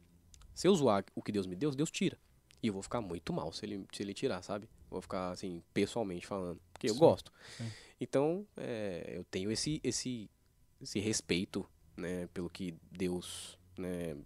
se 0.54 0.66
eu 0.66 0.74
zoar 0.74 1.04
o 1.14 1.22
que 1.22 1.32
Deus 1.32 1.46
me 1.46 1.54
deu, 1.54 1.70
Deus 1.70 1.90
tira. 1.90 2.18
E 2.62 2.68
eu 2.68 2.72
vou 2.72 2.82
ficar 2.82 3.00
muito 3.02 3.32
mal 3.32 3.52
se 3.52 3.66
ele, 3.66 3.86
se 3.92 4.02
ele 4.02 4.14
tirar, 4.14 4.42
sabe? 4.42 4.68
Vou 4.90 5.02
ficar 5.02 5.30
assim, 5.32 5.62
pessoalmente 5.74 6.26
falando, 6.26 6.60
porque 6.72 6.88
eu 6.88 6.94
Sim, 6.94 6.98
gosto. 6.98 7.30
sim. 7.48 7.74
Então, 8.00 8.46
é, 8.56 9.14
eu 9.16 9.24
tenho 9.24 9.50
esse 9.50 9.80
esse 9.84 10.30
esse 10.80 10.98
respeito, 10.98 11.66
né, 11.96 12.26
pelo 12.28 12.50
que 12.50 12.74
Deus, 12.90 13.58
né, 13.78 14.16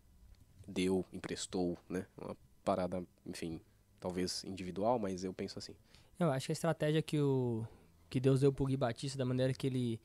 deu, 0.66 1.04
emprestou, 1.12 1.78
né? 1.88 2.06
Uma 2.16 2.36
parada, 2.64 3.04
enfim, 3.26 3.60
talvez 4.00 4.44
individual, 4.44 4.98
mas 4.98 5.24
eu 5.24 5.32
penso 5.32 5.58
assim. 5.58 5.74
Eu 6.18 6.30
acho 6.30 6.46
que 6.46 6.52
a 6.52 6.54
estratégia 6.54 7.02
que, 7.02 7.20
o, 7.20 7.66
que 8.10 8.18
Deus 8.18 8.40
deu 8.40 8.52
pro 8.52 8.66
Gui 8.66 8.76
Batista, 8.76 9.16
da 9.18 9.24
maneira 9.24 9.52
que 9.52 9.66
ele 9.66 10.00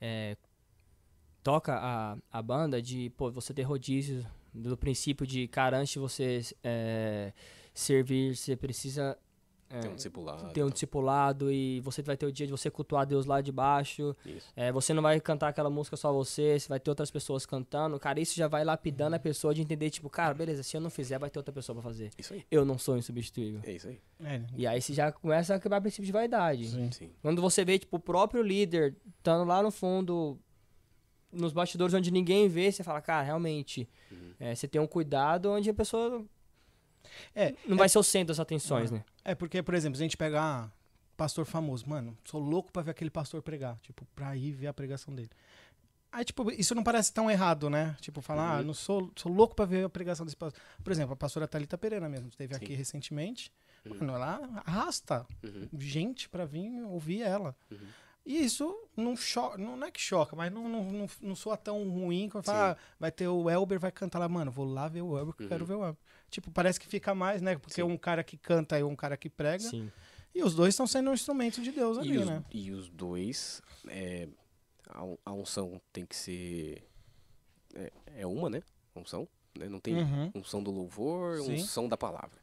é, 0.00 0.36
toca 1.42 1.74
a, 1.76 2.16
a 2.30 2.42
banda, 2.42 2.80
de 2.80 3.10
pô, 3.10 3.30
você 3.30 3.52
ter 3.52 3.62
rodízio, 3.62 4.26
do 4.54 4.76
princípio 4.76 5.26
de, 5.26 5.48
cara, 5.48 5.78
antes 5.78 5.92
de 5.92 5.98
você 5.98 6.40
é, 6.62 7.32
servir, 7.74 8.36
você 8.36 8.56
precisa 8.56 9.18
é, 9.72 9.80
Tem 9.80 9.90
um 9.90 9.94
discipulado. 9.94 10.52
ter 10.52 10.62
um 10.62 10.68
discipulado 10.70 11.50
e 11.50 11.80
você 11.80 12.02
vai 12.02 12.16
ter 12.16 12.26
o 12.26 12.32
dia 12.32 12.46
de 12.46 12.52
você 12.52 12.70
cultuar 12.70 13.06
Deus 13.06 13.24
lá 13.24 13.40
de 13.40 13.50
baixo. 13.50 14.14
Isso. 14.26 14.46
É, 14.54 14.70
você 14.70 14.92
não 14.92 15.02
vai 15.02 15.18
cantar 15.20 15.48
aquela 15.48 15.70
música 15.70 15.96
só 15.96 16.12
você, 16.12 16.58
você 16.60 16.68
vai 16.68 16.78
ter 16.78 16.90
outras 16.90 17.10
pessoas 17.10 17.46
cantando. 17.46 17.98
Cara, 17.98 18.20
isso 18.20 18.34
já 18.36 18.46
vai 18.48 18.64
lapidando 18.64 19.16
a 19.16 19.18
pessoa 19.18 19.54
de 19.54 19.62
entender, 19.62 19.88
tipo, 19.90 20.10
cara, 20.10 20.34
beleza, 20.34 20.62
se 20.62 20.76
eu 20.76 20.80
não 20.80 20.90
fizer, 20.90 21.18
vai 21.18 21.30
ter 21.30 21.38
outra 21.38 21.52
pessoa 21.54 21.74
pra 21.76 21.82
fazer. 21.82 22.10
Isso 22.18 22.34
aí. 22.34 22.44
Eu 22.50 22.64
não 22.64 22.76
sou 22.76 22.96
insubstituível. 22.98 23.60
É 23.64 23.72
isso 23.72 23.88
aí. 23.88 23.98
É, 24.22 24.42
E 24.56 24.66
aí 24.66 24.80
você 24.82 24.92
já 24.92 25.10
começa 25.10 25.54
a 25.54 25.58
quebrar 25.58 25.78
o 25.78 25.80
princípio 25.82 26.04
de 26.06 26.12
vaidade. 26.12 26.68
sim. 26.68 26.90
Sim. 26.92 27.10
Quando 27.22 27.40
você 27.40 27.64
vê, 27.64 27.78
tipo, 27.78 27.96
o 27.96 28.00
próprio 28.00 28.42
líder 28.42 28.94
estando 29.18 29.44
lá 29.48 29.62
no 29.62 29.70
fundo, 29.70 30.38
nos 31.32 31.52
bastidores 31.52 31.94
onde 31.94 32.10
ninguém 32.10 32.46
vê, 32.46 32.70
você 32.70 32.82
fala, 32.84 33.00
cara, 33.00 33.22
realmente, 33.22 33.88
Uhum. 34.10 34.32
é, 34.38 34.54
você 34.54 34.68
tem 34.68 34.78
um 34.80 34.86
cuidado 34.86 35.50
onde 35.50 35.70
a 35.70 35.74
pessoa 35.74 36.22
É, 37.34 37.54
não 37.66 37.76
vai 37.76 37.88
ser 37.88 37.98
o 37.98 38.02
centro 38.02 38.28
das 38.28 38.40
atenções, 38.40 38.90
né? 38.90 39.04
É 39.24 39.34
porque, 39.34 39.62
por 39.62 39.74
exemplo, 39.74 39.96
se 39.96 40.02
a 40.02 40.04
gente 40.04 40.16
pegar 40.16 40.70
pastor 41.16 41.44
famoso, 41.44 41.88
mano, 41.88 42.16
sou 42.24 42.40
louco 42.40 42.72
pra 42.72 42.82
ver 42.82 42.90
aquele 42.92 43.10
pastor 43.10 43.42
pregar, 43.42 43.78
tipo, 43.80 44.04
pra 44.14 44.36
ir 44.36 44.52
ver 44.52 44.66
a 44.68 44.72
pregação 44.74 45.14
dele. 45.14 45.30
Aí, 46.10 46.24
tipo, 46.24 46.50
isso 46.50 46.74
não 46.74 46.82
parece 46.84 47.12
tão 47.12 47.30
errado, 47.30 47.70
né? 47.70 47.96
Tipo, 48.00 48.20
falar, 48.20 48.56
ah, 48.56 48.58
Uhum. 48.60 48.66
não 48.66 48.74
sou, 48.74 49.10
sou 49.16 49.32
louco 49.32 49.54
pra 49.54 49.64
ver 49.64 49.84
a 49.86 49.88
pregação 49.88 50.26
desse 50.26 50.36
pastor. 50.36 50.60
Por 50.84 50.90
exemplo, 50.92 51.14
a 51.14 51.16
pastora 51.16 51.48
Thalita 51.48 51.78
Pereira 51.78 52.06
mesmo, 52.08 52.28
esteve 52.28 52.54
Sim. 52.54 52.64
aqui 52.64 52.74
recentemente. 52.74 53.50
Uhum. 53.86 53.96
Mano, 53.98 54.14
ela 54.14 54.62
arrasta 54.66 55.26
Uhum. 55.42 55.68
gente 55.78 56.28
pra 56.28 56.44
vir 56.44 56.82
ouvir 56.84 57.22
ela. 57.22 57.56
Uhum. 57.70 57.78
E 58.24 58.44
isso 58.44 58.72
não 58.96 59.16
choca, 59.16 59.58
não, 59.58 59.76
não 59.76 59.86
é 59.86 59.90
que 59.90 60.00
choca, 60.00 60.36
mas 60.36 60.52
não, 60.52 60.68
não, 60.68 60.84
não, 60.84 61.06
não 61.20 61.34
soa 61.34 61.56
tão 61.56 61.82
ruim 61.90 62.28
quando 62.28 62.44
fala, 62.44 62.72
ah, 62.72 62.76
vai 62.98 63.10
ter 63.10 63.26
o 63.26 63.50
Elber, 63.50 63.80
vai 63.80 63.90
cantar 63.90 64.20
lá, 64.20 64.28
mano, 64.28 64.50
vou 64.50 64.64
lá 64.64 64.86
ver 64.88 65.02
o 65.02 65.18
Elber, 65.18 65.34
que 65.34 65.42
eu 65.42 65.48
quero 65.48 65.62
Uhum. 65.64 65.66
ver 65.68 65.74
o 65.74 65.84
Elber. 65.86 66.02
Tipo, 66.30 66.50
parece 66.52 66.78
que 66.78 66.86
fica 66.86 67.14
mais, 67.14 67.42
né? 67.42 67.58
Porque 67.58 67.74
Sim. 67.74 67.82
um 67.82 67.96
cara 67.96 68.22
que 68.22 68.36
canta 68.36 68.78
e 68.78 68.82
um 68.84 68.94
cara 68.94 69.16
que 69.16 69.28
prega. 69.28 69.64
Sim. 69.64 69.90
E 70.34 70.42
os 70.42 70.54
dois 70.54 70.72
estão 70.72 70.86
sendo 70.86 71.10
um 71.10 71.14
instrumento 71.14 71.60
de 71.60 71.72
Deus 71.72 71.98
E 71.98 72.00
ali, 72.00 72.18
os, 72.18 72.26
né? 72.26 72.44
e 72.52 72.70
os 72.70 72.88
dois, 72.88 73.60
é, 73.88 74.28
a, 74.88 75.02
un- 75.04 75.18
a 75.26 75.32
unção 75.32 75.80
tem 75.92 76.06
que 76.06 76.14
ser. 76.16 76.88
É, 77.74 77.92
é 78.18 78.26
uma, 78.26 78.48
né? 78.48 78.62
Unção. 78.94 79.26
Né? 79.58 79.68
Não 79.68 79.80
tem 79.80 79.96
Uhum. 79.96 80.30
unção 80.36 80.62
do 80.62 80.70
louvor, 80.70 81.38
Sim. 81.40 81.54
unção 81.54 81.88
da 81.88 81.96
palavra. 81.98 82.40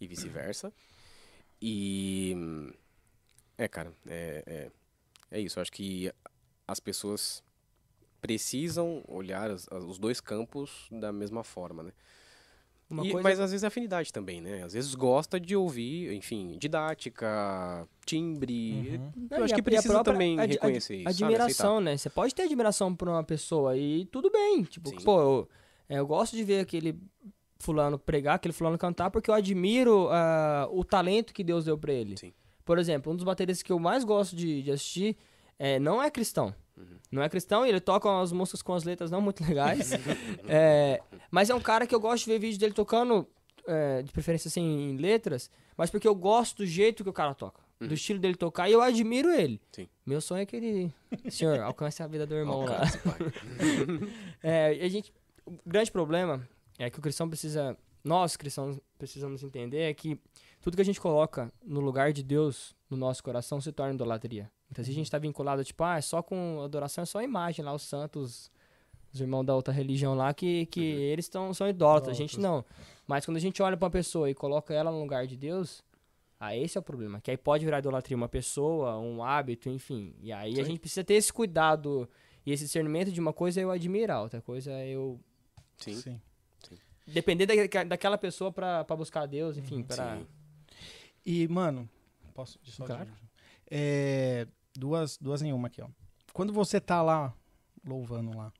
E 0.00 0.06
vice-versa. 0.06 0.72
E. 1.60 2.36
É, 3.56 3.68
cara, 3.68 3.92
é, 4.06 4.42
é, 4.46 4.70
é 5.32 5.40
isso. 5.40 5.58
Acho 5.58 5.72
que 5.72 6.12
as 6.68 6.78
pessoas 6.78 7.42
precisam 8.20 9.02
olhar 9.08 9.50
as- 9.50 9.66
as- 9.70 9.82
os 9.84 9.98
dois 9.98 10.20
campos 10.20 10.86
da 10.92 11.12
mesma 11.12 11.42
forma, 11.42 11.82
né? 11.82 11.92
E- 12.92 13.10
coisa 13.10 13.22
Mas 13.22 13.40
às 13.40 13.50
vezes 13.50 13.64
é 13.64 13.68
afinidade 13.68 14.12
também, 14.12 14.40
né? 14.42 14.62
Às 14.62 14.74
vezes 14.74 14.94
gosta 14.94 15.40
de 15.40 15.56
ouvir, 15.56 16.12
enfim, 16.12 16.58
didática, 16.58 17.88
timbre. 18.04 18.98
Uhum. 19.16 19.28
Eu 19.30 19.38
e 19.40 19.42
acho 19.44 19.54
a- 19.54 19.56
que 19.56 19.62
precisa 19.62 19.94
própria 19.94 20.12
também 20.12 20.34
ad- 20.38 20.42
ad- 20.44 20.52
reconhecer 20.52 20.96
isso. 20.96 21.04
sabe? 21.04 21.24
Admiração, 21.24 21.80
né? 21.80 21.96
Você 21.96 22.10
pode 22.10 22.34
ter 22.34 22.42
admiração 22.42 22.94
por 22.94 23.08
uma 23.08 23.24
pessoa 23.24 23.76
e 23.78 24.04
tudo 24.06 24.30
bem. 24.30 24.62
Tipo, 24.64 24.90
Sim. 24.90 24.96
pô, 25.04 25.20
eu, 25.20 25.48
é, 25.88 25.98
eu 25.98 26.06
gosto 26.06 26.36
de 26.36 26.44
ver 26.44 26.60
aquele 26.60 26.98
fulano 27.58 27.98
pregar, 27.98 28.34
aquele 28.34 28.52
fulano 28.52 28.76
cantar, 28.76 29.10
porque 29.10 29.30
eu 29.30 29.34
admiro 29.34 30.08
ah, 30.10 30.68
o 30.70 30.84
talento 30.84 31.32
que 31.32 31.42
Deus 31.42 31.64
deu 31.64 31.78
pra 31.78 31.94
ele. 31.94 32.18
Sim. 32.18 32.34
Por 32.64 32.78
exemplo, 32.78 33.12
um 33.12 33.16
dos 33.16 33.24
bateristas 33.24 33.62
que 33.62 33.72
eu 33.72 33.78
mais 33.78 34.04
gosto 34.04 34.36
de, 34.36 34.62
de 34.62 34.70
assistir 34.70 35.16
é, 35.58 35.78
não 35.78 36.02
é 36.02 36.10
cristão. 36.10 36.54
Uhum. 36.76 36.96
Não 37.10 37.22
é 37.22 37.28
cristão 37.28 37.66
e 37.66 37.68
ele 37.68 37.80
toca 37.80 38.08
umas 38.08 38.32
músicas 38.32 38.62
com 38.62 38.74
as 38.74 38.84
letras 38.84 39.10
não 39.10 39.20
muito 39.20 39.44
legais. 39.44 39.92
É, 40.48 41.00
mas 41.30 41.48
é 41.50 41.54
um 41.54 41.60
cara 41.60 41.86
que 41.86 41.94
eu 41.94 42.00
gosto 42.00 42.24
de 42.24 42.30
ver 42.32 42.38
vídeo 42.38 42.58
dele 42.58 42.74
tocando, 42.74 43.26
é, 43.66 44.02
de 44.02 44.12
preferência 44.12 44.48
assim, 44.48 44.60
em 44.60 44.96
letras, 44.96 45.50
mas 45.76 45.88
porque 45.88 46.06
eu 46.06 46.14
gosto 46.14 46.58
do 46.58 46.66
jeito 46.66 47.02
que 47.02 47.10
o 47.10 47.12
cara 47.12 47.34
toca. 47.34 47.62
Do 47.80 47.94
estilo 47.94 48.20
dele 48.20 48.36
tocar 48.36 48.68
e 48.68 48.72
eu 48.72 48.80
admiro 48.80 49.30
ele. 49.30 49.60
Sim. 49.72 49.88
Meu 50.06 50.20
sonho 50.20 50.42
é 50.42 50.46
que 50.46 50.54
ele, 50.54 50.92
senhor, 51.28 51.58
alcance 51.60 52.00
a 52.00 52.06
vida 52.06 52.24
do 52.24 52.34
irmão 52.34 52.64
lá. 52.64 52.74
Alcance, 52.74 52.98
pai. 52.98 53.18
É, 54.42 54.78
a 54.80 54.88
gente, 54.88 55.12
o 55.44 55.58
grande 55.66 55.90
problema 55.90 56.46
é 56.78 56.88
que 56.90 56.98
o 56.98 57.02
cristão 57.02 57.28
precisa, 57.28 57.76
nós 58.04 58.36
cristãos 58.36 58.78
precisamos 58.98 59.42
entender 59.42 59.80
é 59.80 59.94
que 59.94 60.16
tudo 60.62 60.76
que 60.76 60.80
a 60.80 60.84
gente 60.84 61.00
coloca 61.00 61.52
no 61.62 61.80
lugar 61.80 62.12
de 62.12 62.22
Deus 62.22 62.74
no 62.88 62.96
nosso 62.96 63.22
coração 63.22 63.60
se 63.60 63.72
torna 63.72 63.94
idolatria. 63.94 64.50
Então, 64.70 64.82
se 64.82 64.90
a 64.90 64.94
gente 64.94 65.06
está 65.06 65.18
vinculado, 65.18 65.62
tipo, 65.64 65.82
ah, 65.84 65.98
é 65.98 66.00
só 66.00 66.22
com 66.22 66.62
adoração, 66.64 67.02
é 67.02 67.04
só 67.04 67.20
imagem 67.20 67.64
lá, 67.64 67.74
os 67.74 67.82
santos, 67.82 68.50
os 69.12 69.20
irmãos 69.20 69.44
da 69.44 69.54
outra 69.54 69.74
religião 69.74 70.14
lá, 70.14 70.32
que, 70.32 70.64
que 70.66 70.80
eles 70.80 71.28
tão, 71.28 71.52
são 71.52 71.68
idólatras, 71.68 72.16
a 72.16 72.18
gente 72.18 72.40
não. 72.40 72.64
Mas 73.06 73.26
quando 73.26 73.36
a 73.36 73.40
gente 73.40 73.60
olha 73.60 73.76
para 73.76 73.86
uma 73.86 73.90
pessoa 73.90 74.30
e 74.30 74.34
coloca 74.34 74.72
ela 74.72 74.90
no 74.90 75.00
lugar 75.00 75.26
de 75.26 75.36
Deus, 75.36 75.82
aí 76.38 76.62
esse 76.62 76.78
é 76.78 76.80
o 76.80 76.82
problema. 76.82 77.20
Que 77.20 77.32
aí 77.32 77.36
pode 77.36 77.64
virar 77.64 77.80
idolatria 77.80 78.16
uma 78.16 78.28
pessoa, 78.28 78.98
um 78.98 79.22
hábito, 79.22 79.68
enfim. 79.68 80.14
E 80.22 80.32
aí 80.32 80.52
a 80.52 80.56
Sim. 80.56 80.70
gente 80.70 80.80
precisa 80.80 81.04
ter 81.04 81.14
esse 81.14 81.32
cuidado 81.32 82.08
e 82.46 82.52
esse 82.52 82.64
discernimento 82.64 83.10
de 83.10 83.20
uma 83.20 83.32
coisa 83.32 83.60
é 83.60 83.64
eu 83.64 83.70
admirar, 83.70 84.22
outra 84.22 84.40
coisa 84.40 84.70
é 84.70 84.88
eu 84.90 85.20
Sim. 85.76 86.18
depender 87.06 87.46
da, 87.46 87.84
daquela 87.84 88.16
pessoa 88.16 88.52
pra 88.52 88.84
pra 88.84 88.96
buscar 88.96 89.26
Deus, 89.26 89.58
enfim, 89.58 89.82
pra... 89.82 90.20
E, 91.24 91.46
mano, 91.48 91.88
posso 92.34 92.58
só 92.64 92.84
Claro. 92.84 93.10
É, 93.70 94.46
duas, 94.74 95.16
duas 95.18 95.42
em 95.42 95.52
uma 95.52 95.68
aqui, 95.68 95.80
ó. 95.82 95.88
Quando 96.32 96.52
você 96.52 96.80
tá 96.80 97.02
lá, 97.02 97.34
louvando 97.84 98.36
lá, 98.36 98.52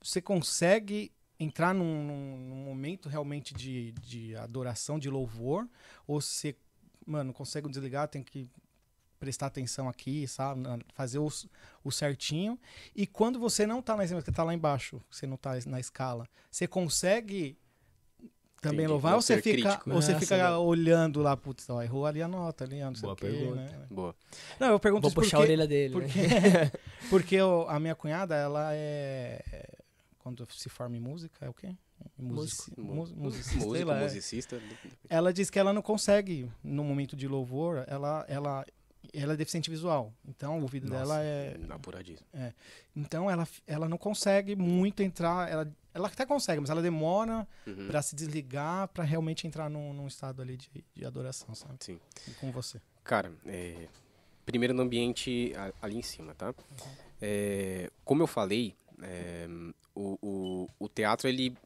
você 0.00 0.20
consegue 0.20 1.12
entrar 1.38 1.74
num, 1.74 2.04
num- 2.04 2.36
num 2.48 2.64
momento 2.64 3.08
realmente 3.08 3.52
de, 3.54 3.92
de 3.92 4.36
adoração, 4.36 4.98
de 4.98 5.10
louvor? 5.10 5.68
Ou 6.06 6.20
você, 6.20 6.56
mano, 7.06 7.32
consegue 7.32 7.68
desligar, 7.68 8.08
tem 8.08 8.22
que 8.22 8.48
prestar 9.18 9.46
atenção 9.46 9.88
aqui, 9.88 10.26
sabe? 10.26 10.62
Fazer 10.94 11.18
os- 11.18 11.46
o 11.84 11.90
certinho. 11.92 12.58
E 12.94 13.06
quando 13.06 13.38
você 13.38 13.66
não 13.66 13.80
tá 13.82 13.96
cima, 14.06 14.20
você 14.20 14.32
tá 14.32 14.42
lá 14.42 14.54
embaixo, 14.54 15.00
você 15.10 15.26
não 15.26 15.36
tá 15.36 15.52
na 15.66 15.78
escala, 15.78 16.28
você 16.50 16.66
consegue 16.66 17.56
também 18.62 18.78
Entendi. 18.78 18.92
louvar 18.92 19.10
Não 19.10 19.16
ou 19.18 19.22
você 19.22 19.34
ser 19.34 19.42
fica, 19.42 19.68
crítico. 19.70 19.90
ou 19.90 20.00
você 20.00 20.18
fica 20.18 20.56
olhando 20.58 21.20
lá, 21.20 21.36
putz, 21.36 21.68
ó, 21.68 21.82
errou 21.82 22.06
ali 22.06 22.22
a 22.22 22.28
nota, 22.28 22.64
ali, 22.64 22.80
não 22.80 22.94
sei 22.94 23.02
Boa 23.02 23.12
o 23.12 23.16
quê, 23.16 23.26
pergunta. 23.26 23.56
né? 23.56 23.86
Boa. 23.90 24.14
Não, 24.58 24.68
eu 24.68 24.78
pergunto 24.80 25.02
Vou 25.02 25.08
isso 25.10 25.14
puxar 25.16 25.36
a 25.36 25.40
porque, 25.40 25.52
orelha 25.52 25.66
dele, 25.66 25.92
porque, 25.92 26.18
né? 26.20 26.72
porque 27.10 27.34
eu- 27.34 27.66
a 27.68 27.78
minha 27.80 27.94
cunhada, 27.94 28.34
ela 28.36 28.72
é, 28.72 29.42
é- 29.52 29.68
Quando 30.20 30.46
se 30.52 30.68
forma 30.68 30.96
em 30.96 31.00
música, 31.00 31.44
é 31.44 31.48
o 31.48 31.52
quê? 31.52 31.74
Musici, 32.16 32.72
Mu- 32.78 32.94
mu- 32.94 33.06
musicista, 33.16 33.84
lá, 33.84 33.98
é. 33.98 34.02
musicista. 34.02 34.60
Ela 35.10 35.32
diz 35.32 35.50
que 35.50 35.58
ela 35.58 35.72
não 35.72 35.82
consegue, 35.82 36.48
no 36.62 36.84
momento 36.84 37.16
de 37.16 37.26
louvor, 37.26 37.84
ela, 37.88 38.24
ela, 38.28 38.64
ela 39.12 39.32
é 39.32 39.36
deficiente 39.36 39.68
visual. 39.70 40.12
Então, 40.24 40.58
o 40.58 40.62
ouvido 40.62 40.88
Nossa, 40.88 41.00
dela 41.00 41.22
é... 41.22 41.56
Apuradíssimo. 41.68 42.26
Então, 42.94 43.28
ela, 43.30 43.46
ela 43.66 43.88
não 43.88 43.98
consegue 43.98 44.54
muito 44.56 45.02
entrar... 45.02 45.50
Ela, 45.50 45.68
ela 45.94 46.08
até 46.08 46.24
consegue, 46.26 46.60
mas 46.60 46.70
ela 46.70 46.82
demora 46.82 47.46
Uhum. 47.66 47.86
pra 47.88 48.00
se 48.02 48.14
desligar 48.16 48.88
pra 48.88 49.04
realmente 49.04 49.46
entrar 49.46 49.68
num, 49.70 49.92
num 49.92 50.06
estado 50.06 50.40
ali 50.42 50.56
de, 50.56 50.70
de 50.94 51.04
adoração, 51.04 51.54
sabe? 51.54 51.76
Sim. 51.80 52.00
Com 52.40 52.50
você. 52.50 52.80
Cara, 53.04 53.32
é, 53.46 53.88
primeiro 54.46 54.72
no 54.74 54.82
ambiente 54.82 55.52
ali 55.80 55.96
em 55.96 56.02
cima, 56.02 56.34
tá? 56.34 56.54
É, 57.20 57.90
como 58.04 58.22
eu 58.22 58.26
falei, 58.26 58.74
é, 59.02 59.46
o, 59.94 60.18
o, 60.22 60.68
o 60.78 60.88
teatro 60.88 61.28
ele, 61.28 61.56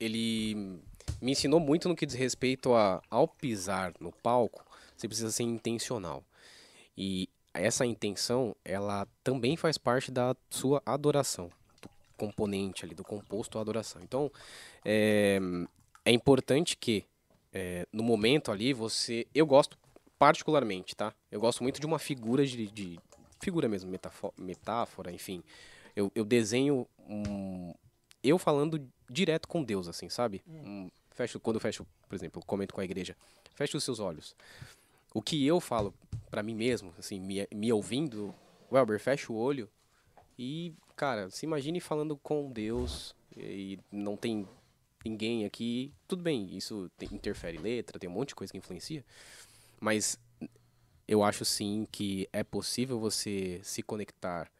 ele 0.00 0.80
me 1.20 1.32
ensinou 1.32 1.60
muito 1.60 1.88
no 1.88 1.96
que 1.96 2.06
diz 2.06 2.14
respeito 2.14 2.74
a, 2.74 3.02
ao 3.10 3.26
pisar 3.28 3.92
no 4.00 4.12
palco, 4.12 4.64
você 4.96 5.06
precisa 5.08 5.30
ser 5.30 5.42
intencional. 5.44 6.24
E 6.96 7.28
essa 7.54 7.84
intenção, 7.86 8.54
ela 8.64 9.06
também 9.24 9.56
faz 9.56 9.78
parte 9.78 10.10
da 10.10 10.36
sua 10.50 10.82
adoração, 10.84 11.48
do 11.48 11.52
componente 12.18 12.84
ali, 12.84 12.94
do 12.94 13.04
composto 13.04 13.58
adoração. 13.58 14.02
Então, 14.02 14.30
é, 14.84 15.38
é 16.04 16.12
importante 16.12 16.76
que 16.76 17.04
é, 17.52 17.86
no 17.90 18.02
momento 18.02 18.52
ali 18.52 18.74
você, 18.74 19.26
eu 19.34 19.46
gosto 19.46 19.78
particularmente, 20.18 20.94
tá? 20.94 21.14
Eu 21.30 21.40
gosto 21.40 21.62
muito 21.62 21.80
de 21.80 21.86
uma 21.86 21.98
figura 21.98 22.44
de, 22.44 22.66
de 22.66 22.98
figura 23.40 23.68
mesmo, 23.68 23.90
metáfora, 24.36 25.12
enfim. 25.12 25.42
Eu, 25.94 26.10
eu 26.14 26.24
desenho 26.24 26.86
um, 27.08 27.72
eu 28.22 28.38
falando 28.38 28.86
direto 29.08 29.48
com 29.48 29.62
Deus, 29.62 29.88
assim, 29.88 30.08
sabe? 30.08 30.42
Um, 30.46 30.90
fecho, 31.12 31.40
quando 31.40 31.56
eu 31.56 31.60
fecho, 31.60 31.86
por 32.08 32.14
exemplo, 32.14 32.40
eu 32.40 32.46
comento 32.46 32.74
com 32.74 32.80
a 32.80 32.84
igreja, 32.84 33.16
feche 33.54 33.76
os 33.76 33.84
seus 33.84 34.00
olhos. 34.00 34.34
O 35.14 35.22
que 35.22 35.46
eu 35.46 35.60
falo 35.60 35.94
para 36.30 36.42
mim 36.42 36.54
mesmo, 36.54 36.92
assim, 36.98 37.18
me, 37.20 37.46
me 37.54 37.72
ouvindo, 37.72 38.34
Welber, 38.70 39.00
fecha 39.00 39.32
o 39.32 39.36
olho 39.36 39.68
e, 40.38 40.74
cara, 40.98 41.30
se 41.30 41.46
imagine 41.46 41.78
falando 41.80 42.16
com 42.16 42.50
Deus 42.50 43.14
e 43.36 43.78
não 43.90 44.16
tem 44.16 44.46
ninguém 45.04 45.44
aqui. 45.44 45.94
Tudo 46.08 46.22
bem, 46.24 46.56
isso 46.56 46.90
tem, 46.98 47.08
interfere 47.12 47.56
letra, 47.56 47.98
tem 48.00 48.10
um 48.10 48.12
monte 48.12 48.30
de 48.30 48.34
coisa 48.34 48.50
que 48.52 48.58
influencia, 48.58 49.04
mas 49.80 50.18
eu 51.06 51.22
acho 51.22 51.44
sim 51.44 51.86
que 51.92 52.28
é 52.32 52.42
possível 52.42 52.98
você 52.98 53.60
se 53.62 53.80
conectar 53.82 54.50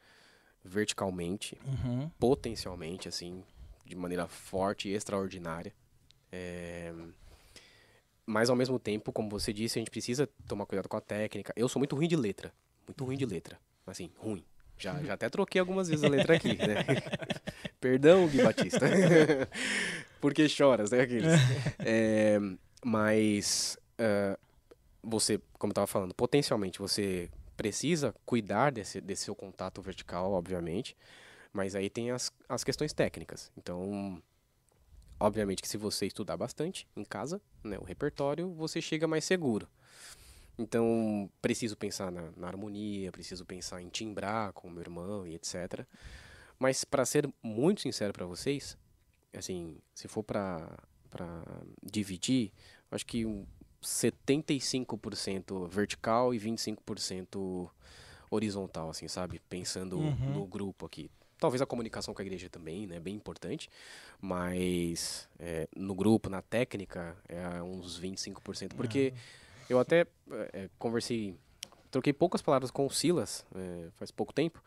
verticalmente, 0.64 1.59
Uhum. 1.66 2.09
potencialmente, 2.20 3.09
assim, 3.09 3.43
de 3.84 3.97
maneira 3.97 4.28
forte 4.28 4.89
e 4.89 4.93
extraordinária. 4.95 5.74
É, 6.30 6.93
Mas 8.26 8.51
ao 8.51 8.57
mesmo 8.57 8.78
tempo, 8.78 9.11
como 9.11 9.30
você 9.30 9.53
disse, 9.53 9.78
a 9.78 9.80
gente 9.80 9.91
precisa 9.91 10.28
tomar 10.47 10.66
cuidado 10.66 10.89
com 10.89 10.97
a 10.99 11.01
técnica. 11.01 11.53
Eu 11.57 11.66
sou 11.68 11.80
muito 11.80 11.97
ruim 11.97 12.07
de 12.07 12.14
letra. 12.16 12.53
Muito 12.86 13.03
ruim 13.05 13.16
de 13.16 13.24
letra. 13.24 13.59
Assim, 13.86 14.11
ruim. 14.18 14.45
Já, 14.79 15.03
já 15.03 15.14
até 15.14 15.29
troquei 15.29 15.61
algumas 15.61 15.89
vezes 15.89 16.05
a 16.05 16.09
letra 16.09 16.37
aqui, 16.37 16.57
né? 16.57 16.85
Perdão, 17.81 18.29
Gui 18.29 18.43
Batista. 18.43 18.87
Porque 20.20 20.49
choras, 20.49 20.91
né? 20.91 21.01
Aqueles. 21.01 21.33
É, 21.81 22.39
mas 22.85 23.79
ah, 23.99 24.39
você, 25.03 25.41
como 25.59 25.72
eu 25.72 25.74
tava 25.74 25.87
falando, 25.87 26.14
potencialmente 26.14 26.79
você 26.79 27.31
precisa 27.57 28.14
cuidar 28.24 28.70
desse, 28.70 29.01
desse 29.01 29.24
seu 29.24 29.35
contato 29.35 29.83
vertical, 29.83 30.33
obviamente. 30.33 30.97
Mas 31.53 31.74
aí 31.74 31.91
tem 31.91 32.11
as, 32.11 32.31
as 32.49 32.62
questões 32.62 32.93
técnicas. 32.93 33.51
Então, 33.57 34.22
obviamente 35.18 35.62
que 35.62 35.68
se 35.68 35.76
você 35.76 36.07
estudar 36.07 36.37
bastante 36.37 36.87
em 36.95 37.05
casa, 37.05 37.41
né, 37.64 37.79
o 37.79 37.85
repertório, 37.85 38.53
você 38.53 38.81
chega 38.81 39.09
mais 39.09 39.24
seguro. 39.24 39.68
Então, 40.59 41.31
preciso 41.41 41.77
pensar 41.77 42.11
na, 42.11 42.31
na 42.37 42.49
harmonia, 42.49 43.13
preciso 43.13 43.45
pensar 43.47 43.81
em 43.81 43.89
timbrar 43.89 44.53
com 44.53 44.67
o 44.69 44.71
meu 44.71 44.81
irmão 44.83 45.27
e 45.27 45.35
etc. 45.35 45.87
Mas, 46.59 46.85
para 46.85 47.05
ser 47.07 47.29
muito 47.43 47.81
sincero 47.83 48.13
para 48.13 48.27
vocês, 48.27 48.77
assim, 49.33 49.79
se 49.95 50.09
for 50.09 50.25
para 50.25 50.77
dividir, 51.83 52.51
acho 52.91 53.07
que 53.07 53.25
um 53.25 53.47
75% 53.83 55.69
vertical 55.69 56.35
e 56.35 56.39
25% 56.39 57.71
horizontal, 58.31 58.91
assim, 58.91 59.09
sabe? 59.09 59.41
Pensando 59.49 59.99
Uhum. 59.99 60.33
no 60.33 60.47
grupo 60.47 60.85
aqui. 60.87 61.11
Talvez 61.39 61.63
a 61.63 61.67
comunicação 61.67 62.13
com 62.13 62.21
a 62.21 62.25
igreja 62.25 62.49
também, 62.51 62.85
né? 62.87 62.99
Bem 62.99 63.15
importante. 63.15 63.71
Mas 64.21 65.29
é, 65.39 65.69
no 65.77 65.95
grupo, 65.95 66.29
na 66.29 66.43
técnica, 66.43 67.17
é 67.29 67.63
uns 67.63 67.99
25%. 68.01 68.75
Porque 68.75 69.15
eu 69.69 69.79
até 69.79 70.07
é, 70.53 70.69
conversei, 70.79 71.37
troquei 71.91 72.12
poucas 72.12 72.41
palavras 72.43 72.71
com 72.71 72.87
o 72.87 72.91
Silas 72.91 73.45
é, 73.55 73.89
faz 73.97 74.11
pouco 74.11 74.33
tempo. 74.33 74.62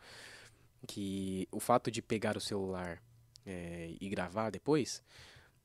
Que 0.86 1.46
o 1.52 1.60
fato 1.60 1.90
de 1.90 2.02
pegar 2.02 2.36
o 2.36 2.40
celular 2.40 3.00
é, 3.46 3.94
e 4.00 4.08
gravar 4.08 4.50
depois 4.50 5.02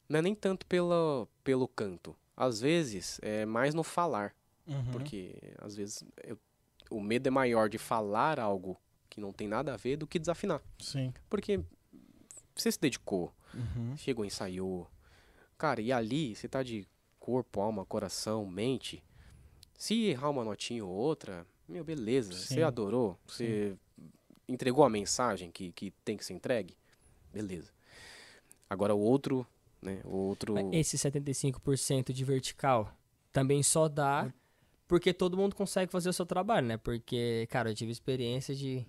não 0.07 0.19
é 0.19 0.21
nem 0.21 0.35
tanto 0.35 0.65
pelo, 0.67 1.27
pelo 1.43 1.67
canto. 1.67 2.15
Às 2.35 2.61
vezes 2.61 3.19
é 3.23 3.45
mais 3.45 3.73
no 3.73 3.83
falar. 3.83 4.35
Uhum. 4.67 4.91
Porque 4.91 5.35
às 5.59 5.75
vezes 5.75 6.03
eu- 6.23 6.37
o 6.91 7.01
medo 7.01 7.27
é 7.27 7.31
maior 7.31 7.67
de 7.67 7.77
falar 7.77 8.39
algo 8.39 8.79
que 9.09 9.19
não 9.19 9.33
tem 9.33 9.47
nada 9.47 9.73
a 9.73 9.77
ver 9.77 9.97
do 9.97 10.05
que 10.05 10.19
desafinar. 10.19 10.61
Sim. 10.79 11.11
Porque 11.29 11.59
você 12.55 12.71
se 12.71 12.79
dedicou, 12.79 13.33
Uhum. 13.53 13.97
chegou, 13.97 14.23
ensaiou. 14.23 14.87
Cara, 15.57 15.81
e 15.81 15.91
ali 15.91 16.35
você 16.35 16.47
tá 16.47 16.61
de 16.61 16.87
corpo, 17.19 17.59
alma, 17.59 17.83
coração, 17.85 18.45
mente. 18.45 19.03
Se 19.77 20.05
errar 20.05 20.31
uma 20.31 20.43
notinha 20.43 20.83
ou 20.83 20.91
outra, 20.91 21.45
meu, 21.69 21.83
beleza. 21.83 22.33
Sim. 22.33 22.55
Você 22.55 22.63
adorou, 22.63 23.17
você 23.25 23.77
entregou 24.47 24.83
a 24.83 24.89
mensagem 24.89 25.51
que, 25.51 25.71
que 25.71 25.91
tem 26.03 26.17
que 26.17 26.25
ser 26.25 26.33
entregue, 26.33 26.75
beleza. 27.31 27.71
Agora 28.69 28.93
o 28.93 28.99
outro, 28.99 29.45
né? 29.81 30.01
O 30.03 30.15
outro. 30.15 30.55
Mas 30.55 30.67
Esse 30.73 30.97
75% 30.97 32.11
de 32.11 32.23
vertical 32.25 32.91
também 33.31 33.61
só 33.61 33.87
dá 33.87 34.33
porque 34.87 35.13
todo 35.13 35.37
mundo 35.37 35.55
consegue 35.55 35.91
fazer 35.91 36.09
o 36.09 36.13
seu 36.13 36.25
trabalho, 36.25 36.65
né? 36.65 36.77
Porque, 36.77 37.47
cara, 37.51 37.69
eu 37.69 37.75
tive 37.75 37.91
experiência 37.91 38.55
de. 38.55 38.85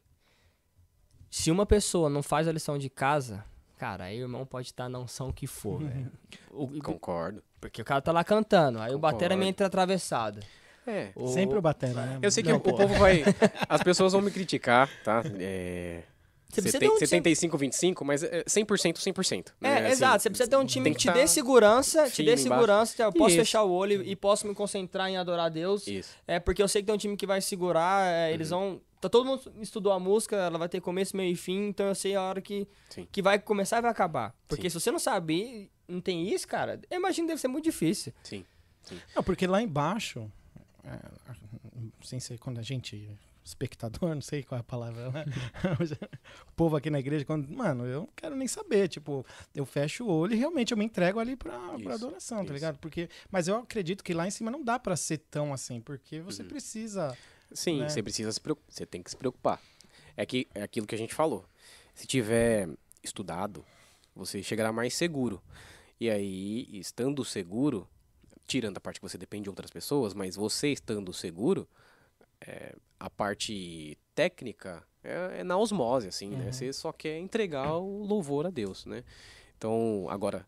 Se 1.31 1.51
uma 1.51 1.67
pessoa 1.67 2.09
não 2.09 2.23
faz 2.23 2.49
a 2.49 2.53
lição 2.53 2.79
de 2.79 2.89
casa, 2.89 3.45
cara, 3.77 4.05
aí 4.05 4.19
o 4.21 4.25
irmão 4.25 4.47
pode 4.47 4.69
estar 4.69 4.89
na 4.89 4.99
unção 4.99 5.31
que 5.31 5.47
for, 5.47 5.83
velho. 5.85 6.11
Concordo. 6.83 7.43
Porque 7.61 7.83
o 7.83 7.85
cara 7.85 8.01
tá 8.01 8.13
lá 8.13 8.23
cantando, 8.25 8.79
aí 8.79 8.95
o 8.95 8.99
batera 8.99 9.35
Concordo. 9.35 9.39
meio 9.41 9.51
entra 9.51 9.67
atravessado. 9.67 10.41
É. 10.89 11.13
O- 11.15 11.29
Sempre 11.29 11.59
o 11.59 11.63
batera, 11.63 12.07
né? 12.07 12.19
Eu 12.23 12.31
sei 12.31 12.43
que 12.43 12.49
Não, 12.49 12.57
o, 12.57 12.61
o 12.61 12.63
povo 12.63 12.95
vai. 12.95 13.23
As 13.69 13.83
pessoas 13.83 14.13
vão 14.13 14.23
me 14.23 14.31
criticar, 14.31 14.89
tá? 15.05 15.23
É. 15.39 16.03
Você 16.51 16.63
precisa 16.63 16.79
ter 16.81 16.89
um 16.89 16.95
time- 16.95 17.07
75, 17.07 17.59
25, 17.59 18.05
mas 18.07 18.23
é 18.23 18.43
100%, 18.45 18.97
100%. 18.97 19.49
É, 19.61 19.69
né? 19.69 19.77
Assim, 19.81 19.87
exato. 19.93 20.23
Você 20.23 20.31
precisa 20.31 20.49
ter 20.49 20.57
um 20.57 20.65
time 20.65 20.89
que 20.91 20.97
que 20.97 21.03
te 21.03 21.07
tá 21.09 21.13
dê 21.13 21.27
segurança, 21.27 22.09
te 22.09 22.23
dê 22.23 22.31
embaixo. 22.33 22.43
segurança. 22.45 23.03
Eu 23.03 23.13
posso 23.13 23.29
Isso. 23.31 23.39
fechar 23.41 23.63
o 23.65 23.71
olho 23.71 24.03
e 24.03 24.17
posso 24.17 24.47
me 24.49 24.55
concentrar 24.55 25.11
em 25.11 25.19
adorar 25.19 25.47
a 25.47 25.49
Deus. 25.51 25.87
Isso. 25.87 26.17
É 26.27 26.41
porque 26.41 26.63
eu 26.63 26.69
sei 26.69 26.81
que 26.81 26.87
tem 26.87 26.95
um 26.95 26.99
time 26.99 27.17
que 27.19 27.27
vai 27.27 27.43
segurar, 27.43 28.07
é, 28.11 28.33
eles 28.33 28.51
Uhum. 28.51 28.59
vão. 28.71 28.81
Tá, 28.99 29.11
todo 29.11 29.27
mundo 29.27 29.43
estudou 29.61 29.93
a 29.93 30.01
música, 30.01 30.37
ela 30.37 30.59
vai 30.59 30.69
ter 30.71 30.81
começo, 30.81 31.15
meio 31.17 31.31
e 31.33 31.37
fim, 31.37 31.69
então 31.69 31.87
eu 31.87 31.95
sei 31.95 32.17
a 32.17 32.23
hora 32.23 32.41
que, 32.41 32.67
Sim. 32.89 33.07
que 33.13 33.21
vai 33.23 33.39
começar 33.39 33.79
e 33.79 33.83
vai 33.83 33.91
acabar. 33.91 34.35
Porque 34.49 34.69
Sim. 34.71 34.79
se 34.79 34.85
você 34.85 34.91
não 34.91 34.99
sabe, 34.99 35.71
não 35.87 36.01
tem 36.01 36.29
isso, 36.33 36.49
cara, 36.49 36.81
eu 36.91 36.99
imagino 36.99 37.27
que 37.27 37.33
deve 37.33 37.41
ser 37.43 37.47
muito 37.49 37.65
difícil. 37.65 38.13
Sim. 38.25 38.43
Não, 39.15 39.23
porque 39.23 39.47
lá 39.47 39.61
embaixo, 39.63 40.33
sem 42.03 42.21
ser 42.21 42.39
quando 42.39 42.59
a 42.59 42.63
gente, 42.63 43.11
espectador, 43.45 44.11
não 44.15 44.23
sei 44.23 44.43
qual 44.43 44.57
é 44.59 44.61
a 44.61 44.65
palavra, 44.65 45.11
né? 45.11 45.25
o 46.49 46.53
povo 46.53 46.77
aqui 46.77 46.91
na 46.91 46.99
igreja, 46.99 47.25
quando, 47.25 47.49
mano, 47.49 47.87
eu 47.87 48.01
não 48.01 48.09
quero 48.15 48.35
nem 48.37 48.49
saber, 48.49 48.89
tipo, 48.89 49.25
eu 49.55 49.65
fecho 49.67 50.05
o 50.05 50.11
olho 50.11 50.35
e 50.35 50.37
realmente 50.37 50.73
eu 50.73 50.79
me 50.79 50.85
entrego 50.85 51.19
ali 51.19 51.37
pra, 51.37 51.59
pra 51.59 51.79
Isso, 51.79 51.91
adoração, 52.07 52.39
tá 52.39 52.45
isso. 52.45 52.53
ligado? 52.55 52.79
Porque, 52.79 53.09
mas 53.31 53.49
eu 53.49 53.57
acredito 53.57 54.03
que 54.05 54.13
lá 54.15 54.27
em 54.27 54.31
cima 54.31 54.51
não 54.51 54.63
dá 54.63 54.79
pra 54.79 54.97
ser 54.97 55.19
tão 55.31 55.53
assim, 55.53 55.81
porque 55.81 56.21
você 56.21 56.43
Uhum. 56.43 56.49
precisa... 56.49 57.17
Sim, 57.53 57.81
né? 57.81 57.89
você 57.89 58.03
precisa 58.03 58.31
se 58.31 58.41
preocupar. 58.41 58.71
Você 58.71 58.85
tem 58.85 59.03
que 59.03 59.09
se 59.11 59.17
preocupar. 59.17 59.59
É, 60.15 60.27
que, 60.27 60.47
é 60.55 60.63
aquilo 60.63 60.87
que 60.87 60.95
a 60.95 60.99
gente 60.99 61.15
falou. 61.15 61.47
Se 61.95 62.07
tiver 62.07 62.69
estudado, 63.03 63.65
você 64.15 64.43
chegará 64.43 64.71
mais 64.71 64.93
seguro. 64.95 65.43
E 65.99 66.11
aí, 66.11 66.69
estando 66.79 67.25
seguro, 67.25 67.89
tirando 68.49 68.79
a 68.79 68.81
parte 68.81 68.99
que 68.99 69.09
você 69.09 69.17
depende 69.17 69.45
de 69.45 69.51
outras 69.51 69.71
pessoas, 69.71 70.13
mas 70.15 70.35
você 70.35 70.69
estando 70.73 71.13
seguro, 71.13 71.69
é, 72.41 72.75
a 72.99 73.09
parte 73.09 73.97
técnica 74.15 74.83
é, 75.05 75.41
é 75.41 75.45
na 75.45 75.57
osmose, 75.57 76.09
assim, 76.09 76.31
né? 76.35 76.51
Você 76.51 76.73
só 76.73 76.91
quer 76.93 77.19
entregar 77.19 77.77
o 77.77 78.03
louvor 78.05 78.47
a 78.47 78.51
Deus, 78.51 78.85
né? 78.87 79.05
Então, 79.57 80.07
agora, 80.11 80.47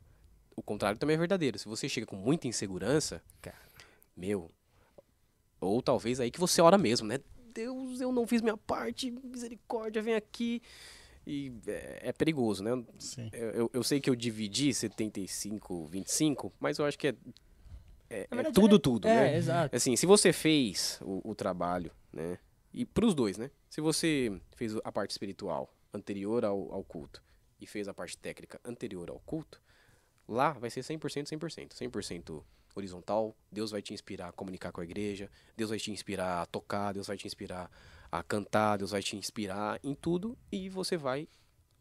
o 0.57 0.62
contrário 0.62 0.98
também 0.98 1.14
é 1.14 1.18
verdadeiro. 1.18 1.59
Se 1.59 1.68
você 1.68 1.88
chega 1.88 2.07
com 2.07 2.16
muita 2.16 2.48
insegurança, 2.48 3.22
cara, 3.42 3.59
meu, 4.16 4.51
ou 5.61 5.82
talvez 5.82 6.20
aí 6.20 6.30
que 6.30 6.40
você 6.40 6.61
ora 6.62 6.78
mesmo, 6.78 7.07
né? 7.07 7.18
Deus, 7.53 8.01
eu 8.01 8.12
não 8.12 8.26
fiz 8.26 8.40
minha 8.40 8.57
parte, 8.57 9.11
misericórdia, 9.11 10.01
vem 10.01 10.14
aqui. 10.14 10.62
E 11.26 11.53
é, 11.66 12.09
é 12.09 12.12
perigoso, 12.12 12.62
né? 12.62 12.70
Eu, 13.32 13.51
eu- 13.51 13.70
eu 13.74 13.82
sei 13.82 14.01
que 14.01 14.09
eu 14.09 14.14
dividi 14.16 14.72
75, 14.72 15.84
25, 15.86 16.53
mas 16.59 16.78
eu 16.78 16.84
acho 16.86 16.98
que 16.98 17.09
é, 17.09 17.14
é, 18.11 18.26
é 18.30 18.34
verdade, 18.34 18.54
tudo, 18.54 18.76
é- 18.76 18.78
tudo, 18.78 19.08
É, 19.08 19.14
né? 19.14 19.36
exato. 19.36 19.74
Assim, 19.76 19.96
se 19.96 20.04
você 20.04 20.32
fez 20.32 20.98
o, 21.02 21.30
o 21.30 21.34
trabalho, 21.34 21.92
né? 22.12 22.38
E 22.72 22.84
pros 22.84 23.14
dois, 23.14 23.38
né? 23.38 23.50
Se 23.68 23.80
você 23.80 24.40
fez 24.56 24.76
a 24.84 24.92
parte 24.92 25.12
espiritual 25.12 25.72
anterior 25.94 26.44
ao, 26.44 26.72
ao 26.72 26.84
culto 26.84 27.22
e 27.61 27.66
fez 27.66 27.88
a 27.88 27.94
parte 27.94 28.18
técnica 28.18 28.61
anterior 28.64 29.08
ao 29.11 29.20
culto, 29.20 29.61
lá 30.28 30.52
vai 30.52 30.70
ser 30.70 30.82
100%, 30.82 31.26
100%. 31.28 31.74
100% 31.74 32.44
horizontal, 32.76 33.36
Deus 33.50 33.70
vai 33.70 33.82
te 33.82 33.92
inspirar 33.92 34.28
a 34.28 34.32
comunicar 34.32 34.70
com 34.72 34.80
a 34.80 34.84
igreja, 34.84 35.28
Deus 35.56 35.70
vai 35.70 35.78
te 35.78 35.90
inspirar 35.90 36.42
a 36.42 36.46
tocar, 36.46 36.92
Deus 36.92 37.08
vai 37.08 37.16
te 37.16 37.26
inspirar 37.26 37.70
a 38.11 38.22
cantar, 38.22 38.76
Deus 38.78 38.92
vai 38.92 39.02
te 39.02 39.16
inspirar 39.16 39.80
em 39.82 39.94
tudo 39.94 40.38
e 40.52 40.68
você 40.68 40.96
vai 40.96 41.28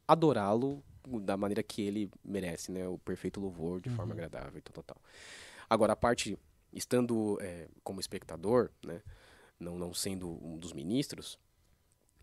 adorá-lo 0.07 0.83
da 1.21 1.37
maneira 1.37 1.61
que 1.63 1.81
ele 1.81 2.09
merece, 2.23 2.71
né? 2.71 2.87
O 2.87 2.97
perfeito 2.97 3.39
louvor 3.39 3.79
de 3.81 3.89
forma 3.89 4.13
agradável 4.13 4.57
e 4.57 4.61
tal, 4.61 4.73
tal, 4.73 4.83
tal. 4.83 4.97
Agora, 5.69 5.93
a 5.93 5.95
parte, 5.95 6.37
estando 6.73 7.37
é, 7.41 7.67
como 7.83 7.99
espectador, 7.99 8.69
né? 8.83 9.01
Não, 9.59 9.77
não 9.77 9.93
sendo 9.93 10.29
um 10.45 10.57
dos 10.57 10.71
ministros, 10.73 11.37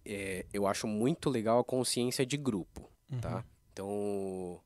é, 0.05 0.47
eu 0.53 0.66
acho 0.66 0.86
muito 0.86 1.28
legal 1.28 1.59
a 1.59 1.64
consciência 1.64 2.24
de 2.24 2.36
grupo, 2.36 2.90
tá? 3.20 3.44
Então, 3.72 4.61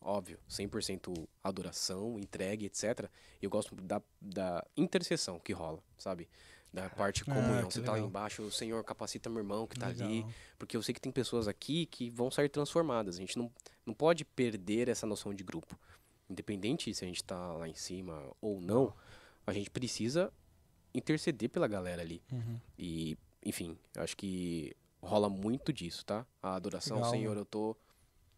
óbvio, 0.00 0.38
100% 0.48 1.28
adoração, 1.44 2.18
entregue, 2.18 2.64
etc. 2.66 3.08
Eu 3.42 3.50
gosto 3.50 3.74
da, 3.76 4.00
da 4.20 4.66
intercessão 4.76 5.38
que 5.38 5.52
rola, 5.52 5.78
sabe? 5.98 6.28
Da 6.72 6.88
parte 6.90 7.22
Ah, 7.26 7.34
comunhão. 7.34 7.68
que 7.68 7.74
Você 7.74 7.82
tá 7.82 7.92
lá 7.92 7.98
embaixo, 7.98 8.42
o 8.42 8.50
Senhor 8.50 8.82
capacita 8.84 9.28
meu 9.30 9.40
irmão 9.40 9.66
que 9.66 9.78
tá 9.78 9.86
ali. 9.88 10.16
Legal. 10.16 10.30
Porque 10.58 10.76
eu 10.76 10.82
sei 10.82 10.94
que 10.94 11.00
tem 11.00 11.12
pessoas 11.12 11.46
aqui 11.48 11.86
que 11.86 12.08
vão 12.10 12.30
sair 12.30 12.48
transformadas. 12.48 13.16
A 13.16 13.18
gente 13.18 13.36
não, 13.38 13.50
não 13.84 13.94
pode 13.94 14.24
perder 14.24 14.88
essa 14.88 15.06
noção 15.06 15.32
de 15.34 15.44
grupo. 15.44 15.78
Independente 16.28 16.92
se 16.94 17.04
a 17.04 17.08
gente 17.08 17.22
tá 17.22 17.52
lá 17.54 17.68
em 17.68 17.74
cima 17.74 18.22
ou 18.40 18.60
não, 18.60 18.92
a 19.46 19.52
gente 19.52 19.70
precisa 19.70 20.32
interceder 20.92 21.48
pela 21.50 21.68
galera 21.68 22.02
ali. 22.02 22.22
Uhum. 22.32 22.58
E, 22.78 23.16
enfim, 23.44 23.78
acho 23.96 24.16
que 24.16 24.74
rola 25.00 25.28
muito 25.28 25.72
disso, 25.72 26.04
tá? 26.04 26.26
A 26.42 26.54
adoração, 26.56 26.96
Legal, 26.96 27.10
Senhor, 27.10 27.28
mano. 27.30 27.40
eu 27.42 27.44
tô, 27.44 27.76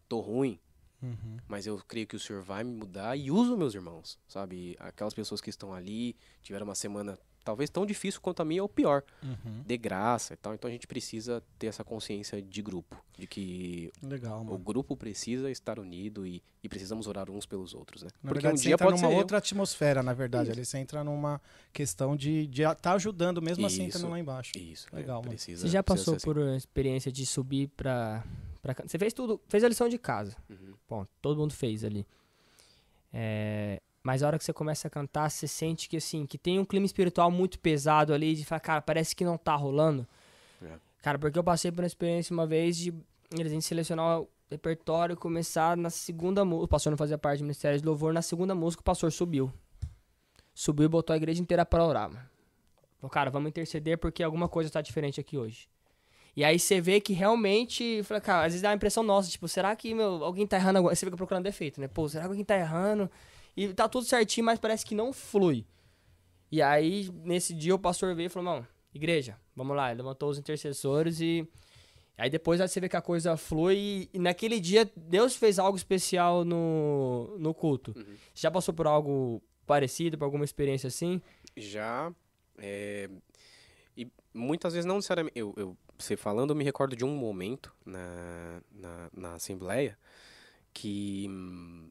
tô 0.07 0.19
ruim, 0.19 0.59
Uhum. 1.01 1.37
mas 1.47 1.65
eu 1.65 1.77
creio 1.87 2.05
que 2.05 2.17
o 2.17 2.19
Senhor 2.19 2.43
vai 2.43 2.61
me 2.61 2.75
mudar 2.75 3.15
e 3.15 3.31
uso 3.31 3.55
meus 3.57 3.73
irmãos, 3.73 4.19
sabe? 4.27 4.75
Aquelas 4.79 5.13
pessoas 5.13 5.39
que 5.39 5.49
estão 5.49 5.73
ali, 5.73 6.13
tiveram 6.41 6.65
uma 6.67 6.75
semana 6.75 7.17
talvez 7.43 7.69
tão 7.69 7.85
difícil 7.85 8.19
quanto 8.21 8.41
a 8.41 8.45
minha 8.45 8.61
ou 8.61 8.69
pior, 8.69 9.03
Uhum. 9.23 9.63
de 9.65 9.77
graça 9.77 10.33
e 10.33 10.37
tal. 10.37 10.53
Então 10.53 10.67
a 10.67 10.71
gente 10.71 10.85
precisa 10.87 11.41
ter 11.57 11.67
essa 11.67 11.83
consciência 11.83 12.41
de 12.41 12.61
grupo, 12.61 12.95
de 13.17 13.25
que 13.27 13.91
Legal, 14.03 14.45
o 14.47 14.57
grupo 14.57 14.95
precisa 14.95 15.49
estar 15.49 15.79
unido 15.79 16.25
e, 16.25 16.41
e 16.63 16.69
precisamos 16.69 17.07
orar 17.07 17.29
uns 17.29 17.45
pelos 17.45 17.73
outros, 17.73 18.03
né? 18.03 18.09
Na 18.23 18.29
Porque 18.29 18.33
verdade, 18.41 18.53
um 18.53 18.57
você 18.57 18.63
dia 18.63 18.73
entra 18.73 18.85
pode 18.87 18.99
ser 18.99 19.05
numa 19.05 19.13
eu. 19.15 19.19
outra 19.19 19.37
atmosfera, 19.37 20.03
na 20.03 20.13
verdade. 20.13 20.51
Ali 20.51 20.65
você 20.65 20.77
entra 20.77 21.03
numa 21.03 21.41
questão 21.73 22.15
de 22.15 22.49
estar 22.49 22.75
tá 22.75 22.93
ajudando, 22.93 23.41
mesmo 23.41 23.65
assim, 23.65 23.87
Isso. 23.87 23.97
estando 23.97 24.11
lá 24.11 24.19
embaixo. 24.19 24.51
Isso, 24.57 24.87
Legal, 24.93 25.17
é, 25.19 25.21
mano. 25.21 25.29
precisa. 25.29 25.61
Você 25.61 25.67
já 25.71 25.81
passou 25.83 26.15
assim. 26.15 26.25
por 26.25 26.37
uma 26.37 26.55
experiência 26.55 27.11
de 27.11 27.25
subir 27.25 27.67
pra, 27.75 28.23
pra. 28.61 28.73
can- 28.75 28.87
Você 28.87 28.97
fez 28.99 29.13
tudo, 29.13 29.39
fez 29.47 29.63
a 29.63 29.67
lição 29.69 29.87
de 29.89 29.97
casa. 29.97 30.35
Uhum. 30.49 30.73
Bom, 30.89 31.05
todo 31.21 31.37
mundo 31.39 31.53
fez 31.53 31.83
ali. 31.83 32.05
É, 33.11 33.81
mas 34.01 34.23
a 34.23 34.27
hora 34.27 34.37
que 34.37 34.43
você 34.43 34.53
começa 34.53 34.87
a 34.87 34.91
cantar, 34.91 35.29
você 35.29 35.47
sente 35.47 35.89
que 35.89 35.97
assim, 35.97 36.25
que 36.25 36.37
tem 36.37 36.59
um 36.59 36.65
clima 36.65 36.85
espiritual 36.85 37.29
muito 37.29 37.59
pesado 37.59 38.13
ali, 38.13 38.35
de 38.35 38.45
falar, 38.45 38.59
cara, 38.59 38.81
parece 38.81 39.15
que 39.15 39.25
não 39.25 39.37
tá 39.37 39.55
rolando. 39.55 40.07
É. 40.61 40.77
Cara, 41.01 41.19
porque 41.19 41.37
eu 41.37 41.43
passei 41.43 41.71
por 41.71 41.81
uma 41.81 41.87
experiência 41.87 42.33
uma 42.33 42.47
vez 42.47 42.77
de 42.77 42.93
a 43.33 43.43
gente 43.43 43.63
selecionar 43.63 44.21
o 44.21 44.29
repertório 44.49 45.13
e 45.13 45.15
começar 45.15 45.77
na 45.77 45.89
segunda 45.89 46.43
música. 46.43 46.65
O 46.65 46.67
pastor 46.67 46.91
não 46.91 46.97
fazia 46.97 47.17
parte 47.17 47.39
do 47.39 47.43
Ministério 47.43 47.79
de 47.79 47.85
Louvor, 47.85 48.13
na 48.13 48.21
segunda 48.21 48.55
música 48.55 48.81
o 48.81 48.83
pastor 48.83 49.11
subiu. 49.11 49.51
Subiu 50.53 50.85
e 50.85 50.89
botou 50.89 51.13
a 51.13 51.17
igreja 51.17 51.41
inteira 51.41 51.65
pra 51.65 51.85
orar, 51.85 52.09
mano. 52.09 52.25
Falou, 52.99 53.09
cara, 53.09 53.29
vamos 53.29 53.49
interceder 53.49 53.97
porque 53.97 54.21
alguma 54.23 54.49
coisa 54.49 54.69
tá 54.69 54.81
diferente 54.81 55.19
aqui 55.21 55.37
hoje. 55.37 55.69
E 56.35 56.43
aí 56.43 56.59
você 56.59 56.79
vê 56.81 56.99
que 56.99 57.13
realmente, 57.13 58.01
fala, 58.03 58.21
cara, 58.21 58.39
às 58.39 58.53
vezes 58.53 58.61
dá 58.61 58.69
uma 58.69 58.75
impressão 58.75 59.03
nossa, 59.03 59.29
tipo, 59.29 59.47
será 59.47 59.75
que 59.75 59.93
meu, 59.93 60.23
alguém 60.23 60.45
tá 60.45 60.57
errando 60.57 60.79
agora? 60.79 60.95
Você 60.95 61.05
fica 61.05 61.17
procurando 61.17 61.43
defeito, 61.43 61.79
né? 61.79 61.87
Pô, 61.87 62.07
será 62.07 62.23
que 62.23 62.29
alguém 62.29 62.45
tá 62.45 62.57
errando? 62.57 63.09
E 63.55 63.73
tá 63.73 63.87
tudo 63.89 64.05
certinho, 64.05 64.45
mas 64.45 64.59
parece 64.59 64.85
que 64.85 64.95
não 64.95 65.11
flui. 65.11 65.65
E 66.51 66.61
aí, 66.61 67.09
nesse 67.23 67.53
dia, 67.53 67.75
o 67.75 67.79
pastor 67.79 68.15
veio 68.15 68.27
e 68.27 68.29
falou, 68.29 68.55
não, 68.55 68.67
igreja, 68.93 69.37
vamos 69.55 69.75
lá. 69.75 69.91
Ele 69.91 70.01
levantou 70.01 70.29
os 70.29 70.37
intercessores 70.37 71.19
e... 71.21 71.47
Aí 72.17 72.29
depois 72.29 72.59
você 72.59 72.81
vê 72.81 72.89
que 72.89 72.97
a 72.97 73.01
coisa 73.01 73.37
flui 73.37 74.09
e, 74.13 74.19
naquele 74.19 74.59
dia 74.59 74.91
Deus 74.93 75.37
fez 75.37 75.57
algo 75.57 75.77
especial 75.77 76.43
no, 76.43 77.33
no 77.39 77.53
culto. 77.53 77.93
Uhum. 77.95 78.15
Já 78.35 78.51
passou 78.51 78.73
por 78.73 78.85
algo 78.87 79.41
parecido, 79.65 80.17
por 80.17 80.25
alguma 80.25 80.43
experiência 80.43 80.87
assim? 80.87 81.21
Já. 81.55 82.11
é, 82.57 83.09
e 83.95 84.11
muitas 84.33 84.73
vezes 84.73 84.85
não 84.85 84.95
necessariamente. 84.95 85.39
Eu, 85.39 85.53
eu, 85.55 85.77
você 85.97 86.17
falando, 86.17 86.51
eu 86.51 86.55
me 86.55 86.63
recordo 86.63 86.95
de 86.95 87.05
um 87.05 87.15
momento 87.15 87.73
na, 87.85 88.61
na, 88.71 89.09
na 89.13 89.33
Assembleia 89.35 89.97
que 90.73 91.27
hum, 91.29 91.89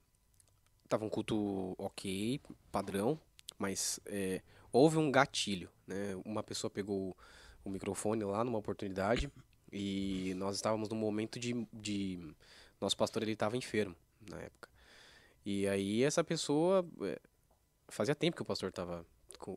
tava 0.89 1.05
um 1.05 1.09
culto 1.09 1.75
ok, 1.79 2.41
padrão, 2.73 3.19
mas 3.59 4.01
é, 4.07 4.41
houve 4.73 4.97
um 4.97 5.11
gatilho, 5.11 5.71
né? 5.87 6.17
Uma 6.25 6.43
pessoa 6.43 6.71
pegou 6.71 7.17
o 7.65 7.71
microfone 7.71 8.25
lá 8.25 8.45
numa 8.45 8.59
oportunidade 8.59 9.31
e 9.73 10.33
nós 10.37 10.57
estávamos 10.57 10.89
num 10.89 10.97
momento 10.97 11.39
de. 11.39 11.67
de 11.73 12.21
nosso 12.81 12.97
pastor 12.97 13.23
ele 13.23 13.33
estava 13.33 13.57
enfermo 13.57 13.95
na 14.31 14.41
época. 14.41 14.69
E 15.45 15.67
aí 15.69 16.03
essa 16.03 16.25
pessoa. 16.25 16.87
é, 17.03 17.19
fazia 17.89 18.15
tempo 18.15 18.37
que 18.37 18.43
o 18.43 18.47
pastor 18.47 18.71
estava 18.71 19.05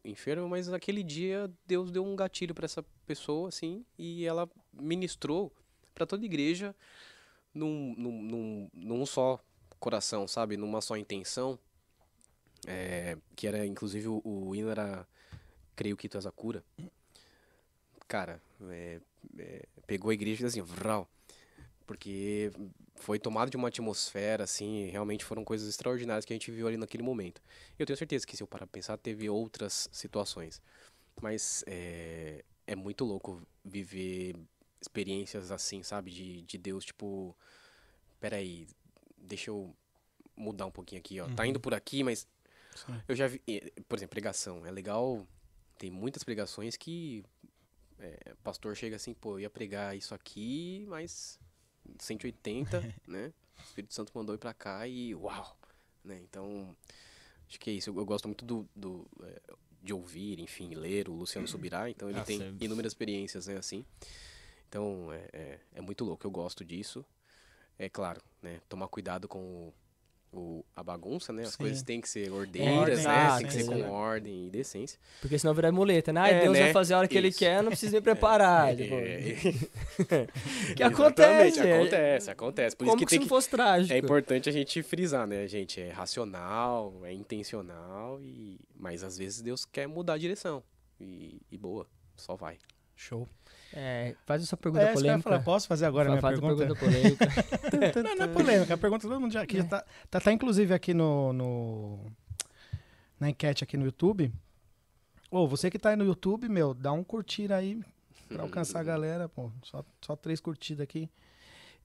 enfermo, 0.06 0.48
mas 0.48 0.68
naquele 0.68 1.04
dia 1.04 1.52
Deus 1.66 1.92
deu 1.92 2.06
um 2.06 2.16
gatilho 2.16 2.54
para 2.54 2.66
essa 2.66 2.84
pessoa, 3.06 3.50
assim, 3.50 3.86
e 3.98 4.26
ela 4.26 4.50
ministrou 4.74 5.52
para 5.94 6.06
toda 6.06 6.24
a 6.24 6.26
igreja 6.26 6.76
num, 7.54 7.94
num, 7.98 8.22
num, 8.22 8.70
num 8.74 9.06
só 9.06 9.40
coração, 9.82 10.28
sabe? 10.30 10.56
Numa 10.56 10.80
só 10.80 10.96
intenção. 10.96 11.60
É, 12.66 13.18
que 13.36 13.48
era, 13.48 13.66
inclusive, 13.66 14.08
o, 14.08 14.22
o 14.24 14.56
hino 14.56 14.70
era 14.70 15.06
Creio 15.76 15.98
que 15.98 16.08
tu 16.08 16.18
és 16.18 16.26
a 16.28 16.32
cura. 16.32 16.64
Cara, 18.08 18.42
é, 18.70 19.00
é, 19.40 19.66
pegou 19.88 20.12
a 20.12 20.14
igreja 20.14 20.44
e 20.44 20.46
assim, 20.46 20.62
vral. 20.62 21.10
Porque 21.88 22.52
foi 22.96 23.18
tomado 23.18 23.50
de 23.50 23.58
uma 23.58 23.70
atmosfera, 23.70 24.44
assim, 24.44 24.86
realmente 24.92 25.26
foram 25.26 25.44
coisas 25.44 25.68
extraordinárias 25.68 26.24
que 26.24 26.34
a 26.34 26.36
gente 26.36 26.52
viu 26.52 26.68
ali 26.68 26.78
naquele 26.78 27.04
momento. 27.04 27.42
Eu 27.80 27.86
tenho 27.86 27.98
certeza 27.98 28.28
que, 28.28 28.38
se 28.38 28.44
eu 28.44 28.48
parar 28.48 28.68
pra 28.68 28.74
pensar, 28.74 28.98
teve 28.98 29.30
outras 29.30 29.90
situações. 29.92 30.62
Mas 31.20 31.64
é, 31.66 32.44
é 32.68 32.76
muito 32.76 33.04
louco 33.04 33.42
viver 33.66 34.36
experiências 34.80 35.52
assim, 35.52 35.84
sabe? 35.84 36.12
De, 36.12 36.42
de 36.44 36.58
Deus, 36.58 36.86
tipo, 36.86 37.36
peraí, 38.20 38.68
deixa 39.22 39.50
eu 39.50 39.76
mudar 40.36 40.66
um 40.66 40.72
pouquinho 40.72 41.00
aqui, 41.00 41.20
ó. 41.20 41.28
Tá 41.30 41.46
indo 41.46 41.60
por 41.60 41.74
aqui, 41.74 42.04
mas 42.04 42.28
Sim. 42.76 43.02
eu 43.08 43.16
já 43.16 43.28
vi, 43.28 43.42
por 43.88 43.98
exemplo, 43.98 44.12
pregação. 44.12 44.66
É 44.66 44.72
legal, 44.72 45.26
tem 45.78 45.90
muitas 45.92 46.24
pregações 46.24 46.76
que 46.76 47.24
é, 48.00 48.36
pastor 48.44 48.76
chega 48.76 48.96
assim, 48.96 49.14
pô, 49.14 49.34
eu 49.36 49.42
ia 49.42 49.50
pregar 49.50 49.96
isso 49.96 50.14
aqui, 50.16 50.86
mas 50.88 51.40
180, 52.00 52.82
né? 53.08 53.34
O 53.60 53.64
Espírito 53.64 53.94
Santo 53.94 54.12
mandou 54.16 54.34
ir 54.34 54.40
pra 54.40 54.54
cá 54.54 54.88
e 54.88 55.14
uau, 55.14 55.58
né? 56.04 56.20
Então, 56.24 56.76
acho 57.48 57.60
que 57.60 57.70
é 57.70 57.74
isso. 57.74 57.92
Eu, 57.92 57.98
eu 57.98 58.06
gosto 58.06 58.28
muito 58.28 58.44
do, 58.44 58.68
do, 58.76 59.08
eh, 59.22 59.42
de 59.84 59.94
ouvir, 59.94 60.40
enfim, 60.40 60.74
ler 60.74 61.08
o 61.08 61.14
Luciano 61.14 61.48
Subirá, 61.48 61.90
então 61.90 62.10
ele 62.10 62.20
Ah, 62.20 62.24
tem 62.24 62.40
sempre. 62.40 62.66
inúmeras 62.66 62.92
experiências, 62.92 63.46
né, 63.48 63.58
assim. 63.58 63.86
Então, 64.68 65.12
é, 65.12 65.30
é, 65.32 65.60
é 65.76 65.82
muito 65.82 66.04
louco, 66.04 66.26
eu 66.26 66.32
gosto 66.32 66.66
disso. 66.66 67.06
É 67.84 67.90
claro, 67.90 68.22
né, 68.44 68.60
tomar 68.70 68.88
cuidado 68.88 69.28
com 69.28 69.40
o, 69.40 69.74
o- 70.38 70.66
a 70.76 70.84
bagunça, 70.84 71.34
né? 71.34 71.42
As 71.42 71.54
Sim. 71.54 71.58
coisas 71.58 71.82
têm 71.82 72.00
que 72.00 72.08
ser 72.08 72.32
ordeiras, 72.32 72.78
Ordem, 72.78 73.04
né? 73.04 73.38
Tem 73.40 73.48
que 73.48 73.54
ser 73.54 73.66
com 73.66 73.90
ordem 73.90 74.48
e 74.48 74.50
decência. 74.52 75.00
Porque 75.20 75.40
senão 75.40 75.52
vira 75.56 75.72
muleta, 75.72 76.14
né? 76.14 76.22
Ai, 76.22 76.34
É, 76.36 76.40
Deus 76.42 76.54
né? 76.54 76.64
vai 76.66 76.74
fazer 76.74 76.94
a 76.94 77.00
hora 77.00 77.08
que 77.08 77.18
ele 77.18 77.30
Isso. 77.30 77.40
quer, 77.40 77.58
eu 77.58 77.64
não 77.64 77.72
preciso 77.72 77.94
me 77.96 78.02
preparar. 78.02 78.76
tipo, 78.76 78.94
É, 78.94 80.26
que 80.78 80.84
acontece. 80.84 81.60
é- 81.60 81.76
acontece, 81.80 82.30
acontece. 82.32 82.76
Por 82.76 82.86
Como 82.86 82.98
isso 82.98 83.00
que 83.00 83.06
que 83.08 83.16
se 83.16 83.20
que 83.20 83.28
fosse 83.28 83.50
trágico? 83.50 83.94
É 83.94 83.98
importante 83.98 84.48
a 84.48 84.52
gente 84.52 84.84
frisar, 84.84 85.26
né, 85.26 85.48
gente? 85.48 85.82
É 85.82 85.90
racional, 85.92 87.02
é 87.04 87.12
intencional, 87.12 88.20
e... 88.22 88.60
mas 88.78 89.04
às 89.04 89.18
vezes 89.18 89.42
Deus 89.42 89.66
quer 89.66 89.88
mudar 89.88 90.14
a 90.14 90.18
direção. 90.20 90.64
E, 91.00 91.42
e 91.52 91.58
boa, 91.58 91.88
só 92.16 92.36
vai. 92.36 92.58
Show. 93.02 93.28
É, 93.74 94.16
faz 94.26 94.44
a 94.44 94.46
sua 94.46 94.58
pergunta 94.58 94.84
É, 94.84 94.94
polêmica. 94.94 95.24
falar. 95.30 95.44
Posso 95.44 95.68
fazer 95.68 95.86
agora 95.86 96.10
a 96.10 96.12
minha 96.12 96.22
pergunta? 96.22 96.56
pergunta 96.58 96.80
polêmica. 96.80 97.26
não, 98.04 98.16
não 98.16 98.26
é 98.26 98.28
polêmica. 98.28 98.74
A 98.74 98.78
pergunta 98.78 99.08
todo 99.08 99.20
mundo 99.20 99.32
já, 99.32 99.46
que 99.46 99.58
já 99.58 99.64
tá, 99.64 99.86
tá, 100.10 100.20
tá 100.20 100.32
inclusive 100.32 100.74
aqui 100.74 100.94
no, 100.94 101.32
no- 101.34 102.12
na 103.20 103.30
enquete 103.30 103.64
aqui 103.64 103.78
no 103.78 103.86
YouTube. 103.86 104.32
Ô, 105.32 105.48
você 105.48 105.72
que 105.72 105.80
tá 105.80 105.90
aí 105.92 105.96
no 105.96 106.04
YouTube, 106.06 106.48
meu, 106.50 106.74
dá 106.74 106.92
um 106.92 107.04
curtir 107.04 107.52
aí 107.54 107.82
pra 108.28 108.44
alcançar 108.44 108.80
a 108.82 108.84
galera, 108.84 109.28
pô. 109.30 109.50
Só, 109.64 109.84
só 110.02 110.16
três 110.16 110.40
curtidas 110.42 110.84
aqui. 110.84 111.10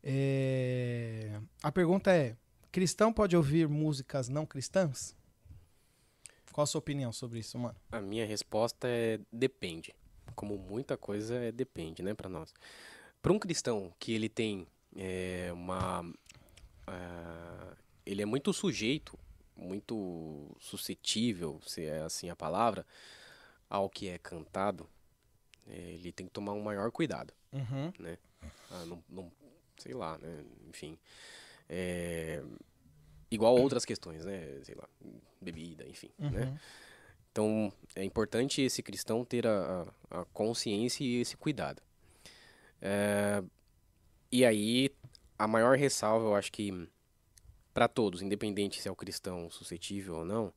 É, 0.03 1.39
A 1.63 1.71
pergunta 1.73 2.11
é: 2.13 2.37
cristão 2.71 3.13
pode 3.13 3.37
ouvir 3.37 3.69
músicas 3.69 4.29
não 4.29 4.45
cristãs? 4.45 5.17
Qual 6.53 6.63
a 6.63 6.67
sua 6.67 6.79
opinião 6.79 7.13
sobre 7.13 7.39
isso, 7.39 7.59
mano? 7.59 7.77
A 7.93 8.01
minha 8.01 8.27
resposta 8.27 8.89
é 8.89 9.21
depende. 9.33 9.95
Como 10.37 10.57
muita 10.59 10.97
coisa 10.97 11.35
é 11.37 11.51
depende, 11.51 12.03
né, 12.03 12.15
pra 12.15 12.29
nós. 12.29 12.55
Para 13.21 13.33
um 13.33 13.39
cristão 13.39 13.93
que 13.99 14.13
ele 14.13 14.29
tem 14.29 14.67
é, 14.95 15.51
uma. 15.53 16.05
ah, 16.87 17.73
ele 18.05 18.23
é 18.23 18.27
muito 18.27 18.53
sujeito, 18.53 19.19
muito 19.57 20.55
suscetível, 20.61 21.61
se 21.67 21.85
é 21.85 22.03
assim 22.03 22.31
a 22.31 22.37
palavra, 22.37 22.87
ao 23.69 23.89
que 23.89 24.09
é 24.09 24.19
cantado, 24.19 24.89
é, 25.67 25.77
ele 25.95 26.13
tem 26.13 26.27
que 26.27 26.33
tomar 26.33 26.53
um 26.53 26.63
maior 26.63 26.93
cuidado. 26.93 27.33
Uhum. 27.53 27.93
Ah, 28.71 28.85
não, 28.87 29.03
não- 29.09 29.33
sei 29.79 29.95
lá, 29.95 30.19
né? 30.19 30.45
Enfim. 30.69 30.97
É, 31.69 32.43
igual 33.31 33.57
outras 33.57 33.85
questões, 33.85 34.25
né? 34.25 34.61
Sei 34.63 34.75
lá, 34.75 34.89
bebida, 35.41 35.87
enfim, 35.89 36.11
né? 36.19 36.59
Então, 37.37 37.71
é 37.95 38.03
importante 38.03 38.63
esse 38.63 38.83
cristão 38.83 39.23
ter 39.23 39.47
a, 39.47 39.85
a- 40.11 40.21
a 40.23 40.25
consciência 40.33 41.05
e 41.05 41.21
esse 41.21 41.37
cuidado. 41.37 41.83
É, 42.81 43.43
e 44.33 44.45
aí, 44.45 44.91
a 45.39 45.49
maior 45.49 45.77
ressalva, 45.77 46.27
eu 46.27 46.35
acho 46.35 46.53
que 46.53 46.89
para 47.75 47.89
todos, 47.89 48.23
independente 48.23 48.81
se 48.81 48.89
é 48.89 48.93
o 48.93 48.97
cristão 48.97 49.51
suscetível 49.51 50.17
ou 50.17 50.25
não, 50.25 50.53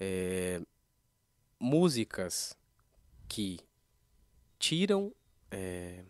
é, 0.00 0.60
músicas 1.60 2.56
que 3.28 3.60
tiram 4.58 5.12
é, 5.50 6.04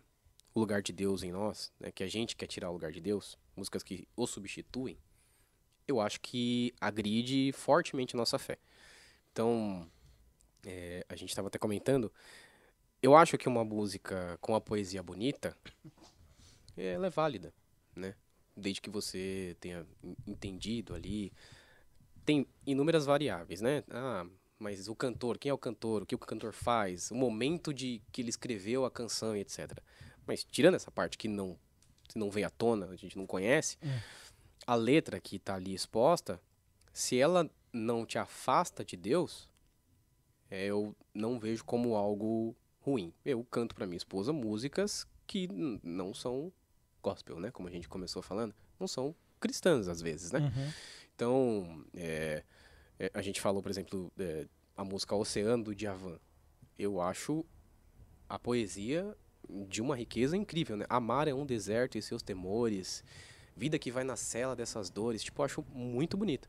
o 0.55 0.61
lugar 0.61 0.83
de 0.83 0.93
Deus 0.93 1.23
em 1.23 1.33
nós, 1.33 1.73
né, 1.81 1.93
que 1.93 2.05
a 2.05 2.09
gente 2.09 2.37
quer 2.37 2.47
tirar 2.47 2.71
o 2.71 2.75
lugar 2.75 2.93
de 2.93 3.01
Deus, 3.01 3.39
músicas 3.57 3.83
que 3.83 4.07
o 4.17 4.27
substituem, 4.27 4.99
eu 5.89 6.01
acho 6.01 6.21
que 6.21 6.75
agride 6.81 7.53
fortemente 7.53 8.17
a 8.17 8.19
nossa 8.19 8.39
fé. 8.39 8.59
Então, 9.33 9.91
é, 10.65 11.05
a 11.09 11.17
gente 11.17 11.31
estava 11.31 11.49
até 11.49 11.59
comentando, 11.59 12.13
eu 13.03 13.17
acho 13.17 13.39
que 13.39 13.49
uma 13.49 13.65
música 13.65 14.37
com 14.41 14.55
a 14.55 14.61
poesia 14.61 15.03
bonita, 15.03 15.57
ela 16.77 17.07
é 17.07 17.11
válida, 17.11 17.53
né? 17.97 18.15
Desde 18.55 18.81
que 18.83 18.91
você 18.91 19.57
tenha 19.59 19.87
en- 20.05 20.17
entendido 20.27 20.95
ali. 20.95 21.33
Tem 22.25 22.47
inúmeras 22.67 23.07
variáveis, 23.07 23.61
né? 23.63 23.83
Ah, 23.91 24.27
mas 24.59 24.87
o 24.87 24.95
cantor, 24.95 25.39
quem 25.39 25.49
é 25.51 25.55
o 25.55 25.59
cantor, 25.59 26.03
o 26.03 26.07
que 26.07 26.15
o 26.15 26.19
cantor 26.19 26.53
faz, 26.53 27.11
o 27.11 27.15
momento 27.15 27.73
de 27.73 28.01
que 28.13 28.21
ele 28.21 28.29
escreveu 28.29 28.85
a 28.85 28.91
canção 28.91 29.35
e 29.35 29.41
etc. 29.41 29.83
Mas 30.27 30.45
tirando 30.45 30.75
essa 30.75 30.91
parte 30.91 31.17
que 31.19 31.27
não, 31.27 31.59
que 32.07 32.19
não 32.19 32.31
veio 32.31 32.47
à 32.47 32.51
tona, 32.51 32.87
a 32.87 32.97
gente 32.97 33.17
não 33.17 33.27
conhece, 33.27 33.77
a 34.67 34.75
letra 34.75 35.19
que 35.19 35.37
está 35.37 35.55
ali 35.55 35.75
exposta, 35.75 36.41
se 36.93 37.19
ela 37.19 37.51
não 37.73 38.05
te 38.05 38.19
afasta 38.19 38.85
de 38.85 38.97
Deus, 38.97 39.49
é, 40.51 40.67
eu 40.67 40.95
não 41.15 41.39
vejo 41.39 41.65
como 41.65 41.95
algo 41.95 42.55
ruim. 42.81 43.13
Eu 43.25 43.43
canto 43.45 43.75
para 43.75 43.87
minha 43.87 43.97
esposa 43.97 44.33
músicas 44.33 45.07
que 45.27 45.49
não 45.83 46.13
são 46.13 46.53
gospel, 47.03 47.41
né? 47.41 47.51
Como 47.51 47.69
a 47.69 47.71
gente 47.71 47.89
começou 47.89 48.23
falando, 48.23 48.55
não 48.79 48.87
são 48.87 49.15
cristãs 49.41 49.89
às 49.89 50.01
vezes, 50.01 50.31
né? 50.31 50.41
Uhum. 50.41 50.73
Então, 51.15 51.85
é, 51.95 52.45
é, 52.99 53.11
a 53.15 53.23
gente 53.23 53.41
falou, 53.41 53.63
por 53.63 53.71
exemplo, 53.71 54.13
é, 54.19 54.47
a 54.77 54.85
música 54.85 55.15
Oceano 55.15 55.65
do 55.65 55.75
Djavan. 55.75 56.19
Eu 56.79 57.01
acho 57.01 57.45
a 58.29 58.39
poesia 58.39 59.17
de 59.69 59.83
uma 59.83 59.97
riqueza 59.97 60.37
incrível, 60.37 60.77
né? 60.77 60.87
Amar 60.89 61.29
é 61.29 61.35
um 61.35 61.45
deserto 61.45 61.99
e 61.99 62.03
seus 62.03 62.23
temores, 62.23 63.05
vida 63.57 63.79
que 63.79 63.91
vai 63.91 64.05
na 64.05 64.17
cela 64.17 64.57
dessas 64.57 64.91
dores. 64.91 65.23
Tipo, 65.23 65.43
eu 65.43 65.45
acho 65.45 65.65
muito 65.73 66.17
bonito. 66.17 66.49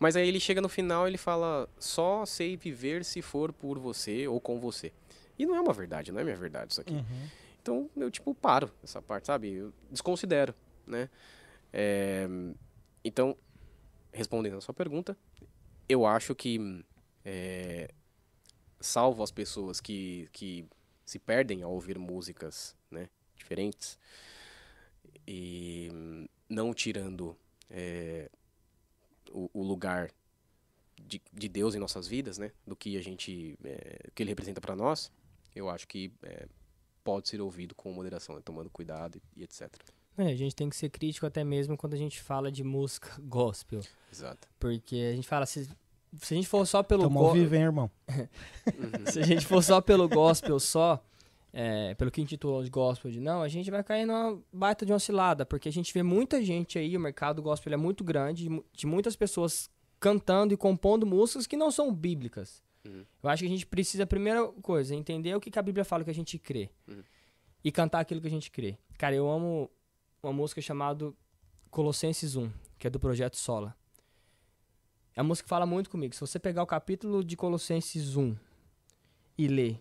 Mas 0.00 0.16
aí 0.16 0.26
ele 0.26 0.40
chega 0.40 0.62
no 0.62 0.68
final 0.68 1.06
e 1.06 1.10
ele 1.10 1.18
fala: 1.18 1.68
só 1.78 2.24
sei 2.24 2.56
viver 2.56 3.04
se 3.04 3.20
for 3.20 3.52
por 3.52 3.78
você 3.78 4.26
ou 4.26 4.40
com 4.40 4.58
você. 4.58 4.92
E 5.38 5.44
não 5.46 5.54
é 5.54 5.60
uma 5.60 5.74
verdade, 5.74 6.10
não 6.10 6.20
é 6.20 6.24
minha 6.24 6.36
verdade 6.36 6.72
isso 6.72 6.80
aqui. 6.80 6.94
Uhum. 6.94 7.28
Então 7.62 7.90
eu, 7.94 8.10
tipo, 8.10 8.34
paro 8.34 8.70
essa 8.82 9.02
parte, 9.02 9.26
sabe? 9.26 9.52
Eu 9.52 9.72
desconsidero, 9.90 10.54
né? 10.86 11.10
É, 11.72 12.26
então, 13.04 13.36
respondendo 14.12 14.56
a 14.56 14.60
sua 14.60 14.74
pergunta, 14.74 15.16
eu 15.88 16.06
acho 16.06 16.34
que, 16.34 16.82
é, 17.24 17.90
salvo 18.80 19.22
as 19.22 19.30
pessoas 19.30 19.80
que, 19.80 20.28
que 20.32 20.64
se 21.04 21.18
perdem 21.18 21.62
ao 21.62 21.72
ouvir 21.72 21.98
músicas 21.98 22.74
né, 22.90 23.08
diferentes, 23.36 23.98
e 25.26 26.28
não 26.48 26.72
tirando 26.74 27.36
é, 27.68 28.30
o, 29.30 29.50
o 29.52 29.62
lugar 29.62 30.10
de, 31.00 31.20
de 31.32 31.48
Deus 31.48 31.74
em 31.74 31.78
nossas 31.78 32.06
vidas, 32.06 32.38
né? 32.38 32.52
Do 32.66 32.76
que 32.76 32.96
a 32.96 33.02
gente, 33.02 33.58
é, 33.64 34.10
que 34.14 34.22
ele 34.22 34.30
representa 34.30 34.60
para 34.60 34.76
nós, 34.76 35.10
eu 35.54 35.68
acho 35.68 35.86
que 35.88 36.12
é, 36.22 36.46
pode 37.02 37.28
ser 37.28 37.40
ouvido 37.40 37.74
com 37.74 37.92
moderação, 37.92 38.34
né, 38.36 38.42
tomando 38.44 38.68
cuidado 38.70 39.16
e, 39.36 39.40
e 39.40 39.44
etc. 39.44 39.68
É, 40.18 40.24
a 40.26 40.36
gente 40.36 40.54
tem 40.54 40.68
que 40.68 40.76
ser 40.76 40.90
crítico 40.90 41.24
até 41.26 41.42
mesmo 41.42 41.76
quando 41.76 41.94
a 41.94 41.96
gente 41.98 42.20
fala 42.20 42.50
de 42.52 42.62
música 42.62 43.10
gospel. 43.22 43.80
Exato. 44.12 44.46
Porque 44.58 44.96
a 45.12 45.14
gente 45.16 45.26
fala, 45.26 45.46
se, 45.46 45.64
se 45.64 46.34
a 46.34 46.36
gente 46.36 46.48
for 46.48 46.66
só 46.66 46.82
pelo 46.82 47.04
Tamo 47.04 47.18
go- 47.20 47.26
ao 47.28 47.32
vivo, 47.32 47.54
hein, 47.54 47.62
irmão? 47.62 47.90
se 49.10 49.18
a 49.20 49.24
gente 49.26 49.46
for 49.46 49.62
só 49.62 49.80
pelo 49.80 50.08
gospel 50.08 50.60
só, 50.60 51.02
é, 51.52 51.94
pelo 51.94 52.10
que 52.10 52.20
intitulou 52.20 52.62
de 52.62 52.70
gospel 52.70 53.10
de 53.10 53.20
não, 53.20 53.42
a 53.42 53.48
gente 53.48 53.70
vai 53.70 53.82
cair 53.82 54.06
numa 54.06 54.40
baita 54.52 54.86
de 54.86 54.92
uma 54.92 54.98
cilada, 54.98 55.44
porque 55.44 55.68
a 55.68 55.72
gente 55.72 55.92
vê 55.92 56.02
muita 56.02 56.42
gente 56.44 56.78
aí, 56.78 56.96
o 56.96 57.00
mercado 57.00 57.42
gospel 57.42 57.72
é 57.72 57.76
muito 57.76 58.04
grande, 58.04 58.44
de 58.44 58.48
mu- 58.48 58.64
de 58.72 58.86
muitas 58.86 59.16
pessoas 59.16 59.68
cantando 59.98 60.54
e 60.54 60.56
compondo 60.56 61.04
músicas 61.06 61.46
que 61.46 61.56
não 61.56 61.70
são 61.70 61.92
bíblicas. 61.92 62.62
Uhum. 62.84 63.04
Eu 63.22 63.28
acho 63.28 63.42
que 63.42 63.46
a 63.46 63.50
gente 63.50 63.66
precisa, 63.66 64.06
primeira 64.06 64.46
coisa, 64.62 64.94
entender 64.94 65.34
o 65.34 65.40
que, 65.40 65.50
que 65.50 65.58
a 65.58 65.62
Bíblia 65.62 65.84
fala 65.84 66.02
que 66.04 66.10
a 66.10 66.14
gente 66.14 66.38
crê. 66.38 66.70
Uhum. 66.88 67.02
E 67.62 67.70
cantar 67.70 68.00
aquilo 68.00 68.20
que 68.22 68.26
a 68.26 68.30
gente 68.30 68.50
crê. 68.50 68.78
Cara, 68.96 69.14
eu 69.14 69.28
amo 69.30 69.70
uma 70.22 70.32
música 70.32 70.62
chamada 70.62 71.12
Colossenses 71.70 72.36
1, 72.36 72.50
que 72.78 72.86
é 72.86 72.90
do 72.90 72.98
Projeto 72.98 73.36
Sola. 73.36 73.76
É 75.14 75.20
uma 75.20 75.28
música 75.28 75.44
que 75.44 75.50
fala 75.50 75.66
muito 75.66 75.90
comigo. 75.90 76.14
Se 76.14 76.20
você 76.22 76.38
pegar 76.38 76.62
o 76.62 76.66
capítulo 76.66 77.22
de 77.22 77.36
Colossenses 77.36 78.16
1 78.16 78.34
e 79.36 79.46
ler, 79.48 79.78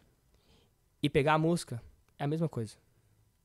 e 1.02 1.10
pegar 1.10 1.34
a 1.34 1.38
música, 1.38 1.82
é 2.18 2.24
a 2.24 2.28
mesma 2.28 2.50
coisa. 2.50 2.76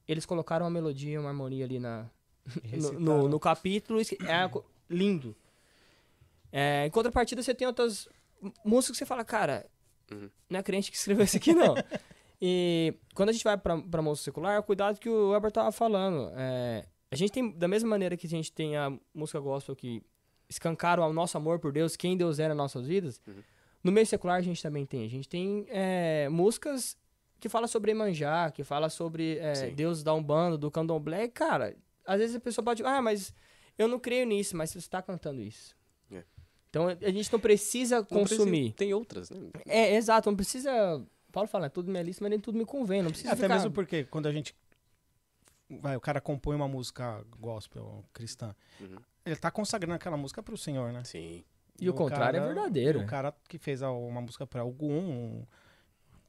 Eles 0.07 0.27
colocaram 0.27 0.65
uma 0.67 0.71
melodia, 0.71 1.21
uma 1.21 1.31
harmonia 1.31 1.65
ali 1.65 1.79
na, 1.79 2.11
no, 2.73 2.93
no, 3.01 3.29
no 3.29 3.41
capítulo, 3.41 4.01
isso 4.01 4.15
é 4.15 4.51
lindo. 4.89 5.35
É, 6.53 6.87
em 6.87 6.91
contrapartida, 6.91 7.43
você 7.43 7.55
tem 7.55 7.67
outras 7.67 8.09
músicas 8.65 8.97
que 8.97 8.99
você 8.99 9.07
fala, 9.07 9.25
cara, 9.25 9.67
Uhum. 10.13 10.29
não 10.51 10.61
é 10.61 10.63
crente 10.63 10.91
que 10.91 10.97
escreveu 10.97 11.25
isso 11.25 11.37
aqui, 11.37 11.55
não. 11.55 11.75
e 12.41 12.95
quando 13.15 13.31
a 13.31 13.33
gente 13.33 13.45
vai 13.45 13.57
pra, 13.57 13.81
pra 13.81 14.03
música 14.03 14.25
secular, 14.25 14.63
cuidado 14.63 14.99
que 15.01 15.09
o 15.09 15.31
Weber 15.31 15.51
tava 15.51 15.73
falando. 15.73 16.31
É, 16.37 16.85
a 17.11 17.17
gente 17.17 17.33
tem, 17.33 17.51
da 17.51 17.67
mesma 17.67 17.89
maneira 17.89 18.17
que 18.17 18.27
a 18.27 18.31
gente 18.31 18.53
tem 18.53 18.77
a 18.77 18.93
música 19.15 19.41
gospel 19.41 19.75
que 19.75 20.03
escancaram 20.49 21.09
o 21.09 21.13
nosso 21.13 21.37
amor 21.37 21.59
por 21.59 21.73
Deus, 21.73 21.97
quem 21.97 22.17
Deus 22.17 22.39
é 22.39 22.49
nas 22.49 22.57
nossas 22.57 22.87
vidas, 22.87 23.21
no 23.83 23.91
meio 23.91 24.07
secular 24.07 24.37
a 24.37 24.43
gente 24.43 24.63
também 24.63 24.85
tem. 24.85 25.05
A 25.05 25.11
gente 25.11 25.29
tem 25.29 25.67
é, 25.69 26.29
músicas 26.29 26.97
que 27.45 27.49
fala 27.51 27.67
sobre 27.69 27.91
Emanjá, 27.91 28.51
que 28.51 28.65
fala 28.65 28.89
sobre 28.89 29.37
é. 29.37 29.69
Deus 29.69 30.03
da 30.03 30.15
Umbanda, 30.15 30.57
do 30.57 30.71
Candomblé. 30.71 31.25
E, 31.25 31.29
cara, 31.29 31.77
às 32.07 32.19
vezes 32.19 32.35
a 32.37 32.41
pessoa 32.41 32.65
pode... 32.65 32.83
Ah, 32.83 33.03
mas 33.03 33.35
eu 33.77 33.87
não 33.87 33.99
creio 34.01 34.25
nisso, 34.25 34.57
mas 34.57 34.71
você 34.71 34.79
está 34.79 35.03
cantando 35.03 35.43
isso. 35.43 35.77
É. 36.11 36.25
Então 36.71 36.89
a 36.89 37.11
gente 37.11 37.31
não 37.31 37.39
precisa 37.39 37.97
Não 37.99 38.05
precisa- 38.07 38.39
consumir. 38.39 38.73
tem 38.73 38.95
outras, 38.95 39.29
né? 39.29 39.51
É, 39.67 39.95
exato, 39.95 40.31
não 40.31 40.37
precisa. 40.37 40.73
Paulo 41.31 41.47
fala, 41.47 41.67
é 41.67 41.69
tudo 41.69 41.91
minha 41.91 42.03
lista, 42.03 42.25
mas 42.25 42.31
nem 42.31 42.41
tudo 42.41 42.57
me 42.57 42.65
convém. 42.65 43.03
Não 43.03 43.11
precisa 43.11 43.33
Até 43.33 43.43
ficar... 43.43 43.55
mesmo 43.57 43.71
porque 43.71 44.05
quando 44.05 44.25
a 44.27 44.33
gente. 44.33 44.55
Vai, 45.69 45.97
o 45.97 46.01
cara 46.01 46.23
compõe 46.23 46.57
uma 46.57 46.67
música 46.69 47.23
gospel 47.39 48.03
cristã. 48.15 48.55
Uhum. 48.81 48.97
Ele 49.27 49.37
tá 49.37 49.51
consagrando 49.51 49.95
aquela 49.97 50.17
música 50.17 50.43
pro 50.43 50.57
Senhor, 50.57 50.93
né? 50.95 51.05
Sim. 51.05 51.45
E 51.79 51.91
o 51.91 51.93
contrário 51.93 52.39
é 52.39 52.41
cara- 52.41 52.55
verdadeiro. 52.55 53.01
e 53.01 53.05
O 53.05 53.07
cara 53.07 53.35
que 53.47 53.59
fez 53.59 53.83
uma 53.83 54.23
música 54.23 54.47
pra 54.47 54.63
algum. 54.63 55.43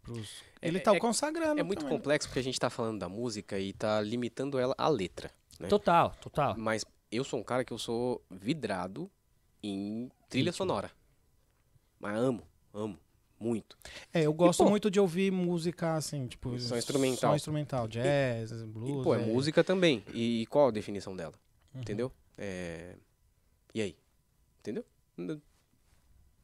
Pros... 0.05 0.41
É- 0.61 0.67
Ele 0.67 0.79
tá 0.79 0.95
é- 0.95 0.99
consagrando. 0.99 1.59
É 1.59 1.63
muito 1.63 1.79
também. 1.81 1.97
complexo 1.97 2.29
porque 2.29 2.39
a 2.39 2.43
gente 2.43 2.59
tá 2.59 2.69
falando 2.69 2.99
da 2.99 3.09
música 3.09 3.59
e 3.59 3.73
tá 3.73 3.99
limitando 4.01 4.57
ela 4.57 4.73
à 4.77 4.87
letra. 4.87 5.29
né? 5.59 5.67
Total, 5.67 6.11
total. 6.21 6.55
Mas 6.57 6.85
eu 7.11 7.23
sou 7.23 7.39
um 7.39 7.43
cara 7.43 7.65
que 7.65 7.73
eu 7.73 7.77
sou 7.77 8.23
vidrado 8.29 9.09
em 9.61 10.09
trilha 10.29 10.51
sonora. 10.53 10.91
Mas 11.99 12.17
amo, 12.17 12.43
amo. 12.73 12.97
Muito. 13.37 13.77
É, 14.13 14.21
eu 14.21 14.33
gosto 14.33 14.63
pô, 14.63 14.69
muito 14.69 14.89
de 14.89 14.97
ouvir 14.99 15.29
música 15.31 15.95
assim, 15.95 16.25
tipo. 16.25 16.57
Só 16.57 16.77
instrumental. 16.77 17.31
Só 17.31 17.35
instrumental, 17.35 17.87
jazz, 17.87 18.51
blues. 18.63 19.01
E, 19.01 19.03
pô, 19.03 19.13
é 19.13 19.21
é- 19.21 19.25
música 19.25 19.61
também. 19.63 20.03
E, 20.13 20.41
e 20.43 20.45
qual 20.45 20.69
a 20.69 20.71
definição 20.71 21.15
dela? 21.15 21.33
Uhum. 21.73 21.81
Entendeu? 21.81 22.11
É... 22.37 22.95
E 23.73 23.81
aí? 23.81 23.97
Entendeu? 24.61 24.85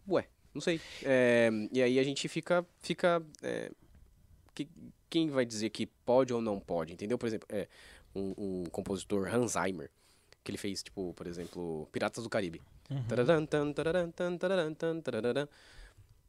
Ué, 0.08 0.28
não 0.54 0.62
sei. 0.62 0.80
É, 1.04 1.50
E 1.72 1.82
aí 1.82 2.00
a 2.00 2.04
gente 2.04 2.28
fica. 2.28 2.66
fica 2.82 3.22
é, 3.42 3.72
que- 4.54 4.68
Quem 5.10 5.30
vai 5.30 5.46
dizer 5.46 5.70
que 5.70 5.86
pode 6.06 6.34
ou 6.34 6.42
não 6.42 6.60
pode? 6.60 6.94
Entendeu? 6.94 7.18
Por 7.18 7.28
exemplo, 7.28 7.48
é, 7.52 7.68
um, 8.16 8.34
um 8.38 8.64
compositor 8.72 9.28
Hans 9.34 9.54
Zimmer, 9.54 9.90
que 10.44 10.52
ele 10.52 10.58
fez, 10.58 10.82
tipo, 10.82 11.14
por 11.14 11.28
exemplo, 11.28 11.88
Piratas 11.92 12.24
do 12.24 12.30
Caribe. 12.30 12.62
Uhum. 12.90 13.04
Tan, 13.46 13.46
tan. 13.46 13.74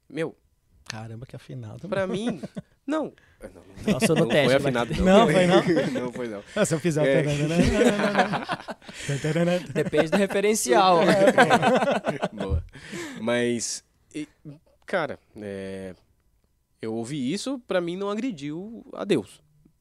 Meu, 0.08 0.36
Caramba, 0.84 1.24
que 1.26 1.36
afinado. 1.36 1.88
pra 1.88 2.06
mim. 2.06 2.40
Não. 2.84 3.12
Não, 3.86 3.98
no 4.08 4.14
não 4.16 4.26
teste, 4.28 4.60
foi 4.60 4.70
né, 4.72 4.80
afinado, 4.80 5.04
não. 5.04 5.04
Não, 5.04 5.28
foi 5.32 5.46
não? 5.46 5.62
não 6.02 6.12
foi 6.12 6.26
não. 6.28 6.42
Ah, 6.56 6.64
se 6.64 6.74
eu 6.74 6.80
fizer. 6.80 7.06
É. 7.06 7.22
o 7.22 7.24
Depende 9.72 10.10
do 10.10 10.16
referencial. 10.16 10.98
Boa. 12.32 12.64
Mas, 13.20 13.84
e, 14.14 14.28
cara, 14.86 15.18
é, 15.36 15.94
eu 16.80 16.94
ouvi 16.94 17.32
isso, 17.32 17.58
pra 17.66 17.80
mim 17.80 17.96
não 17.96 18.10
agrediu 18.10 18.84
a 18.92 19.04
Deus. 19.04 19.40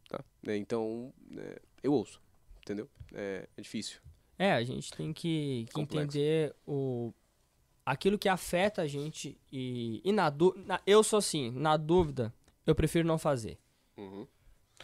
Tá? 0.10 0.24
É, 0.48 0.56
Então, 0.58 1.14
é, 1.38 1.62
eu 1.84 1.94
ouço. 1.94 2.22
Entendeu? 2.62 2.90
É, 3.14 3.48
é 3.58 3.62
difícil. 3.62 4.00
É, 4.38 4.54
a 4.54 4.64
gente 4.64 4.92
tem 4.92 5.12
que, 5.14 5.68
que 5.74 5.82
entender 5.82 6.56
o 6.66 7.14
aquilo 7.86 8.18
que 8.18 8.30
afeta 8.30 8.84
a 8.84 8.88
gente 8.88 9.38
e, 9.52 10.02
e 10.04 10.12
na 10.12 10.30
dúvida. 10.30 10.80
Eu 10.86 11.04
sou 11.04 11.18
assim, 11.20 11.52
na 11.52 11.76
dúvida, 11.78 12.34
eu 12.66 12.74
prefiro 12.76 13.08
não 13.08 13.18
fazer. 13.18 13.58
Uhum. 13.98 14.26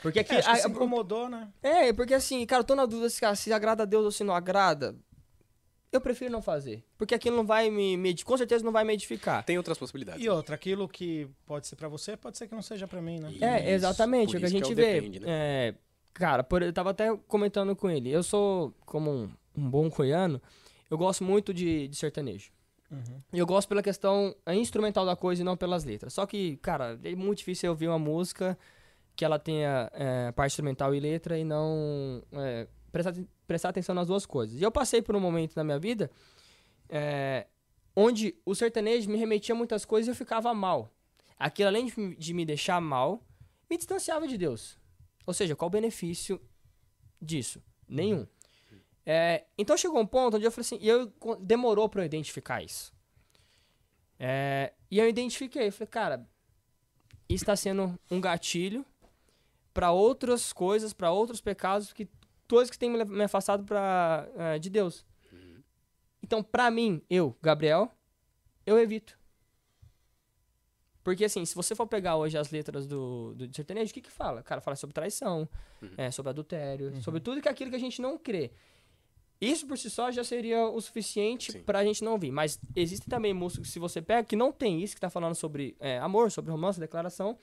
Porque 0.01 0.19
aqui. 0.19 0.33
É, 0.33 0.37
acho 0.39 0.47
que 0.49 0.51
a- 0.53 0.61
se 0.61 0.69
incomodou, 0.69 1.29
né? 1.29 1.51
é, 1.61 1.93
porque 1.93 2.13
assim, 2.13 2.45
cara, 2.45 2.61
eu 2.61 2.65
tô 2.65 2.75
na 2.75 2.85
dúvida 2.85 3.09
se, 3.09 3.19
cara, 3.21 3.35
se 3.35 3.51
agrada 3.53 3.83
a 3.83 3.85
Deus 3.85 4.05
ou 4.05 4.11
se 4.11 4.23
não 4.23 4.33
agrada. 4.35 4.95
Eu 5.91 6.01
prefiro 6.01 6.31
não 6.31 6.41
fazer. 6.41 6.83
Porque 6.97 7.15
aquilo 7.15 7.37
não 7.37 7.45
vai 7.45 7.69
me, 7.69 7.95
me 7.95 8.23
com 8.23 8.37
certeza 8.37 8.63
não 8.63 8.71
vai 8.71 8.83
me 8.83 8.93
edificar. 8.93 9.43
Tem 9.43 9.57
outras 9.57 9.77
possibilidades. 9.77 10.23
E 10.23 10.29
outra, 10.29 10.55
aquilo 10.55 10.87
que 10.87 11.29
pode 11.45 11.65
ser 11.67 11.75
pra 11.75 11.87
você, 11.87 12.17
pode 12.17 12.37
ser 12.37 12.47
que 12.47 12.53
não 12.53 12.61
seja 12.61 12.87
pra 12.87 13.01
mim, 13.01 13.19
né? 13.19 13.33
É, 13.39 13.59
Isso, 13.59 13.69
exatamente, 13.69 14.31
por 14.31 14.35
é 14.35 14.37
o 14.37 14.39
que 14.39 14.45
a 14.45 14.47
isso 14.49 14.57
que 14.57 14.63
é 14.63 14.65
gente 14.65 14.73
o 14.73 14.75
vê. 14.75 14.93
depende, 14.93 15.19
né? 15.21 15.27
É, 15.29 15.75
cara, 16.13 16.43
por, 16.43 16.61
eu 16.61 16.73
tava 16.73 16.89
até 16.89 17.15
comentando 17.27 17.75
com 17.75 17.89
ele. 17.89 18.09
Eu 18.09 18.21
sou, 18.21 18.73
como 18.85 19.09
um, 19.09 19.29
um 19.55 19.69
bom 19.69 19.89
coiano, 19.89 20.41
eu 20.89 20.97
gosto 20.97 21.23
muito 21.23 21.53
de, 21.53 21.87
de 21.87 21.95
sertanejo. 21.95 22.51
Uhum. 22.91 23.21
E 23.33 23.39
eu 23.39 23.45
gosto 23.45 23.67
pela 23.67 23.83
questão 23.83 24.35
é, 24.45 24.55
instrumental 24.55 25.05
da 25.05 25.15
coisa 25.15 25.41
e 25.41 25.45
não 25.45 25.57
pelas 25.57 25.83
letras. 25.83 26.13
Só 26.13 26.25
que, 26.25 26.57
cara, 26.57 26.99
é 27.03 27.15
muito 27.15 27.39
difícil 27.39 27.67
eu 27.67 27.71
ouvir 27.71 27.87
uma 27.87 27.99
música 27.99 28.57
que 29.15 29.25
ela 29.25 29.39
tenha 29.39 29.89
é, 29.93 30.31
parte 30.31 30.51
instrumental 30.51 30.93
e 30.93 30.99
letra 30.99 31.37
e 31.37 31.43
não 31.43 32.21
é, 32.33 32.67
prestar, 32.91 33.13
prestar 33.47 33.69
atenção 33.69 33.95
nas 33.95 34.07
duas 34.07 34.25
coisas. 34.25 34.59
E 34.59 34.63
eu 34.63 34.71
passei 34.71 35.01
por 35.01 35.15
um 35.15 35.19
momento 35.19 35.55
na 35.55 35.63
minha 35.63 35.79
vida 35.79 36.11
é, 36.89 37.47
onde 37.95 38.35
o 38.45 38.53
sertanejo 38.53 39.09
me 39.09 39.17
remetia 39.17 39.55
a 39.55 39.57
muitas 39.57 39.85
coisas 39.85 40.07
e 40.07 40.11
eu 40.11 40.15
ficava 40.15 40.53
mal. 40.53 40.93
Aquilo, 41.39 41.69
além 41.69 41.85
de, 41.85 41.99
me- 41.99 42.15
de 42.15 42.33
me 42.33 42.45
deixar 42.45 42.79
mal, 42.81 43.23
me 43.69 43.77
distanciava 43.77 44.27
de 44.27 44.37
Deus. 44.37 44.77
Ou 45.25 45.33
seja, 45.33 45.55
qual 45.55 45.67
o 45.67 45.71
benefício 45.71 46.39
disso? 47.21 47.61
Nenhum. 47.87 48.27
É, 49.05 49.45
então 49.57 49.77
chegou 49.77 49.99
um 49.99 50.05
ponto 50.05 50.35
onde 50.35 50.45
eu 50.45 50.51
falei 50.51 50.61
assim, 50.65 50.79
e 50.81 50.87
eu 50.87 51.13
demorou 51.39 51.87
para 51.87 52.01
eu 52.01 52.05
identificar 52.05 52.61
isso. 52.61 52.93
É, 54.19 54.73
e 54.91 54.99
eu 54.99 55.07
identifiquei, 55.07 55.71
falei, 55.71 55.87
cara, 55.87 56.29
isso 57.29 57.43
está 57.43 57.55
sendo 57.55 57.97
um 58.09 58.19
gatilho 58.19 58.85
para 59.73 59.91
outras 59.91 60.51
coisas, 60.51 60.91
para 60.91 61.11
outros 61.11 61.39
pecados, 61.39 61.93
que 61.93 62.07
coisas 62.47 62.69
que 62.69 62.77
têm 62.77 62.89
me 62.89 63.23
afastado 63.23 63.63
pra, 63.63 64.27
eh, 64.35 64.59
de 64.59 64.69
Deus. 64.69 65.05
Então, 66.21 66.43
pra 66.43 66.69
mim, 66.69 67.01
eu, 67.09 67.35
Gabriel, 67.41 67.91
eu 68.65 68.77
evito. 68.77 69.17
Porque 71.03 71.23
assim, 71.23 71.45
se 71.45 71.55
você 71.55 71.73
for 71.73 71.87
pegar 71.87 72.17
hoje 72.17 72.37
as 72.37 72.51
letras 72.51 72.85
do, 72.85 73.33
do 73.33 73.55
sertanejo, 73.55 73.91
o 73.91 73.93
que 73.93 74.01
que 74.01 74.11
fala? 74.11 74.43
Cara, 74.43 74.59
fala 74.59 74.75
sobre 74.75 74.93
traição, 74.93 75.47
é, 75.95 76.11
sobre 76.11 76.31
adultério, 76.31 77.01
sobre 77.01 77.21
tudo 77.21 77.41
que 77.41 77.47
é 77.47 77.51
aquilo 77.51 77.69
que 77.69 77.77
a 77.77 77.79
gente 77.79 78.01
não 78.01 78.17
crê. 78.17 78.51
Isso 79.39 79.65
por 79.65 79.77
si 79.77 79.89
só 79.89 80.11
já 80.11 80.21
seria 80.21 80.67
o 80.67 80.81
suficiente 80.81 81.53
Sim. 81.53 81.63
pra 81.63 81.85
gente 81.85 82.03
não 82.03 82.11
ouvir. 82.13 82.29
Mas 82.29 82.59
existem 82.75 83.07
também 83.07 83.33
músicas, 83.33 83.69
se 83.69 83.79
você 83.79 84.01
pega, 84.01 84.27
que 84.27 84.35
não 84.35 84.51
tem 84.51 84.83
isso, 84.83 84.95
que 84.95 84.99
tá 84.99 85.09
falando 85.09 85.35
sobre 85.35 85.77
é, 85.79 85.97
amor, 85.99 86.29
sobre 86.29 86.51
romance, 86.51 86.77
declaração, 86.77 87.37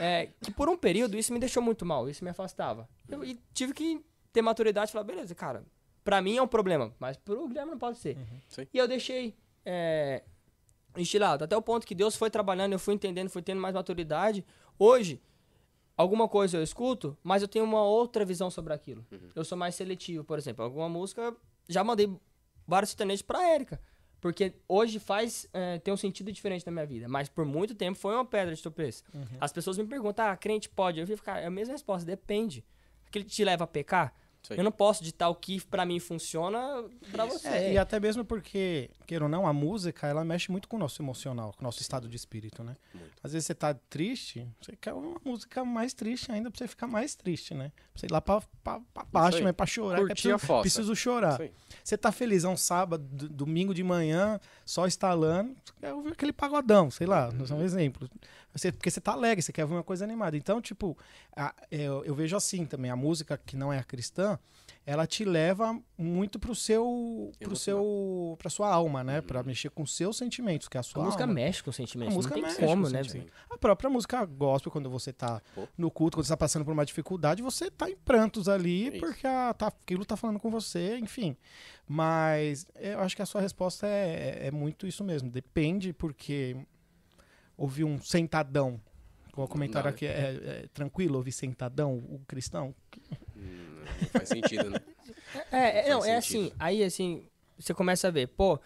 é, 0.00 0.30
que 0.40 0.50
por 0.50 0.68
um 0.68 0.76
período 0.76 1.16
isso 1.16 1.32
me 1.32 1.38
deixou 1.38 1.62
muito 1.62 1.86
mal, 1.86 2.08
isso 2.08 2.24
me 2.24 2.30
afastava. 2.30 2.88
Eu, 3.08 3.24
e 3.24 3.38
tive 3.54 3.72
que 3.72 4.04
ter 4.36 4.42
maturidade 4.42 4.90
e 4.90 4.92
falar, 4.92 5.04
beleza, 5.04 5.34
cara, 5.34 5.64
pra 6.04 6.20
mim 6.20 6.36
é 6.36 6.42
um 6.42 6.46
problema, 6.46 6.94
mas 6.98 7.16
pro 7.16 7.48
Guilherme 7.48 7.70
não 7.70 7.78
pode 7.78 7.96
ser. 7.96 8.18
Sim. 8.48 8.66
E 8.72 8.76
eu 8.76 8.86
deixei 8.86 9.34
é, 9.64 10.22
estilado, 10.94 11.44
até 11.44 11.56
o 11.56 11.62
ponto 11.62 11.86
que 11.86 11.94
Deus 11.94 12.14
foi 12.16 12.28
trabalhando, 12.28 12.74
eu 12.74 12.78
fui 12.78 12.92
entendendo, 12.92 13.30
fui 13.30 13.40
tendo 13.40 13.62
mais 13.62 13.74
maturidade. 13.74 14.44
Hoje, 14.78 15.22
alguma 15.96 16.28
coisa 16.28 16.58
eu 16.58 16.62
escuto, 16.62 17.16
mas 17.22 17.40
eu 17.40 17.48
tenho 17.48 17.64
uma 17.64 17.82
outra 17.82 18.26
visão 18.26 18.50
sobre 18.50 18.74
aquilo. 18.74 19.06
Eu 19.34 19.42
sou 19.42 19.56
mais 19.56 19.74
seletivo, 19.74 20.22
por 20.22 20.36
exemplo. 20.36 20.62
Alguma 20.62 20.86
música, 20.86 21.34
já 21.66 21.82
mandei 21.82 22.14
vários 22.66 22.90
sertanejos 22.90 23.22
pra 23.22 23.48
Érica. 23.48 23.80
Porque 24.20 24.52
hoje 24.68 24.98
faz 24.98 25.48
é, 25.50 25.78
tem 25.78 25.94
um 25.94 25.96
sentido 25.96 26.30
diferente 26.30 26.66
na 26.66 26.72
minha 26.72 26.84
vida. 26.84 27.08
Mas 27.08 27.30
por 27.30 27.46
muito 27.46 27.74
tempo 27.74 27.98
foi 27.98 28.14
uma 28.14 28.24
pedra 28.24 28.54
de 28.54 28.60
tropeço. 28.60 29.02
As 29.40 29.50
pessoas 29.50 29.78
me 29.78 29.86
perguntam, 29.86 30.26
ah, 30.26 30.36
crente 30.36 30.68
pode? 30.68 31.00
Eu 31.00 31.06
fico, 31.06 31.22
cara, 31.22 31.40
é 31.40 31.46
a 31.46 31.50
mesma 31.50 31.72
resposta, 31.72 32.04
depende. 32.04 32.62
Aquele 33.06 33.24
te 33.24 33.42
leva 33.42 33.64
a 33.64 33.66
pecar? 33.66 34.14
Aí. 34.52 34.58
Eu 34.58 34.64
não 34.64 34.72
posso 34.72 35.02
ditar 35.02 35.28
o 35.28 35.34
que 35.34 35.60
pra 35.66 35.84
mim 35.84 35.98
funciona 35.98 36.84
pra 37.10 37.24
você. 37.24 37.48
É, 37.48 37.72
e 37.74 37.78
até 37.78 37.98
mesmo 38.00 38.24
porque, 38.24 38.90
queira 39.06 39.24
ou 39.24 39.28
não, 39.30 39.46
a 39.46 39.52
música, 39.52 40.06
ela 40.06 40.24
mexe 40.24 40.50
muito 40.50 40.68
com 40.68 40.76
o 40.76 40.78
nosso 40.78 41.00
emocional, 41.02 41.52
com 41.56 41.62
o 41.62 41.64
nosso 41.64 41.80
estado 41.82 42.08
de 42.08 42.16
espírito, 42.16 42.62
né? 42.62 42.76
Muito. 42.94 43.10
Às 43.22 43.32
vezes 43.32 43.46
você 43.46 43.54
tá 43.54 43.74
triste, 43.74 44.46
você 44.60 44.76
quer 44.76 44.92
uma 44.92 45.20
música 45.24 45.64
mais 45.64 45.92
triste 45.94 46.30
ainda 46.30 46.50
pra 46.50 46.58
você 46.58 46.68
ficar 46.68 46.86
mais 46.86 47.14
triste, 47.14 47.54
né? 47.54 47.72
Pra 47.92 48.00
você 48.00 48.06
ir 48.06 48.12
lá 48.12 48.20
pra, 48.20 48.40
pra, 48.62 48.80
pra 48.92 49.04
baixo, 49.04 49.42
né? 49.42 49.52
Pra 49.52 49.66
chorar. 49.66 49.98
Curtir 49.98 50.22
que 50.22 50.28
é 50.30 50.32
a 50.32 50.38
fossa. 50.38 50.60
preciso 50.62 50.94
chorar. 50.94 51.38
Você 51.82 51.96
tá 51.96 52.12
feliz, 52.12 52.44
é 52.44 52.48
um 52.48 52.56
sábado, 52.56 53.04
domingo 53.28 53.72
de 53.74 53.82
manhã, 53.82 54.38
só 54.64 54.86
instalando, 54.86 55.54
você 55.64 55.72
quer 55.80 55.92
ouvir 55.92 56.12
aquele 56.12 56.32
pagodão, 56.32 56.90
sei 56.90 57.06
lá, 57.06 57.28
Uhum. 57.30 57.44
é 57.50 57.54
um 57.54 57.62
exemplo. 57.64 58.08
Você, 58.56 58.72
porque 58.72 58.90
você 58.90 59.00
tá 59.00 59.12
alegre, 59.12 59.42
você 59.42 59.52
quer 59.52 59.62
ouvir 59.64 59.74
uma 59.74 59.82
coisa 59.84 60.04
animada. 60.04 60.36
Então, 60.36 60.60
tipo, 60.60 60.96
a- 61.36 61.54
eu, 61.70 62.04
eu 62.04 62.14
vejo 62.14 62.36
assim 62.36 62.64
também, 62.64 62.90
a 62.90 62.96
música 62.96 63.36
que 63.36 63.56
não 63.56 63.72
é 63.72 63.78
a 63.78 63.84
cristã, 63.84 64.38
ela 64.84 65.06
te 65.06 65.24
leva 65.24 65.78
muito 65.98 66.38
pro 66.38 66.54
seu, 66.54 67.32
pro 67.40 67.56
seu, 67.56 68.36
pra 68.38 68.48
sua 68.48 68.68
alma, 68.72 69.02
né? 69.04 69.20
Pra 69.20 69.42
mexer 69.42 69.68
com 69.70 69.82
os 69.82 69.94
seus 69.96 70.16
sentimentos, 70.16 70.68
que 70.68 70.76
é 70.76 70.78
a 70.78 70.80
A 70.80 70.82
sua 70.84 71.04
música 71.04 71.24
alma. 71.24 71.34
mexe 71.34 71.62
com 71.62 71.72
sentimentos, 71.72 72.14
A 72.14 72.16
música 72.16 72.34
não 72.36 72.42
tem 72.42 72.52
mexe 72.52 72.64
como, 72.66 72.84
com 72.84 72.90
né? 72.90 73.02
A 73.50 73.58
própria 73.58 73.90
música 73.90 74.24
gospel, 74.24 74.70
quando 74.72 74.88
você 74.88 75.12
tá 75.12 75.42
Pô. 75.54 75.66
no 75.76 75.90
culto, 75.90 76.16
quando 76.16 76.24
você 76.26 76.32
tá 76.32 76.36
passando 76.36 76.64
por 76.64 76.72
uma 76.72 76.86
dificuldade, 76.86 77.42
você 77.42 77.70
tá 77.70 77.90
em 77.90 77.96
prantos 77.96 78.48
ali, 78.48 78.86
É 78.86 78.88
isso. 78.96 79.00
porque 79.00 79.26
a, 79.26 79.52
tá, 79.54 79.66
aquilo 79.66 80.04
tá 80.04 80.16
falando 80.16 80.38
com 80.38 80.50
você, 80.50 80.98
enfim. 80.98 81.36
Mas 81.86 82.66
eu 82.76 83.00
acho 83.00 83.14
que 83.16 83.22
a 83.22 83.26
sua 83.26 83.40
resposta 83.40 83.86
é, 83.86 84.46
é 84.46 84.50
muito 84.50 84.86
isso 84.86 85.04
mesmo. 85.04 85.30
Depende, 85.30 85.92
porque 85.92 86.56
ouvir 87.56 87.84
um 87.84 88.00
sentadão, 88.00 88.80
como 89.32 89.48
comentaram 89.48 89.86
Não, 89.86 89.90
aqui, 89.90 90.06
é, 90.06 90.10
é 90.64 90.68
tranquilo 90.72 91.16
ouvir 91.16 91.32
sentadão, 91.32 91.96
o 91.96 92.20
cristão? 92.26 92.74
Hum, 93.36 93.84
não 94.00 94.08
faz 94.08 94.28
sentido, 94.28 94.70
né? 94.70 94.78
É, 95.50 95.88
é, 95.88 95.90
não, 95.90 96.00
Faz 96.00 96.12
é 96.12 96.20
sentido. 96.20 96.46
assim, 96.46 96.52
aí 96.58 96.82
assim, 96.82 97.28
você 97.58 97.74
começa 97.74 98.08
a 98.08 98.10
ver, 98.10 98.28
pô, 98.28 98.58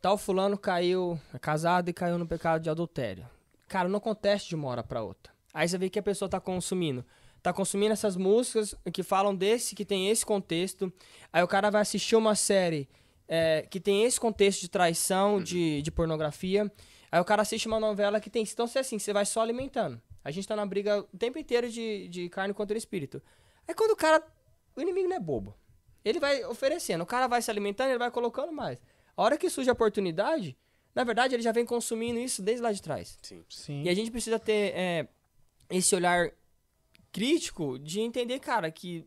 tal 0.00 0.16
fulano 0.16 0.56
caiu, 0.56 1.20
é 1.34 1.38
casado 1.38 1.88
e 1.88 1.92
caiu 1.92 2.18
no 2.18 2.26
pecado 2.26 2.62
de 2.62 2.70
adultério. 2.70 3.28
Cara, 3.68 3.88
não 3.88 3.98
acontece 3.98 4.48
de 4.48 4.54
uma 4.54 4.68
hora 4.68 4.82
pra 4.82 5.02
outra. 5.02 5.32
Aí 5.52 5.68
você 5.68 5.76
vê 5.76 5.90
que 5.90 5.98
a 5.98 6.02
pessoa 6.02 6.28
tá 6.28 6.40
consumindo. 6.40 7.04
Tá 7.42 7.52
consumindo 7.52 7.92
essas 7.92 8.16
músicas 8.16 8.74
que 8.92 9.02
falam 9.02 9.34
desse, 9.34 9.74
que 9.74 9.84
tem 9.84 10.08
esse 10.08 10.24
contexto. 10.24 10.92
Aí 11.32 11.42
o 11.42 11.48
cara 11.48 11.70
vai 11.70 11.82
assistir 11.82 12.16
uma 12.16 12.34
série 12.34 12.88
é, 13.28 13.62
que 13.62 13.80
tem 13.80 14.04
esse 14.04 14.18
contexto 14.18 14.60
de 14.60 14.68
traição, 14.68 15.42
de, 15.42 15.82
de 15.82 15.90
pornografia. 15.90 16.70
Aí 17.10 17.20
o 17.20 17.24
cara 17.24 17.42
assiste 17.42 17.66
uma 17.66 17.80
novela 17.80 18.20
que 18.20 18.30
tem. 18.30 18.42
Então, 18.42 18.66
você 18.66 18.78
assim, 18.78 18.98
você 18.98 19.12
vai 19.12 19.24
só 19.24 19.40
alimentando. 19.40 20.00
A 20.24 20.30
gente 20.30 20.46
tá 20.46 20.56
na 20.56 20.66
briga 20.66 21.00
o 21.00 21.16
tempo 21.16 21.38
inteiro 21.38 21.70
de, 21.70 22.08
de 22.08 22.28
carne 22.28 22.52
contra 22.52 22.74
o 22.74 22.78
espírito. 22.78 23.22
Aí 23.66 23.74
quando 23.74 23.92
o 23.92 23.96
cara. 23.96 24.22
O 24.74 24.80
inimigo 24.80 25.08
não 25.08 25.16
é 25.16 25.20
bobo. 25.20 25.54
Ele 26.04 26.20
vai 26.20 26.44
oferecendo, 26.44 27.02
o 27.02 27.06
cara 27.06 27.26
vai 27.26 27.40
se 27.42 27.50
alimentando, 27.50 27.88
ele 27.88 27.98
vai 27.98 28.10
colocando 28.10 28.52
mais. 28.52 28.78
A 29.16 29.22
hora 29.22 29.36
que 29.36 29.48
surge 29.48 29.70
a 29.70 29.72
oportunidade, 29.72 30.56
na 30.94 31.02
verdade, 31.02 31.34
ele 31.34 31.42
já 31.42 31.50
vem 31.50 31.64
consumindo 31.64 32.18
isso 32.18 32.42
desde 32.42 32.62
lá 32.62 32.70
de 32.70 32.80
trás. 32.82 33.18
Sim. 33.22 33.44
Sim. 33.48 33.82
E 33.82 33.88
a 33.88 33.94
gente 33.94 34.10
precisa 34.10 34.38
ter 34.38 34.72
é, 34.74 35.08
esse 35.70 35.94
olhar 35.96 36.30
crítico 37.10 37.78
de 37.78 38.00
entender, 38.00 38.38
cara, 38.38 38.70
que 38.70 39.04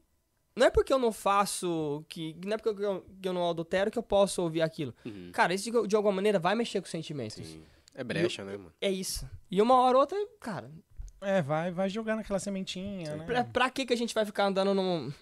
não 0.56 0.66
é 0.66 0.70
porque 0.70 0.92
eu 0.92 1.00
não 1.00 1.12
faço, 1.12 2.04
que 2.10 2.36
não 2.44 2.54
é 2.54 2.58
porque 2.58 2.84
eu, 2.84 3.06
que 3.22 3.30
eu 3.30 3.34
não 3.34 3.50
adultero 3.50 3.90
que 3.90 3.98
eu 3.98 4.04
posso 4.04 4.42
ouvir 4.42 4.62
aquilo. 4.62 4.94
Uhum. 5.06 5.32
Cara, 5.32 5.54
isso 5.54 5.72
de, 5.72 5.88
de 5.88 5.96
alguma 5.96 6.14
maneira 6.14 6.38
vai 6.38 6.54
mexer 6.54 6.82
com 6.82 6.86
os 6.86 6.92
sentimentos. 6.92 7.36
Sim. 7.36 7.64
É 8.00 8.04
brecha, 8.04 8.46
né, 8.46 8.56
mano? 8.56 8.72
É 8.80 8.90
isso. 8.90 9.30
E 9.52 9.62
uma 9.62 9.76
hora 9.82 9.98
ou 9.98 10.02
outra, 10.02 10.18
cara, 10.40 10.72
É, 11.20 11.42
vai, 11.42 11.70
vai 11.70 11.90
jogar 11.90 12.16
naquela 12.16 12.40
sementinha, 12.40 13.18
né? 13.18 13.26
pra, 13.26 13.44
pra 13.44 13.70
que, 13.70 13.86
que 13.86 13.92
a 13.92 13.98
gente 13.98 14.14
vai 14.16 14.24
ficar 14.26 14.46
andando 14.46 14.74
no, 14.74 15.14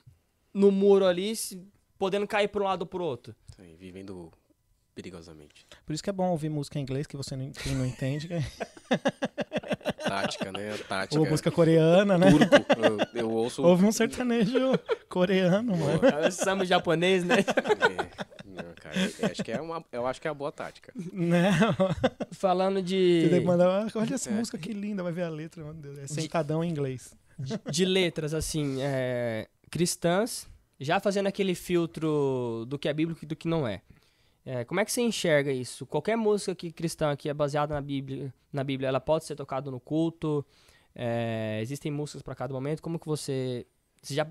no 0.54 0.72
muro 0.72 1.06
ali, 1.06 1.36
se- 1.36 1.68
podendo 1.98 2.28
cair 2.28 2.48
pra 2.49 2.62
um 2.62 2.66
lado 2.66 2.82
ou 2.84 2.88
pro 2.88 3.04
outro? 3.04 3.36
Aí, 3.58 3.76
vivendo 3.76 4.32
perigosamente. 4.94 5.66
Por 5.86 5.94
isso 5.94 6.04
que 6.04 6.10
é 6.12 6.14
bom 6.14 6.30
ouvir 6.30 6.49
música 6.49 6.78
em 6.78 6.84
inglês, 6.84 7.08
que 7.08 7.18
você 7.18 7.36
não, 7.36 7.52
não 7.78 7.86
entende. 7.86 8.30
é- 9.88 10.09
Tática, 10.09 10.51
né? 10.51 10.77
Tática. 10.88 11.19
Ou 11.19 11.27
música 11.30 11.51
coreana, 11.51 12.18
né? 12.18 12.30
Turco. 12.31 12.55
Eu, 13.14 13.22
eu 13.22 13.31
ouço. 13.31 13.64
Ouve 13.64 13.85
um 13.85 13.91
sertanejo 13.91 14.57
coreano, 15.09 15.76
mano. 15.77 15.99
É 16.23 16.27
o 16.27 16.31
samba 16.31 16.65
japonês, 16.65 17.23
né? 17.23 17.38
É, 17.39 18.45
não, 18.64 18.73
cara, 18.76 18.95
eu 19.19 19.27
acho 19.31 19.43
que 19.43 19.51
é 19.51 19.61
uma, 19.61 19.84
eu 19.91 20.07
acho 20.07 20.22
que 20.22 20.27
é 20.27 20.31
uma 20.31 20.35
boa 20.35 20.51
tática. 20.51 20.91
Né? 21.14 21.51
Falando 22.31 22.76
Você 22.77 22.84
de, 22.84 23.27
tem 23.30 23.39
que 23.41 23.45
mandar, 23.45 23.88
olha 23.95 24.14
essa 24.14 24.30
É. 24.30 24.34
música 24.34 24.57
que 24.57 24.73
linda, 24.73 25.03
vai 25.03 25.11
ver 25.11 25.23
a 25.23 25.30
letra, 25.30 25.64
meu 25.64 25.73
Deus. 25.73 25.97
É 25.99 26.07
sentadão 26.07 26.64
em 26.64 26.69
inglês. 26.69 27.14
de 27.72 27.85
letras, 27.85 28.34
assim, 28.34 28.77
é, 28.81 29.47
cristãs, 29.69 30.47
já 30.80 30.99
fazendo 30.99 31.27
aquele 31.27 31.53
filtro 31.55 32.65
do 32.68 32.80
que 32.80 32.88
é 32.89 32.93
bíblico 32.93 33.19
e 33.23 33.27
do 33.27 33.35
que 33.35 33.47
não 33.47 33.68
é. 33.68 33.81
É, 34.49 34.64
como 34.64 34.80
é 34.80 34.86
que 34.86 34.91
você 34.94 35.02
enxerga 35.02 35.52
isso? 35.52 35.86
Qualquer 35.86 36.15
música 36.15 36.56
que 36.56 36.72
cristã 36.72 37.14
que 37.18 37.28
é 37.28 37.34
baseada 37.34 37.74
na 37.76 37.82
Bíblia, 37.82 38.34
na 38.52 38.64
Bíblia, 38.64 38.88
ela 38.88 39.02
pode 39.02 39.26
ser 39.26 39.36
tocada 39.36 39.69
no 39.69 39.78
culto? 39.78 40.45
É, 40.95 41.60
existem 41.61 41.91
músicas 41.91 42.22
para 42.22 42.34
cada 42.34 42.53
momento? 42.53 42.82
Como 42.82 42.98
que 42.98 43.06
você, 43.06 43.68
você 44.02 44.14
já 44.14 44.26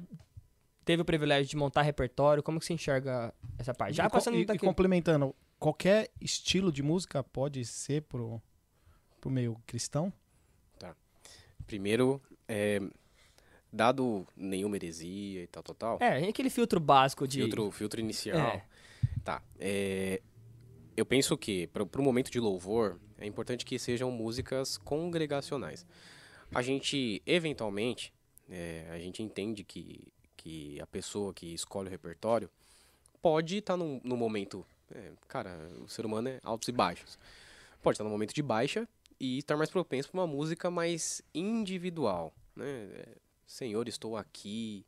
teve 0.86 1.02
o 1.02 1.04
privilégio 1.04 1.50
de 1.50 1.54
montar 1.54 1.82
repertório, 1.82 2.42
como 2.42 2.58
que 2.58 2.64
você 2.64 2.72
enxerga 2.72 3.30
essa 3.58 3.74
parte? 3.74 3.94
Já 3.94 4.06
e, 4.06 4.08
passando 4.08 4.38
e, 4.38 4.40
e 4.40 4.58
complementando, 4.58 5.36
qualquer 5.58 6.10
estilo 6.18 6.72
de 6.72 6.82
música 6.82 7.22
pode 7.22 7.62
ser 7.66 8.00
pro, 8.04 8.40
pro 9.20 9.30
meio 9.30 9.60
cristão? 9.66 10.10
Primeiro, 11.66 12.22
é, 12.48 12.80
dado 13.70 14.26
nenhuma 14.34 14.76
heresia 14.76 15.42
e 15.42 15.46
tal, 15.46 15.62
tal, 15.62 15.74
tal. 15.74 15.98
É, 16.00 16.26
aquele 16.26 16.48
filtro 16.48 16.80
básico 16.80 17.28
de... 17.28 17.40
Filtro, 17.40 17.70
filtro 17.70 18.00
inicial. 18.00 18.38
É. 18.38 18.64
Tá. 19.26 19.42
é, 19.58 20.22
eu 20.96 21.04
penso 21.04 21.36
que, 21.36 21.66
para 21.66 21.82
o 21.82 22.02
momento 22.02 22.30
de 22.30 22.40
louvor, 22.40 22.98
é 23.18 23.26
importante 23.26 23.64
que 23.64 23.78
sejam 23.78 24.10
músicas 24.10 24.78
congregacionais. 24.78 25.84
A 26.54 26.62
gente, 26.62 27.20
eventualmente, 27.26 28.14
é, 28.48 28.86
a 28.90 28.98
gente 28.98 29.22
entende 29.22 29.62
que, 29.62 30.06
que 30.36 30.80
a 30.80 30.86
pessoa 30.86 31.34
que 31.34 31.52
escolhe 31.52 31.88
o 31.88 31.90
repertório 31.90 32.48
pode 33.20 33.58
estar 33.58 33.76
num, 33.76 34.00
num 34.04 34.16
momento. 34.16 34.64
é, 34.94 35.12
cara, 35.28 35.68
o 35.84 35.88
ser 35.88 36.06
humano 36.06 36.28
é 36.28 36.40
altos 36.42 36.68
e 36.68 36.72
baixos. 36.72 37.18
Pode 37.82 37.96
estar 37.96 38.04
num 38.04 38.10
momento 38.10 38.32
de 38.32 38.42
baixa 38.42 38.88
e 39.18 39.38
estar 39.38 39.56
mais 39.56 39.70
propenso 39.70 40.10
para 40.10 40.20
uma 40.20 40.26
música 40.26 40.70
mais 40.70 41.20
individual. 41.34 42.32
Né? 42.54 42.66
É, 42.66 43.08
Senhor, 43.46 43.86
estou 43.88 44.16
aqui. 44.16 44.86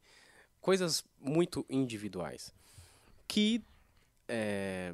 Coisas 0.61 1.05
muito 1.21 1.67
individuais. 1.69 2.55
Que. 3.27 3.63
É, 4.29 4.93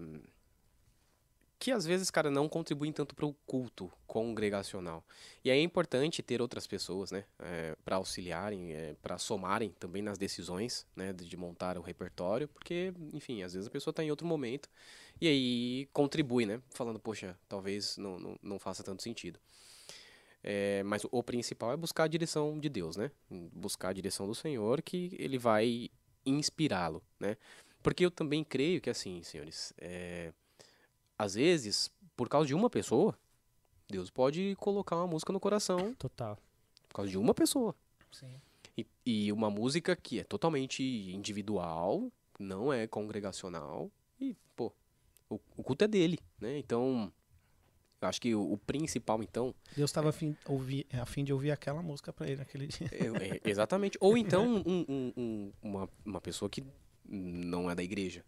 que 1.58 1.72
às 1.72 1.86
vezes, 1.86 2.10
cara, 2.10 2.30
não 2.30 2.48
contribuem 2.48 2.92
tanto 2.92 3.14
para 3.14 3.24
o 3.24 3.32
culto 3.46 3.90
congregacional. 4.06 5.02
E 5.42 5.50
aí 5.50 5.58
é 5.58 5.62
importante 5.62 6.22
ter 6.22 6.42
outras 6.42 6.66
pessoas, 6.66 7.10
né, 7.10 7.24
para 7.84 7.96
auxiliarem, 7.96 8.68
para 9.02 9.16
somarem 9.18 9.70
também 9.80 10.02
nas 10.02 10.18
decisões, 10.18 10.86
né, 10.94 11.12
de, 11.12 11.26
de 11.26 11.36
montar 11.36 11.78
o 11.78 11.82
repertório, 11.82 12.48
porque, 12.48 12.92
enfim, 13.12 13.42
às 13.42 13.54
vezes 13.54 13.66
a 13.66 13.70
pessoa 13.70 13.92
está 13.92 14.04
em 14.04 14.10
outro 14.10 14.26
momento 14.26 14.68
e 15.20 15.26
aí 15.26 15.88
contribui, 15.92 16.44
né, 16.44 16.60
falando, 16.70 16.98
poxa, 16.98 17.34
talvez 17.48 17.96
não, 17.96 18.18
não, 18.18 18.38
não 18.42 18.58
faça 18.58 18.82
tanto 18.82 19.02
sentido. 19.02 19.40
É, 20.46 20.82
mas 20.82 21.06
o 21.10 21.22
principal 21.22 21.72
é 21.72 21.76
buscar 21.78 22.04
a 22.04 22.08
direção 22.08 22.60
de 22.60 22.68
Deus, 22.68 22.96
né? 22.98 23.10
Buscar 23.30 23.88
a 23.88 23.92
direção 23.94 24.26
do 24.26 24.34
Senhor 24.34 24.82
que 24.82 25.16
ele 25.18 25.38
vai 25.38 25.88
inspirá-lo, 26.26 27.02
né? 27.18 27.38
Porque 27.84 28.06
eu 28.06 28.10
também 28.10 28.42
creio 28.42 28.80
que 28.80 28.88
assim, 28.88 29.22
senhores, 29.22 29.74
é, 29.76 30.32
às 31.18 31.34
vezes, 31.34 31.92
por 32.16 32.30
causa 32.30 32.46
de 32.48 32.54
uma 32.54 32.70
pessoa, 32.70 33.14
Deus 33.90 34.08
pode 34.08 34.56
colocar 34.58 34.96
uma 34.96 35.06
música 35.06 35.34
no 35.34 35.38
coração 35.38 35.94
Total. 35.98 36.38
por 36.88 36.94
causa 36.94 37.10
de 37.10 37.18
uma 37.18 37.34
pessoa. 37.34 37.76
Sim. 38.10 38.40
E, 38.76 38.86
e 39.04 39.30
uma 39.32 39.50
música 39.50 39.94
que 39.94 40.18
é 40.18 40.24
totalmente 40.24 40.82
individual, 40.82 42.10
não 42.40 42.72
é 42.72 42.86
congregacional. 42.86 43.90
E, 44.18 44.34
pô, 44.56 44.72
o, 45.28 45.38
o 45.54 45.62
culto 45.62 45.84
é 45.84 45.88
dele, 45.88 46.18
né? 46.40 46.56
Então, 46.58 47.12
eu 48.00 48.08
acho 48.08 48.18
que 48.18 48.34
o, 48.34 48.52
o 48.52 48.56
principal, 48.56 49.22
então, 49.22 49.54
Deus 49.76 49.90
estava 49.90 50.08
a 50.08 50.12
fim, 50.12 50.34
ouvir, 50.46 50.86
a 50.90 51.04
fim 51.04 51.22
de 51.22 51.34
ouvir 51.34 51.50
aquela 51.50 51.82
música 51.82 52.14
pra 52.14 52.26
ele 52.26 52.36
naquele 52.36 52.66
dia. 52.66 52.88
é- 52.90 53.36
é- 53.36 53.40
exatamente. 53.44 53.98
Ou 54.00 54.16
então, 54.16 54.62
um- 54.66 54.84
um- 54.88 55.12
um- 55.16 55.52
uma, 55.62 55.88
uma 56.02 56.20
pessoa 56.22 56.48
que 56.48 56.64
não 57.08 57.70
é 57.70 57.74
da 57.74 57.82
igreja. 57.82 58.24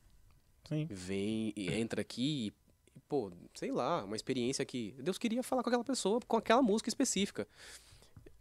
Sim. 0.69 0.85
vem 0.91 1.53
e 1.55 1.73
entra 1.73 2.01
aqui 2.01 2.49
e, 2.49 3.01
pô, 3.09 3.31
sei 3.55 3.71
lá, 3.71 4.03
uma 4.03 4.17
experiência 4.17 4.65
que 4.65 4.97
Deus 4.99 5.17
queria 5.17 5.41
falar 5.41 5.63
com 5.63 5.69
aquela 5.69 5.85
pessoa, 5.85 6.21
com 6.27 6.37
aquela 6.37 6.61
música 6.61 6.89
específica. 6.89 7.47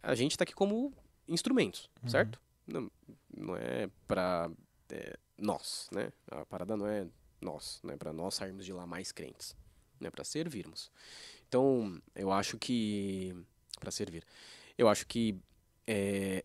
A 0.02 0.12
gente 0.16 0.36
tá 0.36 0.42
aqui 0.42 0.52
como 0.52 0.92
instrumentos, 1.28 1.88
certo? 2.04 2.40
Não, 2.66 2.90
não 3.32 3.56
é 3.56 3.88
pra 4.08 4.50
é, 4.90 5.16
nós, 5.38 5.88
né? 5.92 6.12
A 6.28 6.44
parada 6.44 6.76
não 6.76 6.88
é 6.88 7.06
nós, 7.40 7.78
não 7.84 7.94
é 7.94 7.96
pra 7.96 8.12
nós 8.12 8.34
sairmos 8.34 8.64
de 8.64 8.72
lá 8.72 8.84
mais 8.84 9.12
crentes, 9.12 9.54
não 10.00 10.08
é 10.08 10.10
pra 10.10 10.24
servirmos. 10.24 10.90
Então, 11.46 12.02
eu 12.16 12.32
acho 12.32 12.58
que 12.58 13.36
Pra 13.78 13.90
servir. 13.90 14.24
Eu 14.76 14.88
acho 14.88 15.06
que 15.06 15.38
é, 15.86 16.44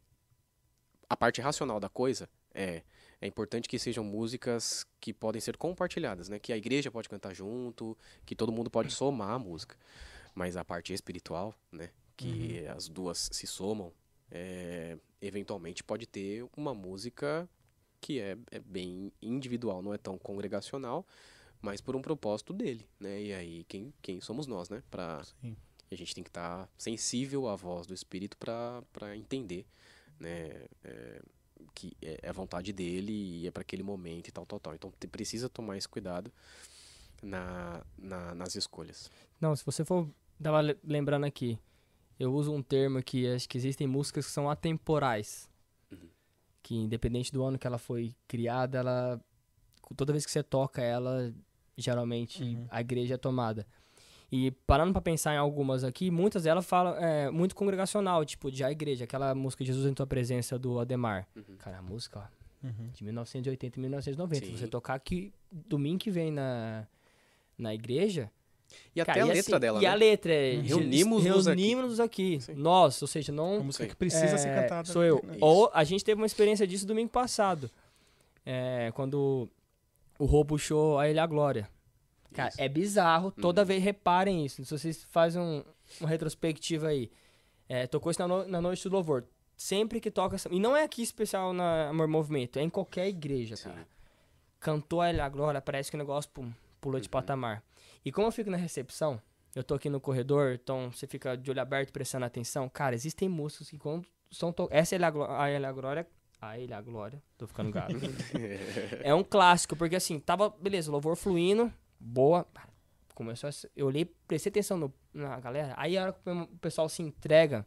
a 1.09 1.15
parte 1.15 1.41
racional 1.41 1.80
da 1.80 1.89
coisa 1.89 2.30
é 2.53 2.84
é 3.22 3.27
importante 3.27 3.69
que 3.69 3.77
sejam 3.77 4.03
músicas 4.03 4.84
que 4.99 5.14
podem 5.14 5.39
ser 5.39 5.56
compartilhadas, 5.56 6.27
né? 6.27 6.39
Que 6.39 6.52
a 6.52 6.57
igreja 6.57 6.89
pode 6.89 7.07
cantar 7.07 7.35
junto, 7.35 7.95
que 8.26 8.35
todo 8.35 8.52
mundo 8.52 8.69
pode 8.69 8.91
somar 8.91 9.30
a 9.30 9.39
música. 9.39 9.77
Mas 10.34 10.57
a 10.57 10.65
parte 10.65 10.91
espiritual, 10.91 11.53
né? 11.72 11.91
Que 12.18 12.65
as 12.68 12.88
duas 12.89 13.30
se 13.31 13.45
somam, 13.45 13.93
é, 14.31 14.98
eventualmente 15.22 15.84
pode 15.84 16.07
ter 16.07 16.45
uma 16.57 16.73
música 16.73 17.48
que 17.99 18.19
é, 18.19 18.35
é 18.49 18.60
bem 18.60 19.11
individual, 19.22 19.84
não 19.84 19.93
é 19.93 19.98
tão 19.98 20.18
congregacional, 20.18 21.06
mas 21.61 21.80
por 21.80 21.95
um 21.95 22.02
propósito 22.02 22.52
dele, 22.53 22.88
né? 22.99 23.22
E 23.22 23.34
aí 23.34 23.64
quem, 23.65 23.93
quem 24.02 24.19
somos 24.19 24.48
nós, 24.48 24.68
né? 24.68 24.81
E 25.91 25.93
a 25.93 25.98
gente 25.98 26.15
tem 26.15 26.23
que 26.23 26.30
estar 26.30 26.68
sensível 26.76 27.48
à 27.48 27.56
voz 27.56 27.85
do 27.85 27.93
Espírito 27.93 28.35
para 28.38 29.15
entender, 29.15 29.68
né? 30.19 30.65
É, 30.84 31.22
que 31.73 31.95
é 32.01 32.19
é 32.23 32.29
a 32.29 32.33
vontade 32.33 32.71
dele 32.73 33.11
e 33.11 33.47
é 33.47 33.51
para 33.51 33.61
aquele 33.61 33.83
momento 33.83 34.27
e 34.27 34.31
tal, 34.31 34.45
tal, 34.45 34.59
tal. 34.59 34.73
Então 34.75 34.91
precisa 35.11 35.49
tomar 35.49 35.77
esse 35.77 35.88
cuidado 35.88 36.31
na, 37.21 37.83
na- 37.97 38.35
nas 38.35 38.55
escolhas. 38.55 39.09
Não, 39.39 39.55
se 39.55 39.65
você 39.65 39.83
for. 39.85 40.07
Tava 40.41 40.61
le- 40.61 40.77
lembrando 40.83 41.25
aqui. 41.25 41.57
Eu 42.19 42.33
uso 42.33 42.51
um 42.53 42.61
termo 42.61 43.01
que 43.01 43.27
acho 43.27 43.47
que 43.49 43.57
existem 43.57 43.88
músicas 43.88 44.25
que 44.25 44.31
são 44.31 44.49
atemporais. 44.49 45.49
Que 46.63 46.75
independente 46.75 47.31
do 47.31 47.43
ano 47.43 47.57
que 47.57 47.65
ela 47.65 47.77
foi 47.77 48.15
criada, 48.27 48.77
ela. 48.79 49.21
Toda 49.97 50.13
vez 50.13 50.25
que 50.25 50.31
você 50.31 50.43
toca 50.43 50.81
ela, 50.81 51.33
geralmente 51.77 52.57
a 52.69 52.79
igreja 52.81 53.15
é 53.15 53.17
tomada. 53.17 53.67
E 54.31 54.51
parando 54.65 54.93
pra 54.93 55.01
pensar 55.01 55.33
em 55.33 55.37
algumas 55.37 55.83
aqui, 55.83 56.09
muitas 56.09 56.43
delas 56.43 56.65
falam 56.65 56.95
é, 56.95 57.29
muito 57.29 57.53
congregacional, 57.53 58.23
tipo 58.23 58.49
de 58.49 58.63
a 58.63 58.71
igreja, 58.71 59.03
aquela 59.03 59.35
música 59.35 59.65
Jesus 59.65 59.85
em 59.85 59.93
tua 59.93 60.07
presença 60.07 60.57
do 60.57 60.79
Ademar. 60.79 61.27
Cara, 61.59 61.79
a 61.79 61.81
música, 61.81 62.19
ó, 62.19 62.41
Uhum. 62.63 62.89
de 62.93 63.03
1980 63.03 63.77
e 63.77 63.81
1990. 63.81 64.45
Sim. 64.45 64.55
Você 64.55 64.67
tocar 64.67 64.93
aqui 64.93 65.33
domingo 65.51 65.97
que 65.97 66.11
vem 66.11 66.31
na, 66.31 66.85
na 67.57 67.73
igreja, 67.73 68.29
E 68.95 69.01
até 69.01 69.13
Cara, 69.13 69.25
a 69.25 69.27
e 69.27 69.33
letra 69.33 69.55
assim- 69.55 69.59
dela, 69.59 69.79
E 69.79 69.81
né? 69.81 69.87
a 69.89 69.93
letra 69.95 70.31
é. 70.31 70.51
Reunimos-nos 70.61 71.45
aqui. 71.47 71.59
Reunimos-nos 71.61 71.99
aqui. 71.99 72.39
Sim. 72.39 72.53
Nós, 72.53 73.01
ou 73.01 73.07
seja, 73.07 73.29
não. 73.33 73.55
Uma 73.55 73.63
música 73.65 73.85
que 73.85 73.95
precisa 73.95 74.35
é, 74.35 74.37
ser 74.37 74.55
cantada. 74.55 74.87
Sou 74.87 75.03
eu. 75.03 75.19
né? 75.25 75.37
Ou 75.41 75.69
a 75.73 75.83
gente 75.83 76.05
teve 76.05 76.21
uma 76.21 76.25
experiência 76.25 76.65
disso 76.65 76.87
domingo 76.87 77.09
passado. 77.09 77.69
É, 78.45 78.89
quando 78.95 79.49
o 80.17 80.25
Rô 80.25 80.45
puxou 80.45 80.97
a 80.99 81.09
Ele 81.09 81.19
a 81.19 81.25
Glória. 81.27 81.67
Cara, 82.33 82.49
Isso. 82.49 82.61
é 82.61 82.69
bizarro. 82.69 83.31
Toda 83.31 83.65
vez, 83.65 83.83
reparem 83.83 84.45
isso. 84.45 84.63
Se 84.63 84.77
vocês 84.77 85.03
fazem 85.05 85.41
um, 85.41 85.63
uma 85.99 86.09
retrospectiva 86.09 86.87
aí. 86.87 87.11
É, 87.67 87.87
tocou 87.87 88.09
isso 88.11 88.19
na, 88.21 88.27
no- 88.27 88.47
na 88.47 88.61
Noite 88.61 88.87
do 88.87 88.93
Louvor. 88.93 89.23
Sempre 89.57 89.99
que 89.99 90.09
toca 90.11 90.35
essa. 90.35 90.49
E 90.51 90.59
não 90.59 90.75
é 90.75 90.83
aqui 90.83 91.01
especial 91.01 91.53
na 91.53 91.89
Amor 91.89 92.07
Movimento, 92.07 92.57
é 92.57 92.61
em 92.63 92.69
qualquer 92.69 93.07
igreja, 93.07 93.55
Sim. 93.55 93.69
cara. 93.69 93.87
Cantou 94.59 95.01
a 95.01 95.29
Glória, 95.29 95.61
parece 95.61 95.89
que 95.89 95.95
o 95.95 95.99
negócio 95.99 96.29
pum, 96.31 96.51
pulou 96.79 96.99
de 96.99 97.07
Uhum. 97.07 97.11
patamar. 97.11 97.63
E 98.05 98.11
como 98.11 98.27
eu 98.27 98.31
fico 98.31 98.49
na 98.49 98.57
recepção, 98.57 99.21
eu 99.55 99.63
tô 99.63 99.73
aqui 99.73 99.89
no 99.89 99.99
corredor, 99.99 100.53
então 100.61 100.91
você 100.91 101.05
fica 101.07 101.35
de 101.35 101.49
olho 101.51 101.61
aberto 101.61 101.91
prestando 101.91 102.25
atenção. 102.25 102.69
Cara, 102.69 102.95
existem 102.95 103.27
músicas 103.27 103.69
que 103.69 103.77
quando 103.77 104.05
são 104.31 104.51
to... 104.51 104.67
Essa 104.71 104.95
é 104.95 105.03
a 105.03 105.09
Gló- 105.09 105.29
a 105.29 105.49
Ele 105.49 105.65
a 105.65 105.71
Glória. 105.71 106.07
A 106.41 106.57
Ele 106.59 106.73
a 106.73 106.81
Glória. 106.81 107.21
Tô 107.37 107.45
ficando 107.47 107.71
gato. 107.71 107.93
é 109.03 109.13
um 109.13 109.23
clássico, 109.23 109.75
porque 109.75 109.95
assim, 109.95 110.19
tava, 110.19 110.49
beleza, 110.49 110.91
louvor 110.91 111.15
fluindo, 111.15 111.71
boa. 112.02 112.45
Começou 113.15 113.49
a, 113.49 113.53
Eu 113.76 113.88
olhei, 113.88 114.06
prestei 114.28 114.49
atenção 114.49 114.78
no, 114.78 114.94
na 115.14 115.40
galera. 115.40 115.73
Aí 115.78 115.98
a 115.98 116.03
hora 116.03 116.14
que 116.14 116.30
o 116.30 116.48
pessoal 116.57 116.90
se 116.90 117.02
entrega, 117.02 117.65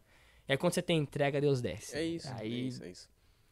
é 0.49 0.57
quando 0.57 0.73
você 0.75 0.83
tem 0.83 0.99
entrega, 0.99 1.41
Deus 1.41 1.61
desce. 1.61 1.97
É 1.97 2.03
isso, 2.05 2.29
Aí, 2.35 2.53
é 2.53 2.57
isso, 2.67 2.85
é 2.85 2.91
isso. 2.91 3.09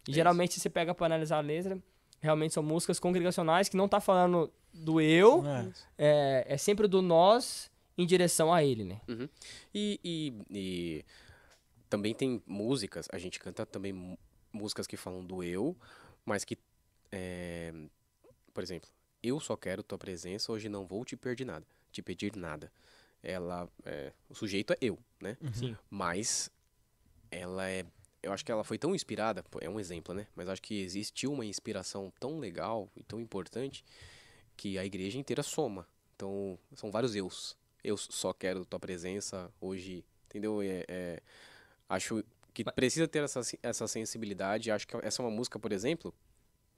e 0.08 0.10
é 0.10 0.14
geralmente, 0.14 0.54
se 0.54 0.60
você 0.60 0.68
pega 0.70 0.94
pra 0.94 1.06
analisar 1.06 1.36
a 1.38 1.40
letra, 1.40 1.78
realmente 2.20 2.54
são 2.54 2.62
músicas 2.62 2.98
congregacionais 2.98 3.68
que 3.68 3.76
não 3.76 3.88
tá 3.88 4.00
falando 4.00 4.52
do 4.72 5.00
eu, 5.00 5.44
É. 5.46 5.72
é, 5.98 6.44
é 6.54 6.56
sempre 6.56 6.88
do 6.88 7.00
nós 7.02 7.70
em 7.96 8.06
direção 8.06 8.52
a 8.52 8.64
ele, 8.64 8.84
né? 8.84 9.00
E, 9.72 10.00
e- 10.02 10.42
e 10.50 11.04
também 11.88 12.14
tem 12.14 12.42
músicas, 12.46 13.06
a 13.12 13.18
gente 13.18 13.38
canta 13.38 13.64
também 13.66 14.18
músicas 14.52 14.86
que 14.86 14.96
falam 14.96 15.24
do 15.24 15.44
eu, 15.44 15.76
mas 16.24 16.42
que, 16.44 16.58
é, 17.12 17.72
por 18.54 18.62
exemplo, 18.62 18.88
eu 19.22 19.38
só 19.40 19.56
quero 19.56 19.82
tua 19.82 19.98
presença, 19.98 20.50
hoje 20.52 20.68
não 20.68 20.86
vou 20.86 21.04
te 21.04 21.16
pedir 21.16 21.44
nada, 21.44 21.66
te 21.90 22.02
pedir 22.02 22.36
nada. 22.36 22.70
Ela, 23.22 23.68
é, 23.84 24.12
o 24.28 24.34
sujeito 24.34 24.72
é 24.72 24.78
eu, 24.80 24.98
né? 25.20 25.36
Sim. 25.54 25.76
Mas 25.88 26.50
ela 27.30 27.68
é, 27.68 27.84
eu 28.22 28.32
acho 28.32 28.44
que 28.44 28.50
ela 28.50 28.64
foi 28.64 28.78
tão 28.78 28.94
inspirada, 28.94 29.44
é 29.60 29.68
um 29.68 29.78
exemplo, 29.78 30.14
né? 30.14 30.26
Mas 30.34 30.48
acho 30.48 30.62
que 30.62 30.80
existiu 30.80 31.32
uma 31.32 31.44
inspiração 31.44 32.12
tão 32.18 32.38
legal 32.38 32.88
e 32.96 33.02
tão 33.02 33.20
importante 33.20 33.84
que 34.56 34.78
a 34.78 34.84
igreja 34.84 35.18
inteira 35.18 35.42
soma. 35.42 35.86
Então, 36.16 36.58
são 36.74 36.90
vários 36.90 37.14
eus. 37.14 37.56
Eu 37.82 37.96
só 37.96 38.32
quero 38.32 38.64
tua 38.64 38.78
presença 38.78 39.50
hoje, 39.60 40.04
entendeu? 40.26 40.62
É, 40.62 40.84
é, 40.88 41.22
acho 41.88 42.24
que 42.54 42.64
precisa 42.64 43.08
ter 43.08 43.24
essa, 43.24 43.40
essa 43.62 43.88
sensibilidade. 43.88 44.70
Acho 44.70 44.86
que 44.86 44.96
essa 44.98 45.22
é 45.22 45.24
uma 45.24 45.30
música, 45.30 45.58
por 45.58 45.72
exemplo, 45.72 46.14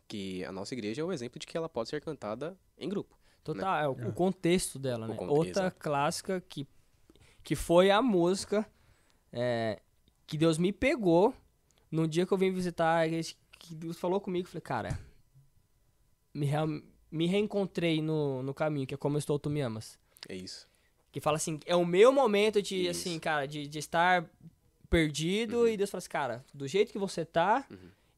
que 0.09 0.45
a 0.45 0.53
nossa 0.53 0.75
igreja 0.75 1.03
é 1.03 1.05
o 1.05 1.13
exemplo 1.13 1.39
de 1.39 1.47
que 1.47 1.57
ela 1.57 1.69
pode 1.69 1.89
ser 1.89 2.01
cantada 2.01 2.57
em 2.79 2.89
grupo. 2.89 3.17
Total, 3.43 3.79
é 3.83 3.89
o, 3.89 3.93
o 4.09 4.13
contexto 4.13 4.79
dela, 4.79 5.07
O 5.07 5.09
né? 5.11 5.17
con- 5.17 5.29
Outra 5.29 5.51
exato. 5.65 5.77
clássica 5.79 6.41
que, 6.49 6.67
que 7.43 7.55
foi 7.55 7.91
a 7.91 8.01
música 8.01 8.67
é, 9.33 9.81
que 10.27 10.39
Deus 10.39 10.57
me 10.59 10.73
pegou 10.73 11.35
no 11.91 12.09
dia 12.09 12.25
que 12.27 12.33
eu 12.33 12.39
vim 12.39 12.51
visitar 12.53 12.97
a 12.99 13.07
igreja, 13.07 13.35
que 13.59 13.75
Deus 13.75 13.99
falou 13.99 14.21
comigo, 14.21 14.49
falei, 14.49 14.63
cara, 14.63 14.99
me, 16.33 16.49
me 17.11 17.27
reencontrei 17.27 18.01
no, 18.03 18.43
no 18.43 18.55
caminho, 18.55 18.87
que 18.87 18.95
é 18.95 18.97
como 18.97 19.17
eu 19.17 19.19
estou, 19.19 19.39
tu 19.39 19.51
me 19.51 19.61
amas. 19.61 19.99
É 20.29 20.35
isso. 20.35 20.67
Que 21.13 21.21
fala 21.21 21.37
assim, 21.37 21.61
é 21.67 21.77
o 21.77 21.85
meu 21.87 22.11
momento 22.13 22.61
de, 22.61 22.87
Isso. 22.89 22.91
assim, 23.09 23.19
cara, 23.21 23.47
de, 23.47 23.69
de 23.69 23.79
estar 23.79 24.29
perdido 24.91 25.61
Uhum. 25.61 25.69
e 25.69 25.77
Deus 25.77 25.91
fala 25.91 25.99
assim, 25.99 26.09
cara, 26.09 26.45
do 26.53 26.67
jeito 26.67 26.91
que 26.93 26.99
você 26.99 27.25
tá, 27.25 27.67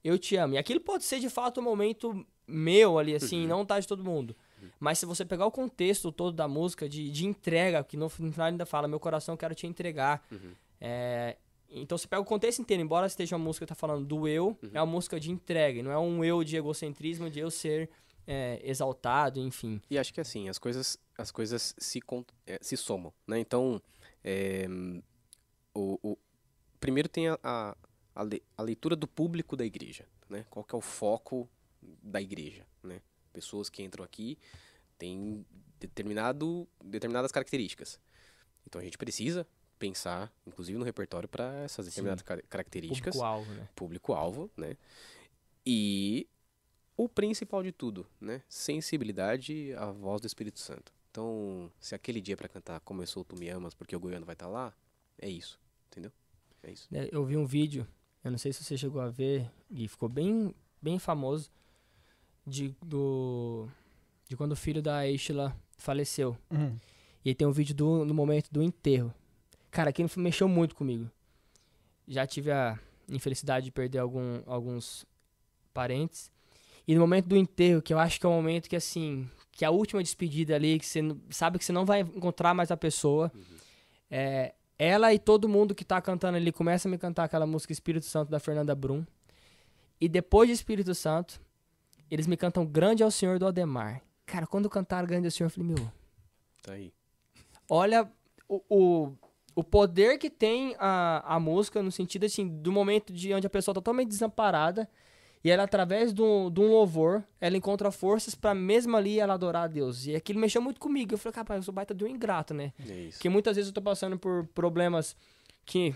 eu 0.06 0.18
te 0.18 0.36
amo. 0.36 0.54
E 0.54 0.58
aquilo 0.58 0.80
pode 0.80 1.04
ser 1.04 1.18
de 1.20 1.28
fato 1.28 1.60
um 1.60 1.62
momento 1.64 2.24
meu 2.46 2.98
ali, 2.98 3.14
assim, 3.14 3.42
Uhum. 3.42 3.48
não 3.48 3.66
tá 3.66 3.78
de 3.80 3.86
todo 3.88 4.04
mundo. 4.04 4.36
Mas 4.80 4.98
se 4.98 5.06
você 5.06 5.24
pegar 5.24 5.46
o 5.46 5.50
contexto 5.50 6.10
todo 6.12 6.34
da 6.34 6.46
música, 6.48 6.88
de, 6.88 7.10
de 7.10 7.26
entrega, 7.26 7.82
que 7.84 7.96
no 7.96 8.08
final 8.08 8.46
ainda 8.46 8.66
fala, 8.66 8.86
meu 8.88 9.00
coração 9.00 9.36
quero 9.36 9.54
te 9.54 9.66
entregar. 9.66 10.24
Uhum. 10.30 10.52
É, 10.80 11.36
então 11.70 11.96
você 11.98 12.06
pega 12.06 12.20
o 12.22 12.24
contexto 12.24 12.60
inteiro, 12.60 12.82
embora 12.82 13.06
esteja 13.06 13.36
uma 13.36 13.44
música 13.44 13.64
que 13.66 13.68
tá 13.70 13.74
falando 13.74 14.04
do 14.06 14.28
eu, 14.28 14.48
Uhum. 14.62 14.70
é 14.74 14.80
uma 14.80 14.86
música 14.92 15.18
de 15.18 15.30
entrega, 15.30 15.82
não 15.82 15.90
é 15.90 15.98
um 15.98 16.22
eu 16.24 16.44
de 16.44 16.56
egocentrismo, 16.56 17.28
de 17.30 17.40
eu 17.40 17.50
ser 17.50 17.88
é, 18.26 18.60
exaltado, 18.64 19.40
enfim. 19.40 19.80
E 19.90 19.98
acho 19.98 20.12
que 20.12 20.20
assim, 20.20 20.48
as 20.48 20.58
coisas, 20.58 20.98
as 21.16 21.30
coisas 21.30 21.74
se, 21.78 22.00
eh, 22.46 22.58
se 22.60 22.76
somam, 22.76 23.12
né? 23.26 23.38
Então, 23.38 23.80
eh, 24.24 24.66
o, 25.74 25.98
o- 26.02 26.18
primeiro 26.80 27.08
tem 27.08 27.28
a, 27.28 27.38
a, 27.42 27.76
a 28.16 28.22
le- 28.24 28.42
a 28.56 28.62
leitura 28.62 28.96
do 28.96 29.06
público 29.06 29.54
da 29.56 29.64
igreja, 29.64 30.04
né? 30.28 30.44
Qual 30.50 30.64
que 30.64 30.74
é 30.74 30.78
o 30.78 30.80
foco 30.80 31.48
da 32.02 32.20
igreja, 32.20 32.66
né? 32.82 33.00
Pessoas 33.32 33.68
que 33.70 33.82
entram 33.82 34.02
aqui 34.04 34.36
têm 34.98 35.44
determinado, 35.78 36.66
determinadas 36.82 37.30
características. 37.30 38.00
Então 38.66 38.80
a 38.80 38.84
gente 38.84 38.96
precisa 38.98 39.46
pensar, 39.78 40.32
inclusive 40.46 40.78
no 40.78 40.84
repertório, 40.84 41.28
para 41.28 41.54
essas 41.62 41.86
determinadas 41.86 42.22
ca- 42.22 42.42
características 42.48 43.14
Público-alvo, 43.14 43.52
né? 43.52 43.68
público-alvo, 43.76 44.50
né? 44.56 44.76
E 45.64 46.26
o 46.96 47.08
principal 47.08 47.62
de 47.62 47.72
tudo, 47.72 48.06
né? 48.20 48.42
Sensibilidade 48.48 49.74
à 49.74 49.90
voz 49.90 50.20
do 50.20 50.26
Espírito 50.26 50.58
Santo. 50.58 50.92
Então, 51.10 51.70
se 51.80 51.94
aquele 51.94 52.20
dia 52.20 52.36
para 52.36 52.48
cantar 52.48 52.80
Começou 52.80 53.24
Tu 53.24 53.36
Me 53.38 53.48
Amas 53.48 53.74
porque 53.74 53.94
o 53.96 54.00
Goiano 54.00 54.24
vai 54.26 54.34
estar 54.34 54.48
lá, 54.48 54.74
é 55.18 55.28
isso, 55.28 55.58
entendeu? 55.90 56.12
É 56.62 56.70
isso. 56.72 56.88
É, 56.92 57.08
Eu 57.12 57.24
vi 57.24 57.36
um 57.36 57.46
vídeo, 57.46 57.86
eu 58.26 58.30
não 58.32 58.38
sei 58.38 58.52
se 58.52 58.64
você 58.64 58.76
chegou 58.76 59.00
a 59.00 59.08
ver, 59.08 59.48
e 59.70 59.86
ficou 59.86 60.08
bem, 60.08 60.52
bem 60.82 60.98
famoso, 60.98 61.48
de, 62.44 62.74
do, 62.84 63.68
de 64.28 64.36
quando 64.36 64.50
o 64.50 64.56
filho 64.56 64.82
da 64.82 65.08
Estela 65.08 65.56
faleceu. 65.78 66.36
Uhum. 66.50 66.76
E 67.24 67.32
tem 67.36 67.46
um 67.46 67.52
vídeo 67.52 67.72
do, 67.72 68.04
no 68.04 68.12
momento 68.12 68.48
do 68.50 68.64
enterro. 68.64 69.14
Cara, 69.70 69.90
aquilo 69.90 70.10
mexeu 70.16 70.48
muito 70.48 70.74
comigo. 70.74 71.08
Já 72.08 72.26
tive 72.26 72.50
a 72.50 72.76
infelicidade 73.08 73.66
de 73.66 73.70
perder 73.70 73.98
algum, 73.98 74.42
alguns 74.46 75.06
parentes. 75.72 76.32
E 76.84 76.96
no 76.96 77.02
momento 77.02 77.26
do 77.26 77.36
enterro, 77.36 77.80
que 77.80 77.94
eu 77.94 77.98
acho 78.00 78.18
que 78.18 78.26
é 78.26 78.28
o 78.28 78.32
momento 78.32 78.68
que, 78.68 78.74
assim, 78.74 79.30
que 79.52 79.64
a 79.64 79.70
última 79.70 80.02
despedida 80.02 80.56
ali, 80.56 80.80
que 80.80 80.86
você 80.86 81.00
sabe 81.30 81.60
que 81.60 81.64
você 81.64 81.72
não 81.72 81.84
vai 81.84 82.00
encontrar 82.00 82.54
mais 82.54 82.72
a 82.72 82.76
pessoa. 82.76 83.30
É, 84.10 84.52
ela 84.78 85.12
e 85.12 85.18
todo 85.18 85.48
mundo 85.48 85.74
que 85.74 85.84
tá 85.84 86.00
cantando 86.00 86.36
ali 86.36 86.52
começa 86.52 86.88
a 86.88 86.90
me 86.90 86.98
cantar 86.98 87.24
aquela 87.24 87.46
música 87.46 87.72
Espírito 87.72 88.06
Santo 88.06 88.30
da 88.30 88.38
Fernanda 88.38 88.74
Brum. 88.74 89.04
E 90.00 90.08
depois 90.08 90.48
de 90.48 90.54
Espírito 90.54 90.94
Santo, 90.94 91.40
eles 92.10 92.26
me 92.26 92.36
cantam 92.36 92.64
Grande 92.66 93.02
ao 93.02 93.10
Senhor 93.10 93.38
do 93.38 93.46
Ademar. 93.46 94.02
Cara, 94.26 94.46
quando 94.46 94.68
cantaram 94.68 95.06
Grande 95.06 95.26
ao 95.26 95.30
Senhor, 95.30 95.46
eu 95.46 95.50
falei, 95.50 95.68
meu, 95.74 95.92
Tá 96.62 96.72
aí. 96.72 96.92
olha 97.70 98.10
o, 98.48 98.62
o, 98.68 99.12
o 99.54 99.64
poder 99.64 100.18
que 100.18 100.28
tem 100.28 100.74
a, 100.78 101.36
a 101.36 101.40
música 101.40 101.82
no 101.82 101.90
sentido 101.90 102.26
assim, 102.26 102.46
do 102.46 102.70
momento 102.70 103.12
de 103.12 103.32
onde 103.32 103.46
a 103.46 103.50
pessoa 103.50 103.74
tá 103.74 103.80
totalmente 103.80 104.08
desamparada 104.08 104.88
e 105.44 105.50
ela 105.50 105.62
através 105.62 106.12
de 106.12 106.22
um, 106.22 106.50
de 106.50 106.60
um 106.60 106.68
louvor, 106.70 107.22
ela 107.40 107.56
encontra 107.56 107.90
forças 107.90 108.34
pra 108.34 108.54
mesmo 108.54 108.96
ali 108.96 109.20
ela 109.20 109.34
adorar 109.34 109.64
a 109.64 109.66
Deus. 109.68 110.06
E 110.06 110.14
aquilo 110.16 110.40
mexeu 110.40 110.60
muito 110.60 110.80
comigo. 110.80 111.14
Eu 111.14 111.18
falei, 111.18 111.36
rapaz, 111.36 111.58
eu 111.58 111.62
sou 111.62 111.74
baita 111.74 111.94
de 111.94 112.04
um 112.04 112.08
ingrato, 112.08 112.52
né? 112.52 112.72
É 112.88 112.92
isso. 112.92 113.18
Porque 113.18 113.28
muitas 113.28 113.56
vezes 113.56 113.68
eu 113.68 113.74
tô 113.74 113.82
passando 113.82 114.18
por 114.18 114.46
problemas 114.48 115.16
que 115.64 115.94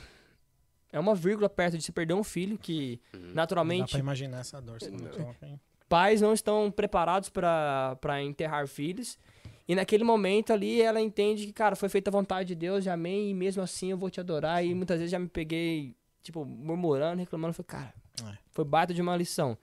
é 0.92 0.98
uma 1.00 1.14
vírgula 1.14 1.48
perto 1.48 1.76
de 1.78 1.84
se 1.84 1.92
perder 1.92 2.14
um 2.14 2.24
filho 2.24 2.58
que 2.58 3.00
Uhum. 3.14 3.20
Dá 3.28 3.34
naturalmente 3.34 3.90
pra 3.90 3.98
imaginar 4.00 4.40
essa 4.40 4.60
dor. 4.60 4.80
Você 4.80 4.90
não 4.90 4.98
toca, 5.10 5.46
hein? 5.46 5.60
pais 5.88 6.20
não 6.20 6.32
estão 6.32 6.70
preparados 6.70 7.28
pra 7.28 7.96
pra 8.00 8.22
enterrar 8.22 8.66
filhos. 8.68 9.18
E 9.66 9.74
naquele 9.74 10.02
momento 10.04 10.52
ali 10.52 10.80
ela 10.82 11.00
entende 11.00 11.46
que, 11.46 11.52
cara, 11.52 11.76
foi 11.76 11.88
feita 11.88 12.10
a 12.10 12.12
vontade 12.12 12.48
de 12.48 12.54
Deus, 12.56 12.84
já 12.84 12.94
amei, 12.94 13.30
e 13.30 13.34
mesmo 13.34 13.62
assim 13.62 13.90
eu 13.90 13.96
vou 13.96 14.10
te 14.10 14.18
adorar. 14.20 14.64
E 14.64 14.74
muitas 14.74 14.98
vezes 14.98 15.12
já 15.12 15.18
me 15.18 15.28
peguei, 15.28 15.94
tipo, 16.22 16.44
murmurando, 16.44 17.20
reclamando. 17.20 17.54
Falei, 17.54 17.66
cara, 17.68 17.94
É. 18.28 18.38
foi 18.50 18.64
baita 18.64 18.92
de 18.94 19.00
uma 19.02 19.16
lição. 19.16 19.56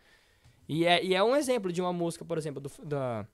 E 0.69 0.85
é, 0.85 1.03
e 1.03 1.13
é 1.15 1.23
um 1.23 1.35
exemplo 1.35 1.71
de 1.71 1.81
uma 1.81 1.93
música, 1.93 2.25
por 2.25 2.37
exemplo, 2.37 2.61
do, 2.61 2.69
da 2.83 3.25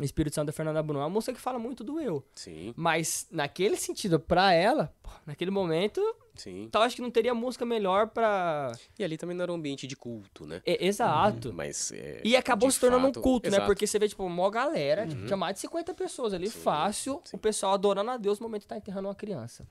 Espírito 0.00 0.34
Santo 0.34 0.46
da 0.48 0.52
Fernanda 0.52 0.82
Bruno. 0.82 1.00
É 1.00 1.04
uma 1.04 1.10
música 1.10 1.32
que 1.32 1.40
fala 1.40 1.58
muito 1.58 1.82
do 1.82 1.98
eu. 1.98 2.22
Sim, 2.34 2.72
Mas 2.76 3.26
naquele 3.30 3.76
sentido, 3.76 4.20
pra 4.20 4.52
ela, 4.52 4.94
pô, 5.02 5.10
naquele 5.26 5.50
momento, 5.50 6.00
sim. 6.36 6.62
então 6.64 6.82
acho 6.82 6.94
que 6.94 7.00
não 7.02 7.10
teria 7.10 7.34
música 7.34 7.64
melhor 7.64 8.08
pra. 8.08 8.70
E 8.98 9.02
ali 9.02 9.16
também 9.16 9.34
não 9.34 9.42
era 9.44 9.50
um 9.52 9.56
ambiente 9.56 9.86
de 9.86 9.96
culto, 9.96 10.46
né? 10.46 10.60
E- 10.66 10.86
exato. 10.86 11.52
Mas 11.54 11.90
é, 11.90 12.20
E 12.24 12.36
acabou 12.36 12.70
se 12.70 12.78
tornando 12.78 13.06
fato- 13.06 13.18
um 13.18 13.22
culto, 13.22 13.48
né? 13.50 13.56
Exato. 13.56 13.66
Porque 13.66 13.86
você 13.86 13.98
vê, 13.98 14.06
tipo, 14.08 14.22
uma 14.24 14.50
galera, 14.50 15.06
tipo, 15.06 15.24
tinha 15.24 15.36
mais 15.38 15.54
de 15.54 15.60
50 15.62 15.94
pessoas 15.94 16.34
ali, 16.34 16.48
Sim, 16.50 16.60
fácil, 16.60 17.22
sim. 17.24 17.34
o 17.36 17.38
pessoal 17.40 17.72
adorando 17.72 18.10
a 18.10 18.16
Deus 18.18 18.38
no 18.38 18.44
momento 18.46 18.62
que 18.62 18.68
tá 18.68 18.76
enterrando 18.76 19.08
uma 19.08 19.14
criança. 19.14 19.66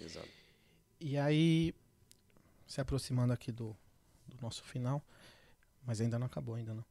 Exato. 0.00 0.28
E 1.00 1.16
aí, 1.18 1.74
se 2.76 2.80
aproximando 2.82 3.32
aqui 3.32 3.50
do, 3.50 3.74
do 4.28 4.36
nosso 4.42 4.62
final, 4.62 5.02
mas 5.86 5.98
ainda 5.98 6.18
não 6.18 6.26
acabou, 6.26 6.56
ainda 6.56 6.74
não. 6.74 6.84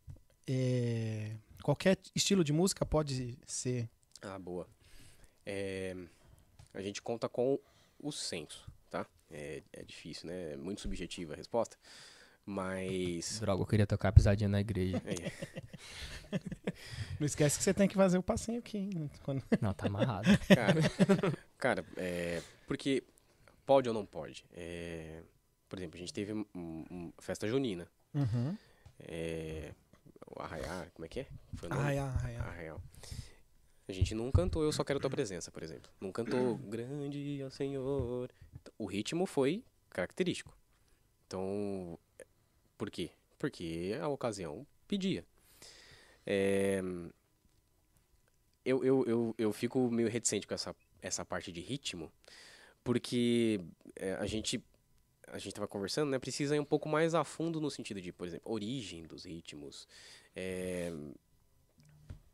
É, 0.48 1.36
qualquer 1.62 1.96
estilo 2.16 2.44
de 2.44 2.52
música 2.52 2.84
pode 2.84 3.38
ser. 3.46 3.88
Ah, 4.20 4.40
boa. 4.40 4.68
É, 5.46 5.96
a 6.74 6.82
gente 6.82 7.04
conta 7.04 7.30
com 7.30 7.60
o 8.00 8.12
senso, 8.12 8.68
tá? 8.90 9.06
É, 9.30 9.62
é 9.72 9.84
difícil, 9.84 10.28
né? 10.28 10.54
É 10.54 10.58
muito 10.58 10.82
subjetiva 10.82 11.34
a 11.34 11.38
resposta. 11.38 11.78
Mas. 12.44 13.40
Droga, 13.40 13.62
eu 13.62 13.68
queria 13.68 13.86
tocar 13.86 14.12
pisadinha 14.12 14.50
na 14.50 14.60
igreja. 14.60 15.00
é, 15.06 15.32
Não 17.20 17.28
esquece 17.28 17.60
que 17.60 17.64
você 17.64 17.76
tem 17.76 17.88
que 17.88 17.96
fazer 17.96 18.18
o 18.18 18.24
passinho 18.24 18.58
aqui. 18.58 18.78
hein? 18.80 19.12
Quando- 19.22 19.44
não, 19.62 19.72
tá 19.72 19.86
amarrado. 19.86 20.30
cara, 20.48 20.82
cara 21.60 21.86
é, 21.96 22.42
porque 22.66 23.04
pode 23.68 23.88
ou 23.88 23.94
não 23.94 24.06
pode? 24.06 24.44
É, 24.52 25.22
por 25.70 25.78
exemplo, 25.80 25.96
a 25.98 26.00
gente 26.00 26.14
teve 26.14 26.34
um, 26.34 26.46
um- 26.56 27.12
festa 27.20 27.48
junina. 27.48 27.88
Uhum. 28.14 28.58
É, 29.00 29.74
o 30.28 30.42
Arraiar, 30.42 30.90
como 30.94 31.06
é 31.06 31.10
que 31.10 31.22
é? 31.22 31.28
Foi 31.56 31.70
ai. 31.72 31.98
Arraial. 31.98 32.82
A 33.88 33.92
gente 33.92 34.16
não 34.16 34.32
cantou 34.32 34.64
Eu 34.64 34.72
Só 34.72 34.84
Quero 34.84 35.00
Tua 35.00 35.10
Presença, 35.10 35.52
por 35.52 35.62
exemplo. 35.62 35.92
Não 36.02 36.12
cantou 36.12 36.58
Grande 36.70 37.42
é 37.42 37.46
o 37.46 37.52
Senhor. 37.52 38.32
O 38.78 38.86
ritmo 38.86 39.26
foi 39.26 39.64
característico. 39.90 40.56
Então, 41.28 41.98
por 42.78 42.90
quê? 42.90 43.12
Porque 43.38 43.96
a 44.02 44.08
ocasião 44.08 44.66
pedia. 44.88 45.24
É, 46.26 46.82
eu, 48.64 48.84
eu, 48.84 49.04
eu, 49.06 49.36
eu 49.38 49.54
fico 49.54 49.90
meio 49.92 50.10
reticente 50.10 50.48
com 50.48 50.54
essa, 50.54 50.76
essa 51.02 51.24
parte 51.24 51.52
de 51.52 51.62
ritmo, 51.62 52.12
porque 52.84 53.62
é, 53.96 54.14
a 54.16 54.26
gente 54.26 54.64
a 55.28 55.38
gente 55.38 55.50
estava 55.50 55.68
conversando, 55.68 56.10
né? 56.10 56.20
Precisa 56.20 56.56
ir 56.56 56.60
um 56.60 56.66
pouco 56.66 56.88
mais 56.90 57.14
a 57.16 57.24
fundo 57.24 57.60
no 57.62 57.70
sentido 57.72 58.02
de, 58.02 58.12
por 58.12 58.28
exemplo, 58.28 58.52
origem 58.52 59.04
dos 59.04 59.26
ritmos. 59.26 59.88
É, 60.36 60.92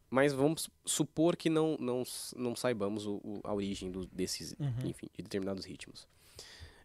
mas 0.10 0.34
vamos 0.34 0.70
supor 0.86 1.36
que 1.38 1.50
não, 1.50 1.78
não, 1.80 2.04
não 2.36 2.56
saibamos 2.56 3.06
o, 3.06 3.16
o- 3.24 3.42
a 3.44 3.54
origem 3.54 3.90
do- 3.92 4.06
desses, 4.08 4.54
Uhum. 4.60 4.90
enfim, 4.90 5.08
de 5.16 5.24
determinados 5.24 5.64
ritmos. 5.66 6.06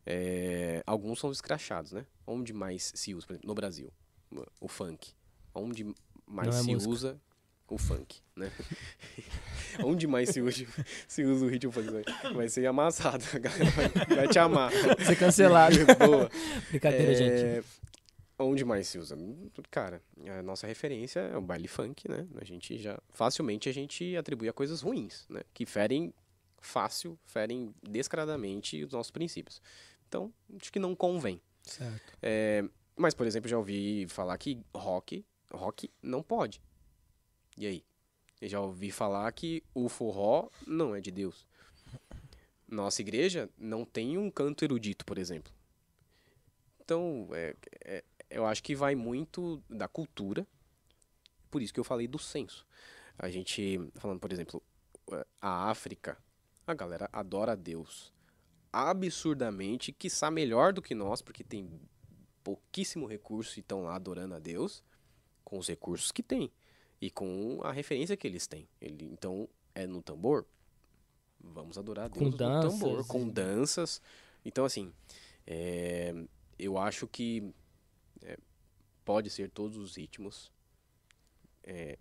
É, 0.05 0.83
alguns 0.87 1.19
são 1.19 1.33
escrachados, 1.33 1.91
né? 1.93 2.07
Onde 2.27 2.53
mais 2.53 2.93
se 2.95 3.15
usa, 3.15 3.27
por 3.27 3.33
exemplo, 3.33 3.49
no 3.49 3.55
Brasil, 3.55 3.93
o 4.61 4.69
funk. 4.69 5.13
Onde 5.53 5.93
mais 6.27 6.55
é 6.55 6.63
se 6.63 6.71
música. 6.73 6.93
usa 6.93 7.21
o 7.75 7.79
funk, 7.79 8.21
né? 8.37 8.51
Onde 9.85 10.07
mais 10.07 10.31
se 10.31 10.41
usa, 10.41 10.65
se 11.07 11.23
usa 11.25 11.45
o 11.45 11.49
ritmo 11.49 11.71
funk? 11.73 11.91
Vai- 11.91 12.33
Vai 12.35 12.49
ser 12.49 12.67
amassado, 12.67 13.25
a 13.35 13.39
galera 13.39 13.71
vai, 13.71 13.89
vai 14.17 14.29
te 14.29 14.39
amar. 14.39 14.71
Ser 15.05 15.17
cancelado. 15.17 15.77
Boa. 15.99 16.31
Brincadeira, 16.71 17.15
gente. 17.15 17.43
É, 17.43 17.65
Onde 18.39 18.65
mais 18.65 18.87
se 18.89 18.99
usa? 18.99 19.17
Cara, 19.71 20.01
a 20.39 20.43
nossa 20.43 20.67
referência 20.67 21.21
é 21.21 21.37
o 21.37 21.41
baile 21.41 21.69
funk, 21.69 22.09
né? 22.09 22.27
A 22.41 22.45
gente 22.45 22.77
já 22.79 22.99
facilmente 23.11 23.69
a 23.69 23.73
gente 23.73 24.17
atribui 24.17 24.49
a 24.49 24.53
coisas 24.53 24.83
ruins, 24.83 25.25
né? 25.29 25.41
Que 25.55 25.65
ferem 25.67 26.13
fácil, 26.61 27.19
ferem 27.25 27.75
descaradamente 27.83 28.83
os 28.85 28.93
nossos 28.93 29.11
princípios. 29.11 29.61
Então, 30.09 30.33
acho 30.61 30.71
que 30.73 30.79
não 30.79 30.95
convém. 30.95 31.41
Certo. 31.63 32.13
É, 32.23 32.63
Mas, 32.97 33.15
por 33.15 33.27
exemplo, 33.27 33.49
já 33.49 33.57
ouvi 33.59 34.07
falar 34.09 34.37
que 34.39 34.59
rock, 34.75 35.25
rock 35.53 35.91
não 36.03 36.23
pode. 36.23 36.61
E 37.57 37.67
aí? 37.67 37.85
Eu 38.41 38.49
já 38.49 38.61
ouvi 38.61 38.91
falar 38.91 39.31
que 39.33 39.63
o 39.75 39.89
forró 39.89 40.51
não 40.67 40.95
é 40.95 41.01
de 41.01 41.11
Deus. 41.11 41.47
Nossa 42.69 43.01
igreja 43.01 43.49
não 43.57 43.85
tem 43.85 44.19
um 44.19 44.31
canto 44.31 44.65
erudito, 44.65 45.05
por 45.07 45.17
exemplo. 45.17 45.53
Então, 46.81 47.29
é, 47.33 47.57
é, 47.85 48.05
eu 48.29 48.45
acho 48.45 48.63
que 48.63 48.75
vai 48.75 48.95
muito 48.95 49.63
da 49.71 49.89
cultura. 49.89 50.47
Por 51.51 51.63
isso 51.63 51.73
que 51.73 51.81
eu 51.81 51.85
falei 51.85 52.07
do 52.07 52.19
senso. 52.19 52.67
A 53.19 53.31
gente, 53.31 53.81
falando, 53.95 54.21
por 54.21 54.31
exemplo, 54.31 54.63
a 55.41 55.71
África, 55.71 56.19
a 56.67 56.75
galera 56.75 57.09
adora 57.13 57.53
a 57.53 57.57
Deus 57.57 58.13
absurdamente, 58.73 59.91
quiçá 59.91 60.31
melhor 60.31 60.73
do 60.73 60.83
que 60.83 60.95
nós, 60.95 61.23
porque 61.23 61.43
tem 61.43 61.81
pouquíssimo 62.45 63.07
recurso 63.07 63.59
e 63.59 63.61
estão 63.61 63.85
lá 63.85 63.95
adorando 63.95 64.35
a 64.35 64.39
Deus 64.39 64.85
com 65.43 65.59
os 65.59 65.67
recursos 65.67 66.13
que 66.13 66.23
tem 66.23 66.53
e 67.01 67.11
com 67.11 67.61
a 67.63 67.73
referência 67.73 68.17
que 68.17 68.27
eles 68.27 68.47
têm. 68.47 68.69
Ele, 68.81 69.05
então, 69.05 69.49
é 69.75 69.87
no 69.87 70.03
tambor? 70.03 70.47
Vamos 71.41 71.77
adorar 71.79 72.07
a 72.07 72.09
Deus 72.09 72.25
Com 72.25 72.31
no 72.31 72.37
danças, 72.37 72.73
tambor, 72.81 73.07
com 73.07 73.27
e- 73.27 73.31
danças. 73.31 74.01
Então, 74.45 74.65
assim, 74.65 74.93
é, 75.47 76.15
eu 76.59 76.79
acho 76.79 77.07
que 77.07 77.53
é, 78.23 78.39
pode 79.05 79.29
ser 79.31 79.51
todos 79.51 79.77
os 79.77 79.97
ritmos, 79.97 80.51
é, 81.63 81.99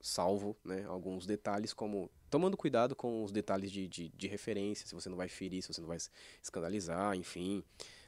salvo 0.00 0.56
né, 0.64 0.84
alguns 0.84 1.26
detalhes, 1.26 1.72
como 1.72 2.10
tomando 2.30 2.56
cuidado 2.56 2.94
com 2.96 3.22
os 3.24 3.30
detalhes 3.32 3.70
de, 3.70 3.86
de, 3.88 4.08
de 4.08 4.26
referência, 4.26 4.86
se 4.86 4.94
você 4.94 5.08
não 5.08 5.16
vai 5.16 5.28
ferir, 5.28 5.62
se 5.62 5.68
você 5.72 5.80
não 5.80 5.88
vai 5.88 5.98
escandalizar, 6.42 7.14
enfim, 7.14 7.62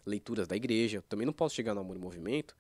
leituras 0.07 0.47
da 0.49 0.57
igreja. 0.57 1.03
Também 1.09 1.27
não 1.27 1.32
posso 1.32 1.55
chegar 1.55 1.74
no 1.74 1.81
Amor 1.81 1.97
em 1.97 2.01
Movimento. 2.01 2.57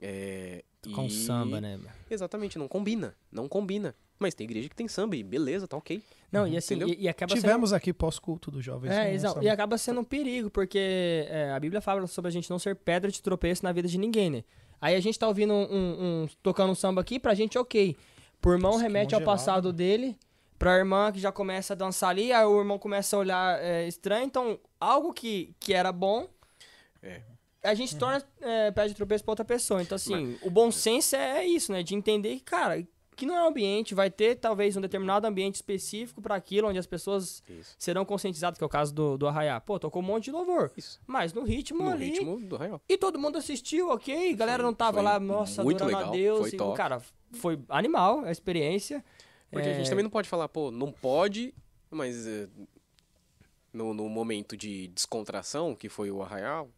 É, 0.00 0.64
Com 0.94 1.06
e- 1.06 1.10
samba, 1.10 1.60
né? 1.60 1.78
Exatamente, 2.10 2.58
não 2.58 2.68
combina, 2.68 3.14
não 3.30 3.48
combina. 3.48 3.94
Mas 4.18 4.34
tem 4.34 4.44
igreja 4.46 4.68
que 4.68 4.74
tem 4.74 4.88
samba 4.88 5.14
e 5.14 5.22
beleza, 5.22 5.68
tá 5.68 5.76
ok. 5.76 6.02
Não, 6.32 6.48
e 6.48 6.56
assim, 6.56 6.82
e, 6.84 7.02
e 7.02 7.08
acaba 7.08 7.34
sendo... 7.34 7.42
Tivemos 7.42 7.72
aqui 7.72 7.92
pós-culto 7.92 8.50
dos 8.50 8.64
jovens. 8.64 8.90
É, 8.90 9.12
exato. 9.12 9.42
E 9.42 9.48
acaba 9.48 9.76
sendo 9.76 10.00
um 10.00 10.04
perigo, 10.04 10.48
porque 10.50 11.26
é, 11.28 11.50
a 11.50 11.60
Bíblia 11.60 11.82
fala 11.82 12.06
sobre 12.06 12.28
a 12.28 12.32
gente 12.32 12.48
não 12.48 12.58
ser 12.58 12.74
pedra 12.76 13.10
de 13.10 13.22
tropeço 13.22 13.62
na 13.62 13.72
vida 13.72 13.86
de 13.86 13.98
ninguém, 13.98 14.30
né? 14.30 14.44
Aí 14.80 14.94
a 14.94 15.00
gente 15.00 15.18
tá 15.18 15.28
ouvindo 15.28 15.52
um, 15.52 15.64
um- 15.70 16.22
um- 16.22 16.28
tocando 16.42 16.70
um 16.70 16.74
samba 16.74 17.00
aqui, 17.02 17.18
pra 17.18 17.34
gente 17.34 17.58
ok. 17.58 17.94
Pro 18.40 18.52
irmão 18.52 18.72
Nossa, 18.72 18.82
remete 18.84 19.14
ao 19.14 19.20
gelado, 19.20 19.38
passado 19.38 19.72
dele, 19.72 20.16
pra 20.58 20.76
irmã 20.78 21.12
que 21.12 21.18
já 21.18 21.30
começa 21.32 21.74
a 21.74 21.76
dançar 21.76 22.10
ali, 22.10 22.32
aí 22.32 22.44
o 22.46 22.58
irmão 22.58 22.78
começa 22.78 23.16
a 23.16 23.18
olhar 23.18 23.62
é, 23.62 23.86
estranho. 23.86 24.24
Então, 24.26 24.58
algo 24.80 25.12
que, 25.12 25.54
que 25.60 25.74
era 25.74 25.92
bom, 25.92 26.26
É. 27.02 27.20
a 27.66 27.74
gente 27.74 27.96
torna 27.96 28.22
é, 28.40 28.70
de 28.86 28.94
tropeço 28.94 29.24
pra 29.24 29.32
outra 29.32 29.44
pessoa. 29.44 29.82
Então, 29.82 29.96
assim, 29.96 30.38
o 30.42 30.50
bom 30.50 30.70
senso 30.70 31.16
é 31.16 31.44
isso, 31.46 31.72
né? 31.72 31.82
De 31.82 31.94
entender 31.94 32.36
que, 32.36 32.40
cara, 32.42 32.86
que 33.14 33.24
não 33.24 33.34
é 33.34 33.42
um 33.42 33.48
ambiente, 33.48 33.94
vai 33.94 34.10
ter 34.10 34.34
talvez 34.36 34.76
um 34.76 34.80
determinado 34.80 35.26
ambiente 35.26 35.54
específico 35.54 36.20
pra 36.20 36.34
aquilo, 36.34 36.68
onde 36.68 36.78
as 36.78 36.86
pessoas 36.86 37.42
Isso. 37.48 37.74
serão 37.78 38.04
conscientizados, 38.04 38.58
que 38.58 38.62
é 38.64 38.66
o 38.66 38.68
caso 38.68 38.92
do, 38.94 39.16
do 39.16 39.26
Arraiá. 39.26 39.58
Pô, 39.58 39.78
tocou 39.78 40.02
um 40.02 40.04
monte 40.04 40.24
de 40.24 40.32
louvor. 40.32 40.70
Isso. 40.76 41.00
Mas 41.06 41.32
no 41.32 41.42
ritmo 41.42 41.82
No 41.84 41.90
ali. 41.90 42.10
ritmo 42.10 42.38
do 42.40 42.56
Arraial. 42.56 42.80
E 42.86 42.98
todo 42.98 43.18
mundo 43.18 43.38
assistiu, 43.38 43.88
ok? 43.88 44.32
A 44.32 44.36
galera 44.36 44.58
Foi- 44.58 44.66
não 44.66 44.74
tava 44.74 45.00
lá, 45.00 45.18
nossa, 45.18 45.64
muito 45.64 45.82
adorando 45.82 45.96
a 45.96 46.10
legal, 46.10 46.12
Deus. 46.14 46.40
foi 46.40 46.48
e, 46.50 46.56
top. 46.58 46.76
cara, 46.76 47.00
foi 47.32 47.58
animal 47.70 48.20
a 48.24 48.30
experiência. 48.30 49.02
Porque 49.50 49.66
a 49.68 49.72
É, 49.72 49.74
gente 49.78 49.88
também 49.88 50.02
não 50.02 50.10
pode 50.10 50.28
falar, 50.28 50.48
pô, 50.48 50.70
não 50.70 50.92
pode, 50.92 51.54
mas 51.90 52.26
eh, 52.26 52.48
no, 53.72 53.94
no 53.94 54.08
momento 54.10 54.56
de 54.56 54.88
descontração, 54.88 55.74
que 55.74 55.88
foi 55.88 56.10
o 56.10 56.22
arraial, 56.22 56.68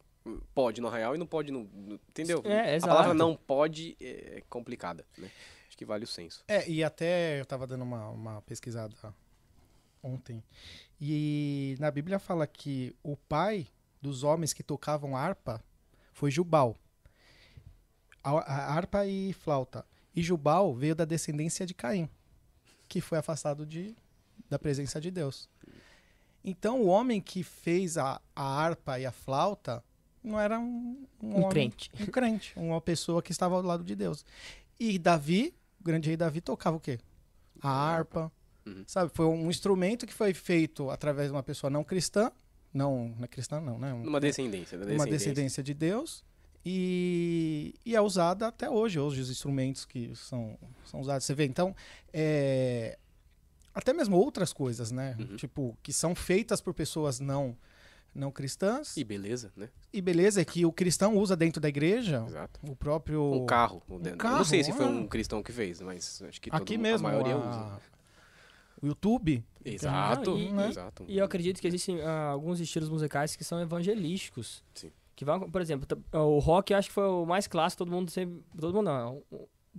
pode 0.53 0.81
no 0.81 0.87
arraial 0.87 1.15
e 1.15 1.17
não 1.17 1.27
pode 1.27 1.51
no. 1.51 1.63
no- 1.63 1.95
entendeu? 2.09 2.41
É, 2.45 2.77
a 2.77 2.81
palavra 2.81 3.13
não 3.13 3.35
pode 3.35 3.95
é 3.99 4.43
complicada, 4.49 5.05
né? 5.17 5.29
Acho 5.67 5.77
que 5.77 5.85
vale 5.85 6.03
o 6.03 6.07
senso. 6.07 6.43
É, 6.47 6.67
e 6.69 6.83
até 6.83 7.39
eu 7.39 7.45
tava 7.45 7.65
dando 7.67 7.83
uma, 7.83 8.09
uma 8.09 8.41
pesquisada 8.41 8.95
ontem. 10.03 10.43
E 10.99 11.75
na 11.79 11.91
Bíblia 11.91 12.19
fala 12.19 12.45
que 12.47 12.95
o 13.03 13.15
pai 13.15 13.67
dos 14.01 14.23
homens 14.23 14.53
que 14.53 14.63
tocavam 14.63 15.15
harpa 15.15 15.63
foi 16.13 16.31
Jubal. 16.31 16.77
A, 18.23 18.31
a 18.31 18.73
harpa 18.73 19.05
e 19.05 19.33
flauta. 19.33 19.85
E 20.15 20.21
Jubal 20.21 20.73
veio 20.73 20.95
da 20.95 21.05
descendência 21.05 21.65
de 21.65 21.73
Caim, 21.73 22.09
que 22.87 22.99
foi 22.99 23.17
afastado 23.17 23.65
de, 23.65 23.95
da 24.49 24.57
presença 24.59 24.99
de 24.99 25.11
Deus. 25.11 25.47
Então 26.43 26.81
o 26.81 26.87
homem 26.87 27.21
que 27.21 27.43
fez 27.43 27.97
a, 27.97 28.19
a 28.35 28.43
harpa 28.43 28.99
e 28.99 29.05
a 29.05 29.11
flauta 29.11 29.83
não 30.23 30.39
era 30.39 30.59
um, 30.59 31.05
um, 31.21 31.27
Um 31.29 31.35
homem 31.37 31.49
crente. 31.49 31.91
um 31.99 32.05
crente, 32.07 32.53
uma 32.55 32.81
pessoa 32.81 33.21
que 33.21 33.31
estava 33.31 33.55
ao 33.55 33.61
lado 33.61 33.83
de 33.83 33.95
Deus. 33.95 34.25
E 34.79 34.97
Davi, 34.99 35.53
o 35.79 35.83
grande 35.83 36.07
rei 36.07 36.17
Davi, 36.17 36.41
tocava 36.41 36.77
o 36.77 36.79
quê? 36.79 36.99
A 37.61 37.69
harpa. 37.69 38.31
Uhum. 38.65 38.83
Sabe? 38.85 39.11
Foi 39.13 39.25
um 39.25 39.49
instrumento 39.49 40.05
que 40.05 40.13
foi 40.13 40.33
feito 40.33 40.89
através 40.89 41.27
de 41.29 41.33
uma 41.35 41.43
pessoa 41.43 41.69
não 41.69 41.83
cristã. 41.83 42.31
Não, 42.73 43.09
não 43.17 43.25
é 43.25 43.27
cristã, 43.27 43.59
não, 43.59 43.79
né? 43.79 43.93
Um- 43.93 44.03
Numa 44.03 44.19
descendência. 44.19 44.77
da 44.77 44.85
uma 44.93 45.05
descendência 45.07 45.63
de 45.63 45.73
Deus. 45.73 46.23
E, 46.65 47.73
e 47.85 47.95
é 47.95 48.01
usada 48.01 48.47
até 48.47 48.69
hoje, 48.69 48.99
hoje 48.99 49.21
os 49.21 49.29
instrumentos 49.31 49.85
que 49.85 50.13
são, 50.15 50.57
são 50.85 50.99
usados. 51.01 51.25
Você 51.25 51.33
vê, 51.33 51.45
então, 51.45 51.75
é, 52.13 52.97
até 53.73 53.91
mesmo 53.93 54.17
outras 54.17 54.53
coisas, 54.53 54.91
né? 54.91 55.15
Uhum. 55.17 55.35
Tipo, 55.35 55.77
que 55.81 55.91
são 55.91 56.13
feitas 56.13 56.61
por 56.61 56.73
pessoas 56.73 57.19
não, 57.19 57.57
não 58.13 58.31
cristãs. 58.31 58.95
E 58.97 59.03
beleza, 59.03 59.51
né? 59.55 59.69
E 59.93 60.01
beleza, 60.01 60.41
é 60.41 60.45
que 60.45 60.65
o 60.65 60.71
cristão 60.71 61.17
usa 61.17 61.35
dentro 61.35 61.61
da 61.61 61.69
igreja 61.69 62.23
Exato. 62.27 62.59
o 62.69 62.75
próprio. 62.75 63.21
Um 63.33 63.45
carro. 63.45 63.81
eu 63.89 63.99
não 63.99 64.17
carro, 64.17 64.45
sei 64.45 64.63
se 64.63 64.71
foi 64.73 64.85
ah. 64.85 64.89
um 64.89 65.07
cristão 65.07 65.41
que 65.43 65.51
fez, 65.51 65.79
mas 65.81 66.21
acho 66.27 66.39
que 66.41 66.49
todo 66.49 66.61
Aqui 66.61 66.73
mundo- 66.77 66.83
mesmo, 66.83 67.07
a 67.07 67.11
maioria 67.11 67.33
a- 67.35 67.37
usa. 67.37 67.81
o 68.81 68.87
YouTube. 68.87 69.43
Exato, 69.63 70.37
e- 70.37 70.49
e- 70.51 70.61
exato. 70.69 71.05
E 71.07 71.17
eu 71.17 71.25
acredito 71.25 71.59
que 71.61 71.67
existem 71.67 72.01
ah, 72.01 72.29
alguns 72.29 72.59
estilos 72.59 72.89
musicais 72.89 73.35
que 73.35 73.43
são 73.43 73.59
evangelísticos. 73.61 74.63
Sim. 74.73 74.91
Que 75.15 75.25
vão, 75.25 75.49
por 75.49 75.61
exemplo, 75.61 75.85
t- 75.85 75.97
o 76.17 76.39
rock 76.39 76.71
eu 76.71 76.77
acho 76.79 76.87
que 76.87 76.93
foi 76.93 77.03
o 77.05 77.25
mais 77.25 77.45
clássico, 77.45 77.79
todo 77.85 77.91
mundo 77.91 78.09
sempre. 78.09 78.41
Todo 78.59 78.73
mundo 78.73 78.85
não. 78.85 79.21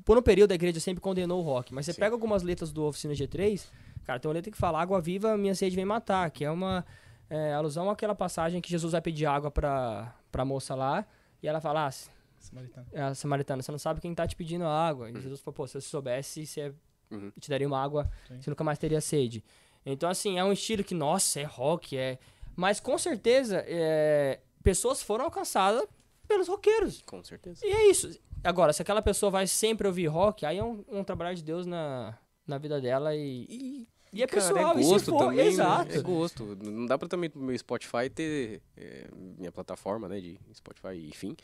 Por 0.05 0.17
um 0.19 0.23
período 0.23 0.53
a 0.53 0.55
igreja 0.55 0.79
sempre 0.81 1.01
condenou 1.01 1.41
o 1.41 1.43
rock. 1.43 1.73
Mas 1.75 1.87
você 1.87 1.93
Sim. 1.95 2.01
pega 2.01 2.15
algumas 2.15 2.43
letras 2.43 2.71
do 2.73 2.85
Oficina 2.85 3.15
G3, 3.15 3.65
cara, 4.05 4.21
tem 4.21 4.29
uma 4.29 4.35
letra 4.35 4.51
que 4.51 4.57
fala 4.59 4.81
Água 4.81 5.01
viva, 5.01 5.37
minha 5.37 5.55
sede 5.55 5.75
vem 5.75 5.85
matar, 5.85 6.31
que 6.31 6.45
é 6.45 6.51
uma 6.51 6.85
é, 7.31 7.55
alusão 7.55 7.89
àquela 7.89 8.15
passagem 8.15 8.61
que 8.61 8.69
Jesus 8.69 8.93
vai 8.93 9.01
pedir 9.01 9.25
água 9.25 9.51
pra, 9.51 10.15
pra 10.31 10.45
moça 10.45 10.75
lá. 10.75 11.07
E 11.43 11.49
ela 11.49 11.61
fala, 11.61 11.87
ah, 11.87 11.91
Samaritano. 12.39 12.87
é 12.93 13.03
a 13.03 13.15
samaritana, 13.15 13.63
você 13.63 13.71
não 13.71 13.79
sabe 13.79 14.01
quem 14.01 14.15
tá 14.15 14.27
te 14.27 14.37
pedindo 14.37 14.65
água. 14.67 15.09
E 15.11 15.15
Jesus 15.21 15.41
falou, 15.41 15.55
pô, 15.55 15.67
se 15.67 15.75
você 15.75 15.81
soubesse, 15.89 16.45
você 16.47 16.75
Uhum. 17.11 17.33
te 17.41 17.51
daria 17.51 17.67
uma 17.67 17.83
água, 17.83 18.09
Sim. 18.29 18.41
você 18.41 18.51
nunca 18.51 18.63
mais 18.63 18.79
teria 18.79 19.01
sede. 19.01 19.43
Então, 19.85 20.09
assim, 20.09 20.39
é 20.39 20.45
um 20.45 20.53
estilo 20.53 20.85
que, 20.85 20.95
nossa, 20.95 21.41
é 21.41 21.45
rock, 21.45 21.97
é... 21.97 22.19
Mas, 22.55 22.79
com 22.79 22.97
certeza, 22.99 23.65
é, 23.67 24.39
pessoas 24.63 25.03
foram 25.03 25.25
alcançadas 25.25 25.85
pelos 26.29 26.47
roqueiros. 26.47 27.03
Com 27.03 27.23
certeza. 27.25 27.65
E 27.67 27.71
é 27.71 27.91
isso. 27.91 28.17
Agora, 28.45 28.73
se 28.73 28.81
aquela 28.83 29.03
pessoa 29.03 29.29
vai 29.31 29.47
sempre 29.47 29.87
ouvir 29.89 30.07
rock, 30.07 30.47
aí 30.47 30.59
é 30.59 30.63
um, 30.65 30.85
um 30.89 31.03
trabalho 31.03 31.35
de 31.35 31.43
Deus 31.43 31.67
na, 31.67 32.17
na 32.47 32.59
vida 32.59 32.81
dela 32.81 33.15
e... 33.17 33.47
E, 33.49 33.89
E 34.13 34.23
é 34.23 34.27
cara, 34.27 34.43
pessoal, 34.43 34.77
é 34.77 34.81
e 34.81 34.85
se 34.85 34.91
gosto 34.91 35.11
for- 35.11 35.19
também, 35.19 35.37
né? 35.39 35.45
exato. 35.47 35.93
É 35.93 36.01
gosto. 36.03 36.57
Não 36.63 36.87
dá 36.87 36.99
pra 36.99 37.07
também 37.09 37.31
pro 37.31 37.41
meu 37.41 37.57
Spotify 37.57 38.11
ter 38.13 38.61
é, 38.77 39.09
minha 39.13 39.53
plataforma, 39.53 40.09
né, 40.09 40.21
de 40.21 40.39
Spotify, 40.53 41.07
enfim, 41.09 41.37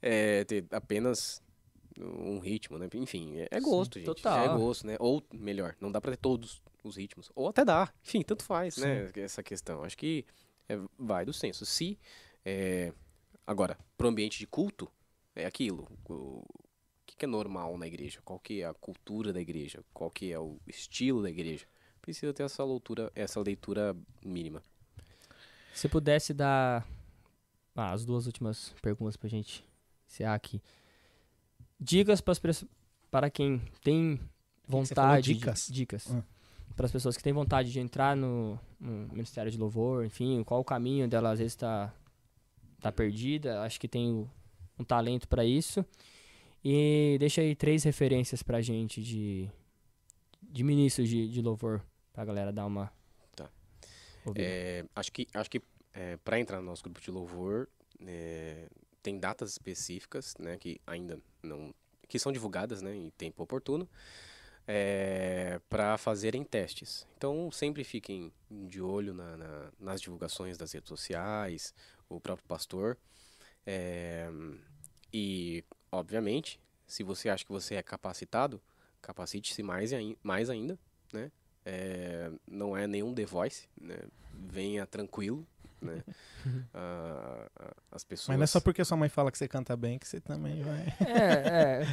é, 0.00 0.44
ter 0.44 0.64
apenas 0.70 1.42
um 1.98 2.38
ritmo, 2.38 2.78
né? 2.78 2.88
Enfim, 2.94 3.36
é, 3.38 3.48
é 3.50 3.60
gosto, 3.60 3.98
gente. 3.98 4.06
total. 4.06 4.44
É 4.44 4.58
gosto, 4.58 4.86
né? 4.86 4.96
Ou 4.98 5.22
melhor, 5.34 5.76
não 5.80 5.92
dá 5.92 6.00
pra 6.00 6.12
ter 6.12 6.16
todos 6.16 6.62
os 6.82 6.96
ritmos, 6.96 7.30
ou 7.34 7.48
até 7.48 7.64
dá. 7.64 7.92
Enfim, 8.02 8.22
tanto 8.22 8.42
faz, 8.44 8.78
né? 8.78 9.10
Essa 9.16 9.42
questão. 9.42 9.84
Acho 9.84 9.96
que 9.98 10.24
é, 10.68 10.78
vai 10.98 11.24
do 11.26 11.32
senso. 11.32 11.66
Se 11.66 11.98
é, 12.44 12.92
agora 13.46 13.78
pro 13.98 14.08
ambiente 14.08 14.38
de 14.38 14.46
culto 14.46 14.90
é 15.36 15.44
aquilo. 15.44 15.86
O, 16.08 16.14
o 16.14 16.44
que, 17.06 17.16
que 17.18 17.24
é 17.26 17.28
normal 17.28 17.76
na 17.76 17.86
igreja? 17.86 18.20
Qual 18.24 18.38
que 18.40 18.62
é 18.62 18.66
a 18.66 18.72
cultura 18.74 19.32
da 19.32 19.40
igreja? 19.40 19.84
Qual 19.92 20.10
que 20.10 20.32
é 20.32 20.38
o 20.38 20.58
estilo 20.66 21.22
da 21.22 21.28
igreja? 21.30 21.66
Precisa 22.02 22.32
ter 22.34 22.42
essa 22.42 22.64
leitura, 22.64 23.10
essa 23.14 23.40
leitura 23.40 23.96
mínima. 24.24 24.60
Se 25.72 25.88
pudesse 25.88 26.34
dar 26.34 26.86
ah, 27.74 27.92
as 27.92 28.04
duas 28.04 28.26
últimas 28.26 28.74
perguntas 28.82 29.16
pra 29.16 29.28
gente 29.28 29.64
encerrar 30.08 30.34
aqui. 30.34 30.60
Dicas 31.80 32.20
pras 32.20 32.38
pessoas- 32.38 32.70
para 33.10 33.30
quem 33.30 33.60
tem 33.82 34.20
vontade. 34.66 35.28
de- 35.32 35.34
dicas? 35.38 35.68
dicas. 35.70 36.06
Ah. 36.10 36.22
Para 36.76 36.86
as 36.86 36.92
pessoas 36.92 37.16
que 37.16 37.22
têm 37.22 37.32
vontade 37.32 37.70
de 37.70 37.78
entrar 37.80 38.16
no, 38.16 38.58
no 38.80 39.08
Ministério 39.12 39.50
de 39.50 39.58
Louvor, 39.58 40.04
enfim, 40.04 40.42
qual 40.44 40.60
o 40.60 40.64
caminho 40.64 41.06
dela 41.08 41.30
às 41.30 41.38
vezes 41.38 41.54
tá, 41.54 41.92
tá 42.80 42.90
perdida. 42.90 43.62
Acho 43.62 43.78
que 43.80 43.86
tem 43.88 44.10
o- 44.10 44.28
um 44.78 44.84
talento 44.84 45.28
para 45.28 45.44
isso. 45.44 45.84
E 46.64 47.16
deixa 47.18 47.40
aí 47.40 47.54
três 47.54 47.82
referências 47.84 48.42
pra 48.42 48.60
gente 48.60 49.02
de, 49.02 49.48
de 50.42 50.62
ministros 50.62 51.08
de, 51.08 51.28
de 51.28 51.40
louvor, 51.42 51.82
pra 52.12 52.24
galera 52.24 52.52
dar 52.52 52.66
uma. 52.66 52.92
Tá. 53.34 53.50
É, 54.36 54.84
acho 54.94 55.12
que, 55.12 55.26
acho 55.32 55.50
que 55.50 55.62
é, 55.94 56.16
para 56.18 56.38
entrar 56.38 56.58
no 56.58 56.66
nosso 56.66 56.82
grupo 56.82 57.00
de 57.00 57.10
louvor, 57.10 57.68
é, 58.06 58.68
tem 59.02 59.18
datas 59.18 59.50
específicas, 59.52 60.34
né, 60.38 60.56
que 60.56 60.80
ainda 60.86 61.18
não 61.42 61.74
que 62.08 62.18
são 62.18 62.30
divulgadas, 62.30 62.82
né, 62.82 62.94
em 62.94 63.08
tempo 63.10 63.42
oportuno, 63.42 63.88
é, 64.66 65.58
para 65.70 65.96
fazerem 65.96 66.44
testes. 66.44 67.06
Então 67.16 67.50
sempre 67.50 67.82
fiquem 67.84 68.30
de 68.50 68.82
olho 68.82 69.14
na, 69.14 69.36
na, 69.36 69.72
nas 69.80 70.00
divulgações 70.00 70.58
das 70.58 70.72
redes 70.72 70.88
sociais, 70.88 71.72
o 72.08 72.20
próprio 72.20 72.46
pastor. 72.46 72.98
É, 73.66 74.28
e, 75.12 75.64
obviamente, 75.90 76.60
se 76.86 77.02
você 77.02 77.28
acha 77.28 77.44
que 77.44 77.52
você 77.52 77.76
é 77.76 77.82
capacitado, 77.82 78.60
capacite-se 79.00 79.62
mais, 79.62 79.90
mais 80.22 80.50
ainda, 80.50 80.78
né? 81.12 81.30
É, 81.64 82.30
não 82.46 82.76
é 82.76 82.86
nenhum 82.86 83.14
The 83.14 83.24
Voice, 83.24 83.68
né? 83.80 83.96
Venha 84.34 84.86
tranquilo, 84.86 85.46
né? 85.80 86.02
Ah, 86.74 87.46
as 87.92 88.02
pessoas... 88.02 88.26
Mas 88.30 88.36
não 88.36 88.42
é 88.42 88.46
só 88.48 88.58
porque 88.58 88.84
sua 88.84 88.96
mãe 88.96 89.08
fala 89.08 89.30
que 89.30 89.38
você 89.38 89.46
canta 89.46 89.76
bem 89.76 89.96
que 89.96 90.08
você 90.08 90.20
também 90.20 90.60
vai... 90.60 90.92
É, 91.06 91.86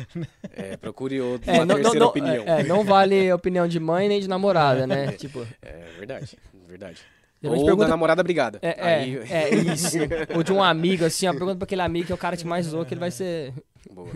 é. 0.56 0.72
é 0.74 0.78
procure 0.78 1.22
outra 1.22 1.52
é, 1.52 1.66
não, 1.66 1.76
terceira 1.76 2.00
não, 2.00 2.08
opinião. 2.08 2.44
É, 2.46 2.64
não 2.64 2.84
vale 2.84 3.30
a 3.30 3.36
opinião 3.36 3.68
de 3.68 3.80
mãe 3.80 4.08
nem 4.08 4.20
de 4.20 4.28
namorada, 4.28 4.88
né? 4.88 5.12
tipo... 5.14 5.46
É 5.62 5.86
verdade, 6.00 6.36
verdade. 6.68 7.02
Ou 7.44 7.52
pergunta... 7.52 7.84
da 7.84 7.88
namorada 7.90 8.24
brigada. 8.24 8.58
É, 8.64 8.70
é 8.70 8.96
Aí... 8.96 9.18
é, 9.18 9.44
é, 9.44 9.56
isso. 9.56 9.98
Ou 10.36 10.41
de 10.41 10.52
um 10.52 10.64
amigo, 10.64 11.06
assim, 11.06 11.28
ó, 11.28 11.32
pergunta 11.32 11.58
pra 11.58 11.66
aquele 11.66 11.84
amigo 11.84 12.08
que 12.08 12.12
é 12.12 12.16
o 12.16 12.18
cara 12.18 12.36
que 12.36 12.48
mais 12.48 12.66
zoou, 12.66 12.84
que 12.86 12.96
ele 12.96 13.00
vai 13.00 13.12
ser... 13.12 13.54
Boa. 13.91 14.10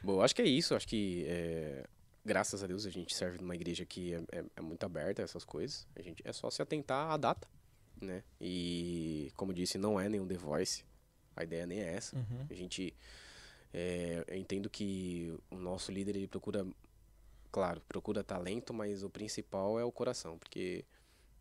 Boa, 0.00 0.24
acho 0.24 0.34
que 0.34 0.42
é 0.42 0.46
isso. 0.46 0.76
Acho 0.76 0.86
que 0.86 1.24
é, 1.28 1.84
graças 2.24 2.62
a 2.62 2.66
Deus 2.66 2.86
a 2.86 2.90
gente 2.90 3.14
serve 3.14 3.38
numa 3.38 3.54
igreja 3.54 3.84
que 3.84 4.14
é, 4.14 4.22
é, 4.32 4.44
é, 4.56 4.60
muito 4.60 4.84
aberta 4.84 5.22
a 5.22 5.24
essas 5.24 5.44
coisas. 5.44 5.86
A 5.96 6.02
gente 6.02 6.22
é 6.26 6.32
só 6.32 6.50
se 6.50 6.62
atentar 6.62 7.10
à 7.10 7.16
data, 7.16 7.48
né? 8.00 8.22
E 8.40 9.30
como 9.36 9.52
disse, 9.52 9.78
não 9.78 9.98
é 9.98 10.08
nenhum 10.08 10.26
The 10.26 10.36
Voice. 10.36 10.84
A 11.34 11.44
ideia 11.44 11.66
nem 11.66 11.80
é 11.80 11.94
essa. 11.94 12.16
Uhum. 12.16 12.46
A 12.50 12.54
gente 12.54 12.94
é, 13.72 14.24
eu 14.28 14.36
entendo 14.36 14.68
que 14.68 15.34
o 15.50 15.56
nosso 15.56 15.90
líder 15.90 16.16
ele 16.16 16.28
procura, 16.28 16.66
claro, 17.50 17.80
procura 17.88 18.22
talento, 18.22 18.74
mas 18.74 19.02
o 19.02 19.08
principal 19.08 19.80
é 19.80 19.84
o 19.84 19.90
coração, 19.90 20.38
porque 20.38 20.84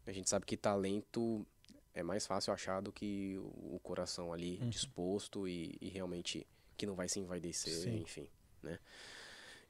a 0.06 0.12
gente 0.12 0.30
sabe 0.30 0.45
que 0.45 0.56
talento 0.56 1.45
é 1.94 2.02
mais 2.02 2.26
fácil 2.26 2.53
achar 2.53 2.82
do 2.82 2.91
que 2.91 3.38
o 3.38 3.80
coração 3.84 4.32
ali 4.32 4.60
uhum. 4.62 4.70
disposto 4.70 5.45
e, 5.45 5.78
e, 5.82 5.90
realmente 5.90 6.48
que 6.78 6.86
não 6.86 6.95
vai 6.95 7.10
se 7.10 7.20
envaidecer, 7.20 7.74
Sim. 7.74 8.02
enfim, 8.02 8.30
né? 8.64 8.80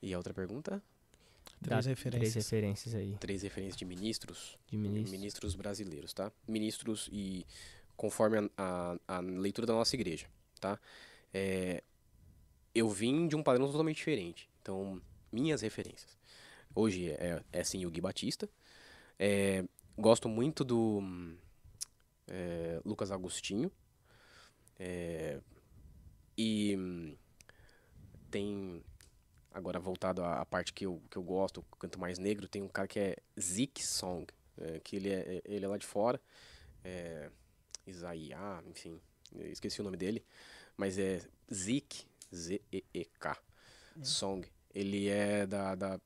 E 0.02 0.14
a 0.14 0.18
outra 0.18 0.34
pergunta? 0.34 0.82
Três 1.64 1.86
referências. 1.86 2.32
Três 2.32 2.46
referências 2.46 2.96
aí. 2.96 3.18
Três 3.20 3.44
referências 3.44 3.78
de 3.78 3.86
ministros. 3.86 4.58
De 4.68 4.78
ministros. 4.78 5.12
Ministros 5.12 5.56
brasileiros, 5.56 6.14
tá? 6.14 6.32
Ministros 6.48 7.10
e 7.12 7.46
conforme 7.96 8.38
a, 8.58 8.98
a, 9.08 9.18
a 9.18 9.20
leitura 9.20 9.68
da 9.68 9.74
nossa 9.74 9.96
igreja, 9.96 10.26
tá? 10.60 10.80
É, 11.34 11.84
eu 12.74 12.90
vim 12.90 13.28
de 13.28 13.36
um 13.36 13.44
padrão 13.44 13.68
totalmente 13.68 13.98
diferente. 13.98 14.50
Então, 14.62 15.00
minhas 15.32 15.62
referências. 15.62 16.18
Hoje 16.74 17.12
é, 17.12 17.44
é 17.52 17.64
sim 17.64 17.86
o 17.86 17.92
Gui 17.92 18.02
Batista. 18.02 18.50
É, 19.20 19.64
gosto 19.96 20.28
muito 20.28 20.64
do 20.64 21.04
é, 22.28 22.82
Lucas 22.84 23.12
Agostinho. 23.12 23.72
É, 24.80 25.40
e 26.36 27.16
tem 28.32 28.84
Agora, 29.54 29.80
voltado 29.80 30.24
à, 30.24 30.46
parte 30.46 30.72
que 30.72 30.86
eu, 30.86 31.02
que 31.10 31.18
eu 31.18 31.24
gosto, 31.24 31.62
canto 31.78 32.00
mais 32.00 32.18
negro, 32.18 32.48
tem 32.48 32.62
um 32.62 32.70
cara 32.70 32.88
que 32.88 33.00
é 33.00 33.18
Zik 33.40 33.86
Song, 33.86 34.26
é, 34.58 34.80
que 34.80 34.96
ele 34.96 35.10
é, 35.10 35.42
ele 35.44 35.66
é 35.66 35.68
lá 35.68 35.78
de 35.78 35.86
fora. 35.86 36.22
É, 36.84 37.30
Isaías, 37.86 38.66
enfim, 38.66 39.00
esqueci 39.36 39.82
o 39.82 39.84
nome 39.84 39.98
dele. 39.98 40.24
Mas 40.78 40.98
é 40.98 41.22
Zik, 41.54 42.06
Z-E-E-K, 42.34 43.38
hum. 43.98 44.04
Song. 44.04 44.48
Ele 44.74 45.10
é 45.10 45.46
da, 45.46 45.76
da 45.76 46.00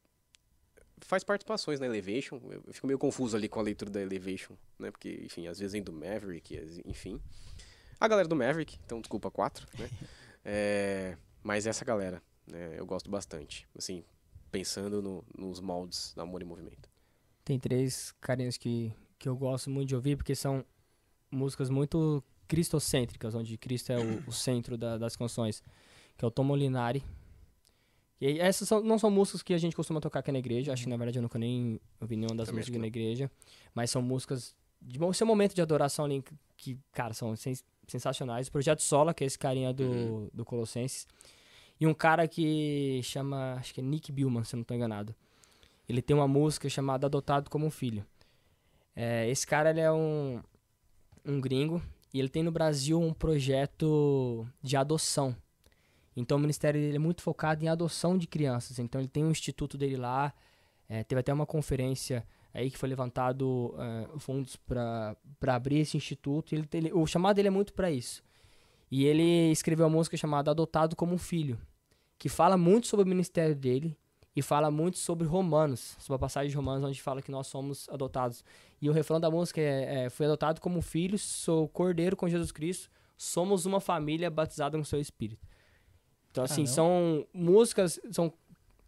faz 1.01 1.23
participações 1.23 1.80
na 1.80 1.85
Elevation. 1.85 2.39
Eu 2.51 2.73
fico 2.73 2.88
meio 2.88 2.97
confuso 2.97 3.38
ali 3.38 3.47
com 3.47 3.59
a 3.59 3.63
leitura 3.63 3.91
da 3.91 4.01
Elevation, 4.01 4.55
né? 4.80 4.89
Porque, 4.89 5.22
enfim, 5.23 5.47
às 5.47 5.59
vezes 5.59 5.73
vem 5.73 5.84
do 5.84 5.93
Maverick, 5.93 6.81
enfim. 6.85 7.22
A 7.99 8.07
galera 8.07 8.27
do 8.27 8.35
Maverick, 8.35 8.77
então 8.85 8.99
desculpa, 8.99 9.30
quatro, 9.30 9.67
né? 9.77 9.89
é, 10.43 11.17
mas 11.43 11.67
essa 11.67 11.85
galera, 11.85 12.22
né, 12.47 12.76
eu 12.77 12.85
gosto 12.85 13.09
bastante. 13.09 13.67
Assim, 13.77 14.03
pensando 14.51 15.01
no, 15.01 15.23
nos 15.38 15.59
moldes 15.59 16.13
da 16.15 16.23
Amor 16.23 16.41
e 16.41 16.45
Movimento. 16.45 16.89
Tem 17.43 17.59
três 17.59 18.13
carinhas 18.22 18.57
que, 18.57 18.91
que 19.19 19.27
eu 19.27 19.35
gosto 19.35 19.69
muito 19.69 19.89
de 19.89 19.95
ouvir, 19.95 20.15
porque 20.15 20.35
são 20.35 20.65
músicas 21.30 21.69
muito 21.69 22.23
cristocêntricas, 22.47 23.35
onde 23.35 23.57
Cristo 23.57 23.91
é 23.91 23.97
o, 23.97 24.23
o 24.27 24.31
centro 24.31 24.77
da, 24.77 24.97
das 24.97 25.15
canções, 25.15 25.61
que 26.17 26.23
é 26.23 26.27
o 26.27 26.31
Tom 26.31 26.43
Molinari. 26.43 27.03
E 28.22 28.39
essas 28.39 28.67
são, 28.67 28.81
não 28.81 28.97
são 28.97 29.11
músicas 29.11 29.43
que 29.43 29.53
a 29.53 29.57
gente 29.57 29.76
costuma 29.76 29.99
tocar 29.99 30.19
aqui 30.19 30.31
na 30.31 30.39
igreja, 30.39 30.72
acho 30.72 30.84
que 30.84 30.89
na 30.89 30.97
verdade 30.97 31.17
eu 31.17 31.22
nunca 31.22 31.38
nem 31.38 31.80
ouvi 31.99 32.15
nenhuma 32.15 32.35
das 32.35 32.47
Também 32.47 32.61
músicas 32.61 32.80
na 32.80 32.88
igreja, 32.88 33.30
mas 33.73 33.91
são 33.91 34.01
músicas 34.01 34.55
de 34.81 34.99
bom, 34.99 35.11
seu 35.11 35.27
momento 35.27 35.53
de 35.53 35.61
adoração 35.61 36.05
ali, 36.05 36.23
que, 36.55 36.77
cara, 36.91 37.13
são 37.13 37.35
sens 37.35 37.63
sensacionais. 37.88 38.47
O 38.47 38.51
Projeto 38.51 38.81
Sola, 38.81 39.13
que 39.13 39.23
é 39.23 39.27
esse 39.27 39.38
carinha 39.38 39.73
do, 39.73 39.84
uhum. 39.84 40.30
do 40.34 40.45
Colossenses, 40.45 41.07
e 41.80 41.85
um 41.85 41.93
cara 41.93 42.27
que 42.27 43.02
chama, 43.03 43.56
acho 43.56 43.73
que 43.73 43.81
é 43.81 43.84
Nick 43.84 44.11
Billman, 44.11 44.43
se 44.43 44.56
não 44.56 44.61
estou 44.61 44.76
enganado. 44.76 45.15
Ele 45.88 46.02
tem 46.02 46.15
uma 46.15 46.27
música 46.27 46.69
chamada 46.69 47.07
Adotado 47.07 47.49
como 47.49 47.65
um 47.65 47.72
Filho. 47.72 48.06
É, 48.95 49.30
esse 49.30 49.45
cara 49.45 49.69
ele 49.69 49.81
é 49.81 49.91
um, 49.91 50.41
um 51.26 51.41
gringo 51.41 51.81
e 52.14 52.19
ele 52.19 52.30
tem 52.30 52.43
no 52.43 52.52
Brasil 52.52 52.99
um 52.99 53.14
projeto 53.14 54.47
de 54.61 54.77
adoção. 54.77 55.35
Então 56.15 56.38
o 56.38 56.39
ministério 56.39 56.80
dele 56.80 56.95
é 56.95 56.99
muito 56.99 57.22
focado 57.22 57.64
em 57.64 57.68
adoção 57.68 58.18
de 58.18 58.26
crianças. 58.26 58.80
Então 58.80 59.02
ele 59.02 59.10
tem 59.10 59.23
um 59.23 59.31
instituto 59.31 59.77
dele 59.77 59.97
lá. 59.97 60.34
É, 60.88 61.03
teve 61.03 61.19
até 61.19 61.34
uma 61.34 61.45
conferência 61.45 62.26
aí 62.53 62.72
que 62.72 62.77
foi 62.77 62.88
levantado 62.88 63.76
uh, 63.76 64.18
fundos 64.18 64.56
para 64.56 65.18
abrir 65.45 65.80
esse 65.80 65.97
instituto. 65.97 66.56
Ele, 66.56 66.68
ele, 66.72 66.93
o 66.93 67.06
chamado 67.06 67.35
dele 67.35 67.49
é 67.49 67.52
muito 67.52 67.73
para 67.73 67.91
isso. 67.91 68.23
E 68.91 69.06
ele 69.06 69.52
escreveu 69.52 69.86
uma 69.86 69.98
música 69.98 70.16
chamada 70.16 70.52
Adotado 70.52 70.95
como 70.95 71.14
um 71.14 71.18
Filho, 71.18 71.60
que 72.18 72.30
fala 72.30 72.57
muito 72.57 72.88
sobre 72.88 73.06
o 73.06 73.10
ministério 73.10 73.56
dele 73.56 73.98
e 74.36 74.41
fala 74.41 74.70
muito 74.70 74.98
sobre 74.98 75.26
Romanos, 75.26 75.95
sobre 75.98 76.16
a 76.18 76.20
passagem 76.20 76.49
de 76.49 76.56
Romanos, 76.56 76.84
onde 76.84 77.02
fala 77.02 77.22
que 77.22 77.32
nós 77.32 77.48
somos 77.48 77.88
adotados. 77.90 78.44
E 78.82 78.90
o 78.90 78.94
refrão 78.94 79.20
da 79.20 79.32
música 79.32 79.62
é, 79.62 80.06
é 80.06 80.10
Fui 80.10 80.26
adotado 80.26 80.60
como 80.60 80.82
filho, 80.82 81.18
sou 81.18 81.68
cordeiro 81.70 82.18
com 82.18 82.28
Jesus 82.28 82.52
Cristo, 82.52 82.90
somos 83.18 83.66
uma 83.66 83.80
família 83.80 84.30
batizada 84.30 84.78
no 84.78 84.84
seu 84.84 84.99
Espírito. 84.99 85.48
Então, 86.32 86.44
assim, 86.44 86.66
são 86.66 87.26
músicas, 87.34 87.98
são 88.12 88.34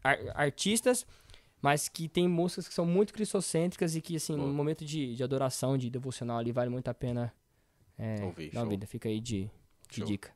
ar 0.04 0.20
artistas, 0.36 1.08
mas 1.62 1.88
que 1.88 2.10
tem 2.10 2.28
músicas 2.28 2.68
que 2.68 2.74
são 2.74 2.86
muito 2.86 3.14
cristocêntricas 3.14 3.96
e 3.96 4.02
que, 4.02 4.18
assim, 4.18 4.36
no 4.36 4.48
momento 4.48 4.84
de, 4.84 5.16
de 5.16 5.24
adoração, 5.24 5.78
de 5.78 5.90
devocional 5.90 6.40
ali, 6.40 6.52
vale 6.52 6.70
muito 6.70 6.90
a 6.90 6.94
pena 6.94 7.34
é, 7.98 8.22
Ouvir, 8.26 8.52
dar 8.52 8.64
uma 8.64 8.70
vida. 8.70 8.86
Fica 8.86 9.08
aí 9.08 9.22
de, 9.22 9.50
de 9.90 10.04
dica. 10.04 10.32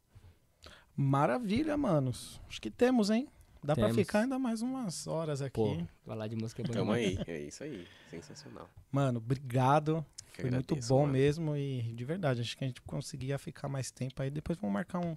Maravilha, 0.96 1.78
manos. 1.78 2.42
Acho 2.48 2.62
que 2.62 2.70
temos, 2.70 3.10
hein? 3.10 3.28
Dá 3.64 3.76
temos. 3.76 3.92
pra 3.92 4.02
ficar 4.04 4.20
ainda 4.22 4.40
mais 4.40 4.62
umas 4.62 5.08
horas 5.08 5.42
aqui. 5.42 5.54
Pô, 5.54 5.78
falar 6.06 6.28
de 6.28 6.36
música 6.36 6.62
é 6.62 6.66
bom. 6.66 6.74
Tamo 6.74 6.92
aí, 6.92 7.18
é 7.28 7.40
isso 7.42 7.64
aí. 7.64 7.88
Sensacional. 8.10 8.68
Mano, 8.92 9.20
obrigado. 9.20 10.06
Foi 10.34 10.46
agradeço, 10.46 10.74
muito 10.74 10.88
bom 10.88 11.02
mano. 11.02 11.14
mesmo 11.14 11.56
e 11.56 11.82
de 11.94 12.06
verdade, 12.06 12.42
acho 12.42 12.58
que 12.58 12.64
a 12.64 12.68
gente 12.68 12.82
conseguia 12.82 13.38
ficar 13.38 13.70
mais 13.70 13.92
tempo 13.92 14.22
aí. 14.22 14.30
Depois 14.30 14.58
vamos 14.58 14.74
marcar 14.74 15.00
um, 15.00 15.16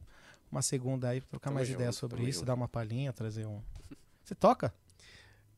uma 0.50 0.60
segunda 0.60 1.08
aí, 1.08 1.20
trocar 1.20 1.50
tamo 1.50 1.54
mais 1.54 1.68
junto, 1.68 1.76
ideias 1.76 1.96
sobre 1.96 2.22
isso, 2.22 2.40
junto. 2.40 2.46
dar 2.46 2.54
uma 2.54 2.68
palhinha, 2.68 3.12
trazer 3.12 3.46
um. 3.46 3.62
Você 4.22 4.34
toca? 4.34 4.74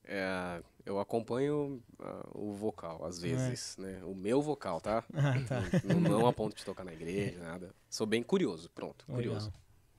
É, 0.07 0.63
eu 0.85 1.01
acompanho 1.01 1.83
uh, 1.99 2.31
o 2.33 2.53
vocal, 2.53 3.05
às 3.05 3.19
é. 3.19 3.29
vezes, 3.29 3.77
é. 3.79 3.83
né? 3.83 4.05
O 4.05 4.15
meu 4.15 4.41
vocal, 4.41 4.81
tá? 4.81 5.05
Ah, 5.15 5.35
tá. 5.47 5.63
Não, 5.85 6.01
não, 6.01 6.27
a 6.27 6.33
ponto 6.33 6.57
de 6.57 6.65
tocar 6.65 6.85
na 6.85 6.93
igreja, 6.93 7.39
nada. 7.41 7.75
Sou 7.91 8.07
bem 8.07 8.23
curioso, 8.23 8.71
pronto, 8.71 9.05
Legal. 9.09 9.17
curioso. 9.17 9.53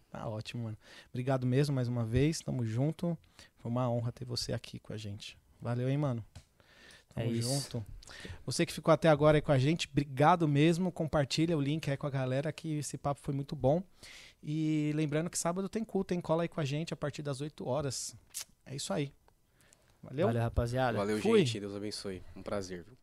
Tá 0.09 0.27
ótimo, 0.27 0.63
mano. 0.63 0.77
Obrigado 1.09 1.45
mesmo 1.45 1.75
mais 1.75 1.89
uma 1.89 2.05
vez, 2.05 2.39
tamo 2.39 2.65
junto. 2.65 3.17
Foi 3.57 3.69
uma 3.69 3.89
honra 3.89 4.11
ter 4.11 4.23
você 4.23 4.53
aqui 4.53 4.79
com 4.79 4.93
a 4.93 4.97
gente. 4.97 5.37
Valeu, 5.61 5.89
hein, 5.89 5.97
mano? 5.97 6.23
Tamo 7.13 7.31
é 7.31 7.41
junto. 7.41 7.85
Você 8.45 8.65
que 8.65 8.71
ficou 8.71 8.93
até 8.93 9.09
agora 9.09 9.37
aí 9.37 9.41
com 9.41 9.51
a 9.51 9.59
gente, 9.59 9.89
obrigado 9.91 10.47
mesmo. 10.47 10.91
Compartilha 10.91 11.57
o 11.57 11.61
link 11.61 11.89
aí 11.89 11.97
com 11.97 12.07
a 12.07 12.09
galera 12.09 12.53
que 12.53 12.77
esse 12.77 12.97
papo 12.97 13.19
foi 13.21 13.33
muito 13.33 13.55
bom. 13.55 13.83
E 14.41 14.91
lembrando 14.95 15.29
que 15.29 15.37
sábado 15.37 15.67
tem 15.67 15.83
culto, 15.83 16.13
hein? 16.13 16.21
Cola 16.21 16.43
aí 16.43 16.47
com 16.47 16.61
a 16.61 16.65
gente 16.65 16.93
a 16.93 16.97
partir 16.97 17.21
das 17.21 17.41
8 17.41 17.67
horas. 17.67 18.15
É 18.65 18.75
isso 18.75 18.93
aí. 18.93 19.11
Valeu? 20.07 20.27
Valeu, 20.27 20.41
rapaziada. 20.41 20.97
Valeu, 20.97 21.21
Fui. 21.21 21.39
gente. 21.39 21.59
Deus 21.59 21.75
abençoe. 21.75 22.23
Um 22.35 22.41
prazer. 22.41 22.83
Viu? 22.83 22.97